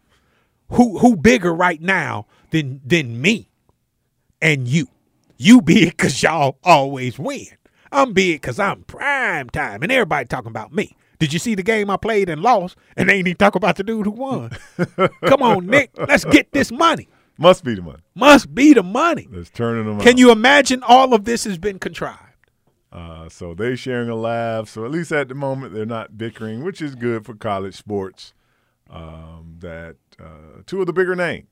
Who 0.70 1.00
who 1.00 1.16
bigger 1.16 1.54
right 1.54 1.82
now 1.82 2.28
than 2.50 2.80
than 2.82 3.20
me 3.20 3.50
and 4.40 4.66
you? 4.66 4.88
You 5.36 5.60
big 5.60 5.90
because 5.90 6.22
y'all 6.22 6.56
always 6.64 7.18
win. 7.18 7.57
I'm 7.92 8.12
big 8.12 8.40
because 8.40 8.58
I'm 8.58 8.82
prime 8.84 9.50
time 9.50 9.82
and 9.82 9.90
everybody 9.92 10.26
talking 10.26 10.50
about 10.50 10.72
me. 10.72 10.96
Did 11.18 11.32
you 11.32 11.38
see 11.38 11.54
the 11.54 11.62
game 11.62 11.90
I 11.90 11.96
played 11.96 12.28
and 12.28 12.42
lost 12.42 12.76
and 12.96 13.08
they 13.08 13.14
ain't 13.14 13.26
even 13.28 13.36
talk 13.36 13.54
about 13.54 13.76
the 13.76 13.82
dude 13.82 14.06
who 14.06 14.12
won? 14.12 14.50
Come 15.26 15.42
on, 15.42 15.66
Nick. 15.66 15.90
Let's 15.96 16.24
get 16.24 16.52
this 16.52 16.70
money. 16.70 17.08
Must 17.38 17.64
be 17.64 17.74
the 17.74 17.82
money. 17.82 18.02
Must 18.14 18.54
be 18.54 18.72
the 18.72 18.82
money. 18.82 19.28
Let's 19.30 19.50
turning 19.50 19.86
them 19.86 20.00
Can 20.00 20.14
out. 20.14 20.18
you 20.18 20.30
imagine 20.30 20.82
all 20.82 21.14
of 21.14 21.24
this 21.24 21.44
has 21.44 21.58
been 21.58 21.78
contrived? 21.78 22.22
Uh, 22.90 23.28
so 23.28 23.54
they 23.54 23.76
sharing 23.76 24.08
a 24.08 24.14
laugh. 24.16 24.68
So 24.68 24.84
at 24.84 24.90
least 24.90 25.12
at 25.12 25.28
the 25.28 25.34
moment 25.34 25.74
they're 25.74 25.86
not 25.86 26.16
bickering, 26.18 26.64
which 26.64 26.80
is 26.80 26.94
good 26.94 27.24
for 27.24 27.34
college 27.34 27.74
sports. 27.74 28.32
Um, 28.90 29.56
that 29.58 29.96
uh, 30.18 30.62
two 30.66 30.80
of 30.80 30.86
the 30.86 30.94
bigger 30.94 31.14
names, 31.14 31.48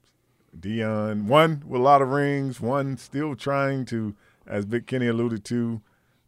Deion, 0.59 1.25
one 1.27 1.63
with 1.67 1.81
a 1.81 1.85
lot 1.85 2.01
of 2.01 2.09
rings, 2.09 2.61
one 2.61 2.97
still 2.97 3.37
trying 3.37 3.85
to, 3.87 4.15
as 4.47 4.65
Big 4.65 4.87
Kenney 4.87 5.09
alluded 5.09 5.45
to, 5.47 5.83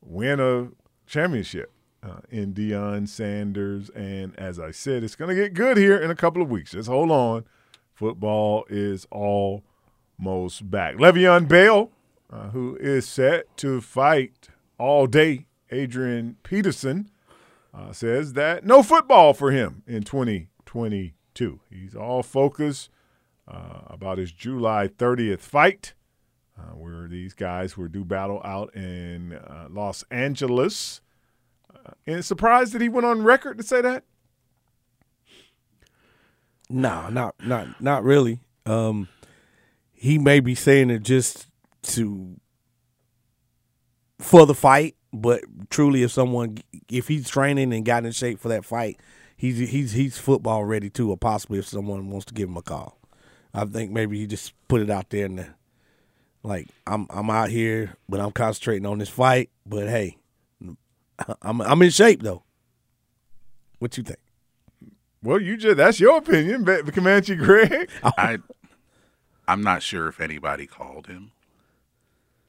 win 0.09 0.41
a 0.41 0.69
championship. 1.07 1.73
Uh, 2.01 2.21
in 2.31 2.55
Deion 2.55 3.09
Sanders, 3.09 3.91
and 3.91 4.33
as 4.39 4.61
I 4.61 4.71
said, 4.71 5.03
it's 5.03 5.17
going 5.17 5.35
to 5.35 5.43
get 5.43 5.53
good 5.53 5.77
here 5.77 5.97
in 5.99 6.13
a 6.13 6.15
couple 6.15 6.41
of 6.41 6.49
weeks. 6.49 6.71
Just 6.71 6.89
hold 6.89 7.11
on. 7.11 7.45
Football 7.93 8.65
is 8.71 9.05
almost 9.11 10.71
back. 10.71 10.95
Le'Veon 10.95 11.49
Bell, 11.49 11.91
uh, 12.33 12.51
who 12.51 12.77
is 12.77 13.09
set 13.09 13.55
to 13.57 13.81
fight 13.81 14.49
all 14.79 15.09
day, 15.09 15.47
Adrian 15.73 16.37
Peterson, 16.45 17.11
uh, 17.75 17.93
says 17.93 18.35
that 18.35 18.65
no 18.65 18.85
football 18.85 19.35
for 19.35 19.51
him 19.51 19.83
in 19.85 20.05
2022. 20.05 21.61
He's 21.69 21.97
all 21.97 22.23
focused 22.23 22.91
uh, 23.49 23.81
about 23.87 24.19
his 24.19 24.31
July 24.31 24.87
30th 24.87 25.41
fight, 25.41 25.95
uh, 26.59 26.75
where 26.75 27.09
these 27.09 27.35
guys 27.35 27.77
were 27.77 27.89
due 27.89 28.05
battle 28.05 28.41
out 28.45 28.75
in 28.75 29.35
uh, 29.35 29.67
Los 29.71 30.05
Angeles. 30.11 31.01
Uh, 31.75 31.93
and 32.07 32.25
surprised 32.25 32.73
that 32.73 32.81
he 32.81 32.89
went 32.89 33.07
on 33.07 33.23
record 33.23 33.59
to 33.59 33.65
say 33.65 33.81
that. 33.81 34.05
No, 36.71 37.09
not 37.09 37.35
not 37.45 37.81
not 37.81 38.05
really. 38.05 38.41
Um, 38.67 39.09
he 39.93 40.19
may 40.19 40.41
be 40.41 40.55
saying 40.55 40.91
it 40.91 41.03
just 41.03 41.47
to 41.83 42.39
for 44.19 44.45
the 44.45 44.55
fight, 44.55 44.97
but 45.13 45.43
truly, 45.71 46.03
if 46.03 46.11
someone 46.11 46.59
if 46.91 47.09
he's 47.09 47.29
training 47.29 47.73
and 47.73 47.85
got 47.85 48.05
in 48.05 48.13
shape 48.13 48.39
for 48.39 48.49
that 48.49 48.65
fight, 48.65 49.01
he's 49.37 49.71
he's 49.71 49.93
he's 49.93 50.19
football 50.19 50.65
ready 50.65 50.91
too, 50.91 51.11
or 51.11 51.17
possibly 51.17 51.59
if 51.59 51.67
someone 51.67 52.11
wants 52.11 52.27
to 52.27 52.35
give 52.35 52.49
him 52.49 52.57
a 52.57 52.63
call. 52.63 52.99
I 53.55 53.65
think 53.65 53.91
maybe 53.91 54.19
he 54.19 54.27
just 54.27 54.53
put 54.69 54.83
it 54.83 54.91
out 54.91 55.09
there 55.09 55.25
and 55.25 55.39
the, 55.39 55.47
like 56.43 56.69
I'm 56.87 57.07
I'm 57.11 57.31
out 57.31 57.51
here, 57.51 57.97
but 58.09 58.21
I'm 58.21 58.33
concentrating 58.33 58.87
on 58.87 58.99
this 58.99 59.09
fight. 59.09 59.51
But 59.67 59.89
hey, 59.89 60.19
I'm 61.43 61.61
I'm 61.61 61.83
in 61.83 61.91
shape 61.91 62.23
though. 62.23 62.43
What 63.79 63.97
you 63.97 64.03
think? 64.05 64.19
Well, 65.23 65.41
you 65.41 65.57
just 65.57 65.77
that's 65.77 66.01
your 66.01 66.19
opinion, 66.19 66.65
Be- 66.65 66.83
Comanche 66.93 67.37
Greg. 67.37 67.91
I 68.03 68.39
I'm 69.47 69.63
not 69.63 69.83
sure 69.83 70.09
if 70.09 70.21
anybody 70.21 70.67
called 70.67 71.07
him. 71.07 71.33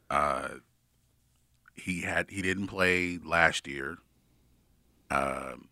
Uh, 0.09 0.49
he 1.75 2.01
had 2.01 2.29
he 2.29 2.41
didn't 2.41 2.67
play 2.67 3.17
last 3.23 3.67
year. 3.67 3.97
Um, 5.11 5.69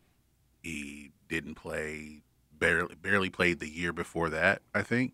he 0.64 1.12
didn't 1.28 1.56
play 1.56 2.22
barely 2.58 2.96
barely 2.96 3.30
played 3.30 3.60
the 3.60 3.70
year 3.70 3.94
before 3.94 4.30
that. 4.30 4.62
I 4.74 4.82
think. 4.82 5.14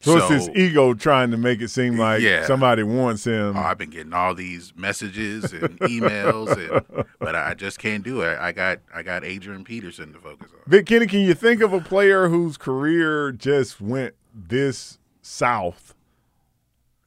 So, 0.00 0.16
it's 0.16 0.28
his 0.46 0.48
ego 0.50 0.94
trying 0.94 1.32
to 1.32 1.36
make 1.36 1.60
it 1.60 1.68
seem 1.70 1.98
like 1.98 2.20
Yeah. 2.20 2.46
somebody 2.46 2.84
wants 2.84 3.24
him. 3.24 3.56
Oh, 3.56 3.60
I've 3.60 3.78
been 3.78 3.90
getting 3.90 4.12
all 4.12 4.32
these 4.32 4.72
messages 4.76 5.52
and 5.52 5.76
emails, 5.80 6.56
and, 6.56 7.04
but 7.18 7.34
I 7.34 7.54
just 7.54 7.80
can't 7.80 8.04
do 8.04 8.20
it. 8.20 8.38
I 8.38 8.52
got 8.52 8.78
I 8.94 9.02
got 9.02 9.24
Adrian 9.24 9.64
Peterson 9.64 10.12
to 10.12 10.20
focus 10.20 10.52
on. 10.52 10.60
Big 10.68 10.86
Kenney, 10.86 11.08
can 11.08 11.20
you 11.20 11.34
think 11.34 11.60
of 11.62 11.72
a 11.72 11.80
player 11.80 12.28
whose 12.28 12.56
career 12.56 13.32
just 13.32 13.80
went 13.80 14.14
this 14.32 14.98
south 15.20 15.94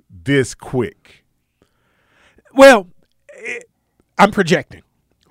this 0.09 0.53
quick? 0.53 1.23
Well, 2.53 2.89
eh, 3.41 3.59
I'm 4.17 4.31
projecting, 4.31 4.81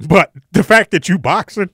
but 0.08 0.32
the 0.52 0.62
fact 0.64 0.92
that 0.92 1.10
you 1.10 1.18
boxing 1.18 1.68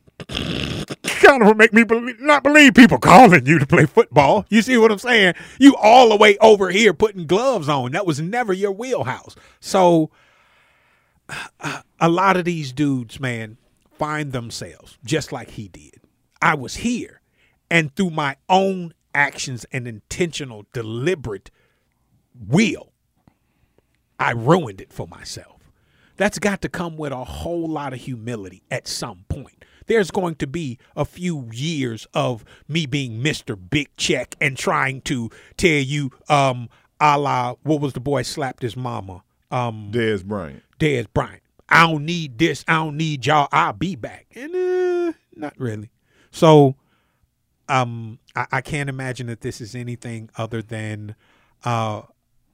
kind 1.26 1.42
of 1.42 1.56
make 1.56 1.72
me 1.72 1.84
believe, 1.84 2.20
not 2.20 2.42
believe 2.42 2.74
people 2.74 2.98
calling 2.98 3.46
you 3.46 3.58
to 3.58 3.66
play 3.66 3.86
football. 3.86 4.46
You 4.48 4.62
see 4.62 4.76
what 4.76 4.92
I'm 4.92 4.98
saying? 4.98 5.34
You 5.58 5.74
all 5.76 6.08
the 6.08 6.16
way 6.16 6.36
over 6.38 6.70
here 6.70 6.94
putting 6.94 7.26
gloves 7.26 7.68
on. 7.68 7.92
That 7.92 8.06
was 8.06 8.20
never 8.20 8.52
your 8.52 8.72
wheelhouse. 8.72 9.34
So 9.60 10.10
a 12.00 12.08
lot 12.08 12.36
of 12.36 12.44
these 12.44 12.72
dudes, 12.72 13.20
man, 13.20 13.56
find 13.92 14.32
themselves 14.32 14.98
just 15.04 15.32
like 15.32 15.50
he 15.50 15.68
did. 15.68 16.00
I 16.40 16.54
was 16.54 16.76
here, 16.76 17.20
and 17.70 17.94
through 17.96 18.10
my 18.10 18.36
own 18.48 18.94
actions 19.14 19.64
and 19.72 19.88
intentional, 19.88 20.66
deliberate 20.72 21.50
will, 22.38 22.92
I 24.20 24.32
ruined 24.32 24.80
it 24.80 24.92
for 24.92 25.08
myself. 25.08 25.62
That's 26.16 26.38
got 26.38 26.62
to 26.62 26.68
come 26.68 26.96
with 26.96 27.12
a 27.12 27.24
whole 27.24 27.68
lot 27.68 27.92
of 27.92 28.00
humility 28.00 28.62
at 28.70 28.86
some 28.88 29.24
point. 29.28 29.64
There's 29.86 30.10
going 30.10 30.36
to 30.36 30.46
be 30.46 30.78
a 30.96 31.04
few 31.04 31.48
years 31.52 32.06
of 32.14 32.44
me 32.68 32.86
being 32.86 33.22
Mr. 33.22 33.58
Big 33.58 33.88
Check 33.96 34.34
and 34.40 34.56
trying 34.56 35.00
to 35.02 35.30
tell 35.56 35.70
you, 35.70 36.10
um, 36.28 36.68
a 37.00 37.18
la, 37.18 37.54
what 37.62 37.80
was 37.80 37.92
the 37.92 38.00
boy 38.00 38.22
slapped 38.22 38.62
his 38.62 38.76
mama? 38.76 39.22
Um, 39.50 39.90
Dez 39.92 40.24
Bryant. 40.24 40.62
Dez 40.78 41.06
Bryant. 41.12 41.42
I 41.68 41.86
don't 41.86 42.04
need 42.04 42.38
this. 42.38 42.64
I 42.68 42.74
don't 42.74 42.96
need 42.96 43.26
y'all. 43.26 43.48
I'll 43.52 43.72
be 43.72 43.96
back. 43.96 44.26
And 44.34 44.54
uh, 44.54 45.12
not 45.34 45.54
really. 45.58 45.90
So 46.30 46.76
um, 47.68 48.18
I, 48.34 48.46
I 48.52 48.60
can't 48.60 48.88
imagine 48.88 49.26
that 49.26 49.40
this 49.40 49.60
is 49.60 49.74
anything 49.74 50.30
other 50.36 50.62
than 50.62 51.16
uh, 51.64 52.02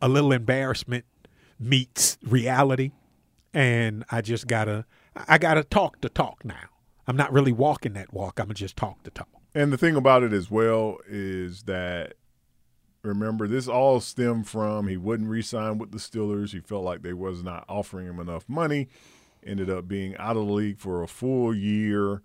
a 0.00 0.08
little 0.08 0.32
embarrassment 0.32 1.04
meets 1.58 2.18
reality. 2.22 2.92
And 3.54 4.04
I 4.10 4.22
just 4.22 4.46
gotta, 4.46 4.86
I 5.28 5.38
gotta 5.38 5.62
talk 5.62 6.00
the 6.00 6.08
talk 6.08 6.44
now. 6.44 6.71
I'm 7.06 7.16
not 7.16 7.32
really 7.32 7.52
walking 7.52 7.94
that 7.94 8.12
walk. 8.12 8.38
I'm 8.38 8.52
just 8.54 8.76
talk 8.76 9.02
the 9.02 9.10
talk. 9.10 9.28
And 9.54 9.72
the 9.72 9.78
thing 9.78 9.96
about 9.96 10.22
it 10.22 10.32
as 10.32 10.50
well 10.50 10.98
is 11.06 11.64
that 11.64 12.14
remember 13.02 13.48
this 13.48 13.68
all 13.68 14.00
stemmed 14.00 14.48
from 14.48 14.86
he 14.88 14.96
wouldn't 14.96 15.28
re-sign 15.28 15.78
with 15.78 15.90
the 15.90 15.98
Steelers. 15.98 16.52
He 16.52 16.60
felt 16.60 16.84
like 16.84 17.02
they 17.02 17.12
was 17.12 17.42
not 17.42 17.64
offering 17.68 18.06
him 18.06 18.20
enough 18.20 18.48
money. 18.48 18.88
Ended 19.44 19.68
up 19.68 19.88
being 19.88 20.16
out 20.18 20.36
of 20.36 20.46
the 20.46 20.52
league 20.52 20.78
for 20.78 21.02
a 21.02 21.08
full 21.08 21.54
year. 21.54 22.22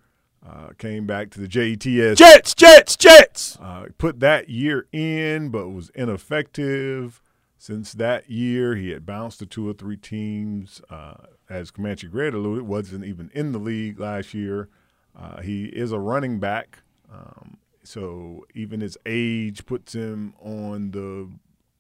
Uh, 0.48 0.70
came 0.78 1.08
back 1.08 1.32
to 1.32 1.42
the 1.42 1.48
JETS. 1.48 2.16
Jets, 2.18 2.54
Jets, 2.54 2.96
Jets. 2.96 3.58
Uh, 3.60 3.88
put 3.98 4.20
that 4.20 4.50
year 4.50 4.88
in, 4.92 5.50
but 5.50 5.70
was 5.70 5.90
ineffective. 5.96 7.22
Since 7.58 7.94
that 7.94 8.30
year, 8.30 8.76
he 8.76 8.90
had 8.90 9.06
bounced 9.06 9.40
to 9.40 9.46
two 9.46 9.68
or 9.68 9.74
three 9.74 9.98
teams. 9.98 10.82
Uh, 10.90 11.16
as 11.50 11.72
Comanche 11.72 12.08
Greg 12.08 12.34
alluded, 12.34 12.68
wasn't 12.68 13.06
even 13.06 13.32
in 13.34 13.52
the 13.52 13.60
league 13.60 14.00
last 14.00 14.34
year. 14.34 14.70
Uh, 15.18 15.42
he 15.42 15.66
is 15.66 15.92
a 15.92 16.00
running 16.00 16.40
back, 16.40 16.80
um, 17.12 17.58
so 17.84 18.46
even 18.54 18.82
his 18.82 18.98
age 19.06 19.66
puts 19.66 19.94
him 19.94 20.36
on 20.40 20.92
the 20.92 21.30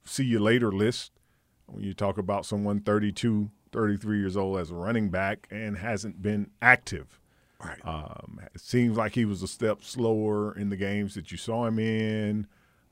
see 0.04 0.24
you 0.24 0.40
later 0.40 0.72
list. 0.72 1.12
When 1.68 1.84
you 1.84 1.94
talk 1.94 2.18
about 2.18 2.46
someone 2.46 2.80
32, 2.80 3.52
33 3.72 4.20
years 4.20 4.38
old 4.38 4.58
as 4.58 4.72
a 4.72 4.76
running 4.76 5.10
back 5.10 5.48
and 5.52 5.78
hasn't 5.78 6.22
been 6.22 6.50
active. 6.62 7.20
Right. 7.64 7.80
Um, 7.84 8.40
it 8.56 8.62
seems 8.62 8.98
like 8.98 9.14
he 9.16 9.26
was 9.26 9.44
a 9.44 9.48
step 9.48 9.84
slower 9.84 10.58
in 10.58 10.70
the 10.70 10.78
games 10.78 11.14
that 11.16 11.32
you 11.32 11.38
saw 11.38 11.66
him 11.68 11.78
in. 11.78 12.48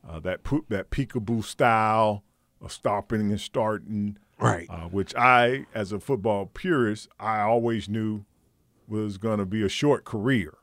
Uh, 0.08 0.20
that 0.20 0.42
that 0.70 0.92
peekaboo 0.92 1.44
style 1.44 2.24
of 2.62 2.72
stopping 2.72 3.22
and 3.22 3.40
starting, 3.40 4.18
Right. 4.40 4.68
Uh, 4.70 4.88
which 4.90 5.16
I, 5.16 5.66
as 5.74 5.92
a 5.92 6.00
football 6.00 6.48
purist, 6.48 7.08
I 7.20 7.40
always 7.42 7.88
knew 7.88 8.26
was 8.88 9.18
going 9.18 9.40
to 9.40 9.46
be 9.46 9.64
a 9.64 9.70
short 9.70 10.04
career 10.04 10.56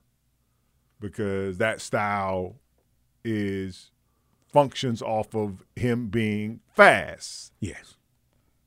because 1.00 1.58
that 1.58 1.80
style 1.80 2.56
is 3.24 3.90
functions 4.46 5.00
off 5.02 5.34
of 5.34 5.64
him 5.74 6.08
being 6.08 6.60
fast. 6.74 7.52
Yes. 7.60 7.96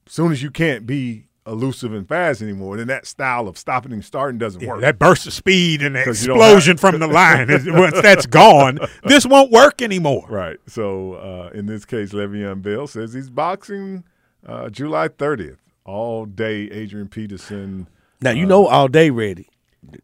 As 0.08 0.14
soon 0.14 0.32
as 0.32 0.42
you 0.42 0.52
can't 0.52 0.86
be 0.86 1.28
elusive 1.48 1.94
and 1.94 2.08
fast 2.08 2.42
anymore, 2.42 2.78
then 2.78 2.88
that 2.88 3.06
style 3.06 3.48
of 3.48 3.58
stopping 3.58 3.92
and 3.94 4.04
starting 4.04 4.38
doesn't 4.40 4.62
Yeah, 4.62 4.70
work. 4.72 4.82
that 4.82 4.98
burst 5.00 5.28
of 5.28 5.34
speed 5.34 5.82
and 5.84 5.96
the 5.96 6.04
'Cause 6.06 6.26
explosion 6.26 6.74
have- 6.78 6.80
from 6.80 7.00
the 7.00 7.08
line, 7.22 7.48
once 7.68 8.02
that's 8.02 8.26
gone, 8.26 8.80
this 9.04 9.26
won't 9.26 9.52
work 9.52 9.82
anymore. 9.82 10.26
Right. 10.30 10.58
So 10.68 11.14
uh, 11.14 11.50
in 11.54 11.66
this 11.68 11.86
case, 11.86 12.12
Le'Veon 12.14 12.62
Bell 12.62 12.88
says 12.88 13.14
he's 13.14 13.30
boxing 13.30 14.04
uh, 14.46 14.70
July 14.70 15.08
30th, 15.08 15.58
all 15.86 16.26
day. 16.26 16.70
Adrian 16.72 17.08
Peterson. 17.10 17.88
Now 18.22 18.32
you 18.32 18.46
know 18.46 18.66
all 18.68 18.88
day 18.88 19.10
ready. 19.12 19.50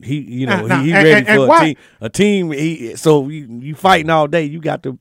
He, 0.03 0.19
you 0.19 0.45
know, 0.45 0.68
Now- 0.68 0.80
he, 0.81 0.88
he 0.88 0.91
now, 0.91 0.97
ready 0.97 1.11
and- 1.11 1.27
and 1.27 1.47
for 1.49 1.55
a 1.55 1.59
team. 1.65 1.76
A 2.01 2.09
team. 2.09 2.51
He 2.51 2.95
so 2.95 3.27
you, 3.30 3.47
you 3.61 3.73
fighting 3.76 4.11
all 4.11 4.27
day. 4.27 4.43
You 4.43 4.59
got 4.59 4.84
to 4.84 4.99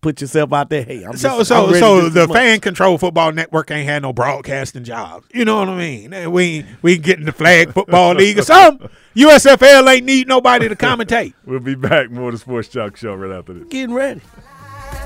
put 0.00 0.20
yourself 0.20 0.52
out 0.52 0.70
there. 0.70 0.82
Hey, 0.82 1.02
I'm 1.04 1.16
So, 1.16 1.38
just, 1.38 1.48
so, 1.48 1.66
I'm 1.66 1.74
so 1.74 2.08
the 2.08 2.20
month. 2.26 2.32
fan 2.32 2.60
control 2.60 2.98
football 2.98 3.32
network 3.32 3.70
ain't 3.70 3.88
had 3.88 4.02
no 4.02 4.12
broadcasting 4.12 4.84
jobs. 4.84 5.26
You 5.32 5.44
know 5.44 5.58
what 5.58 5.68
I 5.68 5.76
mean? 5.76 6.30
We 6.32 6.64
we 6.82 6.98
getting 6.98 7.26
the 7.26 7.32
flag 7.32 7.72
football 7.72 8.14
league 8.14 8.38
or 8.38 8.42
something. 8.42 8.88
USFL 9.16 9.92
ain't 9.92 10.06
need 10.06 10.28
nobody 10.28 10.68
to 10.68 10.76
commentate. 10.76 11.34
We'll 11.44 11.60
be 11.60 11.74
back 11.74 12.10
more 12.10 12.28
of 12.28 12.34
the 12.34 12.38
Sports 12.38 12.68
Talk 12.68 12.96
Show 12.96 13.14
right 13.14 13.36
after 13.36 13.54
this. 13.54 13.64
Getting 13.68 13.94
ready. 13.94 14.20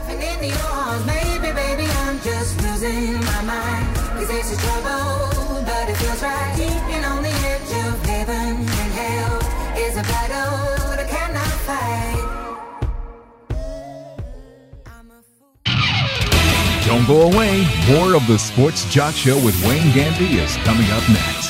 And 0.06 0.22
in 0.22 0.48
your 0.50 0.58
arms, 0.58 1.06
maybe, 1.06 1.52
baby, 1.54 1.84
I'm 1.90 2.20
just 2.20 2.60
losing 2.62 3.14
my 3.14 3.42
mind. 3.42 3.96
Cause 3.96 4.28
this 4.28 4.52
is 4.52 4.58
trouble, 4.58 5.62
but 5.64 5.88
it 5.88 5.96
feels 5.96 6.22
right. 6.22 6.53
Don't 16.84 17.06
go 17.06 17.22
away. 17.22 17.66
More 17.88 18.14
of 18.14 18.26
the 18.26 18.38
Sports 18.38 18.84
Jock 18.86 19.14
Show 19.14 19.36
with 19.42 19.56
Wayne 19.66 19.92
Gandy 19.94 20.38
is 20.38 20.56
coming 20.58 20.90
up 20.90 21.08
next. 21.08 21.43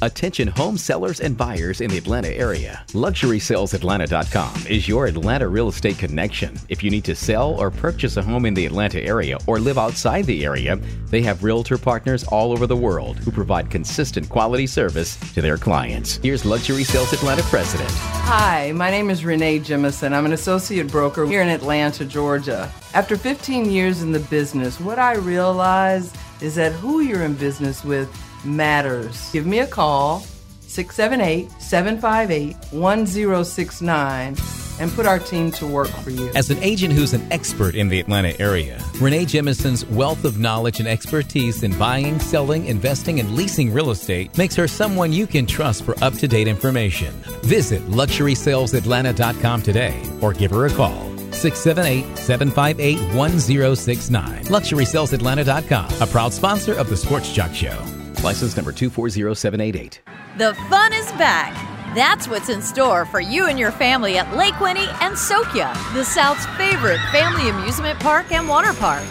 Attention 0.00 0.46
home 0.46 0.78
sellers 0.78 1.18
and 1.18 1.36
buyers 1.36 1.80
in 1.80 1.90
the 1.90 1.98
Atlanta 1.98 2.28
area. 2.28 2.84
LuxurySalesAtlanta.com 2.90 4.68
is 4.68 4.86
your 4.86 5.06
Atlanta 5.06 5.48
real 5.48 5.66
estate 5.66 5.98
connection. 5.98 6.56
If 6.68 6.84
you 6.84 6.90
need 6.90 7.04
to 7.06 7.16
sell 7.16 7.54
or 7.54 7.72
purchase 7.72 8.16
a 8.16 8.22
home 8.22 8.46
in 8.46 8.54
the 8.54 8.64
Atlanta 8.64 9.02
area 9.02 9.38
or 9.48 9.58
live 9.58 9.76
outside 9.76 10.24
the 10.26 10.44
area, 10.44 10.76
they 11.06 11.20
have 11.22 11.42
realtor 11.42 11.78
partners 11.78 12.22
all 12.22 12.52
over 12.52 12.64
the 12.68 12.76
world 12.76 13.18
who 13.18 13.32
provide 13.32 13.70
consistent 13.70 14.28
quality 14.28 14.68
service 14.68 15.16
to 15.34 15.42
their 15.42 15.58
clients. 15.58 16.18
Here's 16.18 16.44
Luxury 16.44 16.84
Sales 16.84 17.12
Atlanta 17.12 17.42
President. 17.42 17.90
Hi, 17.90 18.70
my 18.70 18.92
name 18.92 19.10
is 19.10 19.24
Renee 19.24 19.58
Jemison. 19.58 20.12
I'm 20.12 20.26
an 20.26 20.32
associate 20.32 20.92
broker 20.92 21.26
here 21.26 21.42
in 21.42 21.48
Atlanta, 21.48 22.04
Georgia. 22.04 22.70
After 22.94 23.16
15 23.16 23.68
years 23.68 24.02
in 24.02 24.12
the 24.12 24.20
business, 24.20 24.78
what 24.78 25.00
I 25.00 25.14
realized 25.14 26.16
is 26.40 26.54
that 26.54 26.70
who 26.70 27.00
you're 27.00 27.24
in 27.24 27.34
business 27.34 27.84
with 27.84 28.08
matters. 28.44 29.30
Give 29.32 29.46
me 29.46 29.60
a 29.60 29.66
call, 29.66 30.20
678 30.62 31.50
758 31.60 32.56
1069, 32.72 34.36
and 34.80 34.92
put 34.92 35.06
our 35.06 35.18
team 35.18 35.50
to 35.52 35.66
work 35.66 35.88
for 35.88 36.10
you. 36.10 36.30
As 36.34 36.50
an 36.50 36.62
agent 36.62 36.94
who's 36.94 37.14
an 37.14 37.26
expert 37.32 37.74
in 37.74 37.88
the 37.88 37.98
Atlanta 37.98 38.38
area, 38.40 38.82
Renee 39.00 39.24
Jemison's 39.24 39.84
wealth 39.86 40.24
of 40.24 40.38
knowledge 40.38 40.78
and 40.78 40.88
expertise 40.88 41.62
in 41.62 41.76
buying, 41.78 42.18
selling, 42.20 42.66
investing, 42.66 43.18
and 43.20 43.34
leasing 43.34 43.72
real 43.72 43.90
estate 43.90 44.36
makes 44.38 44.54
her 44.54 44.68
someone 44.68 45.12
you 45.12 45.26
can 45.26 45.46
trust 45.46 45.84
for 45.84 45.96
up 46.02 46.14
to 46.14 46.28
date 46.28 46.48
information. 46.48 47.12
Visit 47.42 47.82
luxurysalesatlanta.com 47.86 49.62
today 49.62 50.02
or 50.20 50.32
give 50.32 50.50
her 50.50 50.66
a 50.66 50.70
call. 50.70 51.08
678 51.32 52.18
758 52.18 53.14
1069. 53.14 54.44
LuxurySalesAtlanta.com, 54.44 56.02
a 56.02 56.06
proud 56.06 56.32
sponsor 56.32 56.74
of 56.74 56.88
the 56.88 56.96
Sports 56.96 57.32
Jock 57.32 57.54
Show. 57.54 57.97
License 58.22 58.56
number 58.56 58.72
240788. 58.72 60.00
The 60.38 60.54
fun 60.68 60.92
is 60.92 61.10
back. 61.12 61.54
That's 61.94 62.28
what's 62.28 62.48
in 62.48 62.60
store 62.60 63.06
for 63.06 63.20
you 63.20 63.46
and 63.46 63.58
your 63.58 63.70
family 63.70 64.18
at 64.18 64.36
Lake 64.36 64.58
Winnie 64.60 64.88
and 65.00 65.16
Soak 65.16 65.54
Ya, 65.54 65.72
the 65.94 66.04
South's 66.04 66.44
favorite 66.56 67.00
family 67.12 67.48
amusement 67.48 67.98
park 68.00 68.32
and 68.32 68.48
water 68.48 68.72
park, 68.74 69.04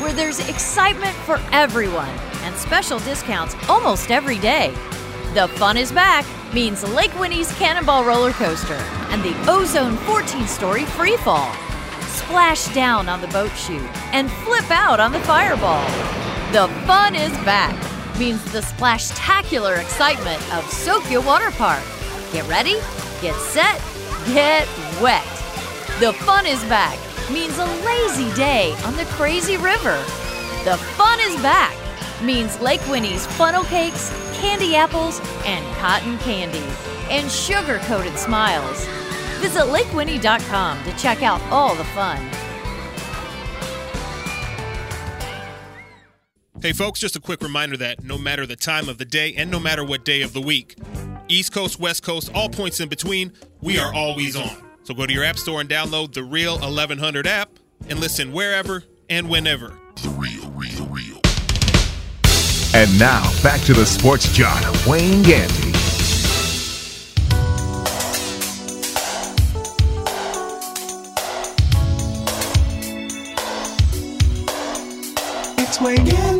where 0.00 0.14
there's 0.14 0.48
excitement 0.48 1.14
for 1.26 1.38
everyone 1.52 2.08
and 2.42 2.56
special 2.56 2.98
discounts 3.00 3.54
almost 3.68 4.10
every 4.10 4.38
day. 4.38 4.70
The 5.34 5.48
fun 5.56 5.76
is 5.76 5.92
back 5.92 6.24
means 6.54 6.82
Lake 6.94 7.14
Winnie's 7.20 7.52
Cannonball 7.58 8.04
roller 8.04 8.32
coaster 8.32 8.80
and 9.10 9.22
the 9.22 9.34
Ozone 9.50 9.96
14 9.98 10.46
story 10.46 10.86
free 10.86 11.16
fall. 11.18 11.52
Splash 12.06 12.72
down 12.74 13.10
on 13.10 13.20
the 13.20 13.28
boat 13.28 13.52
chute 13.56 13.82
and 14.14 14.30
flip 14.30 14.70
out 14.70 15.00
on 15.00 15.12
the 15.12 15.20
fireball. 15.20 15.84
The 16.52 16.68
fun 16.86 17.14
is 17.14 17.32
back 17.44 17.93
means 18.18 18.42
the 18.52 18.60
splashtacular 18.60 19.80
excitement 19.80 20.40
of 20.52 20.64
Soak 20.70 21.10
Ya 21.10 21.20
Water 21.20 21.50
Park. 21.52 21.82
Get 22.32 22.46
ready, 22.48 22.74
get 23.20 23.34
set, 23.36 23.80
get 24.26 24.68
wet. 25.00 25.24
The 26.00 26.12
fun 26.24 26.46
is 26.46 26.62
back 26.64 26.98
means 27.30 27.58
a 27.58 27.66
lazy 27.84 28.32
day 28.34 28.74
on 28.84 28.96
the 28.96 29.04
crazy 29.06 29.56
river. 29.56 29.96
The 30.64 30.76
fun 30.96 31.18
is 31.20 31.40
back 31.42 31.76
means 32.22 32.60
Lake 32.60 32.80
Winnie's 32.88 33.26
funnel 33.26 33.64
cakes, 33.64 34.10
candy 34.34 34.76
apples, 34.76 35.20
and 35.44 35.64
cotton 35.76 36.18
candy, 36.18 36.64
and 37.10 37.30
sugar 37.30 37.78
coated 37.80 38.16
smiles. 38.18 38.86
Visit 39.40 39.64
lakewinnie.com 39.64 40.84
to 40.84 40.96
check 40.96 41.22
out 41.22 41.40
all 41.50 41.74
the 41.74 41.84
fun. 41.84 42.18
Hey, 46.64 46.72
folks, 46.72 46.98
just 46.98 47.14
a 47.14 47.20
quick 47.20 47.42
reminder 47.42 47.76
that 47.76 48.02
no 48.04 48.16
matter 48.16 48.46
the 48.46 48.56
time 48.56 48.88
of 48.88 48.96
the 48.96 49.04
day 49.04 49.34
and 49.36 49.50
no 49.50 49.60
matter 49.60 49.84
what 49.84 50.02
day 50.02 50.22
of 50.22 50.32
the 50.32 50.40
week, 50.40 50.78
East 51.28 51.52
Coast, 51.52 51.78
West 51.78 52.02
Coast, 52.02 52.30
all 52.34 52.48
points 52.48 52.80
in 52.80 52.88
between, 52.88 53.34
we 53.60 53.78
are 53.78 53.92
always 53.92 54.34
on. 54.34 54.64
So 54.82 54.94
go 54.94 55.04
to 55.04 55.12
your 55.12 55.24
app 55.24 55.36
store 55.36 55.60
and 55.60 55.68
download 55.68 56.14
the 56.14 56.24
Real 56.24 56.54
1100 56.54 57.26
app 57.26 57.50
and 57.90 58.00
listen 58.00 58.32
wherever 58.32 58.82
and 59.10 59.28
whenever. 59.28 59.78
The 60.02 60.08
real, 60.08 60.50
real, 60.52 60.86
real. 60.86 61.20
And 62.74 62.98
now 62.98 63.30
back 63.42 63.60
to 63.66 63.74
the 63.74 63.84
Sports 63.84 64.32
Jock 64.32 64.64
Wayne 64.86 65.22
Gandy. 65.22 65.72
It's 75.62 75.78
Wayne 75.78 76.06
Gandy. 76.06 76.33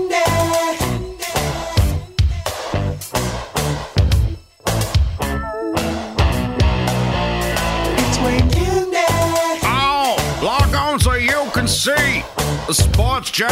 Sports 12.70 13.30
Jock, 13.30 13.50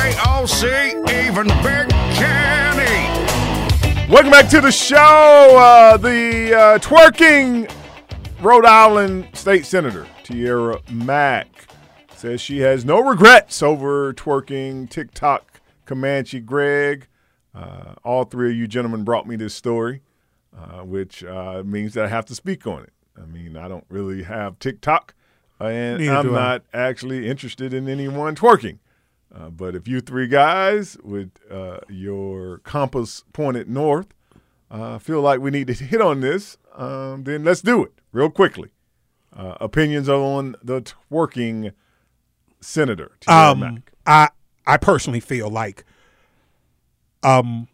even 1.11 1.47
Big 1.47 1.89
Kenney. 2.17 3.09
Welcome 4.11 4.31
back 4.31 4.49
to 4.49 4.61
the 4.63 4.73
show. 4.73 4.97
Uh, 4.97 5.99
the 5.99 6.55
uh, 6.55 6.79
twerking 6.79 7.71
Rhode 8.41 8.65
Island 8.65 9.29
State 9.35 9.67
Senator 9.67 10.07
Tiara 10.23 10.81
Mack 10.91 11.67
says 12.17 12.41
she 12.41 12.61
has 12.61 12.87
no 12.87 13.01
regrets 13.01 13.63
over 13.63 14.15
twerking 14.15 14.89
TikTok 14.89 15.61
Comanche 15.85 16.41
Greg. 16.41 17.07
Uh, 17.55 17.95
all 18.03 18.25
three 18.25 18.53
of 18.53 18.57
you 18.57 18.67
gentlemen 18.67 19.05
brought 19.05 19.29
me 19.29 19.37
this 19.37 19.55
story, 19.55 20.01
uh, 20.57 20.81
which 20.81 21.23
uh, 21.23 21.63
means 21.67 21.93
that 21.95 22.07
I 22.07 22.09
have 22.09 22.25
to 22.27 22.35
speak 22.35 22.67
on 22.67 22.85
it. 22.85 22.93
I 23.21 23.27
mean, 23.27 23.59
I 23.59 23.69
don't 23.69 23.85
really 23.91 24.23
have 24.23 24.59
TikTok, 24.59 25.15
and 25.61 25.99
Neither 25.99 26.17
I'm 26.17 26.33
not 26.33 26.63
actually 26.73 27.29
interested 27.29 27.75
in 27.75 27.91
anyone 27.91 28.35
twerking. 28.35 28.79
Uh, 29.35 29.49
but 29.49 29.75
if 29.75 29.89
you 29.89 30.01
three 30.01 30.27
guys 30.27 30.99
with 31.03 31.31
uh, 31.51 31.79
your 31.89 32.59
compass 32.59 33.25
pointed 33.33 33.69
north 33.69 34.09
uh, 34.71 34.99
feel 34.99 35.21
like 35.21 35.41
we 35.41 35.51
need 35.51 35.67
to 35.69 35.73
hit 35.85 36.01
on 36.01 36.21
this, 36.21 36.59
um, 36.75 37.25
then 37.25 37.45
let's 37.45 37.63
do 37.63 37.83
it 37.83 37.93
real 38.13 38.31
quickly. 38.31 38.71
Uh, 39.35 39.57
opinions 39.61 40.09
on 40.09 40.57
the 40.63 40.83
twerking 40.83 41.73
senator. 42.61 43.13
Um, 43.29 43.83
I 44.07 44.29
I 44.67 44.77
personally 44.77 45.21
feel 45.21 45.49
like 45.49 45.85
um 47.23 47.69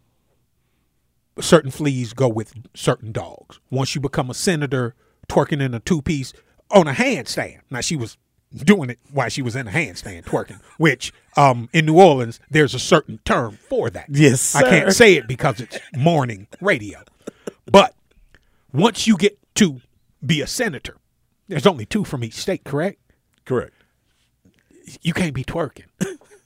certain 1.40 1.70
fleas 1.70 2.12
go 2.12 2.28
with 2.28 2.54
certain 2.74 3.12
dogs. 3.12 3.58
Once 3.70 3.94
you 3.94 4.00
become 4.00 4.30
a 4.30 4.34
senator, 4.34 4.94
twerking 5.28 5.60
in 5.60 5.74
a 5.74 5.80
two 5.80 6.02
piece 6.02 6.32
on 6.70 6.86
a 6.86 6.92
handstand. 6.92 7.60
Now 7.70 7.80
she 7.80 7.96
was 7.96 8.16
doing 8.56 8.90
it 8.90 8.98
while 9.12 9.28
she 9.28 9.42
was 9.42 9.54
in 9.54 9.68
a 9.68 9.70
handstand 9.70 10.24
twerking, 10.24 10.60
which 10.78 11.12
um 11.36 11.68
in 11.72 11.86
New 11.86 12.00
Orleans 12.00 12.40
there's 12.50 12.74
a 12.74 12.78
certain 12.78 13.18
term 13.24 13.58
for 13.68 13.90
that. 13.90 14.06
Yes, 14.10 14.54
I 14.54 14.62
can't 14.62 14.92
say 14.92 15.14
it 15.14 15.26
because 15.28 15.60
it's 15.60 15.78
morning 15.96 16.46
radio. 16.60 17.00
But 17.70 17.94
once 18.72 19.06
you 19.06 19.16
get 19.16 19.38
to 19.56 19.80
be 20.24 20.40
a 20.40 20.46
senator, 20.46 20.96
there's 21.48 21.66
only 21.66 21.84
two 21.86 22.04
from 22.04 22.24
each 22.24 22.34
state, 22.34 22.64
correct? 22.64 22.98
Correct. 23.44 23.72
You 25.02 25.12
can't 25.12 25.34
be 25.34 25.44
twerking. 25.44 25.84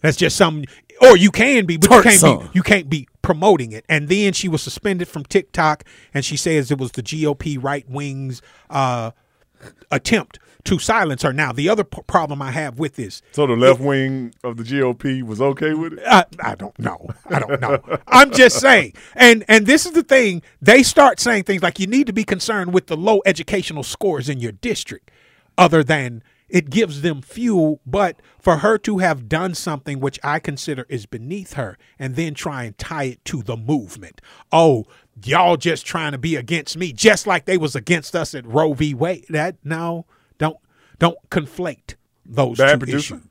That's 0.01 0.17
just 0.17 0.37
something, 0.37 0.67
or 1.01 1.17
you 1.17 1.31
can 1.31 1.65
be, 1.65 1.77
but 1.77 1.89
Twerk 1.91 1.97
you 1.99 2.03
can't 2.03 2.21
song. 2.21 2.39
be. 2.45 2.51
You 2.55 2.63
can't 2.65 2.89
be 2.91 3.07
promoting 3.23 3.71
it. 3.71 3.85
And 3.89 4.09
then 4.09 4.33
she 4.33 4.49
was 4.49 4.61
suspended 4.61 5.07
from 5.07 5.23
TikTok, 5.25 5.85
and 6.13 6.25
she 6.25 6.37
says 6.37 6.73
it 6.73 6.79
was 6.79 6.91
the 6.93 7.03
GOP 7.05 7.63
right 7.63 7.89
wing's 7.89 8.43
uh, 8.69 9.13
attempt 9.93 10.41
to 10.65 10.79
silence 10.79 11.23
her. 11.23 11.33
Now, 11.33 11.53
the 11.53 11.69
other 11.69 11.85
p- 11.85 12.03
problem 12.07 12.41
I 12.41 12.51
have 12.53 12.79
with 12.79 12.97
this, 12.97 13.21
So 13.33 13.47
the 13.47 13.55
left 13.57 13.81
wing 13.81 14.35
of 14.45 14.57
the 14.57 14.63
GOP 14.63 15.23
was 15.23 15.41
okay 15.41 15.75
with 15.75 15.95
it. 15.95 16.03
I, 16.07 16.25
I 16.41 16.55
don't 16.55 16.79
know. 16.79 17.09
I 17.29 17.41
don't 17.41 17.61
know. 17.61 17.81
I'm 18.07 18.31
just 18.33 18.61
saying. 18.61 18.95
And 19.15 19.45
and 19.49 19.67
this 19.67 19.87
is 19.87 19.93
the 19.93 20.03
thing. 20.03 20.43
They 20.61 20.83
start 20.83 21.19
saying 21.21 21.45
things 21.45 21.63
like 21.63 21.81
you 21.81 21.87
need 21.87 22.07
to 22.07 22.13
be 22.13 22.25
concerned 22.25 22.73
with 22.73 22.87
the 22.87 22.97
low 22.97 23.21
educational 23.27 23.83
scores 23.83 24.29
in 24.29 24.39
your 24.39 24.53
district, 24.53 25.11
other 25.59 25.83
than 25.83 26.23
it 26.49 26.71
gives 26.71 27.03
them 27.03 27.23
fuel. 27.23 27.81
But 27.87 28.21
for 28.39 28.59
her 28.59 28.79
to 28.79 28.99
have 28.99 29.29
done 29.29 29.55
something 29.55 30.01
which 30.01 30.21
I 30.23 30.39
consider 30.39 30.87
is 30.89 31.07
beneath 31.07 31.55
her, 31.55 31.77
and 31.99 32.15
then 32.15 32.35
try 32.35 32.65
and 32.65 32.79
tie 32.79 33.05
it 33.05 33.25
to 33.27 33.43
the 33.43 33.57
movement. 33.57 34.21
Oh, 34.53 34.85
y'all 35.25 35.57
just 35.57 35.87
trying 35.87 36.13
to 36.13 36.19
be 36.19 36.37
against 36.37 36.77
me, 36.77 36.93
just 36.93 37.27
like 37.27 37.47
they 37.47 37.59
was 37.59 37.75
against 37.75 38.15
us 38.15 38.35
at 38.35 38.47
Roe 38.47 38.75
v. 38.75 38.95
Wade. 38.95 39.27
That 39.29 39.57
no, 39.65 40.07
don't 41.03 41.19
don't 41.31 41.31
conflate 41.31 41.97
those 42.25 42.59
Bad 42.59 42.75
two 42.75 42.79
producer. 42.79 43.15
issues. 43.17 43.27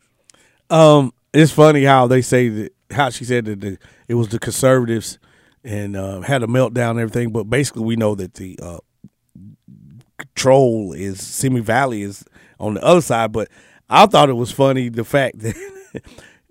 Um, 0.70 1.14
it's 1.34 1.52
funny 1.52 1.84
how 1.84 2.08
they 2.08 2.22
say 2.22 2.50
that 2.50 2.74
how 2.92 3.10
she 3.10 3.24
said 3.24 3.46
that 3.46 3.62
the, 3.62 3.78
it 4.08 4.16
was 4.16 4.28
the 4.30 4.40
conservatives 4.40 5.18
and 5.64 5.96
uh, 5.96 6.22
had 6.22 6.44
a 6.44 6.48
meltdown 6.48 6.92
and 6.92 7.00
everything, 7.00 7.32
but 7.32 7.46
basically 7.46 7.84
we 7.84 7.96
know 7.96 8.16
that 8.16 8.34
the 8.34 8.60
uh, 8.62 8.80
control 10.18 10.94
is 10.94 11.22
Simi 11.26 11.62
Valley 11.62 12.02
is 12.02 12.26
on 12.60 12.74
the 12.74 12.84
other 12.84 13.02
side. 13.02 13.32
But 13.32 13.48
I 13.90 14.06
thought 14.06 14.30
it 14.30 14.34
was 14.34 14.52
funny 14.52 14.90
the 14.90 15.06
fact 15.06 15.40
that 15.42 16.02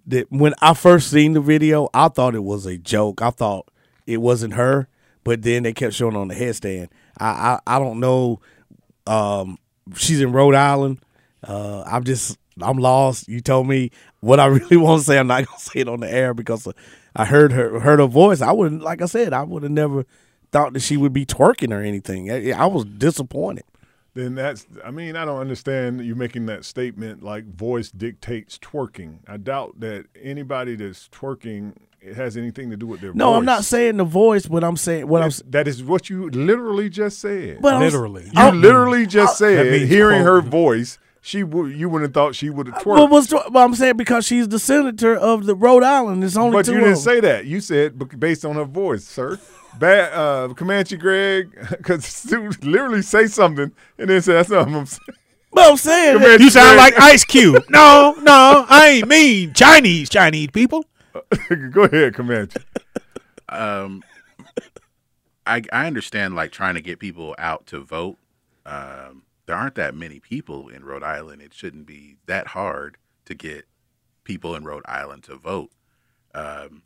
that 0.06 0.30
when 0.30 0.54
I 0.62 0.74
first 0.74 1.10
seen 1.10 1.34
the 1.34 1.40
video, 1.40 1.88
I 1.92 2.08
thought 2.08 2.34
it 2.34 2.44
was 2.44 2.66
a 2.66 2.78
joke. 2.78 3.20
I 3.20 3.30
thought 3.30 3.68
it 4.06 4.18
wasn't 4.18 4.54
her, 4.54 4.88
but 5.24 5.42
then 5.42 5.64
they 5.64 5.72
kept 5.72 5.94
showing 5.94 6.16
on 6.16 6.28
the 6.28 6.34
headstand. 6.34 6.88
I 7.18 7.58
I, 7.66 7.76
I 7.76 7.78
don't 7.78 8.00
know. 8.00 8.40
Um, 9.06 9.58
she's 9.96 10.20
in 10.20 10.32
Rhode 10.32 10.54
Island. 10.54 11.00
Uh, 11.46 11.82
I'm 11.86 12.04
just 12.04 12.38
I'm 12.60 12.78
lost. 12.78 13.28
You 13.28 13.40
told 13.40 13.66
me 13.68 13.90
what 14.20 14.40
I 14.40 14.46
really 14.58 14.76
want 14.76 15.00
to 15.00 15.06
say. 15.06 15.18
I'm 15.18 15.26
not 15.26 15.46
gonna 15.46 15.58
say 15.58 15.80
it 15.80 15.88
on 15.88 16.00
the 16.00 16.12
air 16.12 16.34
because 16.34 16.68
I 17.16 17.24
heard 17.24 17.52
her 17.52 17.80
heard 17.80 17.98
her 17.98 18.06
voice. 18.06 18.40
I 18.40 18.52
wouldn't 18.52 18.82
like 18.82 19.02
I 19.02 19.06
said 19.06 19.32
I 19.32 19.42
would 19.42 19.62
have 19.62 19.72
never 19.72 20.04
thought 20.52 20.72
that 20.72 20.80
she 20.80 20.96
would 20.96 21.12
be 21.12 21.24
twerking 21.24 21.72
or 21.72 21.80
anything. 21.80 22.30
I, 22.30 22.50
I 22.52 22.66
was 22.66 22.84
disappointed. 22.84 23.64
Then 24.14 24.34
that's. 24.34 24.66
I 24.84 24.90
mean, 24.90 25.14
I 25.14 25.24
don't 25.24 25.38
understand 25.38 26.04
you 26.04 26.16
making 26.16 26.46
that 26.46 26.64
statement 26.64 27.22
like 27.22 27.44
voice 27.46 27.90
dictates 27.92 28.58
twerking. 28.58 29.18
I 29.28 29.36
doubt 29.36 29.78
that 29.80 30.06
anybody 30.20 30.74
that's 30.74 31.08
twerking 31.08 31.74
it 32.00 32.16
has 32.16 32.36
anything 32.36 32.70
to 32.70 32.76
do 32.76 32.86
with 32.86 33.00
their 33.00 33.12
No, 33.14 33.26
voice. 33.28 33.38
I'm 33.38 33.44
not 33.44 33.64
saying 33.64 33.98
the 33.98 34.04
voice, 34.04 34.46
but 34.46 34.64
I'm 34.64 34.76
saying 34.76 35.06
what 35.06 35.22
I'm. 35.22 35.30
That 35.50 35.68
is 35.68 35.84
what 35.84 36.10
you 36.10 36.28
literally 36.30 36.88
just 36.88 37.20
said. 37.20 37.58
But 37.62 37.78
Literally. 37.78 38.24
You 38.24 38.32
I'm- 38.34 38.60
literally 38.60 39.06
just 39.06 39.38
That 39.38 39.44
said 39.54 39.70
means 39.70 39.88
hearing 39.88 40.22
her 40.22 40.40
voice 40.40 40.98
she 41.20 41.42
would. 41.44 41.72
You 41.76 41.88
wouldn't 41.88 42.08
have 42.10 42.14
thought 42.14 42.34
she 42.34 42.50
would 42.50 42.66
have 42.68 42.84
Well, 42.86 43.06
twerked. 43.06 43.10
what's 43.10 43.26
tw- 43.28 43.50
well, 43.52 43.64
I'm 43.64 43.74
saying 43.74 43.96
because 43.96 44.24
she's 44.26 44.48
the 44.48 44.58
senator 44.58 45.16
of 45.16 45.46
the 45.46 45.54
Rhode 45.54 45.82
Island. 45.82 46.24
It's 46.24 46.36
only 46.36 46.52
But 46.56 46.66
two 46.66 46.72
you 46.72 46.78
of 46.78 46.84
didn't 46.84 46.94
them. 46.96 47.02
say 47.02 47.20
that. 47.20 47.46
You 47.46 47.60
said 47.60 48.18
based 48.20 48.44
on 48.44 48.56
her 48.56 48.64
voice, 48.64 49.04
sir. 49.04 49.38
Bad 49.78 50.12
uh, 50.12 50.52
Comanche 50.54 50.96
Greg, 50.96 51.50
because 51.70 52.30
literally 52.62 53.02
say 53.02 53.26
something 53.26 53.70
and 53.98 54.10
then 54.10 54.20
say 54.22 54.32
that's 54.34 54.50
not 54.50 54.66
what 54.66 54.76
I'm 54.76 54.86
saying. 54.86 55.18
But 55.52 55.70
I'm 55.70 55.76
saying 55.76 56.18
Comanche 56.18 56.44
You 56.44 56.50
sound 56.50 56.76
Greg- 56.78 56.94
like 56.94 57.02
Ice 57.02 57.24
Cube. 57.24 57.64
No, 57.70 58.14
no, 58.22 58.64
I 58.68 58.88
ain't 58.88 59.08
mean 59.08 59.52
Chinese, 59.54 60.08
Chinese 60.08 60.48
people. 60.52 60.84
Go 61.72 61.82
ahead, 61.84 62.14
Comanche. 62.14 62.56
um, 63.48 64.02
I 65.46 65.62
I 65.72 65.86
understand 65.86 66.34
like 66.34 66.52
trying 66.52 66.74
to 66.74 66.80
get 66.80 66.98
people 66.98 67.34
out 67.38 67.66
to 67.66 67.80
vote. 67.80 68.16
Um, 68.66 69.22
there 69.50 69.58
aren't 69.58 69.74
that 69.74 69.96
many 69.96 70.20
people 70.20 70.68
in 70.68 70.84
Rhode 70.84 71.02
Island. 71.02 71.42
It 71.42 71.52
shouldn't 71.52 71.84
be 71.84 72.18
that 72.26 72.46
hard 72.48 72.98
to 73.24 73.34
get 73.34 73.64
people 74.22 74.54
in 74.54 74.62
Rhode 74.64 74.84
Island 74.86 75.24
to 75.24 75.34
vote. 75.34 75.72
Um, 76.32 76.82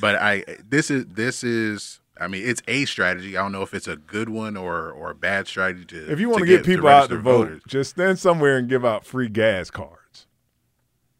but 0.00 0.14
I 0.16 0.44
this 0.66 0.90
is 0.90 1.04
this 1.08 1.44
is 1.44 2.00
I 2.18 2.26
mean 2.26 2.42
it's 2.48 2.62
a 2.66 2.86
strategy. 2.86 3.36
I 3.36 3.42
don't 3.42 3.52
know 3.52 3.60
if 3.60 3.74
it's 3.74 3.86
a 3.86 3.96
good 3.96 4.30
one 4.30 4.56
or 4.56 4.90
or 4.90 5.10
a 5.10 5.14
bad 5.14 5.46
strategy 5.46 5.84
to 5.86 6.10
If 6.10 6.18
you 6.20 6.30
want 6.30 6.40
to 6.40 6.46
get 6.46 6.64
people 6.64 6.88
out 6.88 7.10
to 7.10 7.18
vote, 7.18 7.48
voters. 7.48 7.62
just 7.68 7.90
stand 7.90 8.18
somewhere 8.18 8.56
and 8.56 8.66
give 8.66 8.82
out 8.82 9.04
free 9.04 9.28
gas 9.28 9.70
cards. 9.70 10.26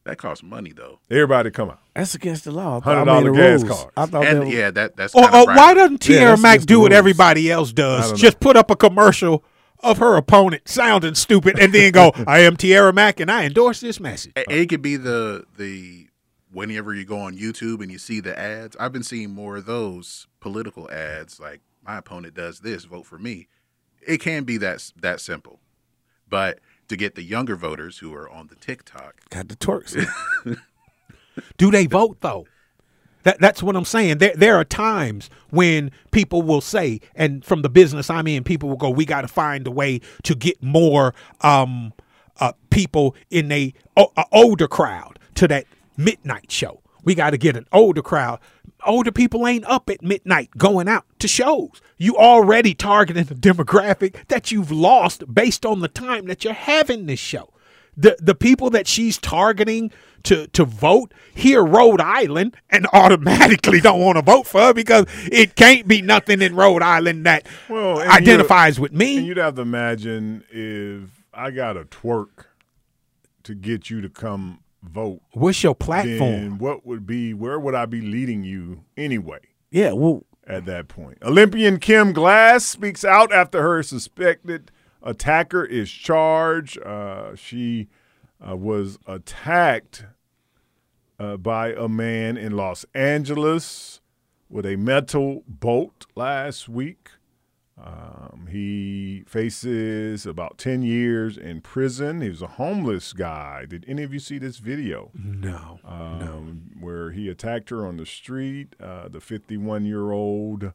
That 0.05 0.16
costs 0.16 0.43
money 0.43 0.73
though. 0.73 1.01
Everybody 1.11 1.51
come 1.51 1.69
out. 1.69 1.81
That's 1.94 2.15
against 2.15 2.44
the 2.44 2.52
law. 2.52 2.78
I 2.78 2.81
thought- 2.81 3.07
Hundred 3.07 3.12
I 3.12 3.20
mean, 3.23 3.32
gas 3.35 3.62
rules. 3.65 3.81
card. 3.82 3.93
I 3.98 4.07
thought 4.07 4.27
And 4.27 4.40
that 4.40 4.47
was- 4.47 4.55
yeah, 4.55 4.70
that 4.70 4.97
that's 4.97 5.15
Or, 5.15 5.24
or 5.24 5.44
why 5.44 5.74
doesn't 5.74 6.09
Yeah, 6.09 6.16
Tiara 6.16 6.31
that's 6.31 6.43
Mack 6.43 6.61
do 6.62 6.81
what 6.81 6.93
everybody 6.94 7.51
else 7.51 7.70
does? 7.74 8.05
don't 8.07 8.11
know. 8.12 8.16
Just 8.16 8.40
put 8.40 8.57
up 8.57 8.70
a 8.70 8.77
commercial 8.77 9.44
of 9.82 9.98
her 9.98 10.16
opponent 10.16 10.69
sounding 10.69 11.15
stupid 11.15 11.59
and 11.59 11.73
then 11.73 11.93
go, 11.93 12.12
I 12.27 12.40
am 12.40 12.57
Tiara 12.57 12.93
Mack 12.93 13.20
and 13.20 13.31
I 13.31 13.44
endorse 13.44 13.81
this 13.81 14.01
message. 14.01 14.32
It, 14.36 14.51
it 14.51 14.69
could 14.69 14.82
be 14.82 14.97
the 14.97 15.44
the 15.57 16.09
whenever 16.52 16.94
you 16.94 17.05
go 17.05 17.19
on 17.19 17.36
YouTube 17.36 17.81
and 17.81 17.90
you 17.90 17.98
see 17.98 18.20
the 18.20 18.39
ads. 18.39 18.77
I've 18.78 18.93
been 18.93 19.02
seeing 19.02 19.31
more 19.31 19.59
of 19.59 19.66
those 19.66 20.27
political 20.40 20.90
ads, 20.90 21.39
like 21.40 21.61
my 21.85 21.98
opponent 21.98 22.35
does 22.35 22.61
this, 22.61 22.85
vote 22.85 23.07
for 23.07 23.19
me. 23.19 23.48
It 24.07 24.19
can 24.19 24.44
be 24.44 24.57
that 24.59 24.93
that 25.01 25.20
simple, 25.20 25.61
but 26.28 26.59
to 26.89 26.97
get 26.97 27.15
the 27.15 27.23
younger 27.23 27.57
voters 27.57 27.98
who 27.98 28.12
are 28.15 28.28
on 28.28 28.48
the 28.48 28.57
TikTok, 28.57 29.28
got 29.31 29.48
the 29.48 29.57
twerks. 29.57 30.07
Do 31.57 31.70
they 31.70 31.86
vote 31.86 32.19
though? 32.20 32.47
That 33.23 33.39
that's 33.41 33.63
what 33.63 33.77
I'm 33.77 33.85
saying. 33.85 34.19
There 34.19 34.35
there 34.35 34.57
are 34.57 34.65
times 34.65 35.29
when 35.51 35.91
people 36.11 36.43
will 36.43 36.61
say, 36.61 37.01
and 37.15 37.45
from 37.45 37.63
the 37.63 37.69
business 37.69 38.09
I'm 38.09 38.27
in, 38.27 38.45
people 38.45 38.69
will 38.69 38.77
go, 38.77 38.91
"We 38.91 39.05
got 39.05 39.23
to 39.23 39.29
find 39.29 39.67
a 39.67 39.71
way 39.71 40.01
to 40.23 40.35
get 40.35 40.63
more 40.63 41.15
um, 41.43 41.93
uh, 42.39 42.53
people 42.71 43.15
in 43.31 43.53
a 43.53 43.75
older 44.33 44.67
crowd 44.67 45.19
to 45.35 45.47
that 45.49 45.67
midnight 45.97 46.51
show. 46.51 46.81
We 47.05 47.15
got 47.15 47.31
to 47.31 47.39
get 47.39 47.57
an 47.57 47.67
older 47.73 48.03
crowd. 48.03 48.41
Older 48.87 49.13
people 49.13 49.47
ain't 49.47 49.65
up 49.67 49.91
at 49.91 50.03
midnight 50.03 50.51
going 50.57 50.89
out 50.89 51.05
to 51.19 51.29
shows. 51.29 51.83
You 51.99 52.17
already 52.17 52.75
targeting 52.75 53.25
a 53.31 53.35
demographic 53.35 54.27
that 54.29 54.51
you've 54.51 54.71
lost 54.71 55.33
based 55.33 55.67
on 55.67 55.81
the 55.81 55.89
time 55.89 56.27
that 56.27 56.45
you're 56.45 56.55
having 56.55 57.07
this 57.07 57.21
show 57.21 57.53
the 57.97 58.17
the 58.21 58.35
people 58.35 58.71
that 58.71 58.87
she's 58.87 59.19
targeting 59.19 59.91
to 60.25 60.47
to 60.49 60.65
vote 60.65 61.12
hear 61.35 61.65
Rhode 61.65 62.01
Island 62.01 62.57
and 62.71 62.87
automatically 62.93 63.81
don't 63.81 64.01
want 64.01 64.17
to 64.17 64.23
vote 64.23 64.47
for 64.47 64.61
her 64.61 64.75
because 64.75 65.07
it 65.31 65.57
can't 65.57 65.89
be 65.89 66.03
nothing 66.03 66.43
in 66.43 66.55
Rhode 66.55 66.83
Island 66.83 67.27
that 67.27 67.47
Well, 67.69 68.01
identifies 68.01 68.79
with 68.79 68.93
me. 68.93 69.19
And 69.19 69.27
you'd 69.27 69.37
have 69.37 69.55
to 69.57 69.62
imagine 69.62 70.45
if 70.51 71.23
I 71.33 71.51
got 71.51 71.77
a 71.77 71.85
twerk 71.85 72.47
to 73.45 73.55
get 73.55 73.91
you 73.91 74.01
to 74.01 74.09
come 74.09 74.61
vote. 74.83 75.23
What's 75.33 75.62
your 75.62 75.75
platform? 75.75 76.19
Then 76.19 76.59
what 76.59 76.87
would 76.87 77.07
be? 77.07 77.35
Where 77.35 77.59
would 77.59 77.75
I 77.75 77.87
be 77.87 78.01
leading 78.01 78.45
you 78.45 78.85
anyway? 78.97 79.41
Yeah, 79.71 79.93
well, 79.93 80.25
at 80.47 80.65
that 80.67 80.89
point, 80.89 81.19
Olympian 81.23 81.79
Kim 81.79 82.12
Glass 82.12 82.67
speaks 82.67 83.05
out 83.05 83.33
after 83.33 83.62
her 83.62 83.83
suspected 83.83 84.71
attacker 85.03 85.65
is 85.65 85.91
charged. 85.91 86.81
Uh, 86.83 87.35
she 87.35 87.89
uh, 88.47 88.57
was 88.57 88.99
attacked 89.07 90.05
uh, 91.19 91.37
by 91.37 91.73
a 91.73 91.89
man 91.89 92.37
in 92.37 92.57
Los 92.57 92.85
Angeles 92.95 94.01
with 94.49 94.67
a 94.67 94.77
metal 94.77 95.43
bolt 95.47 96.07
last 96.17 96.69
week. 96.69 97.11
Um, 97.83 98.49
he 98.51 99.25
faces 99.27 100.27
about 100.27 100.59
10 100.59 100.83
years 100.83 101.39
in 101.39 101.63
prison. 101.63 102.21
He 102.21 102.29
was 102.29 102.43
a 102.43 102.47
homeless 102.47 103.15
guy. 103.15 103.65
Did 103.65 103.87
any 103.89 104.03
of 104.03 104.13
you 104.13 104.19
see 104.19 104.39
this 104.39 104.59
video? 104.59 105.11
No. 105.15 105.81
Um, 105.85 106.73
Where 106.79 107.11
he 107.13 107.29
attacked 107.31 107.71
her 107.71 107.87
on 107.87 107.97
the 107.97 108.05
street. 108.05 108.77
Uh, 108.79 109.09
the 109.09 109.21
51 109.21 109.87
year 109.87 110.11
old 110.11 110.73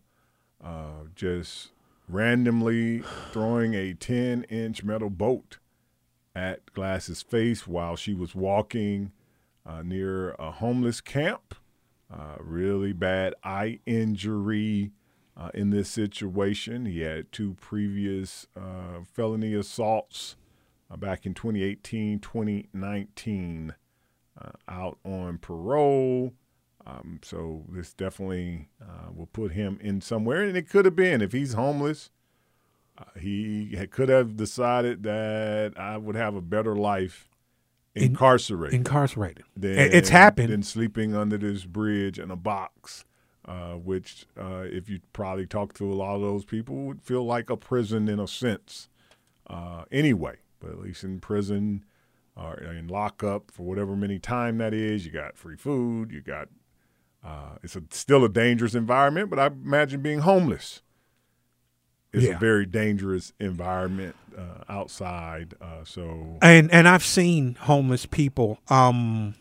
uh, 0.64 1.04
just 1.14 1.74
randomly 2.08 3.04
throwing 3.32 3.74
a 3.74 3.94
10 3.94 4.44
inch 4.44 4.84
metal 4.84 5.10
bolt 5.10 5.58
at 6.36 6.74
Glass's 6.74 7.22
face 7.22 7.66
while 7.68 7.96
she 7.96 8.14
was 8.14 8.36
walking 8.36 9.12
uh, 9.66 9.82
near 9.82 10.32
a 10.34 10.52
homeless 10.52 11.02
camp. 11.02 11.56
Uh, 12.14 12.36
really 12.40 12.94
bad 12.94 13.34
eye 13.44 13.80
injury 13.86 14.92
uh, 15.36 15.50
in 15.54 15.70
this 15.70 15.90
situation. 15.90 16.86
He 16.86 17.02
had 17.02 17.32
two 17.32 17.56
previous 17.56 18.48
uh, 18.56 19.04
felony 19.12 19.54
assaults 19.54 20.36
uh, 20.90 20.98
back 20.98 21.26
in 21.26 21.34
2018, 21.34 22.20
2019, 22.20 23.74
uh, 24.40 24.50
out 24.68 25.00
on 25.04 25.38
parole. 25.40 26.34
Um, 26.88 27.20
so 27.24 27.64
this 27.70 27.94
definitely 27.94 28.70
uh, 28.82 29.12
will 29.14 29.26
put 29.28 29.54
him 29.54 29.80
in 29.82 30.02
somewhere, 30.02 30.44
and 30.44 30.56
it 30.56 30.70
could 30.70 30.86
have 30.86 30.96
been 30.96 31.22
if 31.22 31.32
he's 31.32 31.54
homeless. 31.54 32.12
Uh, 32.98 33.20
he 33.20 33.76
had, 33.76 33.92
could 33.92 34.08
have 34.10 34.38
decided 34.38 35.04
that 35.04 35.74
I 35.78 35.98
would 35.98 36.16
have 36.16 36.36
a 36.36 36.42
better 36.42 36.76
life 36.76 37.28
In- 37.96 38.04
incarcerated. 38.04 38.76
incarcerated. 38.76 39.46
Than, 39.58 39.78
it's 39.80 40.10
happened. 40.10 40.50
Than 40.50 40.64
sleeping 40.64 41.16
under 41.16 41.38
this 41.38 41.66
bridge 41.66 42.20
in 42.20 42.30
a 42.32 42.36
box, 42.36 43.04
uh, 43.46 43.74
which, 43.74 44.28
uh, 44.40 44.64
if 44.66 44.88
you 44.88 45.00
probably 45.12 45.48
talk 45.48 45.74
to 45.76 45.92
a 45.92 45.96
lot 45.96 46.16
of 46.16 46.22
those 46.22 46.46
people, 46.46 46.76
would 46.86 47.02
feel 47.02 47.26
like 47.26 47.50
a 47.50 47.58
prison 47.58 48.08
in 48.08 48.20
a 48.20 48.28
sense. 48.28 48.90
Uh, 49.48 49.86
anyway, 49.92 50.36
but 50.60 50.70
at 50.72 50.80
least 50.80 51.04
in 51.04 51.20
prison 51.20 51.84
or 52.38 52.58
in 52.60 52.88
lockup 52.88 53.50
for 53.52 53.64
whatever 53.64 53.96
many 53.96 54.20
time 54.20 54.58
that 54.60 54.74
is, 54.74 55.06
you 55.06 55.12
got 55.12 55.36
free 55.36 55.58
food, 55.58 56.12
you 56.12 56.22
got. 56.22 56.48
Uh, 57.26 57.58
it's 57.64 57.76
a, 57.76 57.82
still 57.90 58.24
a 58.24 58.30
dangerous 58.30 58.76
environment, 58.76 59.30
but 59.32 59.40
I 59.40 59.48
imagine 59.48 60.02
being 60.02 60.20
homeless 60.20 60.82
is 62.14 62.24
Yeah. 62.24 62.36
a 62.36 62.38
very 62.38 62.66
dangerous 62.68 63.34
environment 63.40 64.16
uh, 64.38 64.64
outside. 64.70 65.56
Uh, 65.60 65.84
so 65.84 66.38
and 66.42 66.72
and 66.72 66.88
I've 66.88 67.04
seen 67.04 67.56
homeless 67.56 68.06
people. 68.06 68.60
Um, 68.70 69.34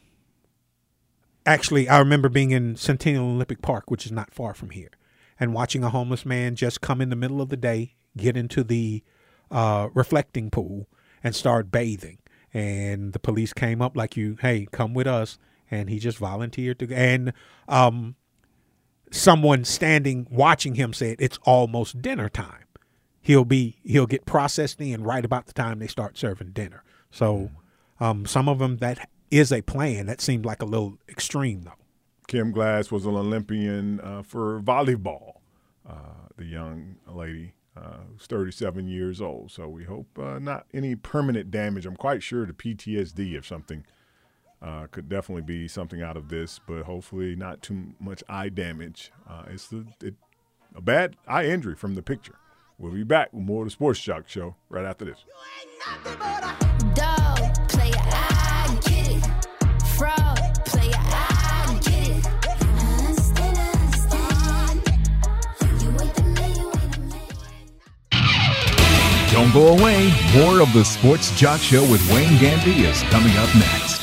actually, 1.47 1.89
I 1.89 1.99
remember 1.99 2.29
being 2.29 2.51
in 2.53 2.77
Centennial 2.77 3.27
Olympic 3.27 3.63
Park, 3.63 3.91
which 3.91 4.07
is 4.07 4.13
not 4.13 4.33
far 4.33 4.55
from 4.55 4.71
here, 4.71 4.91
and 5.39 5.53
watching 5.53 5.85
a 5.85 5.91
homeless 5.91 6.25
man 6.25 6.55
just 6.57 6.81
come 6.81 7.01
in 7.01 7.11
the 7.11 7.17
middle 7.17 7.41
of 7.43 7.49
the 7.49 7.57
day, 7.57 7.95
get 8.17 8.37
into 8.37 8.65
the 8.65 9.03
uh, 9.51 9.89
reflecting 9.95 10.51
pool, 10.51 10.89
and 11.23 11.35
start 11.35 11.71
bathing. 11.71 12.19
And 12.53 13.13
the 13.13 13.19
police 13.19 13.53
came 13.53 13.83
up 13.83 13.97
like, 13.97 14.17
"You, 14.17 14.37
hey, 14.41 14.67
come 14.73 14.95
with 14.95 15.07
us," 15.07 15.39
and 15.75 15.91
he 15.91 15.99
just 15.99 16.19
volunteered 16.19 16.79
to. 16.79 16.95
And 16.95 17.33
um, 17.69 18.15
someone 19.11 19.65
standing 19.65 20.27
watching 20.31 20.75
him 20.75 20.93
said, 20.93 21.17
"It's 21.21 21.39
almost 21.45 22.01
dinner 22.01 22.29
time." 22.29 22.65
he'll 23.25 23.45
be 23.45 23.79
he'll 23.83 24.07
get 24.07 24.25
processed 24.25 24.81
in 24.81 25.03
right 25.03 25.25
about 25.25 25.47
the 25.47 25.53
time 25.53 25.81
they 25.81 25.89
start 25.89 26.17
serving 26.17 26.51
dinner. 26.51 26.85
So 27.11 27.51
um, 27.99 28.27
some 28.27 28.49
of 28.49 28.61
them 28.61 28.77
that 28.77 29.09
is 29.31 29.51
a 29.51 29.63
plan. 29.63 30.07
That 30.07 30.21
seemed 30.21 30.45
like 30.45 30.63
a 30.63 30.67
little 30.67 30.99
extreme 31.09 31.63
though. 31.63 31.73
Kim 32.29 32.53
Glass 32.53 32.93
was 32.93 33.05
an 33.05 33.17
Olympian 33.17 34.01
uh, 34.01 34.23
for 34.23 34.61
volleyball. 34.61 35.39
Uh, 35.89 36.29
the 36.37 36.47
young 36.47 36.97
lady, 37.07 37.53
uh, 37.77 37.99
who's 38.11 38.27
37 38.27 38.89
years 38.89 39.21
old. 39.21 39.51
So 39.51 39.69
we 39.69 39.85
hope 39.85 40.19
uh, 40.19 40.39
not 40.39 40.67
any 40.73 40.95
permanent 40.95 41.51
damage. 41.51 41.85
I'm 41.85 41.97
quite 41.97 42.23
sure 42.23 42.47
the 42.47 42.55
PTSD 42.55 43.37
of 43.37 43.47
something 43.47 43.85
uh, 44.65 44.87
could 44.91 45.09
definitely 45.11 45.43
be 45.43 45.69
something 45.69 46.01
out 46.01 46.17
of 46.17 46.29
this, 46.29 46.59
but 46.67 46.85
hopefully 46.85 47.37
not 47.37 47.61
too 47.61 47.93
much 48.01 48.25
eye 48.29 48.49
damage. 48.49 49.13
Uh, 49.29 49.43
it's 49.51 49.69
the, 49.69 49.85
it, 50.03 50.15
a 50.75 50.81
bad 50.81 51.17
eye 51.29 51.45
injury 51.45 51.75
from 51.75 51.95
the 51.95 52.03
picture. 52.03 52.37
We'll 52.79 52.93
be 52.93 53.05
back 53.05 53.33
with 53.33 53.45
more 53.45 53.63
of 53.63 53.67
the 53.67 53.71
Sports 53.71 54.01
Jock 54.01 54.27
Show 54.27 54.57
right 54.71 54.85
after 54.87 55.05
this. 55.05 55.23
Dog, 56.95 57.39
player, 57.69 57.93
I 57.95 58.79
get 58.85 59.11
it. 59.11 59.23
Fraud, 59.97 60.65
player, 60.65 60.93
I 60.97 61.79
get 61.83 62.09
it. 62.09 62.27
Understand, 62.99 63.59
understand. 63.59 64.83
You 65.83 65.91
wait 65.91 66.15
the 66.15 66.23
minute, 66.23 66.57
you 66.57 66.67
wait 66.69 66.97
a 66.97 67.01
minute. 67.01 67.37
Don't 69.31 69.53
go 69.53 69.69
away. 69.79 70.11
More 70.35 70.61
of 70.63 70.73
the 70.73 70.85
Sports 70.85 71.39
Jock 71.39 71.61
Show 71.61 71.83
with 71.83 72.01
Wayne 72.11 72.39
Gandy 72.41 72.87
is 72.87 73.03
coming 73.05 73.37
up 73.37 73.55
next. 73.55 73.94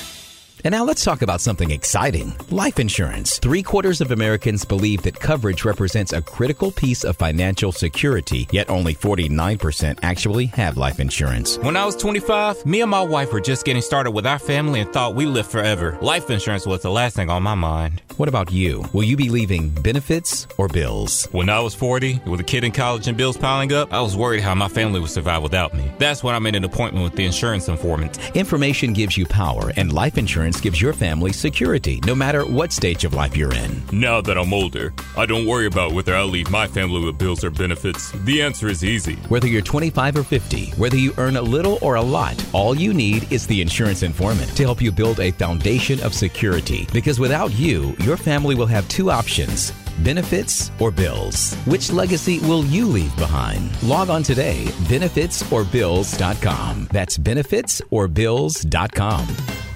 And 0.63 0.73
now 0.73 0.83
let's 0.83 1.03
talk 1.03 1.21
about 1.21 1.41
something 1.41 1.71
exciting 1.71 2.35
life 2.49 2.79
insurance. 2.79 3.39
Three 3.39 3.63
quarters 3.63 4.01
of 4.01 4.11
Americans 4.11 4.63
believe 4.63 5.01
that 5.03 5.19
coverage 5.19 5.65
represents 5.65 6.13
a 6.13 6.21
critical 6.21 6.71
piece 6.71 7.03
of 7.03 7.17
financial 7.17 7.71
security, 7.71 8.47
yet 8.51 8.69
only 8.69 8.93
49% 8.93 9.99
actually 10.03 10.45
have 10.47 10.77
life 10.77 10.99
insurance. 10.99 11.57
When 11.59 11.75
I 11.75 11.85
was 11.85 11.95
25, 11.95 12.65
me 12.65 12.81
and 12.81 12.91
my 12.91 13.01
wife 13.01 13.33
were 13.33 13.41
just 13.41 13.65
getting 13.65 13.81
started 13.81 14.11
with 14.11 14.27
our 14.27 14.39
family 14.39 14.81
and 14.81 14.91
thought 14.93 15.15
we 15.15 15.25
lived 15.25 15.49
forever. 15.49 15.97
Life 16.01 16.29
insurance 16.29 16.65
was 16.67 16.81
the 16.81 16.91
last 16.91 17.15
thing 17.15 17.29
on 17.29 17.41
my 17.41 17.55
mind. 17.55 18.01
What 18.17 18.29
about 18.29 18.51
you? 18.51 18.85
Will 18.93 19.03
you 19.03 19.17
be 19.17 19.29
leaving 19.29 19.69
benefits 19.69 20.47
or 20.57 20.67
bills? 20.67 21.25
When 21.31 21.49
I 21.49 21.59
was 21.59 21.73
40, 21.73 22.21
with 22.27 22.39
a 22.39 22.43
kid 22.43 22.63
in 22.63 22.71
college 22.71 23.07
and 23.07 23.17
bills 23.17 23.37
piling 23.37 23.73
up, 23.73 23.91
I 23.91 24.01
was 24.01 24.15
worried 24.15 24.41
how 24.41 24.53
my 24.53 24.67
family 24.67 24.99
would 24.99 25.09
survive 25.09 25.41
without 25.41 25.73
me. 25.73 25.91
That's 25.97 26.23
when 26.23 26.35
I 26.35 26.39
made 26.39 26.55
an 26.55 26.63
appointment 26.63 27.03
with 27.03 27.15
the 27.15 27.25
insurance 27.25 27.67
informant. 27.67 28.19
Information 28.35 28.93
gives 28.93 29.17
you 29.17 29.25
power, 29.25 29.71
and 29.75 29.91
life 29.91 30.17
insurance 30.17 30.50
gives 30.59 30.81
your 30.81 30.93
family 30.93 31.31
security, 31.31 31.99
no 32.05 32.15
matter 32.15 32.45
what 32.45 32.73
stage 32.73 33.05
of 33.05 33.13
life 33.13 33.37
you're 33.37 33.53
in. 33.53 33.81
Now 33.91 34.21
that 34.21 34.37
I'm 34.37 34.53
older, 34.53 34.93
I 35.15 35.25
don't 35.25 35.45
worry 35.45 35.67
about 35.67 35.93
whether 35.93 36.15
I'll 36.15 36.27
leave 36.27 36.49
my 36.49 36.67
family 36.67 37.05
with 37.05 37.17
bills 37.17 37.43
or 37.43 37.51
benefits. 37.51 38.11
The 38.25 38.41
answer 38.41 38.67
is 38.67 38.83
easy. 38.83 39.15
Whether 39.29 39.47
you're 39.47 39.61
25 39.61 40.17
or 40.17 40.23
50, 40.23 40.71
whether 40.71 40.97
you 40.97 41.13
earn 41.17 41.37
a 41.37 41.41
little 41.41 41.77
or 41.81 41.95
a 41.95 42.01
lot, 42.01 42.43
all 42.53 42.75
you 42.75 42.93
need 42.93 43.31
is 43.31 43.47
the 43.47 43.61
insurance 43.61 44.03
informant 44.03 44.55
to 44.57 44.63
help 44.63 44.81
you 44.81 44.91
build 44.91 45.19
a 45.19 45.31
foundation 45.31 45.99
of 46.01 46.13
security. 46.13 46.87
Because 46.91 47.19
without 47.19 47.51
you, 47.53 47.95
your 47.99 48.17
family 48.17 48.55
will 48.55 48.65
have 48.65 48.87
two 48.89 49.11
options 49.11 49.71
benefits 50.03 50.71
or 50.79 50.91
bills. 50.91 51.55
Which 51.65 51.91
legacy 51.91 52.39
will 52.39 52.63
you 52.65 52.85
leave 52.85 53.15
behind? 53.17 53.71
Log 53.83 54.09
on 54.09 54.23
today, 54.23 54.63
benefitsorbills.com. 54.87 56.87
That's 56.91 57.17
benefitsorbills.com. 57.17 59.70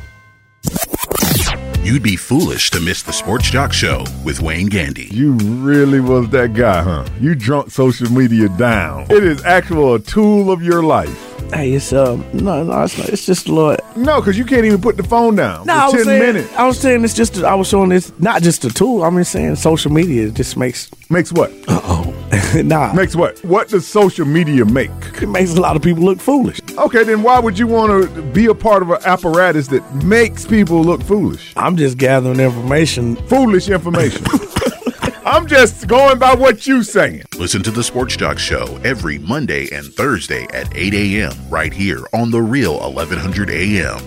You'd 1.84 2.02
be 2.02 2.16
foolish 2.16 2.72
to 2.72 2.80
miss 2.82 3.04
the 3.04 3.14
Sports 3.14 3.50
Jock 3.52 3.72
Show 3.72 4.06
with 4.24 4.42
Wayne 4.42 4.68
Gandy. 4.68 5.08
You 5.12 5.34
really 5.34 6.00
was 6.00 6.28
that 6.30 6.54
guy, 6.56 6.82
huh? 6.82 7.06
You 7.22 7.36
drunk 7.36 7.70
social 7.70 8.10
media 8.12 8.50
down. 8.50 9.04
It 9.12 9.24
is 9.24 9.44
actual 9.46 9.94
a 9.94 10.00
tool 10.00 10.52
of 10.52 10.64
your 10.64 10.82
life. 10.82 11.32
Hey, 11.54 11.74
it's 11.74 11.94
um 11.94 12.26
no 12.34 12.64
no 12.64 12.82
it's 12.84 12.98
not. 12.98 13.10
It's 13.10 13.24
just 13.24 13.48
a 13.48 13.54
little. 13.54 13.78
No, 13.96 14.20
because 14.20 14.36
you 14.36 14.46
can't 14.46 14.66
even 14.66 14.82
put 14.82 14.98
the 14.98 15.04
phone 15.04 15.36
down 15.36 15.68
No, 15.68 15.74
for 15.76 15.80
I 15.80 15.86
was 15.86 15.94
ten 15.94 16.04
saying, 16.06 16.22
minutes. 16.34 16.54
I 16.56 16.66
was 16.66 16.80
saying 16.80 17.04
it's 17.04 17.14
just. 17.14 17.38
I 17.44 17.54
was 17.54 17.68
showing 17.68 17.90
this 17.90 18.12
not 18.20 18.42
just 18.42 18.66
a 18.66 18.70
tool. 18.72 19.04
I'm 19.04 19.16
just 19.18 19.32
saying 19.32 19.56
social 19.58 19.92
media 19.92 20.32
just 20.32 20.58
makes 20.58 20.90
makes 21.12 21.32
what? 21.32 21.52
Uh 21.68 21.80
oh. 21.84 22.15
nah. 22.56 22.94
Makes 22.94 23.16
what? 23.16 23.40
What 23.44 23.70
does 23.70 23.88
social 23.88 24.26
media 24.26 24.66
make? 24.66 24.92
It 25.22 25.28
makes 25.28 25.54
a 25.54 25.62
lot 25.62 25.76
of 25.76 25.82
people 25.82 26.04
look 26.04 26.20
foolish. 26.20 26.60
Okay, 26.78 27.04
then 27.04 27.22
why 27.22 27.40
would 27.40 27.58
you 27.60 27.68
want 27.68 28.16
to 28.16 28.22
be 28.22 28.48
a 28.48 28.56
part 28.56 28.82
of 28.82 28.90
an 28.90 29.00
apparatus 29.06 29.68
that 29.68 29.84
makes 30.04 30.46
people 30.46 30.84
look 30.84 31.02
foolish? 31.04 31.54
I'm 31.56 31.78
just 31.78 31.98
gathering 31.98 32.40
information. 32.40 33.16
Foolish 33.28 33.70
information. 33.70 34.26
I'm 35.26 35.48
just 35.48 35.88
going 35.88 36.20
by 36.20 36.36
what 36.36 36.68
you 36.68 36.84
saying. 36.84 37.24
Listen 37.38 37.64
to 37.64 37.72
the 37.72 37.84
Sports 37.84 38.16
Jock 38.16 38.38
Show 38.38 38.80
every 38.84 39.18
Monday 39.18 39.68
and 39.72 39.92
Thursday 39.92 40.46
at 40.54 40.76
8 40.76 40.94
a.m. 40.94 41.34
right 41.50 41.74
here 41.74 42.06
on 42.14 42.30
the 42.30 42.42
Real 42.42 42.80
1100 42.80 43.50
AM. 43.50 43.98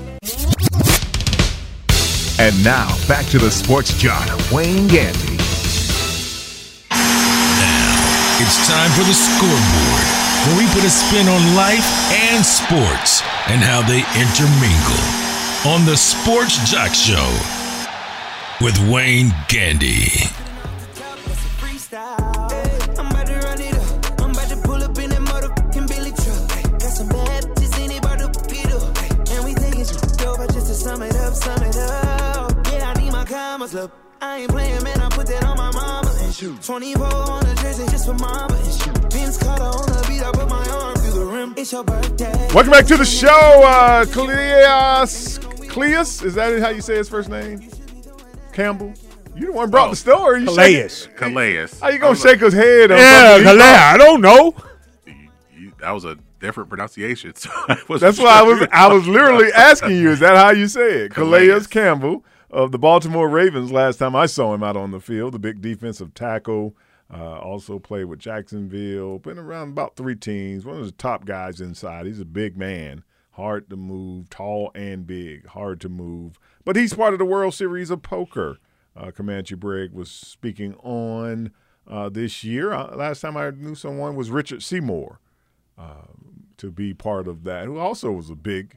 And 2.40 2.64
now, 2.64 2.96
back 3.08 3.26
to 3.26 3.38
the 3.38 3.50
Sports 3.50 3.98
Jock, 3.98 4.28
Wayne 4.52 4.86
Gandy. 4.86 5.27
It's 8.48 8.66
time 8.66 8.90
for 8.92 9.04
the 9.04 9.12
scoreboard, 9.12 10.06
where 10.46 10.56
we 10.56 10.66
put 10.72 10.82
a 10.82 10.88
spin 10.88 11.28
on 11.28 11.54
life 11.54 11.84
and 12.32 12.42
sports 12.42 13.20
and 13.46 13.60
how 13.60 13.82
they 13.82 14.00
intermingle. 14.16 15.04
On 15.70 15.84
the 15.84 15.94
Sports 15.94 16.56
Jock 16.72 16.94
Show 16.94 17.28
with 18.62 18.78
Wayne 18.88 19.34
Gandy. 19.48 20.30
Up. 33.74 33.92
I 34.22 34.38
ain't 34.38 34.50
playing, 34.50 34.82
man. 34.82 34.98
I 34.98 35.10
put 35.10 35.26
that 35.26 35.44
on 35.44 35.58
my 35.58 35.70
mama 35.72 36.07
and 36.28 36.34
shoot. 36.36 36.62
24 36.62 37.04
on 37.06 37.40
the 37.40 37.54
jersey 37.62 37.86
just 37.90 38.06
for 38.06 38.14
mama 38.14 38.54
and 38.54 38.72
shoot. 38.74 39.12
Vince 39.12 39.42
Carter 39.42 39.62
on 39.64 39.86
the 39.86 40.04
beat, 40.08 40.22
I 40.22 40.30
put 40.32 40.48
my 40.48 40.68
arm 40.68 40.94
through 40.96 41.12
the 41.20 41.24
rim. 41.24 41.54
It's 41.56 41.72
your 41.72 41.84
birthday. 41.84 42.32
Welcome 42.54 42.70
back 42.70 42.86
to 42.86 42.96
the 42.98 43.04
show, 43.04 43.28
uh, 43.64 44.04
Cleus. 44.06 45.38
Cleus, 45.68 46.22
is 46.22 46.34
that 46.34 46.60
how 46.60 46.68
you 46.68 46.80
say 46.82 46.96
his 46.96 47.08
first 47.08 47.28
name? 47.30 47.68
Campbell. 48.52 48.92
You 49.34 49.46
the 49.46 49.52
one 49.52 49.70
brought 49.70 49.90
the 49.90 49.96
story. 49.96 50.40
You 50.40 50.46
Calais. 50.46 50.88
Calais. 51.16 51.66
How 51.80 51.88
you 51.88 51.98
gonna 51.98 52.16
shake 52.16 52.40
his 52.40 52.52
head? 52.52 52.90
Yeah, 52.90 53.28
something 53.36 53.44
Calais. 53.44 53.58
thought- 53.60 53.94
I 53.94 53.96
don't 53.96 54.20
know. 54.20 54.54
You- 55.56 55.72
that 55.80 55.92
was 55.92 56.04
a 56.04 56.16
different 56.40 56.68
pronunciation. 56.68 57.32
So 57.36 57.50
I 57.68 57.76
wasn't 57.88 58.00
That's 58.00 58.18
why 58.18 58.40
I 58.40 58.42
was. 58.42 58.66
I 58.72 58.92
was 58.92 59.06
literally 59.06 59.52
asking 59.54 59.92
you. 59.92 60.10
Is 60.10 60.18
that 60.20 60.36
how 60.36 60.50
you 60.50 60.66
say 60.68 61.04
it? 61.04 61.12
Calais, 61.14 61.46
Calais. 61.48 61.66
Campbell 61.70 62.24
of 62.50 62.72
the 62.72 62.78
Baltimore 62.78 63.28
Ravens. 63.28 63.72
Last 63.72 63.96
time 63.96 64.16
I 64.16 64.26
saw 64.26 64.54
him 64.54 64.62
out 64.62 64.76
on 64.76 64.90
the 64.90 65.00
field, 65.00 65.34
the 65.34 65.38
big 65.38 65.60
defensive 65.60 66.14
tackle. 66.14 66.76
Uh, 67.12 67.38
also 67.38 67.78
played 67.78 68.04
with 68.04 68.18
Jacksonville. 68.18 69.18
Been 69.18 69.38
around 69.38 69.70
about 69.70 69.96
three 69.96 70.16
teams. 70.16 70.66
One 70.66 70.78
of 70.78 70.84
the 70.84 70.92
top 70.92 71.24
guys 71.24 71.60
inside. 71.60 72.06
He's 72.06 72.20
a 72.20 72.26
big 72.26 72.56
man, 72.56 73.02
hard 73.32 73.70
to 73.70 73.76
move, 73.76 74.28
tall 74.28 74.70
and 74.74 75.06
big, 75.06 75.46
hard 75.46 75.80
to 75.82 75.88
move. 75.88 76.38
But 76.64 76.76
he's 76.76 76.92
part 76.92 77.14
of 77.14 77.18
the 77.18 77.24
World 77.24 77.54
Series 77.54 77.90
of 77.90 78.02
Poker. 78.02 78.58
Uh, 78.94 79.10
Comanche 79.10 79.56
Greg 79.56 79.92
was 79.92 80.10
speaking 80.10 80.74
on 80.74 81.52
uh, 81.86 82.10
this 82.10 82.44
year. 82.44 82.72
Uh, 82.72 82.94
last 82.94 83.20
time 83.20 83.36
I 83.36 83.50
knew 83.50 83.74
someone 83.74 84.14
was 84.14 84.30
Richard 84.30 84.62
Seymour 84.62 85.20
to 86.58 86.70
be 86.70 86.92
part 86.92 87.26
of 87.26 87.44
that, 87.44 87.64
who 87.64 87.78
also 87.78 88.10
was 88.10 88.28
a 88.28 88.34
big 88.34 88.76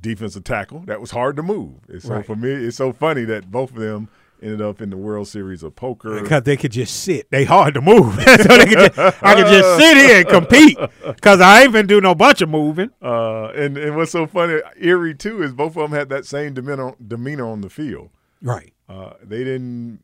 defensive 0.00 0.44
tackle 0.44 0.80
that 0.86 1.00
was 1.00 1.10
hard 1.10 1.36
to 1.36 1.42
move. 1.42 1.74
It's 1.88 2.04
so 2.06 2.14
Right. 2.14 2.26
for 2.26 2.36
me, 2.36 2.50
it's 2.50 2.76
so 2.76 2.92
funny 2.92 3.24
that 3.24 3.50
both 3.50 3.70
of 3.70 3.76
them 3.76 4.08
ended 4.42 4.60
up 4.60 4.82
in 4.82 4.90
the 4.90 4.96
World 4.96 5.26
Series 5.26 5.62
of 5.62 5.74
Poker. 5.74 6.20
Because 6.20 6.42
they 6.42 6.56
could 6.56 6.72
just 6.72 7.02
sit. 7.02 7.30
They 7.30 7.44
hard 7.44 7.74
to 7.74 7.80
move. 7.80 8.14
so 8.22 8.36
they 8.36 8.66
could 8.66 8.94
just, 8.94 8.98
I 9.22 9.34
could 9.34 9.46
just 9.46 9.78
sit 9.80 9.96
here 9.96 10.18
and 10.20 10.28
compete. 10.28 10.78
Because 11.04 11.40
I 11.40 11.62
ain't 11.62 11.72
been 11.72 11.86
do 11.86 12.00
no 12.00 12.14
bunch 12.14 12.42
of 12.42 12.48
moving. 12.50 12.90
Uh, 13.00 13.46
and 13.48 13.78
and 13.78 13.96
what's 13.96 14.12
so 14.12 14.26
funny, 14.26 14.60
eerie 14.78 15.14
too, 15.14 15.42
is 15.42 15.52
both 15.52 15.76
of 15.76 15.82
them 15.90 15.92
had 15.92 16.08
that 16.10 16.26
same 16.26 16.52
demeanor 16.54 16.94
demeanor 17.04 17.46
on 17.48 17.62
the 17.62 17.70
field. 17.70 18.10
Right. 18.42 18.74
Uh, 18.88 19.14
they 19.22 19.42
didn't. 19.42 20.00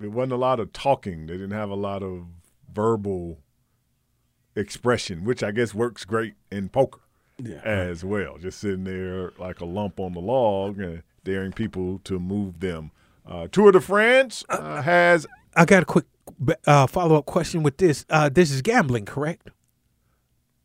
It 0.00 0.12
wasn't 0.12 0.32
a 0.32 0.36
lot 0.36 0.60
of 0.60 0.72
talking. 0.72 1.26
They 1.26 1.34
didn't 1.34 1.52
have 1.52 1.70
a 1.70 1.74
lot 1.76 2.02
of 2.02 2.26
verbal 2.72 3.38
expression, 4.56 5.24
which 5.24 5.42
I 5.42 5.50
guess 5.52 5.72
works 5.74 6.04
great 6.04 6.34
in 6.50 6.68
poker 6.68 7.00
as 7.64 8.04
well. 8.04 8.38
Just 8.38 8.60
sitting 8.60 8.84
there 8.84 9.32
like 9.38 9.60
a 9.60 9.64
lump 9.64 10.00
on 10.00 10.12
the 10.12 10.20
log 10.20 10.80
and 10.80 11.02
daring 11.24 11.52
people 11.52 12.00
to 12.04 12.18
move 12.18 12.60
them. 12.60 12.90
Uh, 13.26 13.46
Tour 13.48 13.72
de 13.72 13.80
France 13.80 14.44
uh, 14.48 14.82
has 14.82 15.26
I 15.54 15.64
got 15.64 15.82
a 15.82 15.86
quick 15.86 16.06
uh, 16.66 16.86
follow 16.86 17.16
up 17.16 17.26
question 17.26 17.62
with 17.62 17.76
this. 17.76 18.04
Uh, 18.08 18.28
this 18.28 18.50
is 18.50 18.62
gambling, 18.62 19.04
correct? 19.04 19.50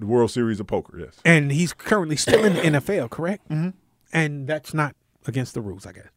the 0.03 0.07
World 0.07 0.31
Series 0.31 0.59
of 0.59 0.67
Poker. 0.67 0.99
Yes. 0.99 1.19
And 1.25 1.51
he's 1.51 1.73
currently 1.73 2.15
still 2.15 2.43
in 2.43 2.53
the 2.55 2.61
NFL, 2.61 3.09
correct? 3.09 3.47
Mm-hmm. 3.49 3.69
And 4.11 4.47
that's 4.47 4.73
not 4.73 4.95
against 5.25 5.53
the 5.53 5.61
rules, 5.61 5.85
I 5.85 5.93
guess. 5.93 6.07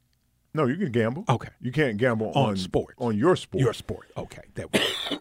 No, 0.54 0.66
you 0.66 0.76
can 0.76 0.90
gamble. 0.90 1.24
Okay. 1.28 1.50
You 1.60 1.70
can't 1.70 1.96
gamble 1.96 2.32
On 2.34 2.50
on, 2.50 2.56
sports. 2.56 2.94
On 2.98 3.16
your 3.16 3.36
sport. 3.36 3.62
Your 3.62 3.72
sport. 3.72 4.10
Okay. 4.16 4.42
That 4.54 4.72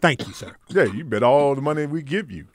Thank 0.02 0.26
you, 0.28 0.34
sir. 0.34 0.56
Yeah, 0.70 0.86
you 0.86 1.04
bet 1.04 1.24
all 1.24 1.56
the 1.56 1.62
money 1.62 1.86
we 1.86 2.02
give 2.02 2.32
you 2.32 2.48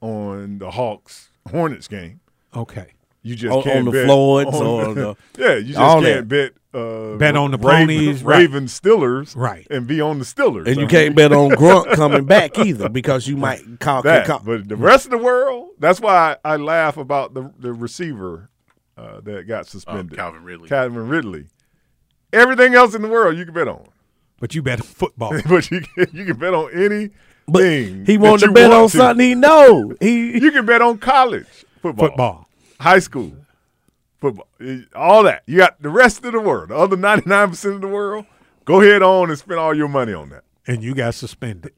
on 0.00 0.58
the 0.58 0.72
Hawks 0.72 1.29
Hornets 1.48 1.88
game. 1.88 2.20
Okay. 2.54 2.88
You 3.22 3.34
just 3.36 3.54
On- 3.54 3.62
can't 3.62 3.78
on 3.80 3.84
the 3.86 3.90
bet 3.92 4.06
Floyds 4.06 4.54
on- 4.56 4.62
or 4.66 4.94
the- 4.94 5.16
yeah, 5.38 5.54
you 5.56 5.64
just 5.68 5.78
all 5.78 6.00
can't 6.02 6.28
that. 6.28 6.52
bet 6.52 6.80
uh, 6.80 7.16
Bet 7.16 7.36
on 7.36 7.50
the 7.50 7.58
Raven- 7.58 7.88
ponies, 7.88 8.22
right. 8.22 8.38
Raven 8.38 8.66
Stillers, 8.66 9.34
Right. 9.36 9.66
and 9.70 9.86
be 9.88 10.00
on 10.00 10.20
the 10.20 10.24
Stillers, 10.24 10.66
And 10.68 10.76
you 10.76 10.86
I 10.86 10.88
can't 10.88 11.16
bet 11.16 11.32
on 11.32 11.50
Gronk 11.50 11.94
coming 11.96 12.24
back 12.24 12.56
either 12.58 12.88
because 12.88 13.26
you 13.26 13.36
might 13.36 13.60
call. 13.80 14.02
that. 14.02 14.24
call- 14.26 14.38
But 14.44 14.68
the 14.68 14.76
rest 14.76 15.04
of 15.06 15.10
the 15.10 15.18
world, 15.18 15.70
that's 15.80 16.00
why 16.00 16.36
I, 16.44 16.52
I 16.52 16.56
laugh 16.56 16.96
about 16.96 17.34
the 17.34 17.52
the 17.58 17.72
receiver 17.72 18.48
uh, 18.96 19.20
that 19.22 19.48
got 19.48 19.66
suspended, 19.66 20.16
Calvin 20.16 20.44
Ridley. 20.44 20.68
Calvin 20.68 21.08
Ridley. 21.08 21.46
Everything 22.32 22.74
else 22.74 22.94
in 22.94 23.02
the 23.02 23.08
world 23.08 23.36
you 23.36 23.44
can 23.44 23.52
bet 23.54 23.66
on, 23.68 23.86
But 24.38 24.54
you 24.54 24.62
bet 24.62 24.80
on 24.80 24.86
football. 24.86 25.32
but 25.48 25.70
you 25.70 25.80
can, 25.80 26.06
you 26.12 26.24
can 26.24 26.36
bet 26.36 26.54
on 26.54 26.70
anything. 26.72 27.10
But 27.52 27.62
he 27.62 28.04
that 28.04 28.20
wanted 28.20 28.46
to 28.46 28.52
bet 28.52 28.72
on 28.72 28.88
something 28.88 29.26
he 29.26 29.34
know. 29.34 29.92
He 30.00 30.38
You 30.38 30.50
can 30.52 30.66
bet 30.66 30.82
on 30.82 30.98
college 30.98 31.46
football, 31.82 32.08
Football. 32.08 32.48
high 32.80 32.98
school 33.00 33.32
football, 34.20 34.48
eh, 34.60 34.80
all 34.94 35.22
that. 35.24 35.42
You 35.46 35.56
got 35.58 35.80
the 35.82 35.88
rest 35.88 36.24
of 36.24 36.32
the 36.32 36.40
world, 36.40 36.68
the 36.70 36.76
other 36.76 36.96
ninety 36.96 37.28
nine 37.28 37.50
percent 37.50 37.74
of 37.76 37.80
the 37.80 37.88
world. 37.88 38.26
Go 38.64 38.80
ahead 38.80 39.02
on 39.02 39.30
and 39.30 39.38
spend 39.38 39.58
all 39.58 39.74
your 39.74 39.88
money 39.88 40.12
on 40.12 40.28
that. 40.30 40.44
and 40.66 40.82
you 40.84 40.94
got 40.94 41.14
suspended. 41.14 41.72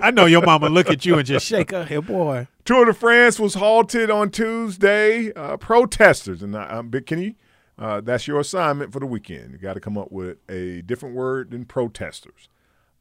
I 0.00 0.10
know 0.12 0.26
your 0.26 0.42
mama 0.42 0.68
look 0.68 0.88
at 0.88 1.04
you 1.04 1.18
and 1.18 1.26
just 1.26 1.44
shake 1.44 1.72
her 1.72 1.84
head, 1.84 2.06
boy. 2.06 2.46
Tour 2.64 2.86
de 2.86 2.94
France 2.94 3.38
was 3.38 3.54
halted 3.54 4.10
on 4.10 4.30
Tuesday. 4.30 5.32
Uh, 5.32 5.56
protesters, 5.56 6.42
and 6.42 6.56
I, 6.56 6.64
I'm 6.78 6.88
Big 6.88 7.04
Kenney. 7.06 7.36
Uh, 7.76 8.00
that's 8.00 8.28
your 8.28 8.38
assignment 8.40 8.92
for 8.92 9.00
the 9.00 9.06
weekend. 9.06 9.50
You 9.52 9.58
got 9.58 9.74
to 9.74 9.80
come 9.80 9.98
up 9.98 10.12
with 10.12 10.38
a 10.48 10.82
different 10.82 11.16
word 11.16 11.50
than 11.50 11.64
protesters. 11.64 12.48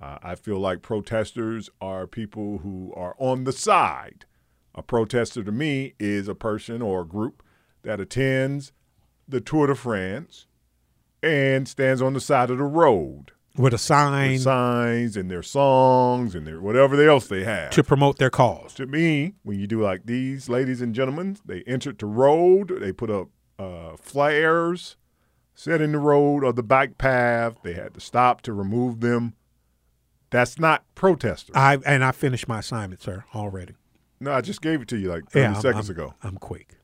Uh, 0.04 0.18
I 0.22 0.36
feel 0.36 0.60
like 0.60 0.82
protesters 0.82 1.70
are 1.80 2.08
people 2.08 2.58
who 2.58 2.92
are 2.94 3.16
on 3.20 3.46
the 3.46 3.54
side. 3.54 4.26
A 4.76 4.84
protester 4.84 5.44
to 5.44 5.52
me 5.52 5.94
is 5.98 6.28
a 6.28 6.36
person 6.36 6.82
or 6.82 7.02
a 7.02 7.08
group 7.08 7.42
that 7.84 8.02
attends 8.02 8.74
the 9.30 9.40
Tour 9.40 9.68
de 9.68 9.76
France 9.76 10.48
and 11.22 11.70
stands 11.70 12.02
on 12.02 12.14
the 12.14 12.20
side 12.20 12.50
of 12.50 12.58
the 12.58 12.66
road 12.66 13.32
With 13.56 13.74
a 13.74 13.78
sign 13.78 14.34
with 14.34 14.42
signs 14.42 15.16
and 15.16 15.32
their 15.32 15.44
songs 15.44 16.36
and 16.36 16.46
their 16.46 16.60
whatever 16.60 17.02
else 17.08 17.28
they 17.28 17.46
have. 17.46 17.72
to 17.72 17.84
promote 17.84 18.18
their 18.18 18.30
cause. 18.30 18.74
To 18.74 18.86
me, 18.86 19.36
when 19.44 19.58
you 19.58 19.68
do 19.68 19.82
like 19.82 20.06
these, 20.06 20.50
ladies 20.50 20.82
and 20.82 20.94
gentlemen, 20.94 21.38
they 21.46 21.62
entered 21.62 22.00
the 22.00 22.08
road. 22.08 22.78
They 22.82 22.92
put 22.92 23.10
up 23.10 23.30
uh, 23.58 23.96
flares 23.96 24.98
set 25.56 25.82
in 25.82 25.94
the 25.94 26.00
road 26.00 26.44
or 26.44 26.52
the 26.52 26.64
bike 26.64 26.98
path. 26.98 27.58
They 27.64 27.74
had 27.74 27.94
to 27.94 28.02
stop 28.02 28.42
to 28.42 28.52
remove 28.54 29.00
them. 29.00 29.36
That's 30.34 30.60
not 30.60 30.84
protesters. 30.96 31.56
I 31.56 31.78
and 31.86 32.04
I 32.04 32.12
finished 32.12 32.48
my 32.50 32.60
assignment, 32.60 33.02
sir, 33.02 33.24
already. 33.34 33.76
no, 34.20 34.34
I 34.34 34.42
just 34.42 34.62
gave 34.62 34.82
it 34.82 34.88
to 34.90 34.98
you 34.98 35.10
like 35.10 35.30
30 35.30 35.40
Yeah, 35.40 35.52
I'm- 35.54 35.62
seconds 35.62 35.90
I'm- 35.90 35.98
ago. 35.98 36.14
I'm 36.24 36.36
quick. 36.38 36.76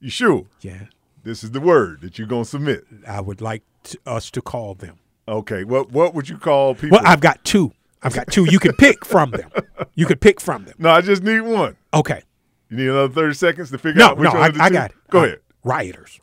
You 0.00 0.08
sure? 0.10 0.46
Yeah. 0.62 0.84
This 1.24 1.42
is 1.44 1.50
the 1.50 1.60
word 1.60 2.00
that 2.02 2.18
you're 2.18 2.28
going 2.28 2.44
to 2.44 2.48
submit. 2.48 2.84
I 3.06 3.20
would 3.20 3.40
like 3.40 3.64
to, 3.84 3.98
us 4.06 4.30
to 4.30 4.40
call 4.40 4.74
them. 4.74 4.98
Okay. 5.26 5.64
What 5.64 5.90
what 5.92 6.14
would 6.14 6.28
you 6.28 6.38
call 6.38 6.74
people? 6.74 6.98
Well, 6.98 7.02
I've 7.06 7.20
got 7.20 7.44
two. 7.44 7.72
I've 8.02 8.14
got 8.14 8.28
two. 8.28 8.44
You 8.48 8.60
can 8.60 8.72
pick 8.76 9.04
from 9.04 9.32
them. 9.32 9.50
You 9.94 10.06
could 10.06 10.20
pick 10.20 10.40
from 10.40 10.64
them. 10.64 10.74
no, 10.78 10.90
I 10.90 11.00
just 11.00 11.22
need 11.24 11.40
one. 11.40 11.76
Okay. 11.92 12.22
You 12.70 12.76
need 12.76 12.88
another 12.88 13.12
30 13.12 13.34
seconds 13.34 13.70
to 13.72 13.78
figure 13.78 13.98
No, 13.98 14.06
out 14.10 14.18
which 14.18 14.26
no, 14.32 14.34
one 14.34 14.42
I, 14.42 14.46
of 14.48 14.54
the 14.54 14.62
I 14.62 14.68
two? 14.68 14.74
got 14.74 14.90
it. 14.92 14.96
Go 15.10 15.20
Uh, 15.20 15.24
ahead. 15.24 15.38
Rioters. 15.64 16.20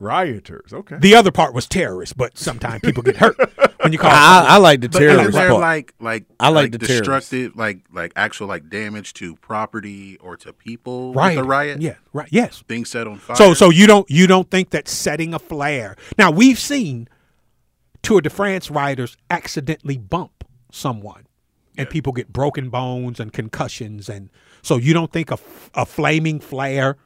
Rioters. 0.00 0.72
Okay. 0.72 0.96
The 0.98 1.14
other 1.16 1.30
part 1.32 1.54
was 1.54 1.66
terrorists, 1.66 2.12
but 2.12 2.38
sometimes 2.38 2.80
people 2.82 3.02
get 3.02 3.16
hurt 3.16 3.36
when 3.80 3.92
you 3.92 3.98
call. 3.98 4.10
I, 4.12 4.44
I 4.48 4.56
like 4.58 4.80
the 4.80 4.88
But 4.88 4.98
terrorist 4.98 5.20
isn't 5.30 5.32
there 5.40 5.48
part. 5.50 5.60
like 5.60 5.94
like 5.98 6.24
I 6.38 6.50
like 6.50 6.70
the 6.72 6.78
terrorists. 6.78 7.00
destructive 7.30 7.56
like 7.56 7.80
like 7.92 8.12
actual 8.14 8.46
like 8.46 8.68
damage 8.70 9.12
to 9.14 9.34
property 9.36 10.16
or 10.18 10.36
to 10.38 10.52
people 10.52 11.12
Right. 11.14 11.34
the 11.36 11.42
riot? 11.44 11.80
Yeah. 11.82 11.96
Right. 12.12 12.28
Yes. 12.30 12.62
Things 12.68 12.90
set 12.90 13.06
on 13.08 13.18
fire. 13.18 13.36
So 13.36 13.54
so 13.54 13.70
you 13.70 13.86
don't 13.88 14.08
you 14.10 14.26
don't 14.28 14.48
think 14.50 14.70
that 14.70 14.86
setting 14.86 15.34
a 15.34 15.38
flare. 15.40 15.96
Now 16.16 16.30
we've 16.30 16.58
seen 16.58 17.08
Tour 18.02 18.20
de 18.20 18.30
France 18.30 18.70
riders 18.70 19.16
accidentally 19.30 19.98
bump 19.98 20.44
someone 20.70 21.26
and 21.76 21.88
people 21.90 22.12
get 22.12 22.32
broken 22.32 22.70
bones 22.70 23.18
and 23.20 23.32
concussions 23.32 24.08
and 24.08 24.30
so 24.62 24.76
you 24.76 24.92
don't 24.92 25.12
think 25.12 25.30
a, 25.30 25.38
a 25.74 25.84
flaming 25.86 26.38
flare 26.40 26.96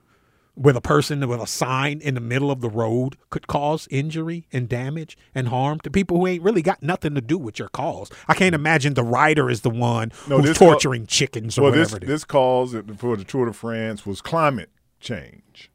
with 0.54 0.76
a 0.76 0.80
person 0.82 1.26
with 1.26 1.40
a 1.40 1.46
sign 1.46 2.00
in 2.00 2.14
the 2.14 2.20
middle 2.20 2.50
of 2.50 2.60
the 2.60 2.68
road 2.68 3.16
could 3.30 3.46
cause 3.46 3.88
injury 3.90 4.46
and 4.52 4.68
damage 4.68 5.16
and 5.34 5.48
harm 5.48 5.80
to 5.80 5.90
people 5.90 6.18
who 6.18 6.26
ain't 6.26 6.42
really 6.42 6.60
got 6.62 6.82
nothing 6.82 7.14
to 7.14 7.20
do 7.22 7.38
with 7.38 7.58
your 7.58 7.68
cause. 7.68 8.10
I 8.28 8.34
can't 8.34 8.54
imagine 8.54 8.92
the 8.94 9.02
rider 9.02 9.48
is 9.48 9.62
the 9.62 9.70
one 9.70 10.12
No, 10.28 10.40
who's 10.40 10.58
call- 10.58 10.72
torturing 10.72 11.06
chickens 11.06 11.56
or 11.58 11.62
well, 11.62 11.70
whatever 11.70 11.84
this 11.86 11.94
it 11.96 12.02
is. 12.04 12.08
this 12.08 12.24
cause 12.24 12.76
for 12.98 13.16
the 13.16 13.24
Tour 13.24 13.46
de 13.46 13.52
France 13.54 14.04
was 14.04 14.20
climate 14.20 14.68
change. 15.00 15.70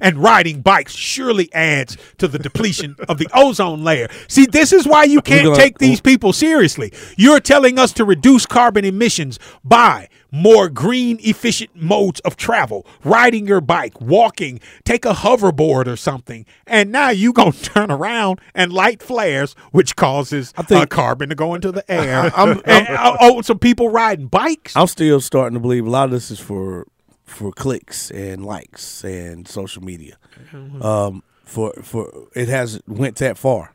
And 0.00 0.18
riding 0.18 0.60
bikes 0.60 0.94
surely 0.94 1.52
adds 1.52 1.96
to 2.18 2.28
the 2.28 2.38
depletion 2.38 2.96
of 3.08 3.18
the 3.18 3.28
ozone 3.34 3.84
layer. 3.84 4.08
See, 4.28 4.46
this 4.46 4.72
is 4.72 4.86
why 4.86 5.04
you 5.04 5.20
can't 5.22 5.54
take 5.56 5.78
these 5.78 6.00
people 6.00 6.32
seriously. 6.32 6.92
You're 7.16 7.40
telling 7.40 7.78
us 7.78 7.92
to 7.94 8.04
reduce 8.04 8.46
carbon 8.46 8.84
emissions 8.84 9.38
by 9.64 10.08
more 10.32 10.68
green 10.68 11.18
efficient 11.22 11.70
modes 11.74 12.20
of 12.20 12.36
travel, 12.36 12.86
riding 13.04 13.46
your 13.46 13.60
bike, 13.60 13.98
walking, 14.00 14.60
take 14.84 15.04
a 15.04 15.12
hoverboard 15.14 15.86
or 15.86 15.96
something. 15.96 16.44
And 16.66 16.92
now 16.92 17.10
you 17.10 17.32
going 17.32 17.52
to 17.52 17.62
turn 17.62 17.90
around 17.90 18.40
and 18.54 18.72
light 18.72 19.02
flares 19.02 19.54
which 19.70 19.96
causes 19.96 20.52
think- 20.52 20.72
uh, 20.82 20.86
carbon 20.86 21.28
to 21.30 21.34
go 21.34 21.54
into 21.54 21.72
the 21.72 21.90
air. 21.90 22.30
I'm- 22.36 22.60
and, 22.64 22.88
uh, 22.88 23.16
oh, 23.20 23.40
some 23.42 23.58
people 23.58 23.88
riding 23.88 24.26
bikes. 24.26 24.76
I'm 24.76 24.88
still 24.88 25.20
starting 25.20 25.54
to 25.54 25.60
believe 25.60 25.86
a 25.86 25.90
lot 25.90 26.04
of 26.06 26.10
this 26.10 26.30
is 26.30 26.38
for 26.40 26.86
for 27.26 27.52
clicks 27.52 28.10
and 28.10 28.46
likes 28.46 29.04
and 29.04 29.46
social 29.46 29.82
media. 29.82 30.16
Mm-hmm. 30.52 30.82
Um, 30.82 31.22
for 31.44 31.72
for 31.82 32.10
it 32.34 32.48
has 32.48 32.80
went 32.86 33.16
that 33.16 33.36
far. 33.36 33.72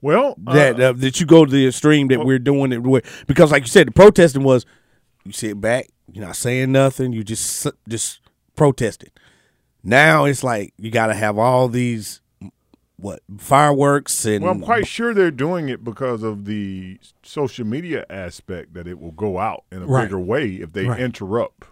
Well, 0.00 0.34
that 0.38 0.80
uh, 0.80 0.92
that 0.94 1.20
you 1.20 1.26
go 1.26 1.44
to 1.44 1.50
the 1.50 1.66
extreme 1.68 2.08
that 2.08 2.24
we're 2.24 2.38
doing 2.40 2.72
it 2.72 2.82
with 2.82 3.24
because, 3.26 3.52
like 3.52 3.62
you 3.62 3.68
said, 3.68 3.86
the 3.88 3.92
protesting 3.92 4.42
was 4.42 4.66
you 5.24 5.32
sit 5.32 5.60
back, 5.60 5.88
you're 6.12 6.24
not 6.26 6.34
saying 6.36 6.72
nothing, 6.72 7.12
you 7.12 7.22
just 7.22 7.66
just 7.88 8.20
protesting. 8.56 9.10
Now 9.84 10.24
it's 10.24 10.42
like 10.42 10.74
you 10.78 10.90
got 10.90 11.06
to 11.08 11.14
have 11.14 11.38
all 11.38 11.68
these 11.68 12.20
what 12.96 13.20
fireworks 13.38 14.24
and 14.24 14.44
Well, 14.44 14.52
I'm 14.52 14.60
quite 14.60 14.86
sure 14.86 15.12
they're 15.12 15.30
doing 15.32 15.68
it 15.68 15.82
because 15.84 16.22
of 16.22 16.44
the 16.44 16.98
social 17.24 17.66
media 17.66 18.04
aspect 18.08 18.74
that 18.74 18.86
it 18.86 19.00
will 19.00 19.10
go 19.12 19.38
out 19.38 19.64
in 19.72 19.82
a 19.82 19.86
Right. 19.86 20.04
bigger 20.04 20.20
way 20.20 20.46
if 20.54 20.72
they 20.72 20.86
Right. 20.86 21.00
interrupt. 21.00 21.64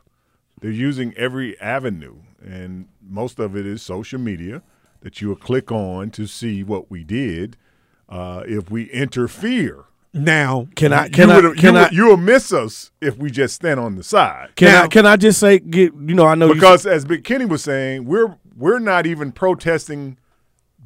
They're 0.60 0.70
using 0.70 1.14
every 1.16 1.58
avenue, 1.60 2.16
and 2.44 2.86
most 3.02 3.38
of 3.38 3.56
it 3.56 3.66
is 3.66 3.82
social 3.82 4.18
media 4.20 4.62
that 5.00 5.20
you 5.20 5.28
will 5.28 5.36
click 5.36 5.72
on 5.72 6.10
to 6.10 6.26
see 6.26 6.62
what 6.62 6.90
we 6.90 7.02
did. 7.04 7.56
Uh, 8.08 8.42
if 8.46 8.70
we 8.70 8.84
interfere, 8.90 9.84
Now, 10.12 10.66
Can 10.74 10.92
I- 10.92 11.04
You 11.04 11.10
can 11.12 11.30
I- 11.30 11.40
can 11.54 11.74
you, 11.74 11.78
I- 11.78 11.82
would- 11.84 11.92
you 11.92 12.06
will 12.06 12.16
miss 12.16 12.52
us 12.52 12.90
if 13.00 13.16
we 13.16 13.30
just 13.30 13.54
stand 13.54 13.78
on 13.78 13.94
the 13.94 14.02
side. 14.02 14.48
Can 14.56 14.74
I 14.84 14.86
can 14.88 15.06
I 15.06 15.16
just 15.16 15.38
say 15.38 15.60
get 15.60 15.94
you 15.94 16.14
know 16.16 16.26
I 16.26 16.34
know 16.34 16.48
you 16.48 16.54
because 16.54 16.84
as 16.84 17.04
Big 17.04 17.22
Kenney 17.22 17.44
was 17.44 17.62
saying, 17.62 18.04
we're 18.06 18.36
we're 18.56 18.80
not 18.80 19.06
even 19.06 19.30
protesting 19.32 20.18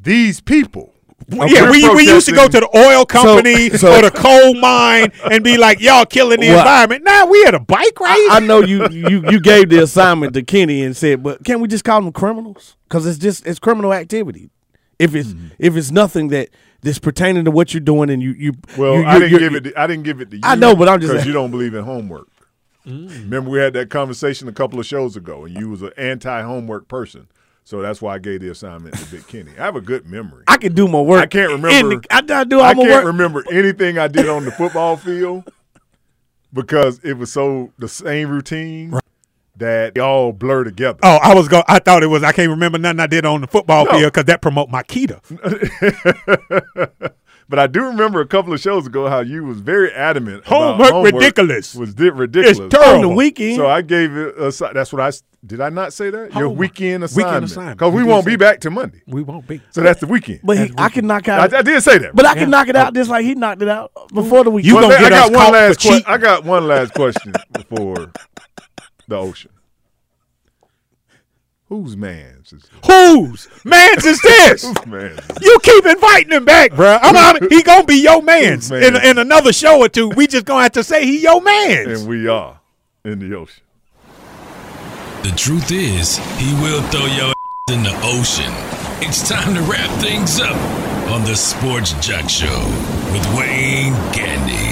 these 0.03 0.41
people. 0.41 0.93
Yeah, 1.29 1.63
We're 1.63 1.71
we, 1.71 1.95
we 1.95 2.07
used 2.07 2.27
to 2.29 2.35
go 2.35 2.49
to 2.49 2.61
the 2.61 2.69
oil 2.77 3.07
company 3.07 3.71
so- 3.71 3.97
or 3.97 4.03
the 4.03 4.11
coal 4.11 4.55
mine 4.55 5.11
and 5.31 5.43
be 5.43 5.57
like, 5.57 5.81
y'all 5.81 6.05
killing 6.05 6.41
the 6.41 6.49
Well, 6.49 6.59
environment. 6.59 7.03
Now 7.05 7.27
we 7.27 7.43
had 7.45 7.55
a 7.55 7.61
bike 7.61 7.99
race. 7.99 8.11
I, 8.11 8.29
I 8.33 8.41
know 8.41 8.61
you 8.61 8.87
you 8.91 9.23
you 9.31 9.41
gave 9.41 9.71
the 9.71 9.83
assignment 9.83 10.35
to 10.35 10.43
Kenney 10.43 10.83
and 10.83 10.95
said, 10.97 11.23
but 11.23 11.43
can 11.45 11.61
we 11.61 11.69
just 11.69 11.83
call 11.85 12.03
them 12.03 12.13
criminals? 12.13 12.77
Because 12.89 13.07
it's 13.07 13.19
just 13.19 13.47
it's 13.47 13.59
criminal 13.59 13.93
activity. 13.95 14.51
If 14.99 15.15
it's 15.15 15.31
Mm-hmm. 15.31 15.47
if 15.59 15.77
it's 15.77 15.91
nothing 15.91 16.29
that 16.29 16.51
that's 16.83 16.99
pertaining 16.99 17.47
to 17.47 17.51
what 17.51 17.73
you're 17.73 17.81
doing 17.81 18.11
and 18.11 18.23
you 18.23 18.33
you 18.33 18.53
Well, 18.77 18.97
you, 18.97 19.05
I 19.07 19.19
didn't 19.19 19.39
give 19.39 19.55
it. 19.55 19.65
To, 19.65 19.81
I 19.81 19.87
didn't 19.87 20.03
give 20.05 20.21
it 20.21 20.31
to 20.31 20.37
you. 20.37 20.43
I 20.45 20.55
know, 20.57 20.77
but 20.77 20.89
I'm 20.91 21.01
just 21.01 21.13
because 21.13 21.27
you 21.27 21.33
don't 21.33 21.51
believe 21.51 21.73
in 21.75 21.85
homework. 21.85 22.29
Remember, 22.85 23.49
we 23.49 23.59
had 23.61 23.73
that 23.73 23.89
conversation 23.89 24.47
a 24.47 24.53
couple 24.53 24.79
of 24.79 24.85
shows 24.85 25.17
ago, 25.17 25.47
and 25.47 25.57
you 25.59 25.71
was 25.71 25.81
an 25.81 25.93
anti-homework 25.97 26.87
person. 26.87 27.29
So 27.67 27.81
that's 27.81 28.03
why 28.03 28.15
I 28.15 28.19
gave 28.19 28.41
the 28.43 28.51
assignment 28.51 28.95
to 28.99 29.05
Big 29.11 29.27
Kenney. 29.27 29.53
I 29.59 29.63
have 29.65 29.75
a 29.77 29.81
good 29.81 30.07
memory. 30.07 30.45
I 30.49 30.59
can 30.59 30.75
do 30.75 30.87
my 30.87 31.01
work. 31.01 31.23
I 31.23 31.27
can't 31.27 31.51
remember. 31.51 31.97
the- 31.97 32.07
I, 32.11 32.41
I 32.41 32.45
do 32.45 32.59
all 32.61 32.65
I 32.67 32.75
my 32.75 32.83
can't 32.83 32.93
work. 32.93 33.05
remember 33.07 33.43
anything 33.51 33.99
I 33.99 34.07
did 34.09 34.29
on 34.29 34.45
the 34.45 34.51
football 34.51 34.97
field 34.99 35.51
because 36.53 36.99
it 37.03 37.15
was 37.15 37.33
so 37.33 37.73
the 37.79 37.89
same 37.89 38.29
routine 38.29 38.99
that 39.57 39.95
they 39.95 40.01
all 40.01 40.33
blur 40.33 40.65
together. 40.65 40.99
Oh, 41.03 41.19
I 41.23 41.35
was 41.35 41.49
go. 41.49 41.63
I 41.67 41.79
thought 41.79 42.03
it 42.03 42.09
was. 42.09 42.23
I 42.23 42.33
can't 42.33 42.51
remember 42.51 42.77
nothing 42.77 43.01
I 43.01 43.07
did 43.07 43.25
on 43.25 43.41
the 43.41 43.47
football 43.47 43.87
No. 43.87 43.93
field 43.93 44.13
because 44.13 44.27
that 44.27 44.43
promote 44.43 44.69
my 44.69 44.83
keto. 44.83 45.21
But 47.47 47.59
I 47.59 47.67
do 47.67 47.83
remember 47.85 48.23
a 48.23 48.27
couple 48.27 48.55
of 48.55 48.61
shows 48.61 48.87
ago 48.87 49.07
how 49.07 49.21
you 49.21 49.45
was 49.45 49.61
very 49.61 49.93
adamant. 49.93 50.47
Homework 50.47 50.91
homework 50.91 51.13
ridiculous. 51.13 51.75
Was 51.75 51.93
di- 51.93 52.09
ridiculous. 52.09 52.59
It's 52.59 52.75
terrible. 52.75 52.95
On 52.95 53.01
the 53.03 53.09
weekend. 53.11 53.57
So 53.57 53.67
I 53.67 53.83
gave 53.83 54.17
it. 54.17 54.35
A, 54.39 54.51
that's 54.73 54.95
what 54.95 55.03
I 55.03 55.11
did. 55.47 55.61
I 55.61 55.69
not 55.69 55.93
say 55.93 56.11
that 56.11 56.33
your 56.35 56.49
weekend 56.49 57.03
Weekend 57.03 57.05
assignment 57.05 57.45
assignment. 57.45 57.79
because 57.79 57.93
we 57.93 58.01
You 58.01 58.05
did 58.07 58.11
won't 58.13 58.27
be 58.27 58.33
that. 58.33 58.39
back 58.39 58.61
to 58.61 58.71
Monday. 58.71 59.03
We 59.07 59.23
won't 59.23 59.47
be. 59.47 59.61
So 59.71 59.81
that's 59.83 60.01
the 60.01 60.07
weekend. 60.07 60.41
But 60.43 60.59
he, 60.59 60.73
I 60.79 60.89
can 60.89 61.07
knock 61.07 61.29
out. 61.29 61.53
I, 61.55 61.59
I 61.59 61.63
did 61.63 61.83
say 61.83 61.99
that. 61.99 62.15
But 62.15 62.27
I 62.27 62.35
can 62.35 62.51
knock 62.51 62.69
it 62.69 62.77
out 62.77 62.95
just 62.95 63.11
like 63.11 63.25
he 63.25 63.35
knocked 63.35 63.63
it 63.63 63.69
out 63.69 63.93
before 64.13 64.45
the 64.45 64.51
weekend. 64.51 64.69
You 64.69 64.75
Well, 64.77 64.85
gonna 64.91 64.95
I 64.97 65.01
get 65.01 65.11
got 65.11 65.25
us 65.27 65.31
one 65.31 65.39
caught 65.41 65.53
last. 65.53 65.75
for 65.75 65.81
que- 65.89 65.91
cheating. 65.99 66.05
I 66.13 66.19
got 66.19 66.45
one 66.45 66.67
last 66.67 66.95
question 66.95 67.33
before 67.53 68.13
the 69.09 69.17
ocean. 69.17 69.51
Whose 71.69 71.97
man's 71.97 72.53
is 72.53 72.63
this? 72.63 72.71
Whose 72.87 73.49
man's 73.65 74.05
is 74.05 74.21
this? 74.21 74.63
Whose 74.67 74.87
man's 74.87 75.19
is 75.19 75.27
this? 75.29 75.39
You 75.43 75.59
keep 75.63 75.85
inviting 75.87 76.31
him 76.33 76.45
back, 76.45 76.71
bruh. 76.73 76.99
I'm 77.03 77.17
out. 77.17 77.51
He 77.51 77.63
gonna 77.63 77.85
be 77.85 77.97
your 78.03 78.23
man's 78.23 78.69
Whose 78.69 78.83
in, 78.87 78.97
in 78.97 79.19
another 79.19 79.53
show 79.53 79.79
or 79.81 79.89
two. 79.89 80.09
We 80.11 80.27
just 80.27 80.45
gonna 80.45 80.63
have 80.65 80.73
to 80.73 80.85
say 80.85 81.05
he 81.07 81.23
your 81.23 81.41
man's. 81.41 82.01
And 82.03 82.09
we 82.09 82.29
are 82.29 82.61
in 83.05 83.19
the 83.19 83.35
ocean. 83.37 83.64
The 85.25 85.31
truth 85.31 85.73
is, 85.73 86.19
he 86.37 86.53
will 86.61 86.83
throw 86.91 87.07
your 87.07 87.31
ass 87.31 87.73
in 87.73 87.83
the 87.83 87.99
ocean. 88.03 88.53
It's 89.01 89.27
time 89.27 89.55
to 89.55 89.63
wrap 89.63 89.89
things 89.99 90.39
up 90.39 90.55
on 91.11 91.25
the 91.25 91.35
Sports 91.35 91.95
Jock 92.07 92.29
Show 92.29 92.61
with 93.11 93.25
Wayne 93.35 93.95
Gandy. 94.13 94.64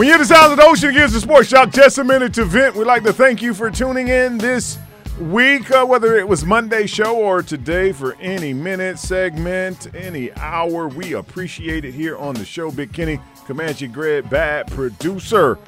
When 0.00 0.08
you're 0.08 0.16
the 0.16 0.24
sound 0.24 0.52
of 0.52 0.56
the 0.58 0.64
ocean 0.64 0.88
against 0.88 1.12
the 1.12 1.20
Sports 1.20 1.50
Jock, 1.50 1.72
just 1.72 1.98
a 1.98 2.04
minute 2.04 2.32
to 2.32 2.46
vent. 2.46 2.74
We'd 2.74 2.86
like 2.86 3.02
to 3.02 3.12
thank 3.12 3.42
you 3.42 3.52
for 3.52 3.70
tuning 3.70 4.08
in 4.08 4.38
this 4.38 4.78
week, 5.20 5.70
uh, 5.70 5.84
whether 5.84 6.16
it 6.16 6.26
was 6.26 6.42
Monday 6.42 6.86
show 6.86 7.18
or 7.18 7.42
today 7.42 7.92
for 7.92 8.14
any 8.14 8.54
minute 8.54 8.98
segment, 8.98 9.94
any 9.94 10.32
hour. 10.36 10.88
We 10.88 11.12
appreciate 11.12 11.84
it 11.84 11.92
here 11.92 12.16
on 12.16 12.34
the 12.34 12.46
show. 12.46 12.70
Big 12.70 12.94
Kenney, 12.94 13.20
Comanche 13.44 13.88
Greg, 13.88 14.30
bad 14.30 14.68
producer. 14.68 15.58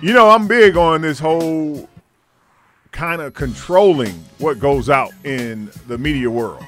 You 0.00 0.12
know, 0.12 0.28
I'm 0.28 0.48
big 0.48 0.76
on 0.76 1.02
this 1.02 1.20
whole 1.20 1.88
kind 2.90 3.22
of 3.22 3.34
controlling 3.34 4.14
what 4.38 4.58
goes 4.58 4.90
out 4.90 5.12
in 5.22 5.70
the 5.86 5.96
media 5.96 6.28
world. 6.28 6.64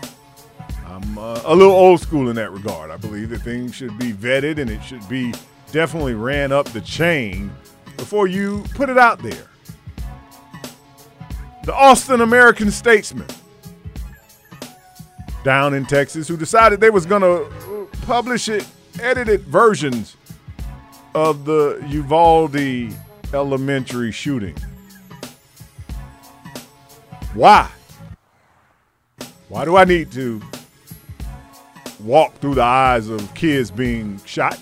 I'm 0.86 1.18
uh, 1.18 1.42
a 1.44 1.56
little 1.56 1.74
old 1.74 2.00
school 2.00 2.28
in 2.28 2.36
that 2.36 2.52
regard. 2.52 2.92
I 2.92 2.96
believe 2.96 3.30
that 3.30 3.40
things 3.40 3.74
should 3.74 3.98
be 3.98 4.12
vetted 4.12 4.58
and 4.58 4.70
it 4.70 4.80
should 4.84 5.08
be 5.08 5.34
definitely 5.74 6.14
ran 6.14 6.52
up 6.52 6.66
the 6.68 6.80
chain 6.80 7.50
before 7.96 8.28
you 8.28 8.64
put 8.74 8.88
it 8.88 8.96
out 8.96 9.18
there. 9.18 9.48
The 11.64 11.74
Austin 11.74 12.20
American 12.20 12.70
Statesman 12.70 13.26
down 15.42 15.74
in 15.74 15.84
Texas 15.84 16.28
who 16.28 16.36
decided 16.36 16.80
they 16.80 16.90
was 16.90 17.04
going 17.04 17.22
to 17.22 17.42
uh, 17.42 17.86
publish 18.06 18.48
it 18.48 18.64
edited 19.00 19.40
versions 19.40 20.16
of 21.12 21.44
the 21.44 21.84
Uvalde 21.88 22.94
elementary 23.34 24.12
shooting. 24.12 24.56
Why? 27.34 27.68
Why 29.48 29.64
do 29.64 29.76
I 29.76 29.84
need 29.84 30.12
to 30.12 30.40
walk 31.98 32.36
through 32.36 32.54
the 32.54 32.62
eyes 32.62 33.08
of 33.08 33.34
kids 33.34 33.72
being 33.72 34.20
shot? 34.24 34.56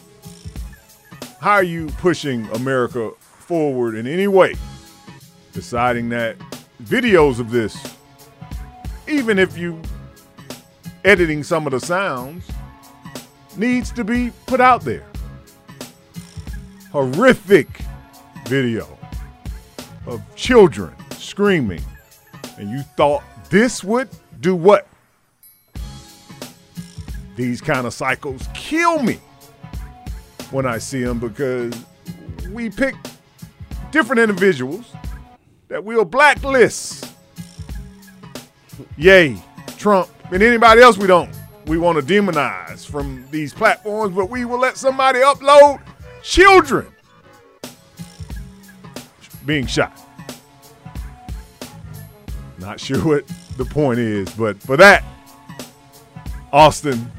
How 1.42 1.54
are 1.54 1.64
you 1.64 1.88
pushing 1.98 2.48
America 2.50 3.10
forward 3.20 3.96
in 3.96 4.06
any 4.06 4.28
way? 4.28 4.54
Deciding 5.52 6.08
that 6.10 6.36
videos 6.84 7.40
of 7.40 7.50
this, 7.50 7.96
even 9.08 9.40
if 9.40 9.58
you 9.58 9.82
editing 11.04 11.42
some 11.42 11.66
of 11.66 11.72
the 11.72 11.80
sounds, 11.80 12.48
needs 13.56 13.90
to 13.90 14.04
be 14.04 14.30
put 14.46 14.60
out 14.60 14.82
there. 14.82 15.04
Horrific 16.92 17.66
video 18.46 18.86
of 20.06 20.22
children 20.36 20.94
screaming, 21.18 21.82
and 22.56 22.70
you 22.70 22.82
thought 22.96 23.24
this 23.50 23.82
would 23.82 24.08
do 24.38 24.54
what? 24.54 24.86
These 27.34 27.60
kind 27.60 27.84
of 27.84 27.92
cycles 27.92 28.48
kill 28.54 29.02
me 29.02 29.18
when 30.52 30.66
I 30.66 30.78
see 30.78 31.02
them 31.02 31.18
because 31.18 31.74
we 32.50 32.70
pick 32.70 32.94
different 33.90 34.20
individuals 34.20 34.92
that 35.68 35.82
we'll 35.82 36.04
blacklist. 36.04 37.12
Yay, 38.96 39.36
Trump 39.78 40.08
and 40.30 40.42
anybody 40.42 40.80
else 40.80 40.96
we 40.96 41.06
don't. 41.06 41.30
We 41.66 41.78
want 41.78 41.98
to 41.98 42.04
demonize 42.04 42.86
from 42.86 43.24
these 43.30 43.52
platforms, 43.52 44.14
but 44.14 44.28
we 44.28 44.44
will 44.44 44.58
let 44.58 44.76
somebody 44.76 45.20
upload 45.20 45.80
children 46.22 46.92
being 49.46 49.66
shot. 49.66 49.98
Not 52.58 52.80
sure 52.80 52.98
what 53.04 53.26
the 53.56 53.64
point 53.64 53.98
is, 53.98 54.28
but 54.34 54.60
for 54.60 54.76
that, 54.76 55.04
Austin, 56.52 57.10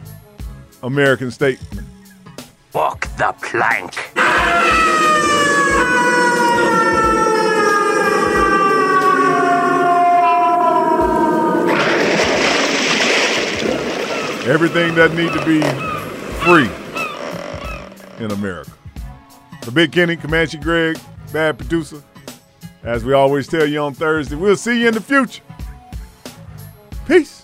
American 0.81 1.31
Statesman. 1.31 1.92
Walk 2.73 3.01
the 3.17 3.35
plank. 3.39 3.93
Everything 14.47 14.95
doesn't 14.95 15.15
need 15.15 15.31
to 15.33 15.45
be 15.45 15.61
free 16.41 16.69
in 18.17 18.31
America. 18.31 18.71
The 19.61 19.71
Big 19.71 19.91
Kenney, 19.91 20.17
Comanche 20.17 20.57
Greg, 20.57 20.97
bad 21.31 21.59
producer. 21.59 22.01
As 22.81 23.05
we 23.05 23.13
always 23.13 23.47
tell 23.47 23.67
you 23.67 23.79
on 23.81 23.93
Thursday, 23.93 24.35
we'll 24.35 24.57
see 24.57 24.81
you 24.81 24.87
in 24.87 24.95
the 24.95 25.01
future. 25.01 25.43
Peace. 27.07 27.42